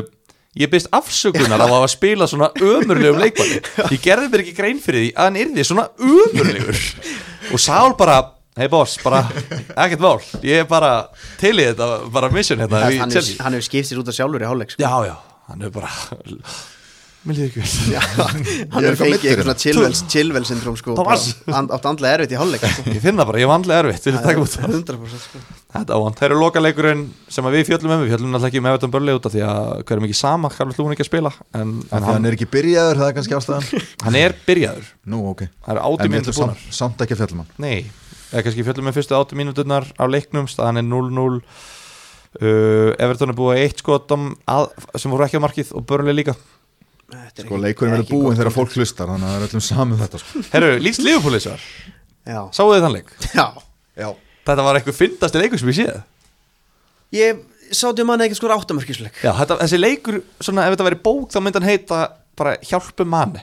ég 0.58 0.72
byrst 0.72 0.90
afsökunar 0.94 1.58
af 1.58 1.66
að 1.66 1.74
hafa 1.76 1.90
spilað 1.92 2.32
svona 2.32 2.48
ömurlegum 2.56 3.20
leikmanni. 3.22 3.60
Ég 3.94 4.02
gerði 4.02 4.30
mér 4.32 4.42
ekki 4.42 4.56
grein 4.56 4.80
fyrir 4.82 5.04
því 5.04 5.10
að 5.12 5.28
hann 5.28 5.38
yrði 5.44 5.66
svona 5.68 5.84
ömurlegur. 6.02 6.80
Og 7.54 7.62
Sál 7.62 7.94
bara 7.98 8.16
hei 8.58 8.68
boss, 8.72 8.96
bara 9.04 9.22
ekkert 9.76 10.02
mál. 10.04 10.18
Ég 10.42 10.64
er 10.64 10.70
bara 10.70 10.92
til 11.40 11.54
í 11.58 11.68
þetta 11.70 11.90
bara 12.14 12.30
mission 12.34 12.58
hérna 12.62 12.84
í 12.90 12.98
Hann 13.00 13.10
Chelsea. 13.14 13.36
hefur 13.36 13.46
hann 13.48 13.58
hefur 13.58 13.68
skipt 13.70 13.90
sér 13.92 14.02
út 14.02 14.10
af 14.10 14.18
sjálfur 14.18 14.42
í 14.44 14.50
hálfleik 14.50 14.74
sko. 14.74 14.82
já 14.82 14.94
já, 15.12 15.14
hann 15.52 15.62
er 15.68 15.70
bara 15.74 15.92
mér 17.28 17.34
líður 17.34 17.48
ekki 17.50 17.60
vel. 17.60 17.70
Já, 17.92 18.00
Hann 18.72 18.84
er 18.86 18.86
hefur 18.88 18.88
eitthvað 18.88 18.98
fengið 18.98 19.10
meiddur 19.10 19.28
eitthvað 19.28 19.44
svona 19.44 19.60
chillvel, 19.60 19.96
chillvel 20.14 20.44
syndrom 20.48 20.76
sko, 20.78 20.94
Thomas. 20.96 21.24
bara 21.44 21.58
and- 21.58 21.72
átt 21.74 21.88
andlega 21.90 22.14
erfitt 22.20 22.32
í 22.32 22.38
hálfleik 22.40 22.62
sko. 22.64 22.84
ég 22.94 23.02
finn 23.04 23.18
það 23.20 23.28
bara, 23.32 23.40
ég 23.42 23.50
var 23.50 23.58
andlega 23.58 23.82
erfitt 23.82 24.06
vil 24.08 24.14
ég 24.14 24.22
taka 24.24 24.44
út 24.44 24.54
það. 24.54 24.76
100% 24.78 25.24
sko. 25.26 25.42
Þetta 25.74 25.98
ávand, 25.98 26.16
þeir 26.22 26.28
eru 26.30 26.38
lokaleikurinn 26.44 27.02
sem 27.36 27.48
að 27.50 27.56
við 27.58 27.66
fjöllum 27.68 27.92
um, 27.98 28.04
við 28.06 28.14
fjöllum 28.14 28.32
náttúrulega 28.32 28.52
ekki 28.54 28.62
með 28.64 28.72
Everton 28.78 28.94
Börli 28.94 29.16
út 29.18 29.28
af 29.28 29.34
því 29.34 29.42
að 29.50 29.84
hverjum 29.90 30.08
ekki 30.08 30.18
sama, 30.22 30.52
Karl 30.54 30.72
Lún 30.78 30.94
ekki 30.94 31.04
að 31.04 31.10
spila 31.10 31.34
en, 31.34 31.60
en 31.60 31.68
Þannig 31.68 31.92
að 31.92 32.06
hann, 32.08 32.14
hann 32.14 32.30
er 32.30 32.38
ekki 32.38 32.48
byrjaður, 32.54 33.02
það 33.02 33.10
er 33.10 33.16
kannski 33.18 33.38
ástæðan. 33.42 33.86
Hann 34.06 34.20
er 34.22 34.36
byrjaður. 34.46 34.88
Nú, 35.12 35.20
ok. 35.34 35.44
Það 35.66 35.74
eru 35.74 35.82
En 35.82 35.90
átti 35.90 36.06
við 36.08 36.14
mínútur 36.16 36.32
ætlum 36.32 36.46
búnar 36.48 36.62
samt, 36.62 36.78
samt 36.80 37.04
ekki 37.04 37.18
að 37.18 37.24
fjallum 37.26 37.42
hann. 37.44 37.52
Nei, 37.66 37.78
eða 38.32 38.44
kannski 38.46 38.64
fjöllum 38.66 38.88
með 38.88 38.98
fyrstu 38.98 39.16
átti 39.18 39.38
mínúturnar 39.38 39.86
á 39.96 40.04
leiknum, 40.10 40.48
staðan 40.50 40.80
er 40.82 40.86
0-0 40.88 41.38
uh, 41.38 42.92
Everton 43.00 43.32
er 43.32 43.38
búið 43.38 43.54
að 43.56 43.64
eitt 43.64 43.82
skotum 43.82 44.30
að, 44.50 44.68
sem 45.00 45.12
voru 45.14 45.26
ekki 45.26 45.40
á 45.40 45.44
markið 45.46 45.72
og 45.78 45.86
Börli 45.88 46.14
líka. 46.16 46.36
Þetta 47.08 47.42
er 47.42 47.46
Sko, 47.48 47.60
leikurinn 47.62 47.94
verður 47.96 48.10
búinn 48.10 48.36
þegar 48.36 48.52
fólk 48.52 48.74
hlustar 48.76 49.08
Þannig 49.08 49.24
að 49.24 49.30
það 49.32 49.38
er 49.38 49.44
öllum 49.46 49.62
saman 49.64 50.00
þetta 50.02 50.18
sko. 50.20 50.42
Herru, 50.52 50.72
var, 50.84 51.62
Já, 52.28 52.40
sáu 52.52 52.66
þið 52.74 52.82
þann 52.84 52.96
leik? 52.98 53.12
já. 53.32 53.46
Já. 53.98 54.08
Þetta 54.48 54.64
var 54.66 54.78
eitthvað 54.78 54.98
fyndasti 54.98 55.40
leikur 55.40 55.60
sem 55.62 55.70
ég 55.72 55.78
séð. 55.78 56.02
Ég 57.16 57.40
um 58.04 58.12
hann 58.12 58.24
ekki 58.26 58.36
skora 58.38 58.56
áttamörkisleik 58.60 59.18
Já, 59.24 59.32
þetta, 59.40 59.56
þessi 59.62 59.80
leikur, 59.80 60.20
svona, 60.40 60.66
ef 60.68 60.74
þetta 60.74 60.86
væri 60.88 61.00
bók 61.04 61.32
þá 61.32 61.38
myndi 61.44 61.60
hann 61.60 61.68
heita 61.68 61.98
bara 62.38 62.54
hjálpum 62.64 63.10
manni 63.12 63.42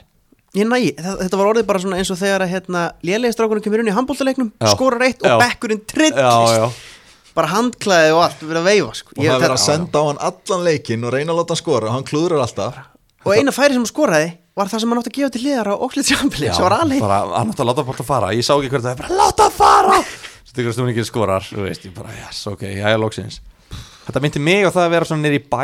Ég 0.56 0.68
næ, 0.68 0.76
þetta 0.96 1.36
var 1.40 1.50
orðið 1.52 1.66
bara 1.68 1.80
svona 1.82 1.98
eins 2.00 2.10
og 2.14 2.18
þegar 2.20 2.46
að 2.46 2.52
hérna, 2.54 2.82
lélegistrákunum 3.04 3.64
kemur 3.64 3.82
inn 3.82 3.90
í 3.90 3.96
handbóltaleiknum 3.96 4.52
skorar 4.72 5.04
eitt 5.04 5.24
og 5.26 5.40
bekkurinn 5.42 5.82
trillist 5.90 6.84
bara 7.36 7.50
handklæði 7.52 8.12
og 8.16 8.22
allt 8.24 8.40
verið 8.40 8.62
að 8.62 8.68
veifa 8.70 8.92
sko. 8.96 9.12
Og 9.12 9.20
Ég, 9.20 9.28
það 9.28 9.36
er 9.36 9.42
verið 9.42 9.56
að 9.58 9.64
senda 9.66 10.00
á 10.00 10.04
hann 10.08 10.20
allan 10.30 10.62
leikin 10.64 11.02
og 11.04 11.12
reyna 11.12 11.34
að 11.34 11.40
láta 11.42 11.52
hann 11.52 11.60
skora 11.60 11.90
og 11.90 11.92
hann 11.92 12.06
klúður 12.08 12.40
alltaf. 12.40 12.78
Og 13.26 13.34
eina 13.36 13.52
færi 13.52 13.76
sem 13.76 13.82
hann 13.82 13.90
skoraði 13.90 14.30
var 14.56 14.70
það 14.72 14.80
sem 14.82 14.94
hann 14.94 15.00
átti 15.02 15.12
að 15.12 15.18
gefa 15.18 15.32
til 15.34 15.42
liðar 15.44 15.68
á 15.68 15.74
Oxlade 15.76 16.08
Chamberlain 16.08 16.54
sem 16.56 16.64
var 16.64 16.76
alveg 16.78 17.02
bara, 17.04 17.18
hann 17.34 17.52
átti 17.52 17.60
að 17.60 17.68
láta 17.68 17.84
bort 17.90 18.00
að 18.00 18.08
fara. 18.08 18.30
Ég 18.32 18.46
sá 18.46 18.54
ekki 18.54 18.70
hvernig 18.72 18.86
það 18.86 18.94
er 18.94 19.02
bara 19.02 19.18
láta 19.20 19.50
að 19.50 19.58
fara! 19.58 19.98
Tekur 20.56 20.72
stundin 20.72 20.94
ekki 20.94 21.04
skorar 21.04 21.44
þú 21.44 21.66
veist, 21.66 21.82
ég 21.84 21.92
bara, 21.92 22.14
yes, 22.16 22.38
ok, 22.48 22.62
já, 22.64 22.86
já, 22.88 22.96
loksins. 22.96 23.42
Þetta 24.06 24.22
myndi 24.24 24.40
mig 24.40 24.64
á 24.64 24.72
það 24.72 24.86
að 24.86 24.94
vera 24.94 25.08
svona 25.10 25.26
nýri 25.26 25.42
bæ 25.52 25.60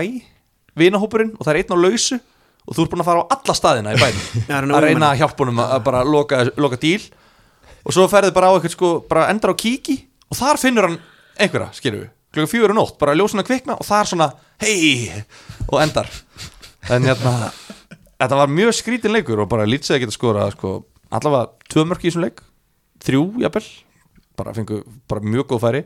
vinahópurinn 0.76 1.32
og 1.38 1.46
það 1.46 1.54
er 1.54 1.60
einn 1.62 1.72
á 1.72 1.78
lausu 1.80 2.18
og 2.62 2.76
þú 2.76 2.84
ert 2.84 2.92
búin 2.92 3.02
að 3.02 3.08
fara 3.08 3.24
á 3.26 3.30
alla 3.34 3.56
staðina 3.58 3.94
í 3.94 4.00
bænum. 4.00 4.24
Já, 4.50 4.56
að 4.60 4.84
reyna 4.86 5.10
að 5.10 5.22
hjálpa 5.22 5.44
honum 5.44 5.62
að 5.64 5.76
bara 5.88 6.02
loka, 6.06 6.42
loka 6.60 6.78
díl. 6.82 7.02
Og 7.82 7.94
svo 7.94 8.06
ferðu 8.10 8.34
bara 8.36 8.52
á 8.52 8.54
eitthvað 8.54 8.76
sko, 8.76 8.90
bara 9.08 9.28
endar 9.32 9.54
á 9.54 9.56
kíki. 9.58 9.98
Og 10.30 10.38
þar 10.38 10.60
finnur 10.62 10.86
hann 10.86 10.98
einhverja, 11.42 11.72
skilur 11.76 12.04
við, 12.04 12.12
klukka 12.32 12.52
fjögur 12.52 12.74
og 12.74 12.78
nótt 12.78 12.98
bara 13.00 13.16
ljósuna 13.18 13.44
kvikna 13.46 13.76
og 13.80 13.86
það 13.88 14.04
er 14.04 14.10
svona 14.12 14.28
hei, 14.62 15.24
og 15.68 15.80
endar. 15.82 16.08
En 16.92 17.08
hérna 17.08 17.50
þetta 18.22 18.38
var 18.38 18.52
mjög 18.52 18.76
skrítin 18.78 19.14
leikur 19.14 19.42
og 19.42 19.50
bara 19.50 19.66
lýtsið 19.68 19.96
að 19.96 20.04
geta 20.04 20.14
skora 20.14 20.46
sko, 20.54 20.76
allavega 21.12 21.72
tvö 21.72 21.84
mörk 21.90 22.06
í 22.06 22.10
þessum 22.10 22.26
leik. 22.26 22.40
Þrjú, 23.02 23.26
jafnvel. 23.42 23.66
Bara 24.38 24.54
fengu 24.56 24.80
bara 25.10 25.26
mjög 25.26 25.50
góð 25.50 25.64
færi. 25.66 25.84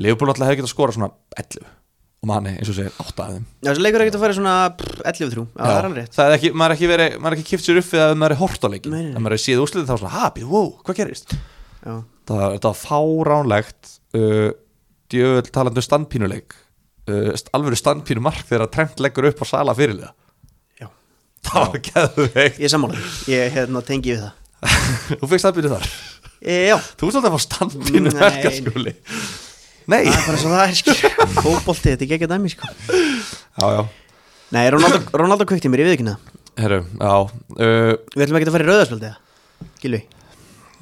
Leopold 0.00 0.32
alltaf 0.32 0.48
hefði 0.48 0.62
getað 0.62 0.72
skora 0.72 0.96
svona 0.96 1.12
11 1.36 1.81
og 2.22 2.28
manni, 2.30 2.52
eins 2.54 2.68
og 2.70 2.76
segir, 2.76 2.92
8 3.02 3.22
af 3.24 3.30
þeim. 3.34 3.46
Já, 3.64 3.68
þessi 3.72 3.82
leikur 3.82 3.98
er 3.98 4.04
ekkert 4.06 4.16
að 4.18 4.22
fara 4.22 4.34
svona 4.36 4.54
pff, 4.78 5.00
11-3 5.10 5.42
Já, 5.42 5.62
það 5.62 5.72
er 5.78 5.86
alveg 5.88 5.98
rétt. 5.98 6.12
Það 6.14 6.28
er 6.28 6.34
ekki, 6.36 6.50
maður 6.60 6.72
er 6.72 6.76
ekki 6.76 6.90
verið, 6.92 7.16
maður 7.18 7.34
er 7.34 7.40
ekki 7.40 7.48
kipt 7.50 7.64
sér 7.66 7.80
upp 7.80 7.88
við 7.90 8.02
að 8.04 8.12
maður 8.20 8.34
er 8.36 8.40
hort 8.42 8.62
á 8.62 8.68
leikin, 8.70 8.92
Nei, 8.94 9.00
nei, 9.02 9.08
nei. 9.08 9.16
að 9.18 9.24
maður 9.24 9.34
er 9.38 9.42
síð 9.42 9.62
úrslitin 9.64 9.88
þá 9.88 9.94
svona, 9.98 10.12
ha, 10.14 10.28
býð, 10.36 10.46
wow, 10.52 10.68
hvað 10.86 10.98
gerist? 11.00 11.34
Já, 11.82 11.94
það 12.30 12.44
þetta 12.54 12.70
var 12.70 12.78
fáránlegt 12.84 13.90
uh, 14.20 14.48
djöfull 15.10 15.50
talandu 15.58 15.82
standpínuleik. 15.88 16.54
Uh, 17.10 17.32
st- 17.34 17.50
alvöru 17.58 17.80
standpínu 17.82 18.22
mark 18.22 18.46
þegar 18.46 18.70
Trent 18.70 19.02
leggur 19.02 19.26
upp 19.32 19.42
á 19.42 19.46
sala 19.50 19.74
fyrirliða. 19.74 20.12
Já. 20.78 20.86
Það 21.50 21.66
var 21.74 21.82
geðveikt. 21.90 22.60
Ég 22.62 22.68
er 22.70 22.72
sammála. 22.76 23.02
Ég 23.34 23.50
hérna, 23.58 23.82
tengi 23.90 24.14
við 24.14 24.22
það. 24.28 24.38
Þú 25.18 25.32
fegst 25.32 25.42
standpínu 25.48 25.72
þar? 25.74 25.90
E, 26.42 26.54
Já, 26.70 26.76
þú 26.98 27.08
ert 27.10 27.18
alltaf 27.18 27.26
að 27.26 27.34
fá 27.34 27.42
standpínu 27.48 28.10
Nei. 28.12 28.18
verkaskóli 28.22 28.92
nei, 29.90 30.04
það 30.06 30.14
er 30.18 30.26
bara 30.28 30.38
svo 30.42 30.52
það 30.52 30.62
er 30.66 30.78
skil 30.78 30.94
Fótbolti, 31.42 31.90
þetta 31.92 32.02
er 32.02 32.06
ekki 32.06 32.16
ekki 32.18 32.28
dæmi 32.30 32.52
sko. 32.52 32.70
Já, 33.58 33.66
já. 33.76 33.82
Nei, 34.52 34.64
Ronaldo, 34.74 35.00
Ronaldo 35.16 35.46
kveikti 35.48 35.70
mér, 35.72 35.82
ég 35.84 35.90
við 35.90 35.96
ekki 35.98 36.08
það 36.10 36.30
Herru, 36.62 36.80
já 37.00 37.12
uh, 37.16 37.92
Við 38.12 38.24
ætlum 38.26 38.38
ekki 38.40 38.50
að 38.50 38.56
fara 38.58 38.66
í 38.66 38.68
rauðarspjaldi 38.68 39.08
eða? 39.08 39.68
Gilvi, 39.82 40.00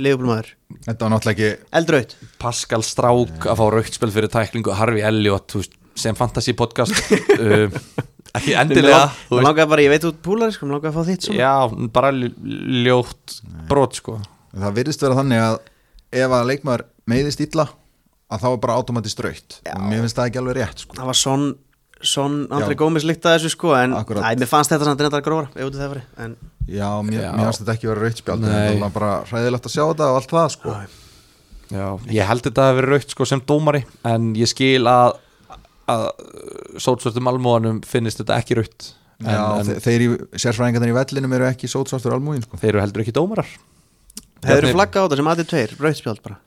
Leifupólmaður 0.03 0.49
Þetta 0.89 1.05
var 1.07 1.13
náttúrulega 1.15 1.35
ekki 1.51 1.77
Eldraut 1.81 2.15
Pascal 2.43 2.83
Strák 2.87 3.47
að 3.53 3.61
fá 3.61 3.65
rautspil 3.77 4.11
fyrir 4.15 4.33
tæklingu 4.35 4.75
Harfi 4.79 5.05
Elliot 5.07 5.47
þú 5.55 5.63
veist, 5.63 5.77
sem 6.01 6.19
fantasy 6.19 6.55
podcast 6.59 6.97
uh, 7.37 7.71
ekki 8.39 8.57
endilega 8.59 9.05
Mér 9.31 9.47
langaði 9.47 9.71
bara, 9.75 9.85
ég 9.87 9.93
veit 9.95 10.09
út 10.11 10.19
púlar 10.27 10.51
sko, 10.55 10.67
mér 10.67 10.79
langaði 10.81 10.91
að 10.93 10.99
fá 10.99 11.09
þitt 11.13 11.29
svona 11.29 11.41
já, 11.43 11.89
bara 11.95 12.13
lj- 12.15 12.35
ljótt 12.89 13.39
brot 13.71 13.99
sko. 14.01 14.19
Það 14.51 14.77
virðist 14.81 15.03
vera 15.07 15.19
þannig 15.21 15.45
að 15.47 15.61
ef 16.25 16.35
að 16.41 16.49
leikmaður 16.51 16.85
meiðist 17.11 17.43
illa 17.47 17.69
að 18.31 18.45
þá 18.45 18.47
er 18.53 18.61
bara 18.63 18.77
automatist 18.79 19.21
raut 19.25 19.59
Já. 19.67 19.75
og 19.77 19.83
mér 19.91 20.01
finnst 20.05 20.17
það 20.17 20.31
ekki 20.31 20.41
alveg 20.43 20.57
rétt 20.61 20.85
sko. 20.85 20.97
Það 21.01 21.09
var 21.11 21.19
son, 21.19 21.45
son 22.03 22.37
Andri 22.51 22.75
Já. 22.77 22.81
Gómez 22.85 23.05
líkt 23.09 23.27
að 23.27 23.37
þessu 23.39 23.51
sko 23.57 23.75
En 23.77 23.93
Akkurat. 23.99 24.23
æ, 24.25 24.39
mér 24.39 24.49
fannst 24.51 24.71
þetta 24.71 24.87
samt 24.89 25.01
reyndar 25.05 25.25
grófara 25.27 25.51
Ef 25.57 25.67
út 25.69 25.75
í 25.75 25.81
það 25.81 25.95
fari 25.95 26.03
En 26.25 26.37
Já, 26.71 26.89
mér, 27.03 27.21
Já. 27.25 27.33
mér 27.35 27.45
finnst 27.51 27.63
þetta 27.65 27.75
ekki 27.75 27.95
rautspjald 27.99 28.45
en 28.45 28.51
Nei. 28.55 28.69
það 28.71 28.85
var 28.87 28.95
bara 28.99 29.11
hræðilegt 29.31 29.67
að 29.67 29.75
sjá 29.75 29.85
þetta 29.91 30.07
og 30.11 30.21
allt 30.21 30.31
það 30.37 30.49
sko. 30.57 30.77
já, 31.71 31.87
ég 32.11 32.27
held 32.27 32.43
þetta 32.47 32.63
að 32.71 32.77
vera 32.81 32.89
raukt 32.95 33.13
sko 33.15 33.27
sem 33.31 33.41
dómari 33.47 33.85
en 34.05 34.31
ég 34.39 34.49
skil 34.51 34.87
að 34.91 35.19
að 35.91 36.07
sótsvörtum 36.83 37.29
almóðanum 37.31 37.81
finnist 37.87 38.19
þetta 38.23 38.39
ekki 38.39 38.57
raukt 38.61 38.93
en, 39.21 39.31
Já, 39.35 39.43
en 39.61 39.67
þe- 39.69 39.81
þeir 39.85 40.05
í 40.05 40.09
sérfræðingarnir 40.39 40.93
í 40.93 40.97
vellinum 40.97 41.35
eru 41.37 41.47
ekki 41.51 41.69
sótsvartur 41.71 42.15
almúin 42.17 42.43
sko. 42.47 42.57
þeir 42.63 42.73
eru 42.77 42.81
heldur 42.85 43.03
ekki 43.05 43.15
dómarar 43.17 43.51
Bjarni- 44.41 44.71
þú 44.71 44.77
flaggað 44.79 45.03
á 45.03 45.05
þetta 45.07 45.19
sem 45.21 45.31
aðið 45.35 45.49
tveir, 45.51 45.75
rauðspjald 45.85 46.23
bara 46.25 46.39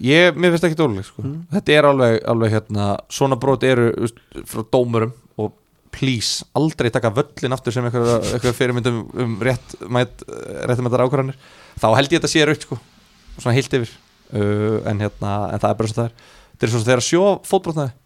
ég, 0.00 0.36
mér 0.36 0.54
finnst 0.54 0.66
ekki 0.68 0.78
dóluleg 0.78 1.06
sko. 1.06 1.24
Mm. 1.24 1.38
þetta 1.54 1.76
er 1.76 1.88
alveg, 1.90 2.18
alveg 2.32 2.54
hérna, 2.56 2.90
svona 3.12 3.38
brot 3.40 3.64
eru 3.68 3.90
veist, 3.98 4.20
frá 4.48 4.64
dómurum 4.72 5.14
og 5.40 5.54
please, 5.94 6.46
aldrei 6.56 6.90
taka 6.94 7.12
völlin 7.14 7.56
aftur 7.56 7.74
sem 7.74 7.86
eitthvað, 7.88 8.52
fyrirmyndum 8.56 9.00
um 9.10 9.38
rétt 9.44 9.76
mætt, 9.90 10.24
rétt 10.70 10.84
mættar 10.84 11.04
ákvarðanir 11.06 11.38
þá 11.80 11.88
held 11.98 12.12
ég 12.12 12.20
þetta 12.20 12.32
sé 12.32 12.44
raut 12.48 12.66
sko, 12.68 12.78
svona 13.36 13.56
heilt 13.56 13.80
yfir 13.80 13.96
uh, 14.36 14.78
en 14.90 15.02
hérna, 15.02 15.34
en 15.50 15.62
það 15.62 15.72
er 15.72 15.80
bara 15.80 15.90
svo 15.90 16.00
það 16.02 16.10
er 16.10 16.36
þetta 16.60 16.68
er 16.68 16.74
svo 16.74 16.84
þegar 16.86 17.04
sjó 17.04 17.24
fótbrotnaði 17.48 17.96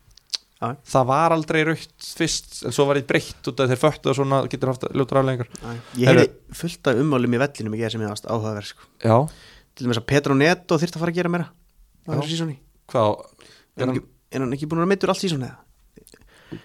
Já. 0.64 0.68
það 0.94 1.08
var 1.10 1.34
aldrei 1.34 1.64
raut 1.66 2.06
fyrst 2.16 2.60
en 2.64 2.74
svo 2.74 2.86
var 2.88 3.00
ég 3.00 3.08
breytt 3.08 3.50
út 3.50 3.58
af 3.60 3.68
þeir 3.68 3.80
föttu 3.82 4.12
og 4.12 4.16
svona 4.16 4.38
getur 4.48 4.70
haft 4.70 4.86
ljótur 4.94 5.20
aflengar 5.20 5.50
Ég 5.98 6.06
heyrði 6.08 6.28
fullt 6.56 6.88
af 6.88 7.00
ummálum 7.02 7.34
í 7.36 7.40
vellinum 7.42 7.74
í 7.74 7.80
gerð 7.82 7.96
sem 7.96 8.04
ég 8.06 8.14
ást 8.14 8.28
áhugaverð 8.30 8.70
sko. 8.70 8.86
Til 9.74 9.84
dæmis 9.88 10.00
að 10.00 10.06
Petro 10.12 10.36
Neto 10.38 10.78
þyrfti 10.78 10.96
að 10.96 11.04
fara 11.04 11.12
að 11.12 11.18
gera 11.18 11.32
meira 11.34 11.50
þessu 12.08 12.30
sísóni 12.34 12.58
Er 13.74 13.90
er 14.34 14.42
hann 14.42 14.54
ekki, 14.54 14.66
búin 14.70 14.82
að 14.82 14.90
meittur 14.90 15.10
allt 15.12 15.22
sísóni 15.22 15.46
eða? 15.48 15.64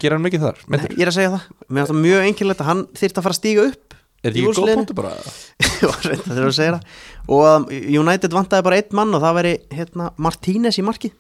gera 0.02 0.18
hann 0.18 0.26
mikið 0.26 0.44
þar? 0.44 0.60
Nei, 0.70 0.82
ég 0.94 1.04
er 1.04 1.12
að 1.12 1.16
segja 1.16 1.32
það. 1.34 1.46
Mér 1.68 1.80
finnst 1.80 1.94
það 1.94 2.02
mjög 2.04 2.26
einkilegt 2.28 2.62
að 2.64 2.70
hann 2.70 2.84
þyrfti 3.00 3.22
að 3.22 3.26
fara 3.26 3.36
að 3.36 3.40
stíga 3.40 3.66
upp 3.70 3.96
er 4.20 4.36
í 4.36 4.44
ekki 4.44 4.60
góð 4.60 4.72
punktu 4.80 4.98
bara? 4.98 5.14
Var 5.90 6.06
reynd 6.06 6.30
að 6.36 6.52
segja 6.58 6.76
það. 6.76 7.00
Og 7.32 7.44
að 7.48 7.68
United 8.02 8.36
vantaði 8.36 8.68
bara 8.68 8.80
einn 8.82 8.96
mann 9.00 9.16
og 9.18 9.24
það 9.24 9.38
veri 9.40 9.54
hérna, 9.74 10.12
Martínez 10.20 10.80
í 10.82 10.86
marki 10.86 11.12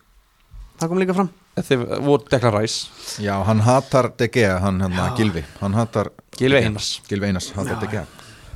Það 0.80 0.91
kom 0.91 1.01
líka 1.01 1.13
fram. 1.17 1.30
Þið 1.59 1.82
voru 2.05 2.30
Declan 2.32 2.53
Rice. 2.55 3.07
Já, 3.20 3.34
hann 3.43 3.59
hatar 3.65 4.13
De 4.15 4.30
Gea, 4.32 4.53
hann 4.63 4.78
hérna. 4.80 5.09
Gilvi 5.17 5.41
Hann 5.59 5.76
hatar 5.76 6.13
Gylfi 6.39 6.61
Einars. 6.70 6.91
Gilvi 7.09 7.28
Einars, 7.28 7.49
hatar 7.51 7.84
Gea. 7.91 8.05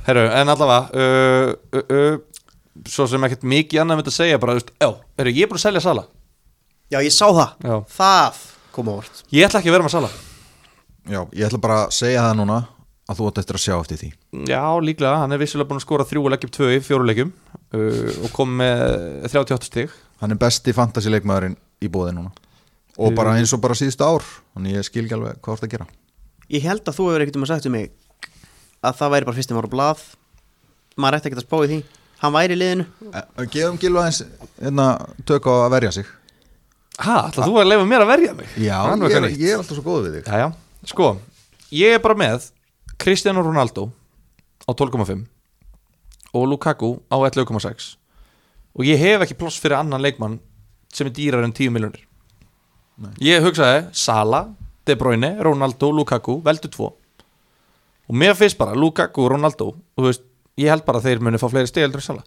Herru, 0.06 0.22
en 0.32 0.52
allavega 0.52 1.02
uh, 1.04 1.50
uh, 1.76 1.82
uh, 1.84 2.16
Svo 2.90 3.06
sem 3.06 3.22
ekkert 3.26 3.46
mikið 3.46 3.82
annað 3.84 4.00
myndi 4.00 4.10
að 4.10 4.16
segja 4.18 4.38
bara, 4.42 4.54
þú 4.56 4.60
veist, 4.60 4.72
já, 4.82 4.88
herru, 5.20 5.32
ég 5.32 5.46
er 5.46 5.50
búin 5.50 5.60
að 5.60 5.64
selja 5.68 5.82
Sala. 5.84 6.04
Já, 6.90 6.98
ég 7.00 7.14
sá 7.14 7.26
það. 7.28 7.52
Já. 7.64 7.74
Það 7.94 8.40
kom 8.74 8.90
á 8.90 8.92
vort 8.98 9.20
Ég 9.30 9.46
ætla 9.46 9.60
ekki 9.60 9.70
að 9.70 9.76
vera 9.76 9.86
með 9.86 9.94
Sala. 9.94 10.10
Já, 11.04 11.20
ég 11.30 11.46
ætla 11.46 11.60
bara 11.62 11.78
að 11.84 11.94
segja 11.94 12.24
það 12.24 12.38
núna 12.40 12.58
að 13.04 13.18
þú 13.20 13.28
átt 13.28 13.40
eftir 13.42 13.58
að 13.58 13.64
sjá 13.64 13.74
eftir 13.76 14.00
því. 14.00 14.10
Já, 14.50 14.62
líklega, 14.80 15.20
hann 15.22 15.36
er 15.36 15.42
vissulega 15.42 15.70
búin 15.70 15.80
að 15.80 15.86
skora 15.86 16.06
þrjú 16.08 16.22
og 16.24 16.32
leggjum 16.34 16.54
tvö 16.56 16.70
í 16.72 16.80
fjóru 16.84 17.08
leikjum 17.08 17.32
uh, 17.54 18.14
og 18.24 18.30
kom 18.34 18.54
með 18.58 18.84
38 19.28 19.68
stig. 19.68 19.92
Hann 20.22 20.34
er 20.34 20.40
besti 20.40 20.74
fantasy 20.74 21.12
leikmaðurinn 21.12 21.58
í 21.84 21.90
bóði 21.92 22.14
núna. 22.16 22.32
Og 22.98 23.14
bara 23.14 23.34
eins 23.36 23.52
og 23.52 23.58
bara 23.58 23.74
síðustu 23.74 24.06
ár 24.06 24.22
Þannig 24.54 24.76
ég 24.76 24.84
skil 24.86 25.02
ekki 25.02 25.16
alveg 25.16 25.38
hvað 25.42 25.50
þú 25.50 25.56
ert 25.58 25.66
að 25.66 25.72
gera. 25.72 25.86
Ég 26.54 26.62
held 26.62 26.86
að 26.86 26.96
þú 26.96 27.06
hefur 27.10 27.24
ekkert 27.24 27.38
um 27.40 27.44
að 27.46 27.50
sagt 27.50 27.66
um 27.68 27.74
mig 27.74 27.88
að 28.84 28.98
það 29.00 29.14
væri 29.14 29.26
bara 29.28 29.38
fyrstum 29.38 29.58
ára 29.58 29.70
blað. 29.72 30.04
Maður 30.94 31.16
ætti 31.18 31.30
ekkert 31.30 31.42
að 31.42 31.46
spá 31.48 31.56
í 31.58 31.70
því 31.72 31.78
hann 32.24 32.34
væri 32.34 32.56
í 32.56 32.60
liðinu. 32.60 32.86
Eh, 33.10 33.46
Gefum 33.52 33.78
Gilvi 33.80 34.00
aðeins 34.02 34.20
hérna, 34.60 34.86
tök 35.28 35.48
á 35.50 35.52
að 35.54 35.74
verja 35.76 35.92
sig. 35.98 36.08
Ha, 37.04 37.16
ætla 37.28 37.48
þú 37.48 37.58
að 37.60 37.70
leifa 37.72 37.86
mér 37.90 38.04
að 38.04 38.10
verja 38.12 38.34
mig? 38.38 38.50
Já, 38.60 38.78
ég, 38.94 39.16
er, 39.18 39.28
ég 39.34 39.52
er 39.52 39.60
alltaf 39.60 39.78
svo 39.78 39.84
góð 39.86 40.08
við 40.08 40.16
þig. 40.18 40.30
Jæja, 40.30 40.48
sko, 40.90 41.10
ég 41.74 41.96
er 41.96 42.02
bara 42.04 42.18
með 42.18 42.48
Cristiano 43.02 43.42
Ronaldo 43.42 43.88
á 44.64 44.70
12,5 44.70 45.24
og 46.34 46.48
Lukaku 46.50 46.96
á 47.10 47.16
11,6 47.18 47.94
og 48.74 48.86
ég 48.86 48.98
hef 48.98 49.26
ekki 49.26 49.36
ploss 49.38 49.60
fyrir 49.62 49.78
annan 49.78 50.02
leikmann 50.02 50.40
sem 50.94 51.10
er 51.10 51.14
dýrar 51.14 51.46
en 51.46 51.54
10 51.54 51.74
miljonir 51.74 52.06
ég 53.22 53.42
hugsaði 53.42 53.88
Sala, 53.96 54.44
De 54.86 54.94
Bruyne, 54.98 55.32
Ronaldo, 55.42 55.90
Lukaku 55.90 56.38
veldu 56.44 56.68
tvo. 56.70 56.90
Og 58.04 58.14
mér 58.14 58.34
finnst 58.36 58.58
bara 58.60 58.76
Lukaku 58.76 59.24
og 59.24 59.32
Ronaldo 59.32 59.70
og 59.72 60.02
þú 60.02 60.06
veist, 60.10 60.24
ég 60.60 60.70
held 60.70 60.84
bara 60.86 61.00
að 61.00 61.08
þeir 61.08 61.24
muni 61.24 61.40
fá 61.40 61.48
fleiri 61.50 61.70
stegildur 61.70 62.02
en 62.02 62.08
Sala 62.08 62.24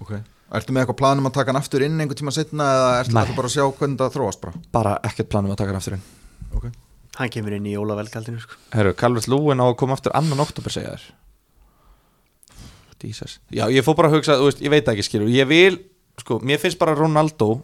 okay. 0.00 0.22
Ertu 0.54 0.74
með 0.74 0.84
eitthvað 0.84 1.00
planum 1.00 1.28
að 1.28 1.36
taka 1.38 1.50
hann 1.50 1.58
aftur 1.58 1.82
inn 1.82 1.98
einhvern 1.98 2.20
tíma 2.20 2.34
setna 2.34 2.68
eða 2.76 2.94
ertu 3.02 3.16
Nei. 3.16 3.34
bara 3.34 3.50
að 3.50 3.56
sjá 3.56 3.64
hvernig 3.64 4.00
það 4.00 4.16
þróast 4.18 4.44
bara 4.44 4.62
bara 4.76 4.94
ekkert 5.08 5.32
planum 5.32 5.54
að 5.54 5.60
taka 5.62 5.72
hann 5.72 5.80
aftur 5.80 5.98
inn 5.98 6.06
okay. 6.54 6.72
hann 7.18 7.34
kemur 7.34 7.56
inn 7.58 7.68
í 7.68 7.74
jólavelkaldinu 7.74 8.44
sko. 8.44 8.58
Herru, 8.76 8.94
Calvert 8.98 9.28
Lúin 9.32 9.62
á 9.62 9.66
að 9.66 9.76
koma 9.82 9.98
aftur 9.98 10.14
annan 10.16 10.44
oktober 10.44 10.74
segja 10.74 10.96
þér 10.96 11.12
Jesus. 13.04 13.38
Já, 13.52 13.66
ég 13.68 13.84
fór 13.84 13.96
bara 13.98 14.08
að 14.08 14.18
hugsa, 14.18 14.38
þú 14.40 14.48
veist, 14.48 14.60
ég 14.64 14.72
veit 14.72 14.88
ekki 14.88 15.04
skilur 15.04 15.28
Ég 15.28 15.44
vil, 15.50 15.78
sko, 16.22 16.38
mér 16.40 16.60
finnst 16.62 16.80
bara 16.80 16.94
Ronaldo 16.96 17.58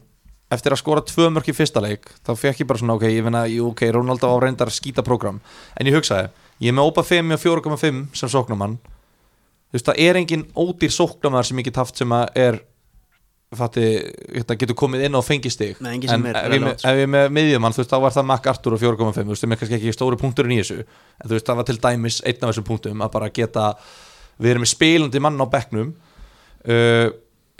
Eftir 0.52 0.74
að 0.74 0.80
skora 0.82 1.04
tvö 1.06 1.30
mörk 1.32 1.48
í 1.48 1.54
fyrsta 1.56 1.80
leik 1.80 2.10
Þá 2.26 2.32
fekk 2.36 2.60
ég 2.60 2.68
bara 2.68 2.82
svona, 2.82 2.98
ok, 2.98 3.06
ég 3.08 3.24
finna, 3.24 3.44
jú, 3.48 3.70
ok, 3.70 3.84
Ronaldo 3.94 4.28
á 4.28 4.36
reyndar 4.42 4.68
að 4.68 4.76
skýta 4.76 5.04
prógram 5.06 5.40
En 5.78 5.88
ég 5.88 5.96
hugsaði, 5.96 6.28
ég 6.60 6.72
er 6.72 6.76
með 6.76 6.90
Opa 6.90 7.06
5 7.06 7.36
og 7.36 7.40
4,5 7.40 8.02
sem 8.20 8.32
sóknumann 8.32 8.76
Þú 9.70 9.78
veist, 9.78 9.86
það 9.86 10.02
er 10.06 10.18
engin 10.20 10.44
ódýr 10.58 10.92
sóknumar 10.94 11.46
sem 11.46 11.58
ég 11.62 11.68
get 11.70 11.78
haft 11.80 11.96
sem 12.00 12.12
að 12.16 12.28
er 12.48 12.60
Fatti, 13.50 13.82
þetta 14.30 14.54
getur 14.60 14.76
komið 14.78 15.08
inn 15.08 15.16
á 15.18 15.22
fengistig 15.26 15.80
Nei, 15.82 15.96
En 16.06 16.26
er 16.30 16.36
ef 16.38 16.52
ég, 16.54 16.60
með- 16.62 16.84
ef 16.86 16.98
ég 17.00 17.02
er 17.02 17.08
með 17.10 17.32
miðjumann, 17.34 17.74
þú 17.74 17.80
veist, 17.82 17.90
þá 17.90 17.98
var 18.04 18.12
það 18.14 18.28
Mac 18.30 18.44
Arthur 18.46 18.76
og 18.76 18.82
4,5 18.82 19.16
Þú 19.24 19.32
veist, 19.32 19.42
það 19.42 19.54
er 19.56 19.58
kannski 19.62 19.78
ekki 19.80 19.94
stóri 19.96 20.18
punkturinn 20.20 20.54
í 20.54 20.58
þessu. 20.60 20.76
En 21.18 21.26
þú 21.26 21.34
veist, 21.34 21.48
það 21.48 21.58
var 21.58 21.66
til 21.66 21.76
dæmis 21.82 22.20
einn 22.22 22.38
af 22.46 22.52
þessum 22.52 22.68
punktum 22.68 23.02
Að 23.02 23.10
bara 23.16 23.30
geta, 23.34 23.64
við 24.38 24.52
erum 24.52 24.62
með 24.62 24.70
spilandi 24.70 25.22
mann 25.26 25.42
á 25.42 25.46
bekknum. 25.50 25.90
Uh, 26.62 27.10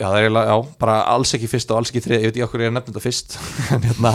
Já, 0.01 0.07
það 0.07 0.15
er 0.17 0.23
eiginlega, 0.25 0.53
já, 0.55 0.69
bara 0.81 0.95
alls 1.11 1.35
ekki 1.37 1.49
fyrst 1.51 1.69
og 1.75 1.77
alls 1.77 1.91
ekki 1.91 2.01
þrið 2.07 2.15
Ég 2.23 2.31
veit 2.31 2.37
ekki 2.39 2.45
okkur 2.47 2.63
ég 2.63 2.71
er 2.71 2.73
nefnum 2.73 2.95
þetta 2.95 3.03
fyrst. 3.03 3.35
En 3.75 3.83
hérna, 3.85 4.13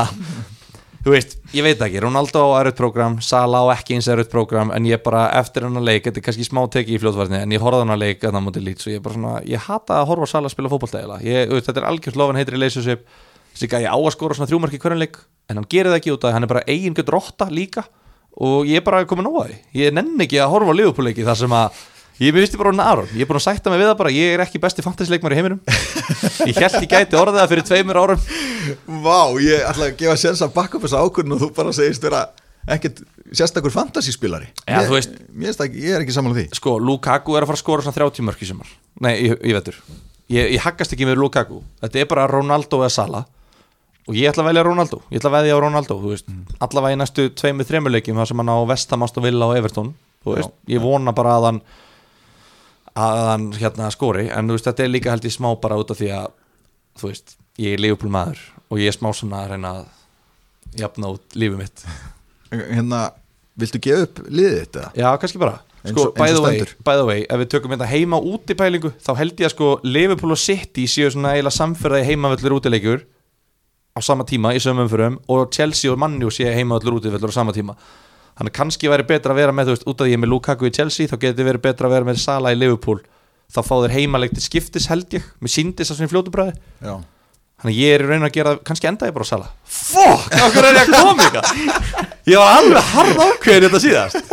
þú 1.07 1.15
veist, 1.15 1.37
ég 1.55 1.63
veit 1.63 1.85
ekki 1.87 2.03
Ronaldo 2.03 2.43
á 2.51 2.59
erut 2.59 2.79
program, 2.79 3.21
Sala 3.23 3.63
á 3.63 3.71
ekki 3.77 3.95
eins 3.97 4.11
erut 4.11 4.33
program 4.33 4.73
En 4.75 4.89
ég 4.89 5.01
bara, 5.05 5.29
eftir 5.39 5.69
hennar 5.69 5.85
leik 5.87 6.09
Þetta 6.09 6.21
er 6.21 6.27
kannski 6.27 6.49
smá 6.49 6.65
teki 6.73 6.97
í 6.97 7.01
fljótvarni 7.03 7.39
En 7.45 7.55
ég 7.55 7.63
horfði 7.63 7.81
á 7.81 7.85
hennar 7.85 8.03
leik 8.03 8.27
að 8.27 8.35
það 8.35 8.45
múti 8.49 8.65
lít 8.65 8.83
Svo 8.83 8.93
ég 8.93 9.05
bara 9.05 9.15
svona, 9.15 9.39
ég 9.47 9.65
hata 9.69 10.01
að 10.01 10.11
horfa 10.11 10.27
á 10.27 10.33
Sala 10.35 10.51
að 10.51 10.57
spila. 10.57 11.21
Ég, 11.23 11.49
veist, 11.55 11.71
Þetta 11.71 11.83
er 11.85 11.89
algjörst 11.93 12.19
lofan 12.19 12.41
heitri 12.41 12.61
leysjusip 12.61 13.07
Þessi 13.55 13.71
gæði 13.73 13.89
á 13.89 13.97
að 13.97 14.13
skora 14.13 14.37
svona 14.37 14.51
þrjúmarki 14.51 14.83
hverjan 14.83 15.01
leik 15.01 15.23
En 15.47 15.61
hann 15.61 15.69
gerir 15.71 15.93
það 15.93 16.01
ekki 16.01 16.15
út 16.15 16.27
að 16.27 16.35
hann 16.35 16.47
er 16.47 16.51
bara 16.51 16.65
eigin 16.67 16.97
gött 16.97 17.13
rotta 17.15 17.47
líka. 17.53 17.87
Og 18.43 18.67
ég 18.69 18.81
er 18.81 18.87
bara 18.87 19.07
komin 19.09 19.29
nóg 19.29 19.39
að 19.45 19.53
því. 19.53 19.59
Ég 19.81 19.95
nenni 19.95 20.27
ekki 20.27 20.41
að 20.43 20.51
horfa 20.53 20.75
á 20.75 20.79
liðupúleiki 20.81 21.27
þar 21.27 21.39
sem 21.39 21.55
að 21.57 21.85
Ég 22.17 22.33
mér 22.33 22.47
visti 22.47 22.57
bara 22.57 22.71
orðin 22.73 22.81
Aron, 22.81 23.09
ég 23.12 23.27
er 23.27 23.29
búin 23.29 23.37
að 23.37 23.45
sætta 23.45 23.69
mig 23.73 23.81
við 23.83 23.91
það 23.91 23.99
bara. 24.01 24.12
Ég 24.17 24.35
er 24.37 24.43
ekki 24.47 24.61
besti 24.62 24.85
fantasy-leikmar 24.85 25.35
í 25.35 25.37
heiminum. 25.37 25.59
Ég 26.49 26.57
held 26.62 26.79
ég 26.81 26.89
gæti 26.89 27.19
orðið 27.21 27.39
það 27.43 27.51
fyrir 27.53 27.67
tveimur 27.69 27.99
árum. 28.01 28.23
Vá, 29.05 29.19
ég 29.45 29.67
ætla 29.69 29.91
að 29.91 29.99
gefa 30.01 30.17
sérs 30.23 30.41
að 30.47 30.55
bakka 30.57 30.79
upp 30.79 30.87
þessa 30.87 31.03
ákvörðin 31.05 31.37
og 31.37 31.43
þú 31.45 31.51
bara 31.59 31.75
segist 31.77 32.07
vera 32.09 32.23
ekkert 32.73 33.03
sérstakur 33.37 33.75
þú 34.89 34.97
veist- 34.97 35.19
Mér 35.37 35.51
finnst 35.53 35.62
ekki, 35.67 35.85
ég 35.85 35.93
er 35.99 36.05
ekki 36.07 36.17
saman 36.17 36.35
því. 36.39 36.47
Sko, 36.57 36.79
Lukaku 36.81 37.37
er 37.37 37.45
að 37.45 37.53
fara 37.53 37.61
að 37.61 37.64
skora 37.67 37.85
svona 37.85 37.99
30 38.01 38.25
mörk 38.31 38.41
í 38.41 38.49
sumar. 38.49 38.73
Nei, 39.05 39.12
ég, 39.29 39.37
ég 39.45 39.53
vetur. 39.61 39.77
Ég, 40.33 40.55
ég 40.57 40.61
haggast 40.64 40.97
ekki 40.97 41.05
með 41.07 41.21
Lukaku. 41.21 41.61
Þetta 41.85 42.01
er 42.01 42.09
bara 42.11 42.27
Ronaldo 42.33 42.81
eða 42.81 42.91
Sala 42.97 43.27
Og 44.07 44.14
ég 44.14 44.31
ætla 44.31 44.45
að 44.45 44.53
velja 44.53 44.62
Ronaldo. 44.62 45.01
Ég 45.11 45.19
ætla 45.19 45.31
að 45.33 45.35
veðja 45.35 45.55
á 45.59 45.61
Ronaldo, 45.64 45.97
að 52.97 53.22
hann 53.30 53.47
hérna 53.57 53.90
skori. 53.94 54.26
En 54.32 54.49
þú 54.49 54.57
veist, 54.57 54.68
þetta 54.70 54.84
er 54.84 54.92
líka 54.92 55.12
held 55.12 55.28
ég 55.28 55.36
smá 55.36 55.51
bara 55.61 55.78
út 55.80 55.92
af 55.94 56.01
því 56.01 56.11
að 56.16 56.34
Þú 56.97 57.11
veist, 57.11 57.34
ég 57.61 57.74
er 57.76 57.82
lífupól 57.84 58.09
maður 58.09 58.38
Og 58.72 58.80
ég 58.80 58.88
er 58.88 58.94
smá 58.97 59.11
svona 59.12 59.42
að 59.44 59.51
reyna 59.53 59.72
að 59.76 59.84
Jafna 60.76 61.12
út 61.14 61.36
lífið 61.38 61.61
mitt. 61.61 61.84
Hérna, 62.76 63.07
viltu 63.59 63.80
gefa 63.84 64.07
upp 64.07 64.20
liðið 64.28 64.59
þetta? 64.62 64.84
Já, 64.99 65.09
kannski 65.20 65.40
bara. 65.40 65.61
Sko, 65.86 66.09
by, 66.16 66.32
the 66.34 66.40
way, 66.42 66.62
by 66.82 66.97
the 66.99 67.05
way, 67.07 67.22
ef 67.30 67.40
við 67.44 67.51
tökum 67.53 67.74
þetta 67.76 67.86
heima 67.86 68.18
út 68.18 68.51
í 68.51 68.57
pælingu 68.59 68.90
þá 68.99 69.12
held 69.20 69.38
ég 69.38 69.47
að 69.47 69.53
sko 69.53 69.68
Liverpool 69.86 70.34
og 70.34 70.40
City 70.42 70.86
séu 70.90 71.12
svona 71.14 71.36
eiginlega 71.36 71.55
samferðaði 71.55 72.09
heimavöllur 72.09 72.57
útileikjur 72.57 73.05
á 73.94 74.01
sama 74.03 74.26
tíma 74.26 74.51
í 74.57 74.62
sömum 74.62 74.88
umfyrum 74.88 75.20
og 75.30 75.44
Chelsea 75.55 75.92
og 75.92 76.01
Manju 76.03 76.32
séu 76.34 76.51
heimavöllur 76.57 76.99
útileikjur 76.99 77.30
á 77.30 77.38
sama 77.38 77.55
tíma 77.55 77.76
þannig 78.37 78.53
að 78.53 78.57
kannski 78.61 78.93
væri 78.93 79.07
betra 79.09 79.32
að 79.32 79.41
vera 79.41 79.57
með 79.57 79.70
þú 79.70 79.76
veist, 79.76 79.87
út 79.89 80.01
af 80.01 80.07
því 80.07 80.12
ég 80.12 80.18
er 80.18 80.22
með 80.22 80.32
Lukaku 80.34 80.68
í 80.68 80.74
Chelsea 80.76 81.11
þá 81.11 81.16
geti 81.24 81.47
verið 81.47 81.64
betra 81.64 81.89
að 81.89 81.95
vera 81.97 82.09
með 82.09 82.22
Sala 82.22 82.53
í 82.53 82.59
Liverpool. 82.59 83.01
Þá 83.47 83.61
fá 83.62 83.74
þeir 83.84 83.95
heimaleik 83.95 84.32
til 84.34 84.43
skiptis 84.43 84.89
held 84.91 85.12
ég 85.14 85.26
með 85.39 85.53
síndis 85.55 85.93
að 85.93 86.01
svona 86.01 86.11
fljótu 86.11 86.32
bræði 86.34 86.57
Já. 86.82 86.97
Þannig 87.62 87.70
að 87.70 87.76
ég 87.78 87.95
er 87.95 88.03
í 88.03 88.09
raun 88.11 88.26
að 88.26 88.32
gera, 88.34 88.55
kannski 88.66 88.89
enda 88.91 89.07
ég 89.09 89.14
bara 89.16 89.28
Sala 89.28 89.47
Fuck, 89.70 90.34
okkur 90.34 90.66
er 90.66 90.78
ég 90.80 90.82
að 90.82 90.97
koma 90.97 91.28
ykkar 91.28 91.51
Ég 92.32 92.41
var 92.43 92.59
alveg 92.59 92.89
harð 92.91 93.20
ákveðin 93.22 93.68
þetta 93.68 93.80
síðast. 93.84 94.32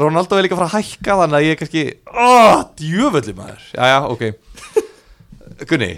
Ronaldo 0.00 0.38
er 0.38 0.46
líka 0.46 0.56
að 0.56 0.62
fara 0.62 0.68
að 0.70 0.78
hækka 0.78 1.16
þannig 1.20 1.36
að 1.36 1.44
ég 1.44 1.52
er 1.52 1.58
kannski 1.60 1.82
oh, 2.08 2.62
Djöfulli 2.80 3.34
maður. 3.36 3.66
Jæja, 3.74 3.98
ok. 4.08 4.24
Gunni, 5.68 5.90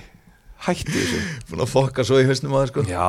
hætti 0.66 0.96
þessu. 0.96 1.22
Búin 1.52 1.62
að 1.62 1.70
fokka 1.76 2.08
svo 2.08 2.18
í 2.18 2.26
hausnum 2.26 2.58
það 2.58 2.66
sko. 2.72 2.86
Já. 2.90 3.06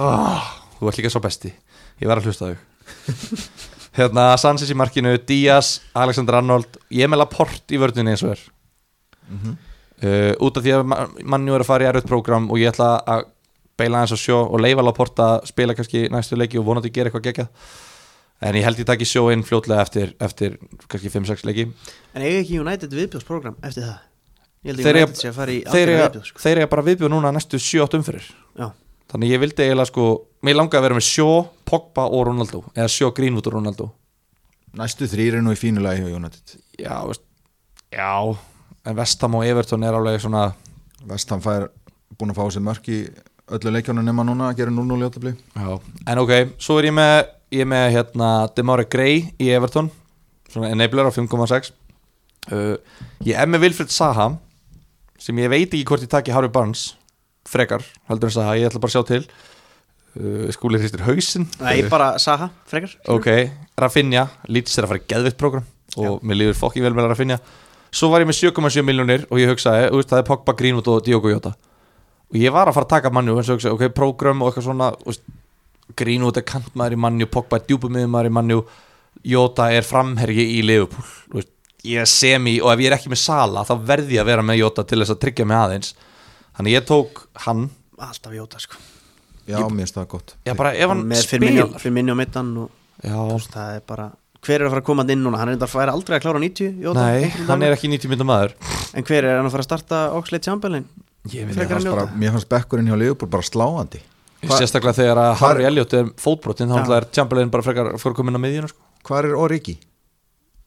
Oh, 0.00 0.48
Þú 0.78 0.88
ert 0.88 1.02
líka 1.02 1.12
svo 1.12 1.20
besti. 1.28 1.52
Ég 2.00 2.08
var 2.08 2.22
að 2.22 2.30
hlusta 2.30 2.48
þau 2.54 2.69
Hérna, 3.98 4.28
Sanchez 4.38 4.70
í 4.70 4.76
markinu, 4.78 5.16
Díaz, 5.26 5.80
Alexander 5.98 6.38
Arnold 6.38 6.78
Ég 6.94 7.04
er 7.04 7.10
með 7.10 7.24
Laporte 7.24 7.74
í 7.74 7.80
vörðinni 7.82 8.14
eins 8.14 8.22
og 8.24 8.32
er. 8.36 8.42
Uh, 10.00 10.32
út 10.40 10.56
af 10.56 10.64
því 10.64 10.72
að 10.78 10.84
ma- 10.88 11.04
mannjú 11.34 11.54
er 11.58 11.64
að 11.64 11.68
fara 11.68 11.84
í 11.84 11.88
erfitt 11.90 12.08
prógram 12.08 12.46
og 12.50 12.58
ég 12.62 12.70
ætla 12.72 12.94
að 13.04 13.26
beila 13.80 14.00
hans 14.02 14.14
á 14.14 14.18
sjó 14.20 14.38
og 14.46 14.60
leifa 14.62 14.84
Laporta 14.84 15.26
að 15.36 15.48
spila 15.50 15.76
kannski 15.76 16.06
næstu 16.12 16.38
leiki 16.38 16.60
og 16.60 16.66
vonandi 16.68 16.92
gera 16.94 17.10
eitthvað 17.10 17.26
geggjað. 17.28 17.50
En 18.40 18.56
ég 18.56 18.64
held 18.64 18.78
ég 18.80 18.88
taki 18.88 19.04
sjó 19.04 19.26
inn 19.34 19.42
fljótlega 19.44 19.82
eftir, 19.84 20.14
eftir 20.20 20.56
kannski 20.88 21.12
5-6 21.12 21.44
leiki. 21.48 21.66
En 22.14 22.24
eiga 22.24 22.40
ekki 22.40 22.60
United 22.62 22.94
viðbjóðsprogram 22.96 23.58
eftir 23.60 23.84
það? 23.90 23.98
Þeir 24.60 26.58
í 26.60 26.60
eiga 26.60 26.68
bara 26.68 26.84
viðbjóð 26.84 27.12
núna 27.14 27.30
næstu 27.32 27.56
7-8 27.60 27.96
umfyrir 28.00 28.26
Já, 28.60 28.66
þannig 29.12 29.32
ég 29.32 29.40
vildi 29.40 29.64
eiginlega 29.64 29.88
sko 29.88 30.08
mér 30.46 30.58
langaði 30.58 30.80
að 30.80 30.86
vera 30.88 30.98
með 31.00 31.08
Sjó, 31.08 31.30
Pogba 31.68 32.06
og 32.10 32.28
Ronaldo 32.30 32.62
eða 32.74 32.90
Sjó, 32.92 33.10
Greenwood 33.16 33.48
og 33.50 33.58
Ronaldo. 33.58 33.90
Næstu 34.78 35.08
þrýr 35.10 35.40
er 35.40 35.44
nú 35.44 35.52
í 35.54 35.58
fínulegi 35.58 36.04
hjá 36.04 36.14
United. 36.14 36.54
Já, 36.78 36.94
veist, 37.08 37.26
já 37.90 38.12
en 38.84 38.96
Vestham 38.96 39.36
og 39.38 39.46
Everton 39.46 39.84
er 39.84 39.96
alveg 39.96 40.22
svona 40.22 40.50
Vestham 41.08 41.42
fær 41.44 41.68
búin 42.18 42.32
að 42.32 42.40
fá 42.40 42.54
sér 42.54 42.64
mörk 42.64 42.88
í 42.92 43.00
öllu 43.50 43.72
leikjónu 43.74 44.04
nema 44.04 44.24
núna 44.26 44.50
að 44.50 44.60
gera 44.60 44.74
0-0 44.74 45.30
í 45.30 45.34
já. 45.34 45.80
en 46.06 46.22
ok, 46.22 46.32
svo 46.58 46.78
er 46.78 46.90
ég 46.90 46.96
með 46.96 47.16
ég 47.50 47.64
er 47.64 47.70
með 47.70 47.86
hérna 47.96 48.30
Demare 48.56 48.86
Gray 48.86 49.24
í 49.38 49.50
Everton 49.50 49.90
svona 50.50 50.70
enabler 50.70 51.10
á 51.10 51.12
5,6 51.12 51.72
uh, 52.52 52.76
ég 53.26 53.36
er 53.36 53.50
með 53.50 53.66
Wilfred 53.66 53.92
Saha 53.92 54.30
sem 55.20 55.38
ég 55.38 55.52
veit 55.52 55.68
ekki 55.68 55.84
hvort 55.88 56.04
ég 56.04 56.10
taki 56.10 56.32
Harvey 56.32 56.52
Barnes 56.52 56.94
frekar, 57.48 57.82
heldur 58.08 58.30
en 58.30 58.36
Saha, 58.36 58.56
ég 58.56 58.68
ætla 58.68 58.80
bara 58.80 58.92
að 58.92 58.96
sjá 58.96 59.08
til 59.08 59.24
skúlið 60.54 60.84
hristir 60.84 61.04
hausinn 61.06 61.46
Nei, 61.60 61.84
bara 61.90 62.16
Saha, 62.18 62.50
frekar 62.66 62.96
Ok, 63.12 63.28
Rafinha, 63.78 64.26
Leeds 64.50 64.74
er 64.78 64.86
að 64.86 64.94
fara 64.94 65.02
í 65.02 65.08
geðvitt 65.12 65.38
program 65.38 65.66
og 66.00 66.22
mér 66.26 66.38
líður 66.38 66.58
fokki 66.58 66.82
vel 66.84 66.92
með 66.94 67.08
Rafinha. 67.10 67.36
Svo 67.90 68.10
var 68.12 68.22
ég 68.22 68.28
með 68.30 68.38
7,7 68.38 68.84
miljónir 68.86 69.24
og 69.26 69.40
ég 69.40 69.50
hugsaði, 69.50 69.88
veist, 69.90 70.10
það 70.12 70.20
er 70.20 70.26
Pogba, 70.28 70.54
Greenwood 70.58 70.90
og 70.92 71.00
Diogo 71.02 71.32
Jota. 71.32 71.50
Og 72.30 72.38
ég 72.38 72.54
var 72.54 72.70
að 72.70 72.76
fara 72.76 72.86
að 72.86 72.92
taka 72.92 73.10
mannjú 73.14 73.34
eins 73.38 73.50
og 73.50 73.58
hugsaði, 73.58 73.74
ok, 73.74 73.96
program 73.96 74.44
og 74.44 74.50
eitthvað 74.50 74.68
svona 74.68 74.92
veist, 75.06 75.24
Greenwood 75.98 76.38
er 76.38 76.46
kantmaður 76.46 76.94
í 76.94 77.00
mannjú 77.06 77.30
Pogba 77.34 77.58
er 77.58 77.66
djúpumiðmaður 77.66 78.30
í 78.30 78.34
mannjú 78.38 78.60
Jota 79.26 79.66
er 79.74 79.82
framherji 79.86 80.46
í 80.54 80.60
Liverpool 80.62 81.42
ég 81.80 82.04
er 82.04 82.08
semi 82.08 82.58
og 82.60 82.70
ef 82.74 82.82
ég 82.84 82.90
er 82.90 82.98
ekki 82.98 83.10
með 83.10 83.22
Sala 83.22 83.64
þá 83.66 83.72
verði 83.88 84.18
ég 84.18 84.22
að 84.22 84.30
vera 84.30 84.44
með 84.46 84.60
Jota 84.60 84.84
til 84.86 85.00
þess 85.00 85.16
að 85.16 85.20
tryggja 85.24 85.48
mig 85.48 85.58
aðeins. 85.58 85.92
Þannig 86.54 86.76
ég 86.76 86.88
tók 86.88 87.26
hann. 87.46 87.68
Alltaf 87.98 88.36
Jóta 88.36 88.62
sko 88.62 88.78
Já, 89.50 89.58
mér 89.68 89.84
finnst 89.84 89.98
það 89.98 90.08
gott. 90.14 90.34
Já 90.46 90.54
bara 90.56 90.72
ef 90.74 90.88
hann 90.92 91.04
Með 91.10 91.26
fyrir 91.30 91.44
minni, 91.44 91.60
spilar. 91.64 91.80
fyrir 91.84 91.94
minni 91.98 92.14
á 92.14 92.16
mittan 92.20 92.50
og 92.64 92.70
já, 93.02 93.16
það 93.50 93.76
er 93.76 93.84
bara 93.86 94.10
Hver 94.40 94.56
er 94.56 94.64
að 94.64 94.70
fara 94.72 94.80
að 94.80 94.86
koma 94.88 95.04
inn 95.04 95.20
núna? 95.20 95.36
Hann 95.36 95.50
er 95.52 95.56
að 95.60 95.68
færa 95.68 95.92
aldrei 95.92 96.16
að 96.16 96.22
klára 96.24 96.40
90 96.40 96.78
Jóta, 96.80 97.02
nei, 97.04 97.28
hann 97.50 97.62
er 97.66 97.74
ekki 97.76 97.90
90 97.92 98.08
myndum 98.08 98.30
maður. 98.30 98.54
En 98.96 99.04
hver 99.04 99.26
er 99.28 99.36
hann 99.36 99.44
að 99.50 99.52
fara 99.52 99.64
að 99.66 99.68
starta 99.68 99.98
Oxlade 100.16 100.46
Chamberlain? 100.48 100.86
ég 101.28 101.44
Mér 101.50 101.68
fannst, 101.68 102.16
mér 102.16 102.46
bekkurinn 102.48 102.88
hjá 102.88 102.96
Liverpool 102.96 103.28
bara 103.28 103.42
sláandi. 103.44 104.00
Hva- 104.40 104.56
Sérstaklega 104.56 104.96
þegar 104.96 105.18
að 105.20 105.34
Harry 105.42 105.64
Elliot 105.68 105.92
er 105.92 106.04
fótbrotinn 106.16 106.72
þá 106.72 106.88
er 106.96 107.06
Chamberlain 107.12 107.50
bara 107.52 107.62
frekar 107.62 107.92
fyrir 108.00 108.16
komin 108.16 108.36
á 108.36 108.40
miðjuna 108.40 108.68
sko. 108.72 108.80
Hvar 109.04 109.28
er 109.28 109.36
Origi? 109.36 109.76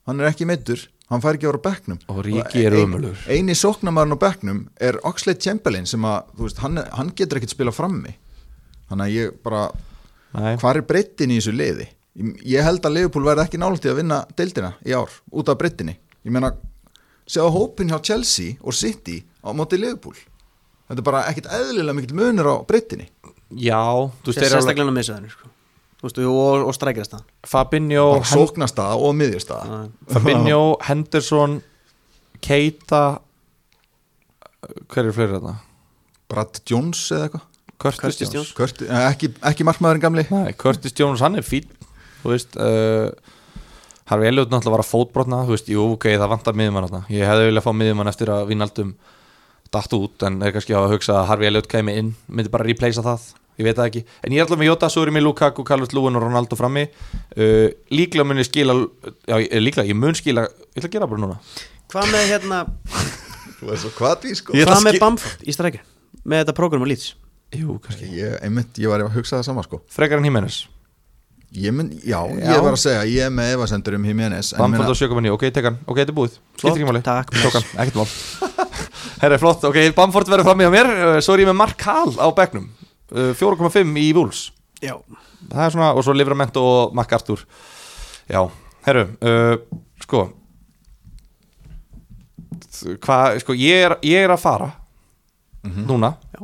Hann 0.06 0.20
er 0.22 0.30
ekki 0.30 0.46
meittur 0.46 0.78
Hann 1.12 1.22
fær 1.22 1.36
ekki 1.36 1.46
að 1.46 1.52
vera 1.52 1.62
á 1.62 1.66
bekknum. 1.68 1.98
Origi 2.10 2.64
er 2.66 2.74
ein- 2.74 2.86
ömurlegur. 2.88 3.18
Eini 3.30 3.54
sóknarmarinn 3.58 4.16
á 4.16 4.20
bekknum 4.22 4.68
er 4.80 5.00
Oxlade 5.04 5.42
Chamberlain 5.42 5.86
sem 5.86 6.02
að, 6.02 6.24
þú 6.38 6.46
veist, 6.48 6.58
hann, 6.64 6.78
hann 6.78 7.12
getur 7.16 7.38
ekkert 7.42 7.50
spila 7.54 7.72
frammi 7.72 8.14
Þannig 8.92 9.06
að 9.06 9.18
ég 9.18 9.36
bara 9.46 9.64
Nei, 10.34 10.56
Hvar 10.58 10.80
er 10.80 10.86
breyttin 10.90 11.32
í 11.34 11.38
þessu 11.38 11.54
liði? 11.54 11.88
Ég, 12.46 12.62
held 12.66 12.86
að 12.86 12.96
Liverpool 12.98 13.26
verði 13.26 13.44
ekki 13.48 13.60
nálægt 13.62 13.86
í 13.86 13.92
að 13.92 14.00
vinna 14.02 14.20
deildina 14.38 14.74
í 14.86 14.94
ár, 14.98 15.14
út 15.34 15.50
af 15.50 15.58
breyttinni 15.62 15.96
Ég 16.24 16.34
meina, 16.34 16.54
séu 17.30 17.50
hópin 17.54 17.90
hjá 17.92 18.00
Chelsea 18.06 18.58
og 18.62 18.76
City 18.78 19.20
á 19.44 19.52
móti 19.52 19.78
Liverpool. 19.80 20.16
Þetta 20.88 21.02
er 21.02 21.08
bara 21.08 21.24
ekkert 21.30 21.50
eðlilega 21.52 21.98
mikill 21.98 22.18
munur 22.18 22.50
á 22.50 22.56
breyttinni 22.70 23.10
já, 23.54 23.82
þú 24.24 24.34
alveg 24.34 24.50
Sérstaklega 24.54 24.90
á 24.90 24.96
miðsöðinu 24.98 25.34
sko. 25.34 25.52
Þú 26.00 26.08
veist, 26.08 26.22
og, 26.28 26.64
og 26.68 26.76
strækjast 26.76 27.14
það. 27.16 27.28
Fabinho, 27.48 28.08
Hen 28.18 28.26
sóknastaða 28.32 28.98
og 29.00 29.14
miðjurstaða 29.20 29.78
Fabinho 30.12 30.64
Henderson 30.88 31.60
Keita 32.44 33.04
hver 34.92 35.08
er 35.08 35.16
fleiri 35.16 35.38
þarna? 35.38 35.58
Brad 36.32 36.60
Jones 36.68 37.06
eða 37.14 37.28
eitthvað 37.28 37.50
Curtis, 37.82 38.02
Curtis 38.02 38.30
Jones, 38.30 38.36
Jones. 38.36 38.54
Kurt, 38.58 38.84
eh, 38.86 39.08
ekki, 39.10 39.32
ekki 39.50 39.66
markmaðurinn 39.68 40.04
gamli. 40.04 40.28
Nei, 40.32 40.54
Curtis 40.60 40.96
Jones, 40.98 41.24
hann 41.26 41.40
er 41.40 41.48
fín 41.48 41.68
þú 42.24 42.32
veist 42.32 42.58
uh, 42.60 43.12
Harfi 44.10 44.30
Elliot 44.30 44.52
náttúrulega 44.52 44.78
var 44.78 44.84
að 44.84 44.90
fótbrotna 44.92 45.44
þú 45.48 45.56
veist, 45.56 45.70
jú, 45.72 45.86
ok, 45.98 46.10
það 46.16 46.32
vantar 46.32 46.58
miðjumann 46.60 46.88
þarna. 46.88 47.06
Ég 47.14 47.30
hefði 47.30 47.48
viljað 47.50 47.68
fá 47.68 47.72
miðjumann 47.80 48.12
eftir 48.12 48.32
að 48.34 48.50
Vinaldum 48.52 48.92
datt 49.74 49.96
út, 49.98 50.26
en 50.28 50.42
er 50.44 50.54
kannski 50.54 50.76
á 50.76 50.82
að 50.84 50.92
hugsa 50.96 51.16
að 51.22 51.30
Harfi 51.32 51.48
Elliot 51.50 51.70
kemi 51.72 51.96
inn, 52.00 52.12
myndi 52.28 52.52
bara 52.54 52.68
replacea 52.68 53.06
það. 53.06 53.32
Ég 53.60 53.68
veit 53.68 53.78
það 53.78 53.90
ekki, 53.90 54.04
en 54.26 54.34
ég 54.34 54.42
er 54.42 54.48
alltaf 54.48 54.60
með 54.60 54.70
Jota, 54.72 54.90
svo 54.90 55.04
er 55.04 55.12
ég 55.12 55.16
með 55.18 55.26
Lukaku, 55.28 55.66
Carlos 55.68 55.92
Lúin 55.94 56.18
og 56.18 56.24
Ronaldo 56.26 56.58
frammi. 56.58 56.88
Uh, 57.38 57.68
líklega 57.94 58.26
mun 58.28 58.42
ég 58.42 58.50
skila 58.50 58.76
já, 59.30 59.36
líklega, 59.62 59.88
ég 59.90 59.98
mun 59.98 60.18
skila 60.18 60.48
ég 60.50 60.80
ætla 60.82 60.90
að 60.90 60.96
gera 60.98 61.10
bara 61.10 61.24
núna. 61.24 61.40
Hvað 61.94 62.14
með 62.14 62.30
hérna 62.32 62.64
Þú 63.60 63.76
svo 63.80 63.92
kvati 63.96 64.34
sko. 64.36 64.56
Hvað 64.58 64.74
að 64.74 64.88
með 64.88 64.98
Bamford 65.04 65.46
í 65.46 65.54
strækja? 65.56 65.84
Með 66.26 66.44
þetta 66.44 66.56
prógram 66.58 66.84
á 66.84 66.88
Leeds 66.90 67.14
jú, 67.58 67.80
kannski, 67.84 68.10
ég, 68.18 68.38
einmitt, 68.44 68.78
ég 68.82 68.90
var 68.92 69.04
að 69.06 69.14
hugsa 69.18 69.40
það 69.40 69.50
sama 69.50 69.64
sko. 69.66 69.82
Frekar 69.94 70.22
en 70.22 70.26
Jimenez 70.30 70.64
ég 71.54 71.70
mynd, 71.70 71.92
já, 72.02 72.18
Já. 72.34 72.50
ég 72.56 72.64
var 72.66 72.74
að 72.74 72.80
segja 72.82 73.02
ég 73.06 73.28
er 73.28 73.34
með 73.34 73.52
efasendur 73.54 73.94
um 74.00 74.06
Jiménez 74.10 74.54
en 74.56 74.58
Bamford 74.64 74.88
meina- 74.88 74.90
á 74.90 74.98
7.9, 74.98 75.34
ok, 75.36 75.44
tek 75.54 75.68
hann, 75.68 75.76
ok, 75.86 75.98
þetta 76.00 76.10
er 76.10 76.18
búið. 76.18 76.38
Skiptir 76.58 76.80
ekki 76.82 76.88
máli, 76.88 77.02
takk, 77.06 77.30
tók 77.30 77.54
hann, 77.54 77.68
ekkert 77.84 78.00
mál. 78.00 78.08
Herra, 79.22 79.38
flott, 79.38 79.64
ok, 79.70 79.78
Bamford 79.94 80.32
verður 80.34 80.48
fram 80.50 80.64
í 80.64 80.66
á 80.66 80.72
mér. 80.74 80.90
Uh, 80.90 81.20
svo 81.22 81.36
er 81.36 81.44
ég 81.44 81.50
með 81.52 81.60
Mark 81.60 81.86
Hall 81.86 82.16
á 82.18 82.28
bekknum. 82.34 82.66
Uh, 83.14 83.30
4.5 83.38 83.94
í 84.02 84.08
Wolves. 84.18 84.48
Já, 84.82 84.96
það 85.52 85.62
er 85.68 85.76
svona, 85.76 85.92
og 85.94 86.02
svo 86.08 86.16
Livramento 86.18 86.64
og 86.66 86.96
MacArthur 86.98 87.46
já, 88.34 88.42
herru 88.88 89.06
uh, 89.22 89.54
sko. 90.02 90.24
Hvað, 93.04 93.38
sko, 93.46 93.54
ég 93.56 93.86
er, 93.92 93.96
ég 94.10 94.26
er 94.26 94.34
að 94.34 94.42
fara 94.42 94.72
núna. 95.64 96.16
Já. 96.34 96.42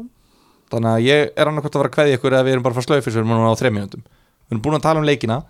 Þannig 0.73 0.91
að 0.91 1.05
ég 1.05 1.31
er 1.35 1.51
annarkvæmt 1.51 1.75
að 1.75 1.81
fara 1.81 1.91
að 1.91 1.95
kveðja 1.97 2.19
ykkur 2.19 2.35
eða 2.35 2.47
við 2.47 2.55
erum 2.55 2.65
bara 2.65 2.75
að 2.75 2.79
fara 2.79 2.87
slöið 2.89 3.05
fyrir 3.07 3.27
núna 3.27 3.51
á 3.53 3.59
þreim 3.59 3.75
minútum 3.77 4.03
við 4.03 4.55
erum 4.55 4.63
búin 4.65 4.79
að 4.79 4.85
tala 4.85 5.01
um 5.01 5.07
leikina. 5.07 5.41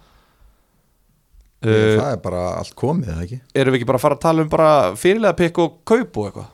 Uh, 1.60 1.70
uh, 1.70 1.94
það 2.00 2.10
er 2.10 2.20
bara 2.24 2.42
allt 2.56 2.76
komið, 2.80 3.14
eða 3.14 3.24
ekki? 3.26 3.40
erum 3.62 3.74
við 3.74 3.80
ekki 3.80 3.88
bara 3.90 4.00
að 4.00 4.04
fara 4.06 4.18
að 4.18 4.26
tala 4.26 4.44
um 4.44 4.52
bara 4.52 4.74
fyrirlega 5.00 5.40
pikk 5.40 5.62
og 5.64 5.80
kaup 5.88 6.20
og 6.20 6.30
eitthvað? 6.30 6.52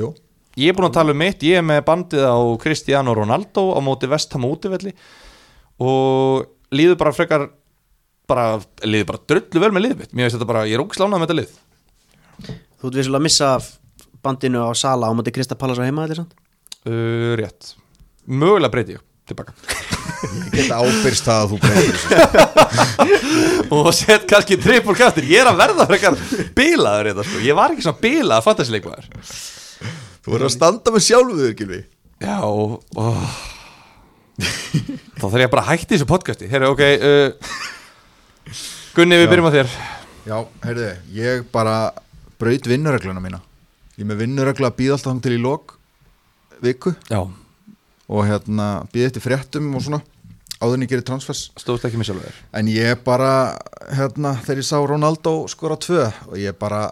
Jú, 0.00 0.10
Ég 0.58 0.72
er 0.72 0.76
búin 0.76 0.88
að 0.88 0.96
tala 0.98 1.14
um 1.14 1.20
mitt, 1.20 1.44
ég 1.46 1.60
er 1.60 1.64
með 1.64 1.84
bandið 1.86 2.24
á 2.26 2.38
Cristiano 2.60 3.14
Ronaldo 3.14 3.70
á 3.70 3.78
móti 3.86 4.08
Vestham 4.10 4.48
útivelli. 4.48 4.90
Og 5.80 6.42
líður 6.74 6.98
bara 6.98 7.14
frekar 7.14 7.46
bara, 8.28 8.58
líður 8.82 9.12
bara 9.12 9.22
drullu 9.30 9.62
vel 9.62 9.70
með 9.76 9.84
liðið 9.86 10.02
mitt. 10.02 10.12
Mér 10.12 10.26
finnst 10.26 10.36
þetta 10.36 10.50
bara, 10.50 10.64
ég 10.66 10.74
er 10.76 10.82
ógislánað 10.82 11.22
með 11.22 11.30
þetta 11.30 11.38
lið. 11.38 11.54
Þú 12.80 12.90
ert 12.90 12.98
vissulega 12.98 13.20
að 13.22 13.26
missa 13.28 13.52
af 13.54 13.70
bandinu 14.26 14.66
á 14.66 14.70
Sala 14.76 15.08
á 15.08 15.16
móti 15.16 15.32
Krista 15.34 15.56
Pallas 15.56 15.78
á 15.78 15.86
heima 15.86 16.04
þetta 16.04 16.24
samt 16.24 16.34
uh, 16.88 17.36
Rétt, 17.40 17.74
mögulega 18.26 18.72
breyti 18.72 18.96
ég 18.96 19.04
tilbaka. 19.30 19.54
Ég 20.50 20.50
get 20.56 20.72
ábyrst 20.74 21.24
það 21.26 21.44
að 21.44 21.52
þú 21.52 21.58
breytir 21.62 22.00
og 23.76 23.88
sett 23.94 24.26
kannski 24.28 24.58
trippur 24.60 24.98
kæftir, 24.98 25.28
ég 25.30 25.44
er 25.44 25.50
að 25.52 25.60
verða 25.60 25.86
frekar 25.88 26.18
bilaður 26.56 27.12
þetta 27.12 27.26
sko, 27.28 27.40
ég 27.46 27.56
var 27.56 27.72
ekki 27.72 27.86
svona 27.86 28.02
bilað 28.02 28.44
fantasileikmaður 28.48 29.06
Þú 30.20 30.34
verður 30.34 30.48
að 30.50 30.54
standa 30.56 30.92
með 30.92 31.06
sjálfuður, 31.06 31.54
Gilvi 31.56 31.80
Já, 32.20 32.36
og 32.44 32.82
þá 35.20 35.24
þarf 35.24 35.40
ég 35.40 35.52
bara 35.54 35.64
að 35.64 35.70
hætti 35.70 35.94
þessu 35.94 36.08
podcasti. 36.10 36.48
Herru, 36.50 36.74
ok 36.74 36.82
uh, 36.84 37.56
Gunni, 38.96 39.16
við 39.16 39.26
Já. 39.28 39.30
byrjum 39.30 39.48
á 39.48 39.52
þér. 39.54 39.74
Já, 40.26 40.36
heyrðu, 40.66 40.90
ég 41.16 41.44
bara 41.54 41.74
braut 42.40 42.66
vinnuregluna 42.68 43.22
mína. 43.24 43.40
Ég 43.96 44.08
með 44.08 44.24
vinnuregla 44.26 44.72
að 44.72 44.78
býða 44.80 44.98
alltaf 44.98 45.12
þang 45.14 45.22
til 45.24 45.36
í 45.38 45.40
lok 45.40 45.76
viku. 46.64 46.94
Já, 47.10 47.24
og 48.10 48.26
hérna 48.26 48.70
býða 48.90 49.10
eftir 49.12 49.24
fréttum 49.24 49.70
og 49.78 49.84
svona 49.84 50.00
áður 50.60 50.76
en 50.76 50.84
ég 50.84 50.90
gerir 50.92 51.06
transfers. 51.06 51.48
Stóðst 51.58 51.86
ekki 51.88 52.00
með 52.00 52.10
sjálfur. 52.10 52.36
Þér 52.36 52.60
en 52.60 52.70
ég 52.72 53.02
bara, 53.06 53.32
hérna, 53.96 54.34
þegar 54.44 54.60
ég 54.60 54.68
sá 54.68 54.76
Ronaldo 54.84 55.34
skora 55.50 55.78
tvö 55.80 56.04
og 56.28 56.36
ég 56.40 56.56
bara 56.60 56.88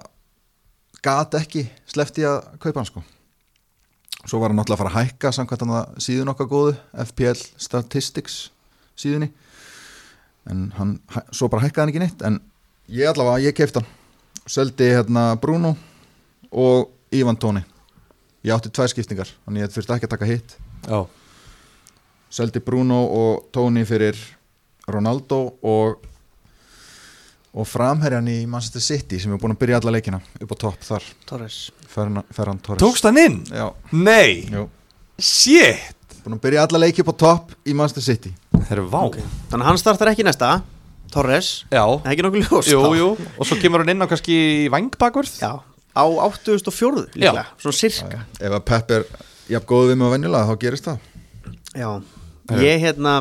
gat 1.05 1.37
ekki 1.39 1.67
slefti 1.91 2.25
að 2.27 2.41
kaupa 2.63 2.81
hann 2.81 2.89
sko. 2.89 3.05
Svo 4.25 4.41
var 4.41 4.53
hann 4.53 4.59
náttúrulega 4.59 4.79
að 4.79 4.85
fara 4.85 4.95
að 4.95 5.11
hækka 5.11 5.35
samkvæmt 5.35 5.65
hann 5.65 5.77
að 5.79 6.01
síðun 6.07 6.33
okkar 6.33 6.51
góðu 6.51 6.75
FPL 7.11 7.45
Statistics 7.61 8.39
síðunni. 8.99 9.31
En 10.49 10.69
hann, 10.79 10.97
svo 11.31 11.51
bara 11.53 11.67
hækkaði 11.67 11.85
hann 11.85 11.93
ekki 11.93 12.05
neitt 12.07 12.25
en 12.25 12.41
ég 12.89 13.11
allavega, 13.11 13.45
ég 13.51 13.57
kefti 13.59 13.83
hann. 13.83 13.91
Seldi 14.49 14.89
hérna 14.95 15.35
Bruno 15.41 15.75
og 16.49 16.89
Ivan 17.13 17.37
Tóni 17.37 17.67
ég 18.49 18.55
átti 18.57 18.73
tvær 18.75 18.91
skiptingar, 18.93 19.31
þannig 19.47 19.65
ég 19.67 19.73
þurfti 19.77 19.95
ekki 19.99 20.09
að 20.09 20.15
taka 20.17 20.29
hitt. 20.29 20.57
Já, 20.89 21.01
seldi 22.39 22.61
Bruno 22.65 23.03
og 23.09 23.49
Tony 23.57 23.85
fyrir 23.89 24.19
Ronaldo 24.89 25.43
og 25.69 26.05
og 27.59 27.65
framherjan 27.67 28.27
í 28.31 28.43
Manchester 28.47 28.83
City 28.85 29.19
sem 29.19 29.33
er 29.35 29.41
búin 29.41 29.55
að 29.55 29.61
byrja 29.63 29.79
alla 29.81 29.95
leikina 29.97 30.19
upp 30.45 30.53
á 30.53 30.57
topp 30.61 30.83
þar, 30.85 31.07
Torres. 31.27 31.57
Ferran, 31.91 32.21
Ferran 32.37 32.61
Torres. 32.63 32.83
Tókst 32.83 33.07
hann 33.09 33.19
inn? 33.19 33.39
Já, 33.51 33.71
Nei, 33.97 34.45
jú, 34.53 34.67
shit. 35.19 35.81
Búin 36.23 36.37
að 36.37 36.43
byrja 36.45 36.67
alla 36.69 36.83
leiki 36.85 37.03
upp 37.03 37.11
á 37.11 37.21
topp 37.25 37.55
í 37.67 37.75
Manchester 37.75 38.05
City. 38.05 38.35
Það 38.53 38.75
eru 38.77 38.85
vá. 38.93 39.01
Þannig 39.17 39.65
að 39.65 39.69
hann 39.71 39.81
startar 39.81 40.13
ekki 40.13 40.27
næsta. 40.29 40.59
Torres. 41.09 41.49
Já, 41.73 41.83
Það 41.89 42.05
er 42.05 42.15
ekki 42.15 42.25
nokkuð 42.27 42.43
ljós 42.53 42.69
jú, 42.69 42.81
jú. 43.01 43.09
Og 43.41 43.49
svo 43.49 43.57
kemur 43.59 43.81
hann 43.83 43.95
inn 43.95 44.05
á 44.05 44.07
kannski 44.11 44.37
vangbakurð 44.71 45.39
Já, 45.41 45.55
á 45.95 46.05
84 46.05 47.07
líklega, 47.15 47.47
svona 47.61 47.79
sirka. 47.79 48.23
Ef 48.41 48.53
að 48.53 48.65
Pep 48.69 48.95
er 48.97 49.09
jafn 49.49 49.69
góð 49.69 49.91
við 49.93 49.99
með 49.99 50.09
að 50.09 50.15
venjulega 50.17 50.49
þá 50.49 50.63
gerist 50.65 50.89
það. 50.89 50.99
Já, 51.79 51.91
ég 52.63 52.85
hérna 52.85 53.15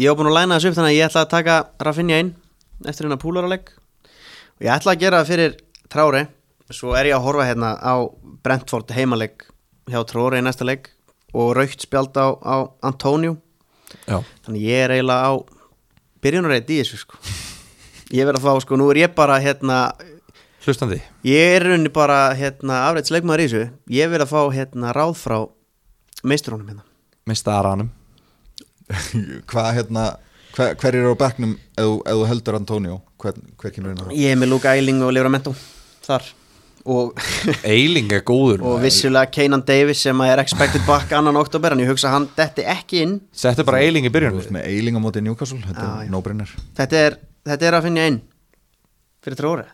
ég 0.00 0.08
hef 0.08 0.18
búin 0.18 0.30
að 0.30 0.38
læna 0.38 0.58
þessu 0.58 0.72
upp 0.72 0.78
þannig 0.78 0.92
að 0.92 0.98
ég 0.98 1.10
ætla 1.10 1.24
að 1.26 1.32
taka 1.34 1.58
Rafinha 1.86 2.20
inn 2.22 2.34
eftir 2.86 3.06
hérna 3.06 3.20
púlaraleg. 3.20 3.72
Og 4.58 4.66
ég 4.66 4.74
ætla 4.74 4.94
að 4.94 5.02
gera 5.04 5.22
það 5.22 5.32
fyrir 5.32 5.56
Trári 5.92 6.26
svo 6.72 6.94
er 6.96 7.10
ég 7.10 7.16
að 7.18 7.26
horfa 7.26 7.46
hérna 7.46 7.74
á 7.76 7.94
Brentford 8.42 8.92
heimaleg 8.96 9.44
hjá 9.90 10.00
Trári 10.08 10.40
í 10.40 10.44
næsta 10.44 10.64
leik 10.64 10.88
og 11.36 11.54
raukt 11.56 11.84
spjald 11.84 12.16
á, 12.16 12.32
á 12.40 12.56
Antonio. 12.84 13.36
Já, 14.08 14.22
þannig 14.46 14.64
ég 14.64 14.84
er 14.86 14.94
eiginlega 14.96 15.28
á 15.28 15.32
byrjunarreit 16.24 16.70
í 16.72 16.80
þessu 16.80 17.02
sko. 17.02 17.20
Ég 18.12 18.28
verð 18.28 18.40
að 18.40 18.46
fá 18.46 18.64
sko, 18.64 18.78
nú 18.80 18.88
er 18.92 19.02
ég 19.04 19.14
bara 19.16 19.38
hérna 19.40 19.92
hlustandi. 20.66 21.00
Ég 21.26 21.56
er 21.56 21.64
rauninni 21.66 21.90
bara 21.94 22.20
hérna 22.38 22.82
afræts 22.88 23.10
leikmaður 23.14 23.42
í 23.44 23.48
þessu. 23.50 23.64
Ég 23.90 24.10
verð 24.12 24.26
að 24.26 24.32
fá 24.34 24.42
hérna 24.56 24.92
ráð 24.96 25.14
frá 25.18 25.38
meisturunum 26.22 26.68
hérna. 26.70 26.84
Mista 27.26 27.54
Aranum 27.58 27.90
hvað 29.50 29.68
hérna 29.78 30.04
hver, 30.56 30.74
hver 30.80 30.96
er 30.98 31.06
á 31.08 31.14
bekknum 31.16 31.52
ef, 31.56 31.84
þú- 31.86 32.02
ef 32.10 32.16
þú 32.20 32.28
heldur 32.32 32.58
Antonio? 32.58 33.00
Hver, 33.22 33.36
hver 33.62 33.72
kemur 33.74 33.92
inn 33.94 34.00
á 34.02 34.04
það? 34.08 34.14
Ég 34.20 34.34
er 34.34 34.40
með 34.42 34.50
Luke 34.52 34.68
Eiling 34.72 35.02
og 35.06 35.12
Livramento 35.16 35.52
þar. 36.04 36.26
Og 36.82 37.12
Eiling 37.74 38.10
er 38.10 38.24
góður 38.26 38.64
og 38.66 38.80
vissulega 38.82 39.30
Keinan 39.30 39.62
Davis 39.66 40.00
sem 40.02 40.18
er 40.26 40.40
expected 40.42 40.82
back 40.88 41.12
annan 41.14 41.38
oktober 41.38 41.76
en 41.76 41.82
ég 41.84 41.90
hugsa 41.92 42.10
hann 42.10 42.26
detti 42.36 42.64
ekki 42.66 43.04
inn. 43.04 43.12
Settu 43.30 43.62
bara 43.68 43.84
Eiling 43.86 44.08
í 44.08 44.10
byrjun 44.12 44.40
með 44.56 44.66
Eiling 44.66 44.98
á 44.98 45.00
móti 45.04 45.22
Newcastle 45.22 45.60
þetta 45.62 45.86
Já, 45.86 45.92
er 46.08 46.10
no-brainer. 46.10 46.50
Þetta 46.80 47.04
er, 47.06 47.18
þetta 47.52 47.68
er 47.70 47.76
að 47.78 47.86
finna 47.86 48.08
inn 48.10 48.18
fyrir 49.22 49.38
tróri 49.38 49.68
Já, 49.68 49.70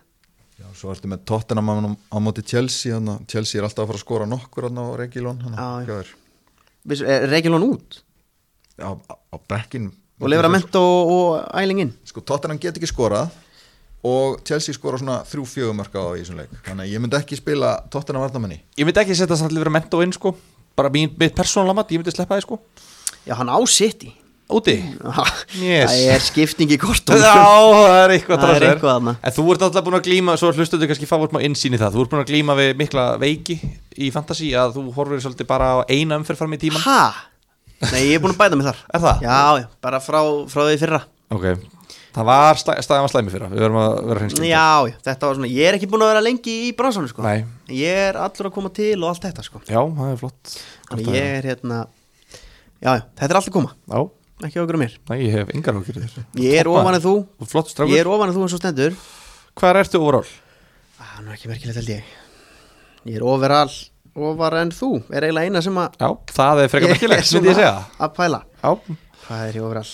svo 0.79 0.95
ertu 0.95 1.11
með 1.11 1.27
Tottenham 1.29 1.69
á, 1.71 1.75
á 2.15 2.17
móti 2.23 2.45
Chelsea 2.47 2.95
hana. 2.95 3.19
Chelsea 3.31 3.59
er 3.61 3.67
alltaf 3.67 3.85
að 3.85 3.93
fara 3.93 3.99
að 4.01 4.05
skora 4.07 4.31
nokkur 4.31 4.69
á 4.71 4.85
Regilón 4.99 5.43
Já, 5.53 5.69
já. 5.85 6.03
Reykjulón 6.89 7.67
út? 7.69 8.03
Á, 8.79 8.95
á 8.95 9.37
bekkin 9.51 9.91
og 10.19 10.31
Livramento 10.31 10.81
og, 10.81 11.11
og 11.13 11.57
Eiling 11.59 11.83
inn 11.83 11.93
sko 12.07 12.23
Tottenham 12.23 12.59
get 12.63 12.79
ekki 12.79 12.89
skorað 12.91 13.35
og 14.07 14.39
Chelsea 14.47 14.75
skora 14.75 14.99
svona 15.01 15.19
þrjú 15.27 15.45
fjögur 15.51 15.77
mörka 15.77 15.99
á 15.99 16.15
í 16.15 16.23
þessum 16.23 16.39
leik. 16.39 16.53
Þannig 16.63 16.87
að 16.87 16.93
ég 16.93 17.03
myndi 17.03 17.19
ekki 17.19 17.39
spila 17.39 17.73
Tottenham 17.91 18.23
varnamenni 18.23 18.61
Ég 18.79 18.87
myndi 18.87 19.03
ekki 19.03 19.17
setja 19.19 19.51
vera 19.51 19.75
mentó 19.75 20.01
inn 20.05 20.15
sko. 20.15 20.37
Bara 20.79 20.91
mitt 20.95 21.35
persónulega 21.35 21.81
mat, 21.81 21.91
ég 21.91 21.99
myndi 21.99 22.15
sleppa 22.15 22.39
það 22.39 22.47
sko. 22.47 22.61
Já 23.27 23.35
hann 23.35 23.51
á 23.51 23.59
City 23.67 24.15
Úti 24.49 24.75
Yes. 25.61 25.91
það 25.93 26.05
er 26.15 26.23
skipting 26.25 26.71
í 26.73 26.79
kortum 26.81 27.19
Já, 27.21 27.33
það 27.37 27.97
er 28.01 28.13
eitthvað 28.15 28.43
Það 28.45 28.53
er 28.57 28.65
eitthvað 28.71 28.93
þarna. 28.95 29.13
En 29.29 29.35
þú 29.37 29.45
ert 29.53 29.65
alltaf 29.67 29.85
búin 29.85 29.99
að 29.99 30.07
glíma 30.09 30.37
Svo 30.41 30.53
hlustuðu 30.57 30.89
kannski 30.89 31.09
fá 31.11 31.17
út 31.21 31.35
má 31.37 31.41
innsýn 31.45 31.77
í 31.77 31.81
það 31.83 31.97
Þú 31.99 32.05
ert 32.07 32.13
búin 32.15 32.23
að 32.25 32.31
glíma 32.33 32.57
við 32.57 32.71
mikla 32.81 33.05
veiki 33.21 33.59
Í 34.01 34.09
fantasy 34.15 34.53
að 34.57 34.79
þú 34.79 34.85
horfir 34.97 35.21
svolítið 35.25 35.51
bara 35.51 35.69
á 35.77 35.79
eina 35.93 36.17
umferð 36.17 36.41
fram 36.41 36.57
í 36.57 36.61
tíman 36.65 36.85
ha? 36.87 37.03
nei 37.93 38.09
ég 38.09 38.17
er 38.17 38.23
búin 38.25 38.33
að 38.35 38.41
bæta 38.41 38.57
mig 38.59 38.67
þar 38.67 38.79
Er 38.97 39.03
það? 39.05 39.21
já, 39.29 39.67
bara 39.85 40.01
frá, 40.03 40.19
frá 40.51 40.63
því 40.67 40.79
fyrra 40.81 41.03
Ok 41.37 41.45
Það 42.19 42.25
var 42.27 42.59
slæ, 42.59 42.73
staðan 42.83 43.05
var 43.05 43.13
slæmi 43.13 43.31
fyrra 43.31 43.51
Við 43.53 43.61
verðum 43.63 43.79
að 43.85 43.93
vera 44.09 44.23
hreinskildir 44.25 44.49
já, 44.51 44.65
þetta 45.07 45.29
var 45.29 45.37
svona 45.39 45.51
ég 45.53 45.69
er 45.69 45.77
ekki 45.77 45.87
búin 45.93 46.03
að 46.03 46.11
vera 46.15 46.23
lengi 46.25 46.55
í 46.67 46.73
bransanum 46.75 47.11
sko. 47.13 47.23
Nei. 47.23 47.45
ég 47.71 48.01
er 48.09 48.19
allur 48.19 48.49
að 48.49 48.55
koma 48.57 48.73
til 48.75 48.97
og 49.05 49.13
allt 49.13 49.27
þetta 49.29 49.45
sko. 49.47 49.61
Já, 49.69 49.79
það 49.85 50.11
er 50.11 50.19
flott 50.25 50.55
þannig 50.89 51.11
ég 51.15 51.29
er 51.37 51.49
hérna 51.53 51.79
já, 52.83 52.91
þetta 53.21 53.29
er 53.29 53.39
allt 53.39 53.51
að 53.53 53.57
koma 53.61 53.71
Já, 53.93 54.01
ekki 54.47 54.61
okkur 54.63 54.79
um 54.79 54.83
mér. 54.85 54.95
Næ, 55.11 55.15
ég 55.19 55.33
hef 55.35 55.49
engar 55.55 55.79
okkur 55.81 55.99
þér 55.99 56.19
ég 56.45 56.59
er 56.61 56.69
ofan 56.71 56.95
en 56.95 57.03
þú. 57.05 57.15
Flott 57.51 57.73
ég 57.89 57.99
er 58.05 58.11
ofan 58.13 58.29
en 58.31 58.37
þú 58.37 58.45
eins 58.47 58.55
og 58.59 58.63
stendur. 58.63 58.97
Hvað 59.59 59.81
ertu 59.83 60.01
overall? 60.03 60.29
það 60.99 61.15
er 61.19 61.25
nú 61.27 61.33
ekki 61.35 61.49
merkilegt 61.51 61.79
held 61.81 61.93
ég. 61.95 62.03
Ég 63.09 63.17
er 63.19 63.25
overall 63.27 63.73
ofar 64.19 64.57
en 64.63 64.71
þú 64.75 64.93
er 65.15 65.27
eiginlega 65.29 65.47
eina 65.51 65.63
sem 65.63 65.77
að 65.79 65.95
Já, 66.03 66.09
það 66.35 66.63
er 66.65 66.69
frekar 66.73 66.93
merkilegt, 66.95 67.33
myndi 67.35 67.51
ég 67.53 67.59
segja. 67.59 67.75
að 68.03 68.15
pæla. 68.19 68.41
Já, 68.63 68.71
hvað 69.27 69.43
er 69.49 69.59
ég 69.59 69.67
overall? 69.67 69.93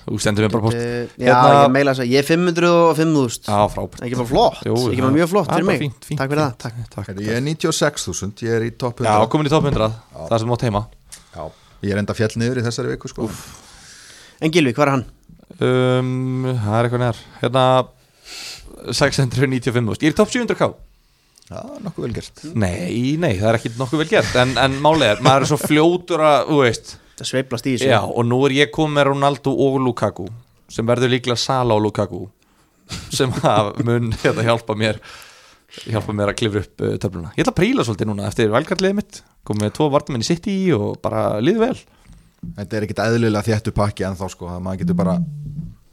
Þú 0.00 0.16
stendur 0.18 0.46
mér 0.46 0.52
bara 0.54 0.64
post 0.64 0.76
Uh, 0.80 1.10
já, 1.20 1.28
Hérna- 1.28 1.58
ég 1.66 1.72
meila 1.74 1.92
þess 1.92 2.02
að 2.02 2.08
ég 2.10 2.22
er 2.22 2.26
505.000 2.26 3.50
Já, 3.50 3.58
frábært. 3.70 4.00
Ekki 4.06 4.16
bara 4.16 4.28
flott, 4.30 4.60
Jú, 4.66 4.76
ekki 4.90 5.02
bara 5.04 5.12
mjög 5.14 5.28
flott 5.30 5.50
er 5.50 5.54
fyrir 5.60 5.66
mig. 5.68 5.80
fínt, 5.84 6.06
fínt, 6.08 6.18
takk 6.22 6.30
fyrir 6.32 6.40
fínt. 6.40 6.64
það, 6.64 6.86
takk. 6.88 7.04
Takk. 7.06 7.20
Ég 7.20 7.36
er 7.36 7.44
96.000, 7.44 8.44
ég 8.48 8.56
er 8.56 8.64
í 8.64 8.70
topp 8.80 9.02
100 9.04 9.12
Já, 9.12 9.28
komin 9.30 9.46
í 9.46 9.52
top 9.52 9.68
100 9.68 9.90
Það 10.30 10.38
sem 10.42 10.54
átt 10.56 10.64
heima. 10.66 10.82
Já. 11.36 11.44
Ég 11.86 11.94
er 11.94 12.00
enda 12.02 12.16
fjall 12.16 12.34
niður 12.40 12.60
í 12.60 12.66
þessari 12.66 12.92
viku 12.94 13.10
sko. 13.10 13.28
en 14.40 14.52
Gilvi, 14.54 14.74
hvað 14.76 14.86
er 14.86 14.92
hann? 14.96 15.06
um, 15.60 16.44
Það 16.60 16.76
er 16.76 16.86
eitthvað 16.88 17.02
neðar 17.04 17.20
Hérna 17.40 17.64
695 18.96 20.00
Ég 20.00 20.08
er 20.10 20.14
í 20.14 20.16
top 20.16 20.30
700k 20.32 20.70
Já, 21.50 21.64
nokkuð 21.82 22.04
vel 22.04 22.12
gert. 22.14 22.40
Nei, 22.54 23.16
nei, 23.18 23.32
það 23.40 23.48
er 23.48 23.56
ekki 23.58 23.70
nokkuð 23.74 24.04
vel 24.04 24.10
gert. 24.12 24.36
En, 24.38 24.52
en 24.62 24.76
málið 24.84 25.08
er, 25.16 25.22
maður 25.26 25.42
er 25.42 25.50
svo 25.50 25.56
fljótur 25.58 26.22
að 26.22 26.44
Þú 26.46 26.58
veist. 26.60 26.92
Það 27.18 27.28
sveiplast 27.32 27.66
í 27.66 27.72
þessu. 27.74 27.88
Já, 27.90 27.98
og 28.06 28.28
nú 28.30 28.38
er 28.46 28.54
ég 28.54 28.70
komið 28.70 28.94
með 29.00 29.08
Ronaldo 29.10 29.54
og 29.66 29.80
Lukaku 29.82 30.28
Sem 30.70 30.86
verður 30.86 31.10
líklega 31.10 31.40
Sala 31.42 31.74
og 31.74 31.82
Lukaku 31.88 32.20
Sem 33.18 33.34
mun 33.34 34.12
hérna, 34.22 34.46
hjálpa 34.46 34.76
mér 34.78 35.02
Hjálpa 35.86 36.14
mér 36.16 36.32
að 36.32 36.38
klifra 36.40 36.62
upp 36.64 36.84
uh, 36.84 36.96
töfluna. 37.00 37.32
Ég 37.36 37.44
ætla 37.44 37.54
að 37.54 37.60
príla 37.60 37.86
svolítið 37.86 38.10
núna 38.10 38.26
eftir 38.28 38.52
velkartliðið 38.52 38.98
mitt. 38.98 39.22
Komið 39.46 39.66
með 39.66 39.74
tvo 39.78 39.88
vartamenn 39.94 40.24
í 40.24 40.28
City 40.28 40.56
og 40.76 40.98
bara 41.04 41.24
líði 41.42 41.62
vel. 41.62 41.78
Þetta 42.56 42.76
er 42.76 42.86
ekkit 42.86 43.02
eðlilega 43.04 43.46
þéttu 43.46 43.74
pakki 43.76 44.06
en 44.08 44.18
þá 44.18 44.26
sko, 44.32 44.48
að 44.50 44.62
maður 44.64 44.82
getur 44.82 44.98
bara 44.98 45.16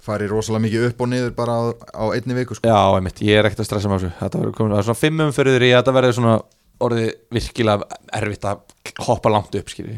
farið 0.08 0.32
rosalega 0.32 0.64
mikið 0.64 0.86
upp 0.88 1.02
og 1.04 1.10
niður 1.12 1.34
bara 1.36 1.58
á, 1.60 1.64
á 1.76 2.04
einni 2.16 2.38
viku 2.38 2.58
sko. 2.58 2.70
Já, 2.70 2.80
einmitt, 2.96 3.20
ég 3.28 3.40
er 3.40 3.50
ekkert 3.50 3.66
að 3.66 3.70
stressa 3.70 3.92
með 3.92 4.06
þessu. 4.06 4.14
Þetta 4.22 4.42
verður 4.42 4.56
komin 4.58 4.78
að 4.78 4.86
svona 4.88 5.02
fimm 5.02 5.26
umferðir 5.28 5.68
í 5.68 5.74
að 5.74 5.82
Þetta 5.82 5.96
verður 5.98 6.18
svona 6.18 6.38
orðið 6.88 7.10
virkilega 7.34 8.00
erfitt 8.22 8.48
að 8.48 9.04
hoppa 9.08 9.34
langt 9.34 9.56
upp 9.58 9.72
skilji 9.74 9.98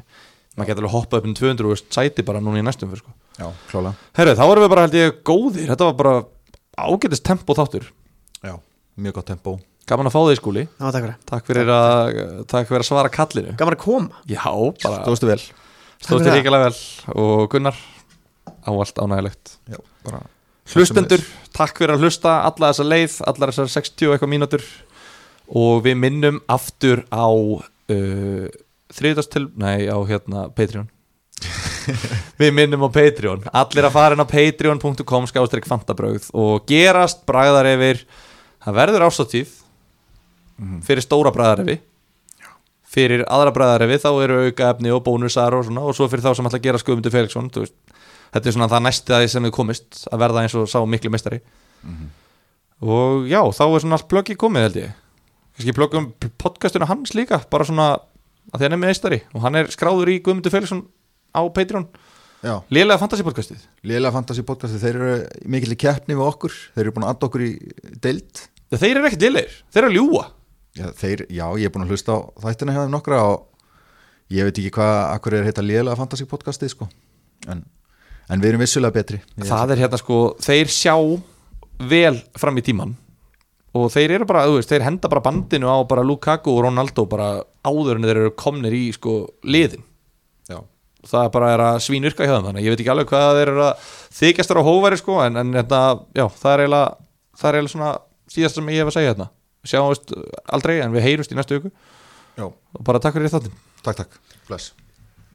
Maður 0.58 0.70
getur 0.72 0.84
alveg 0.84 0.96
hoppað 0.96 1.22
upp 1.22 1.28
um 1.30 1.36
200 1.38 1.70
og 1.70 1.82
sæti 1.96 2.26
bara 2.28 2.42
núna 2.44 2.60
í 2.60 2.64
næstum 2.66 2.90
fyrir 2.92 3.04
sko. 3.04 3.14
Já, 3.40 3.46
klálega. 3.70 4.10
Herru, 4.18 4.34
þá 4.36 4.44
erum 4.44 4.64
við 4.66 4.72
bara 4.74 4.84
held 4.84 4.98
ég 4.98 5.20
góðir. 5.30 5.70
Þetta 5.70 5.88
var 5.88 5.98
bara 6.02 6.16
ágætist 6.80 7.26
tempo 7.28 7.56
þáttur 7.56 7.88
Já, 8.44 8.56
mjög 9.06 9.18
gott 9.20 9.30
tempo. 9.32 9.56
Gaman 9.90 10.10
að 10.10 10.14
fá 10.14 10.20
þig 10.30 10.40
skúli. 10.40 10.64
Já, 10.70 10.86
takk 10.94 11.04
fyrir. 11.06 11.16
Takk 11.32 11.48
fyrir 11.50 11.72
að, 11.74 12.10
takk 12.52 12.68
fyrir 12.70 12.84
að 12.84 12.90
svara 12.92 13.10
kallinu. 13.14 13.54
Gaman 13.58 13.76
að 13.78 13.82
koma. 13.84 14.20
Já, 14.30 14.44
bara 14.84 15.00
Stóðstu 15.06 15.30
vel. 15.32 15.40
stóðst 15.40 16.10
fyrir 16.10 16.26
þér 16.26 16.30
það. 16.30 16.38
ríkilega 16.40 16.68
vel. 16.68 16.84
Og 17.24 17.46
Gunnar, 17.54 17.80
áallt 18.70 19.02
ánægilegt 19.02 19.56
Já, 19.72 19.80
bara 20.06 20.22
Hlustendur, 20.70 21.24
takk 21.58 21.80
fyrir 21.82 21.96
að 21.96 22.04
hlusta 22.06 22.36
alla 22.46 22.70
þessa 22.70 22.86
leið, 22.86 23.14
allar 23.32 23.50
þessar 23.50 23.72
60 23.74 24.06
og 24.06 24.14
eitthvað 24.14 24.30
mínútur. 24.36 24.66
Og 25.58 25.80
við 25.88 25.96
minnum 25.98 26.38
aftur 26.46 27.02
á 27.10 27.26
uh, 27.26 28.46
þriðdagstil, 28.94 29.48
nei 29.58 29.90
á 29.90 29.98
hérna 30.06 30.46
Patreon. 30.54 30.86
Við 32.42 32.54
minnum 32.54 32.86
á 32.86 32.90
Patreon. 32.94 33.48
Allir 33.50 33.88
að 33.88 33.96
fara 33.96 34.14
inn 34.14 34.22
á 34.22 34.30
patreon.com 34.30 35.26
skástrík 35.32 35.66
fantabröð 35.66 36.30
og 36.38 36.68
gerast 36.70 37.26
bragðar 37.26 37.72
yfir 37.74 38.04
það 38.66 38.78
verður 38.80 39.06
ástátíð 39.08 39.56
fyrir 40.84 41.04
stóra 41.06 41.32
bragðarefi 41.32 41.78
fyrir 42.90 43.22
aðra 43.30 43.54
bragðarefi 43.56 44.00
þá 44.02 44.10
eru 44.26 44.40
auka 44.50 44.70
efni 44.74 44.92
og 44.92 45.04
bónusar 45.06 45.54
og 45.56 45.66
svona 45.68 45.84
og 45.86 45.96
svo 45.96 46.08
fyrir 46.10 46.26
þá 46.26 46.34
sem 46.36 46.50
ætla 46.50 46.60
að 46.60 46.66
gera 46.66 46.82
Skuðmundur 46.82 47.14
Felixson 47.14 47.50
þú 47.54 47.64
veist, 47.64 47.76
þetta 48.34 48.50
er 48.50 48.56
svona 48.58 48.70
það 48.72 48.86
næsti 48.88 49.14
að 49.14 49.22
því 49.24 49.30
sem 49.36 49.46
við 49.48 49.54
komist 49.56 50.00
að 50.10 50.24
verða 50.24 50.42
eins 50.44 50.56
og 50.58 50.66
sá 50.72 50.80
miklu 50.90 51.12
mestari 51.14 51.40
og 52.82 53.28
já, 53.30 53.40
þá 53.54 53.64
er 53.68 53.80
svona 53.84 53.98
allt 54.00 54.08
plöggi 54.10 54.36
komið 54.40 54.66
held 54.66 54.78
ég. 54.80 54.92
Kannski 55.56 55.74
plöggum 55.76 56.14
podcastinu 56.40 56.86
hans 56.88 57.14
líka 57.14 57.42
bara 57.52 57.66
svona 57.68 57.88
að 58.54 58.64
hann 58.64 58.74
er 58.74 58.82
meistari 58.82 59.22
og 59.34 59.42
hann 59.44 59.56
er 59.56 59.68
skráður 59.72 60.10
í 60.10 60.20
Guðmundur 60.24 60.52
Felixson 60.52 60.86
á 61.36 61.44
Patreon 61.54 61.88
Já, 62.40 62.54
lélega 62.72 63.00
fantasy 63.02 63.24
podcastið? 63.28 63.64
Lélega 63.84 64.14
Fantasy 64.16 64.44
podcasti, 64.48 64.80
þeir 64.80 64.96
eru 65.00 65.16
mikill 65.52 65.76
í 65.76 65.80
keppni 65.80 66.16
við 66.16 66.24
okkur. 66.24 66.54
Þeir 66.76 66.86
eru 66.86 66.94
búin 66.96 67.06
að 67.08 67.14
adda 67.16 67.28
okkur 67.28 67.44
í 67.44 67.50
deild. 68.06 68.44
Þeir 68.72 68.92
eru 68.94 69.10
ekkert 69.10 69.26
lélegir, 69.26 69.58
þeir 69.74 69.82
eru 69.84 69.90
að 69.90 69.98
ljúa 69.98 70.28
Já, 70.78 70.86
þeir, 70.96 71.26
já, 71.34 71.44
ég 71.60 71.66
er 71.68 71.74
búin 71.74 71.84
að 71.88 71.92
hlusta 71.96 72.16
á 72.16 72.20
þættina 72.46 72.76
hjá 72.76 72.84
þeim 72.86 72.94
nokkra 72.94 73.20
og 73.26 73.68
ég 74.32 74.46
veit 74.48 74.60
ekki 74.62 74.72
hvað 74.78 74.96
akkur 75.16 75.36
er 75.40 75.48
heita 75.48 75.66
lélega 75.66 75.98
fantasy 75.98 76.28
podcastið 76.30 76.72
sko. 76.76 76.88
en, 77.50 77.64
en 78.30 78.44
við 78.44 78.54
erum 78.54 78.64
vissulega 78.64 78.96
betri. 78.96 79.20
Það 79.42 79.74
er 79.74 79.82
hérna 79.84 80.00
sko, 80.00 80.20
þeir 80.46 80.72
sjá 80.72 80.96
vel 81.90 82.20
fram 82.38 82.60
í 82.62 82.64
tíman 82.64 82.94
og 83.78 83.90
þeir 83.94 84.16
eru 84.20 84.28
bara, 84.30 84.46
þú 84.48 84.60
veist, 84.60 84.72
þeir 84.72 84.86
henda 84.86 85.10
bara 85.12 85.24
bandinu 85.26 85.70
á 85.70 85.78
bara 85.90 86.06
Lukaku 86.06 86.54
og 86.54 86.64
Ronaldo 86.68 87.06
bara 87.10 87.32
áður 87.66 87.98
en 87.98 88.08
þeir 88.08 88.22
eru 88.24 88.32
komnir 88.38 88.74
í 88.78 88.86
sko 88.96 89.20
liðin. 89.46 89.84
Já, 90.50 90.62
það 91.08 91.32
bara 91.36 91.52
er 91.54 91.64
að 91.64 91.80
svínurka 91.86 92.28
hjá 92.28 92.36
þeim 92.36 92.48
þannig 92.50 92.66
ég 92.66 92.74
veit 92.74 92.84
ekki 92.84 92.94
alveg 92.94 93.12
hvað 93.12 93.40
þeir 93.40 93.52
eru 93.54 93.66
að 93.66 93.88
þykjastar 94.20 94.60
á 94.60 94.68
hóværi 94.68 95.00
sko 95.00 95.20
en, 95.24 95.40
en 95.40 95.54
þetta, 95.56 95.82
já, 96.18 96.26
það 96.42 96.54
er 96.54 96.64
eiginlega 96.66 96.90
það 97.40 97.50
er 97.50 97.60
eiginlega 97.60 97.76
svona 97.76 97.94
síðast 98.30 98.60
sem 98.60 98.74
ég 98.74 98.84
hef 98.84 98.92
að 98.92 98.98
segja 98.98 99.14
þetta 99.16 99.30
sjáum 99.70 99.94
við 99.94 100.28
aldrei 100.56 100.76
en 100.84 100.94
við 100.96 101.08
heyrust 101.08 101.34
í 101.34 101.38
næstu 101.40 101.60
viku. 101.60 101.72
Já, 102.40 102.46
og 102.48 102.86
bara 102.88 103.02
takk 103.04 103.18
fyrir 103.18 103.32
þáttin 103.34 103.56
takk, 103.84 104.04
takk, 104.04 104.22
bless 104.48 104.72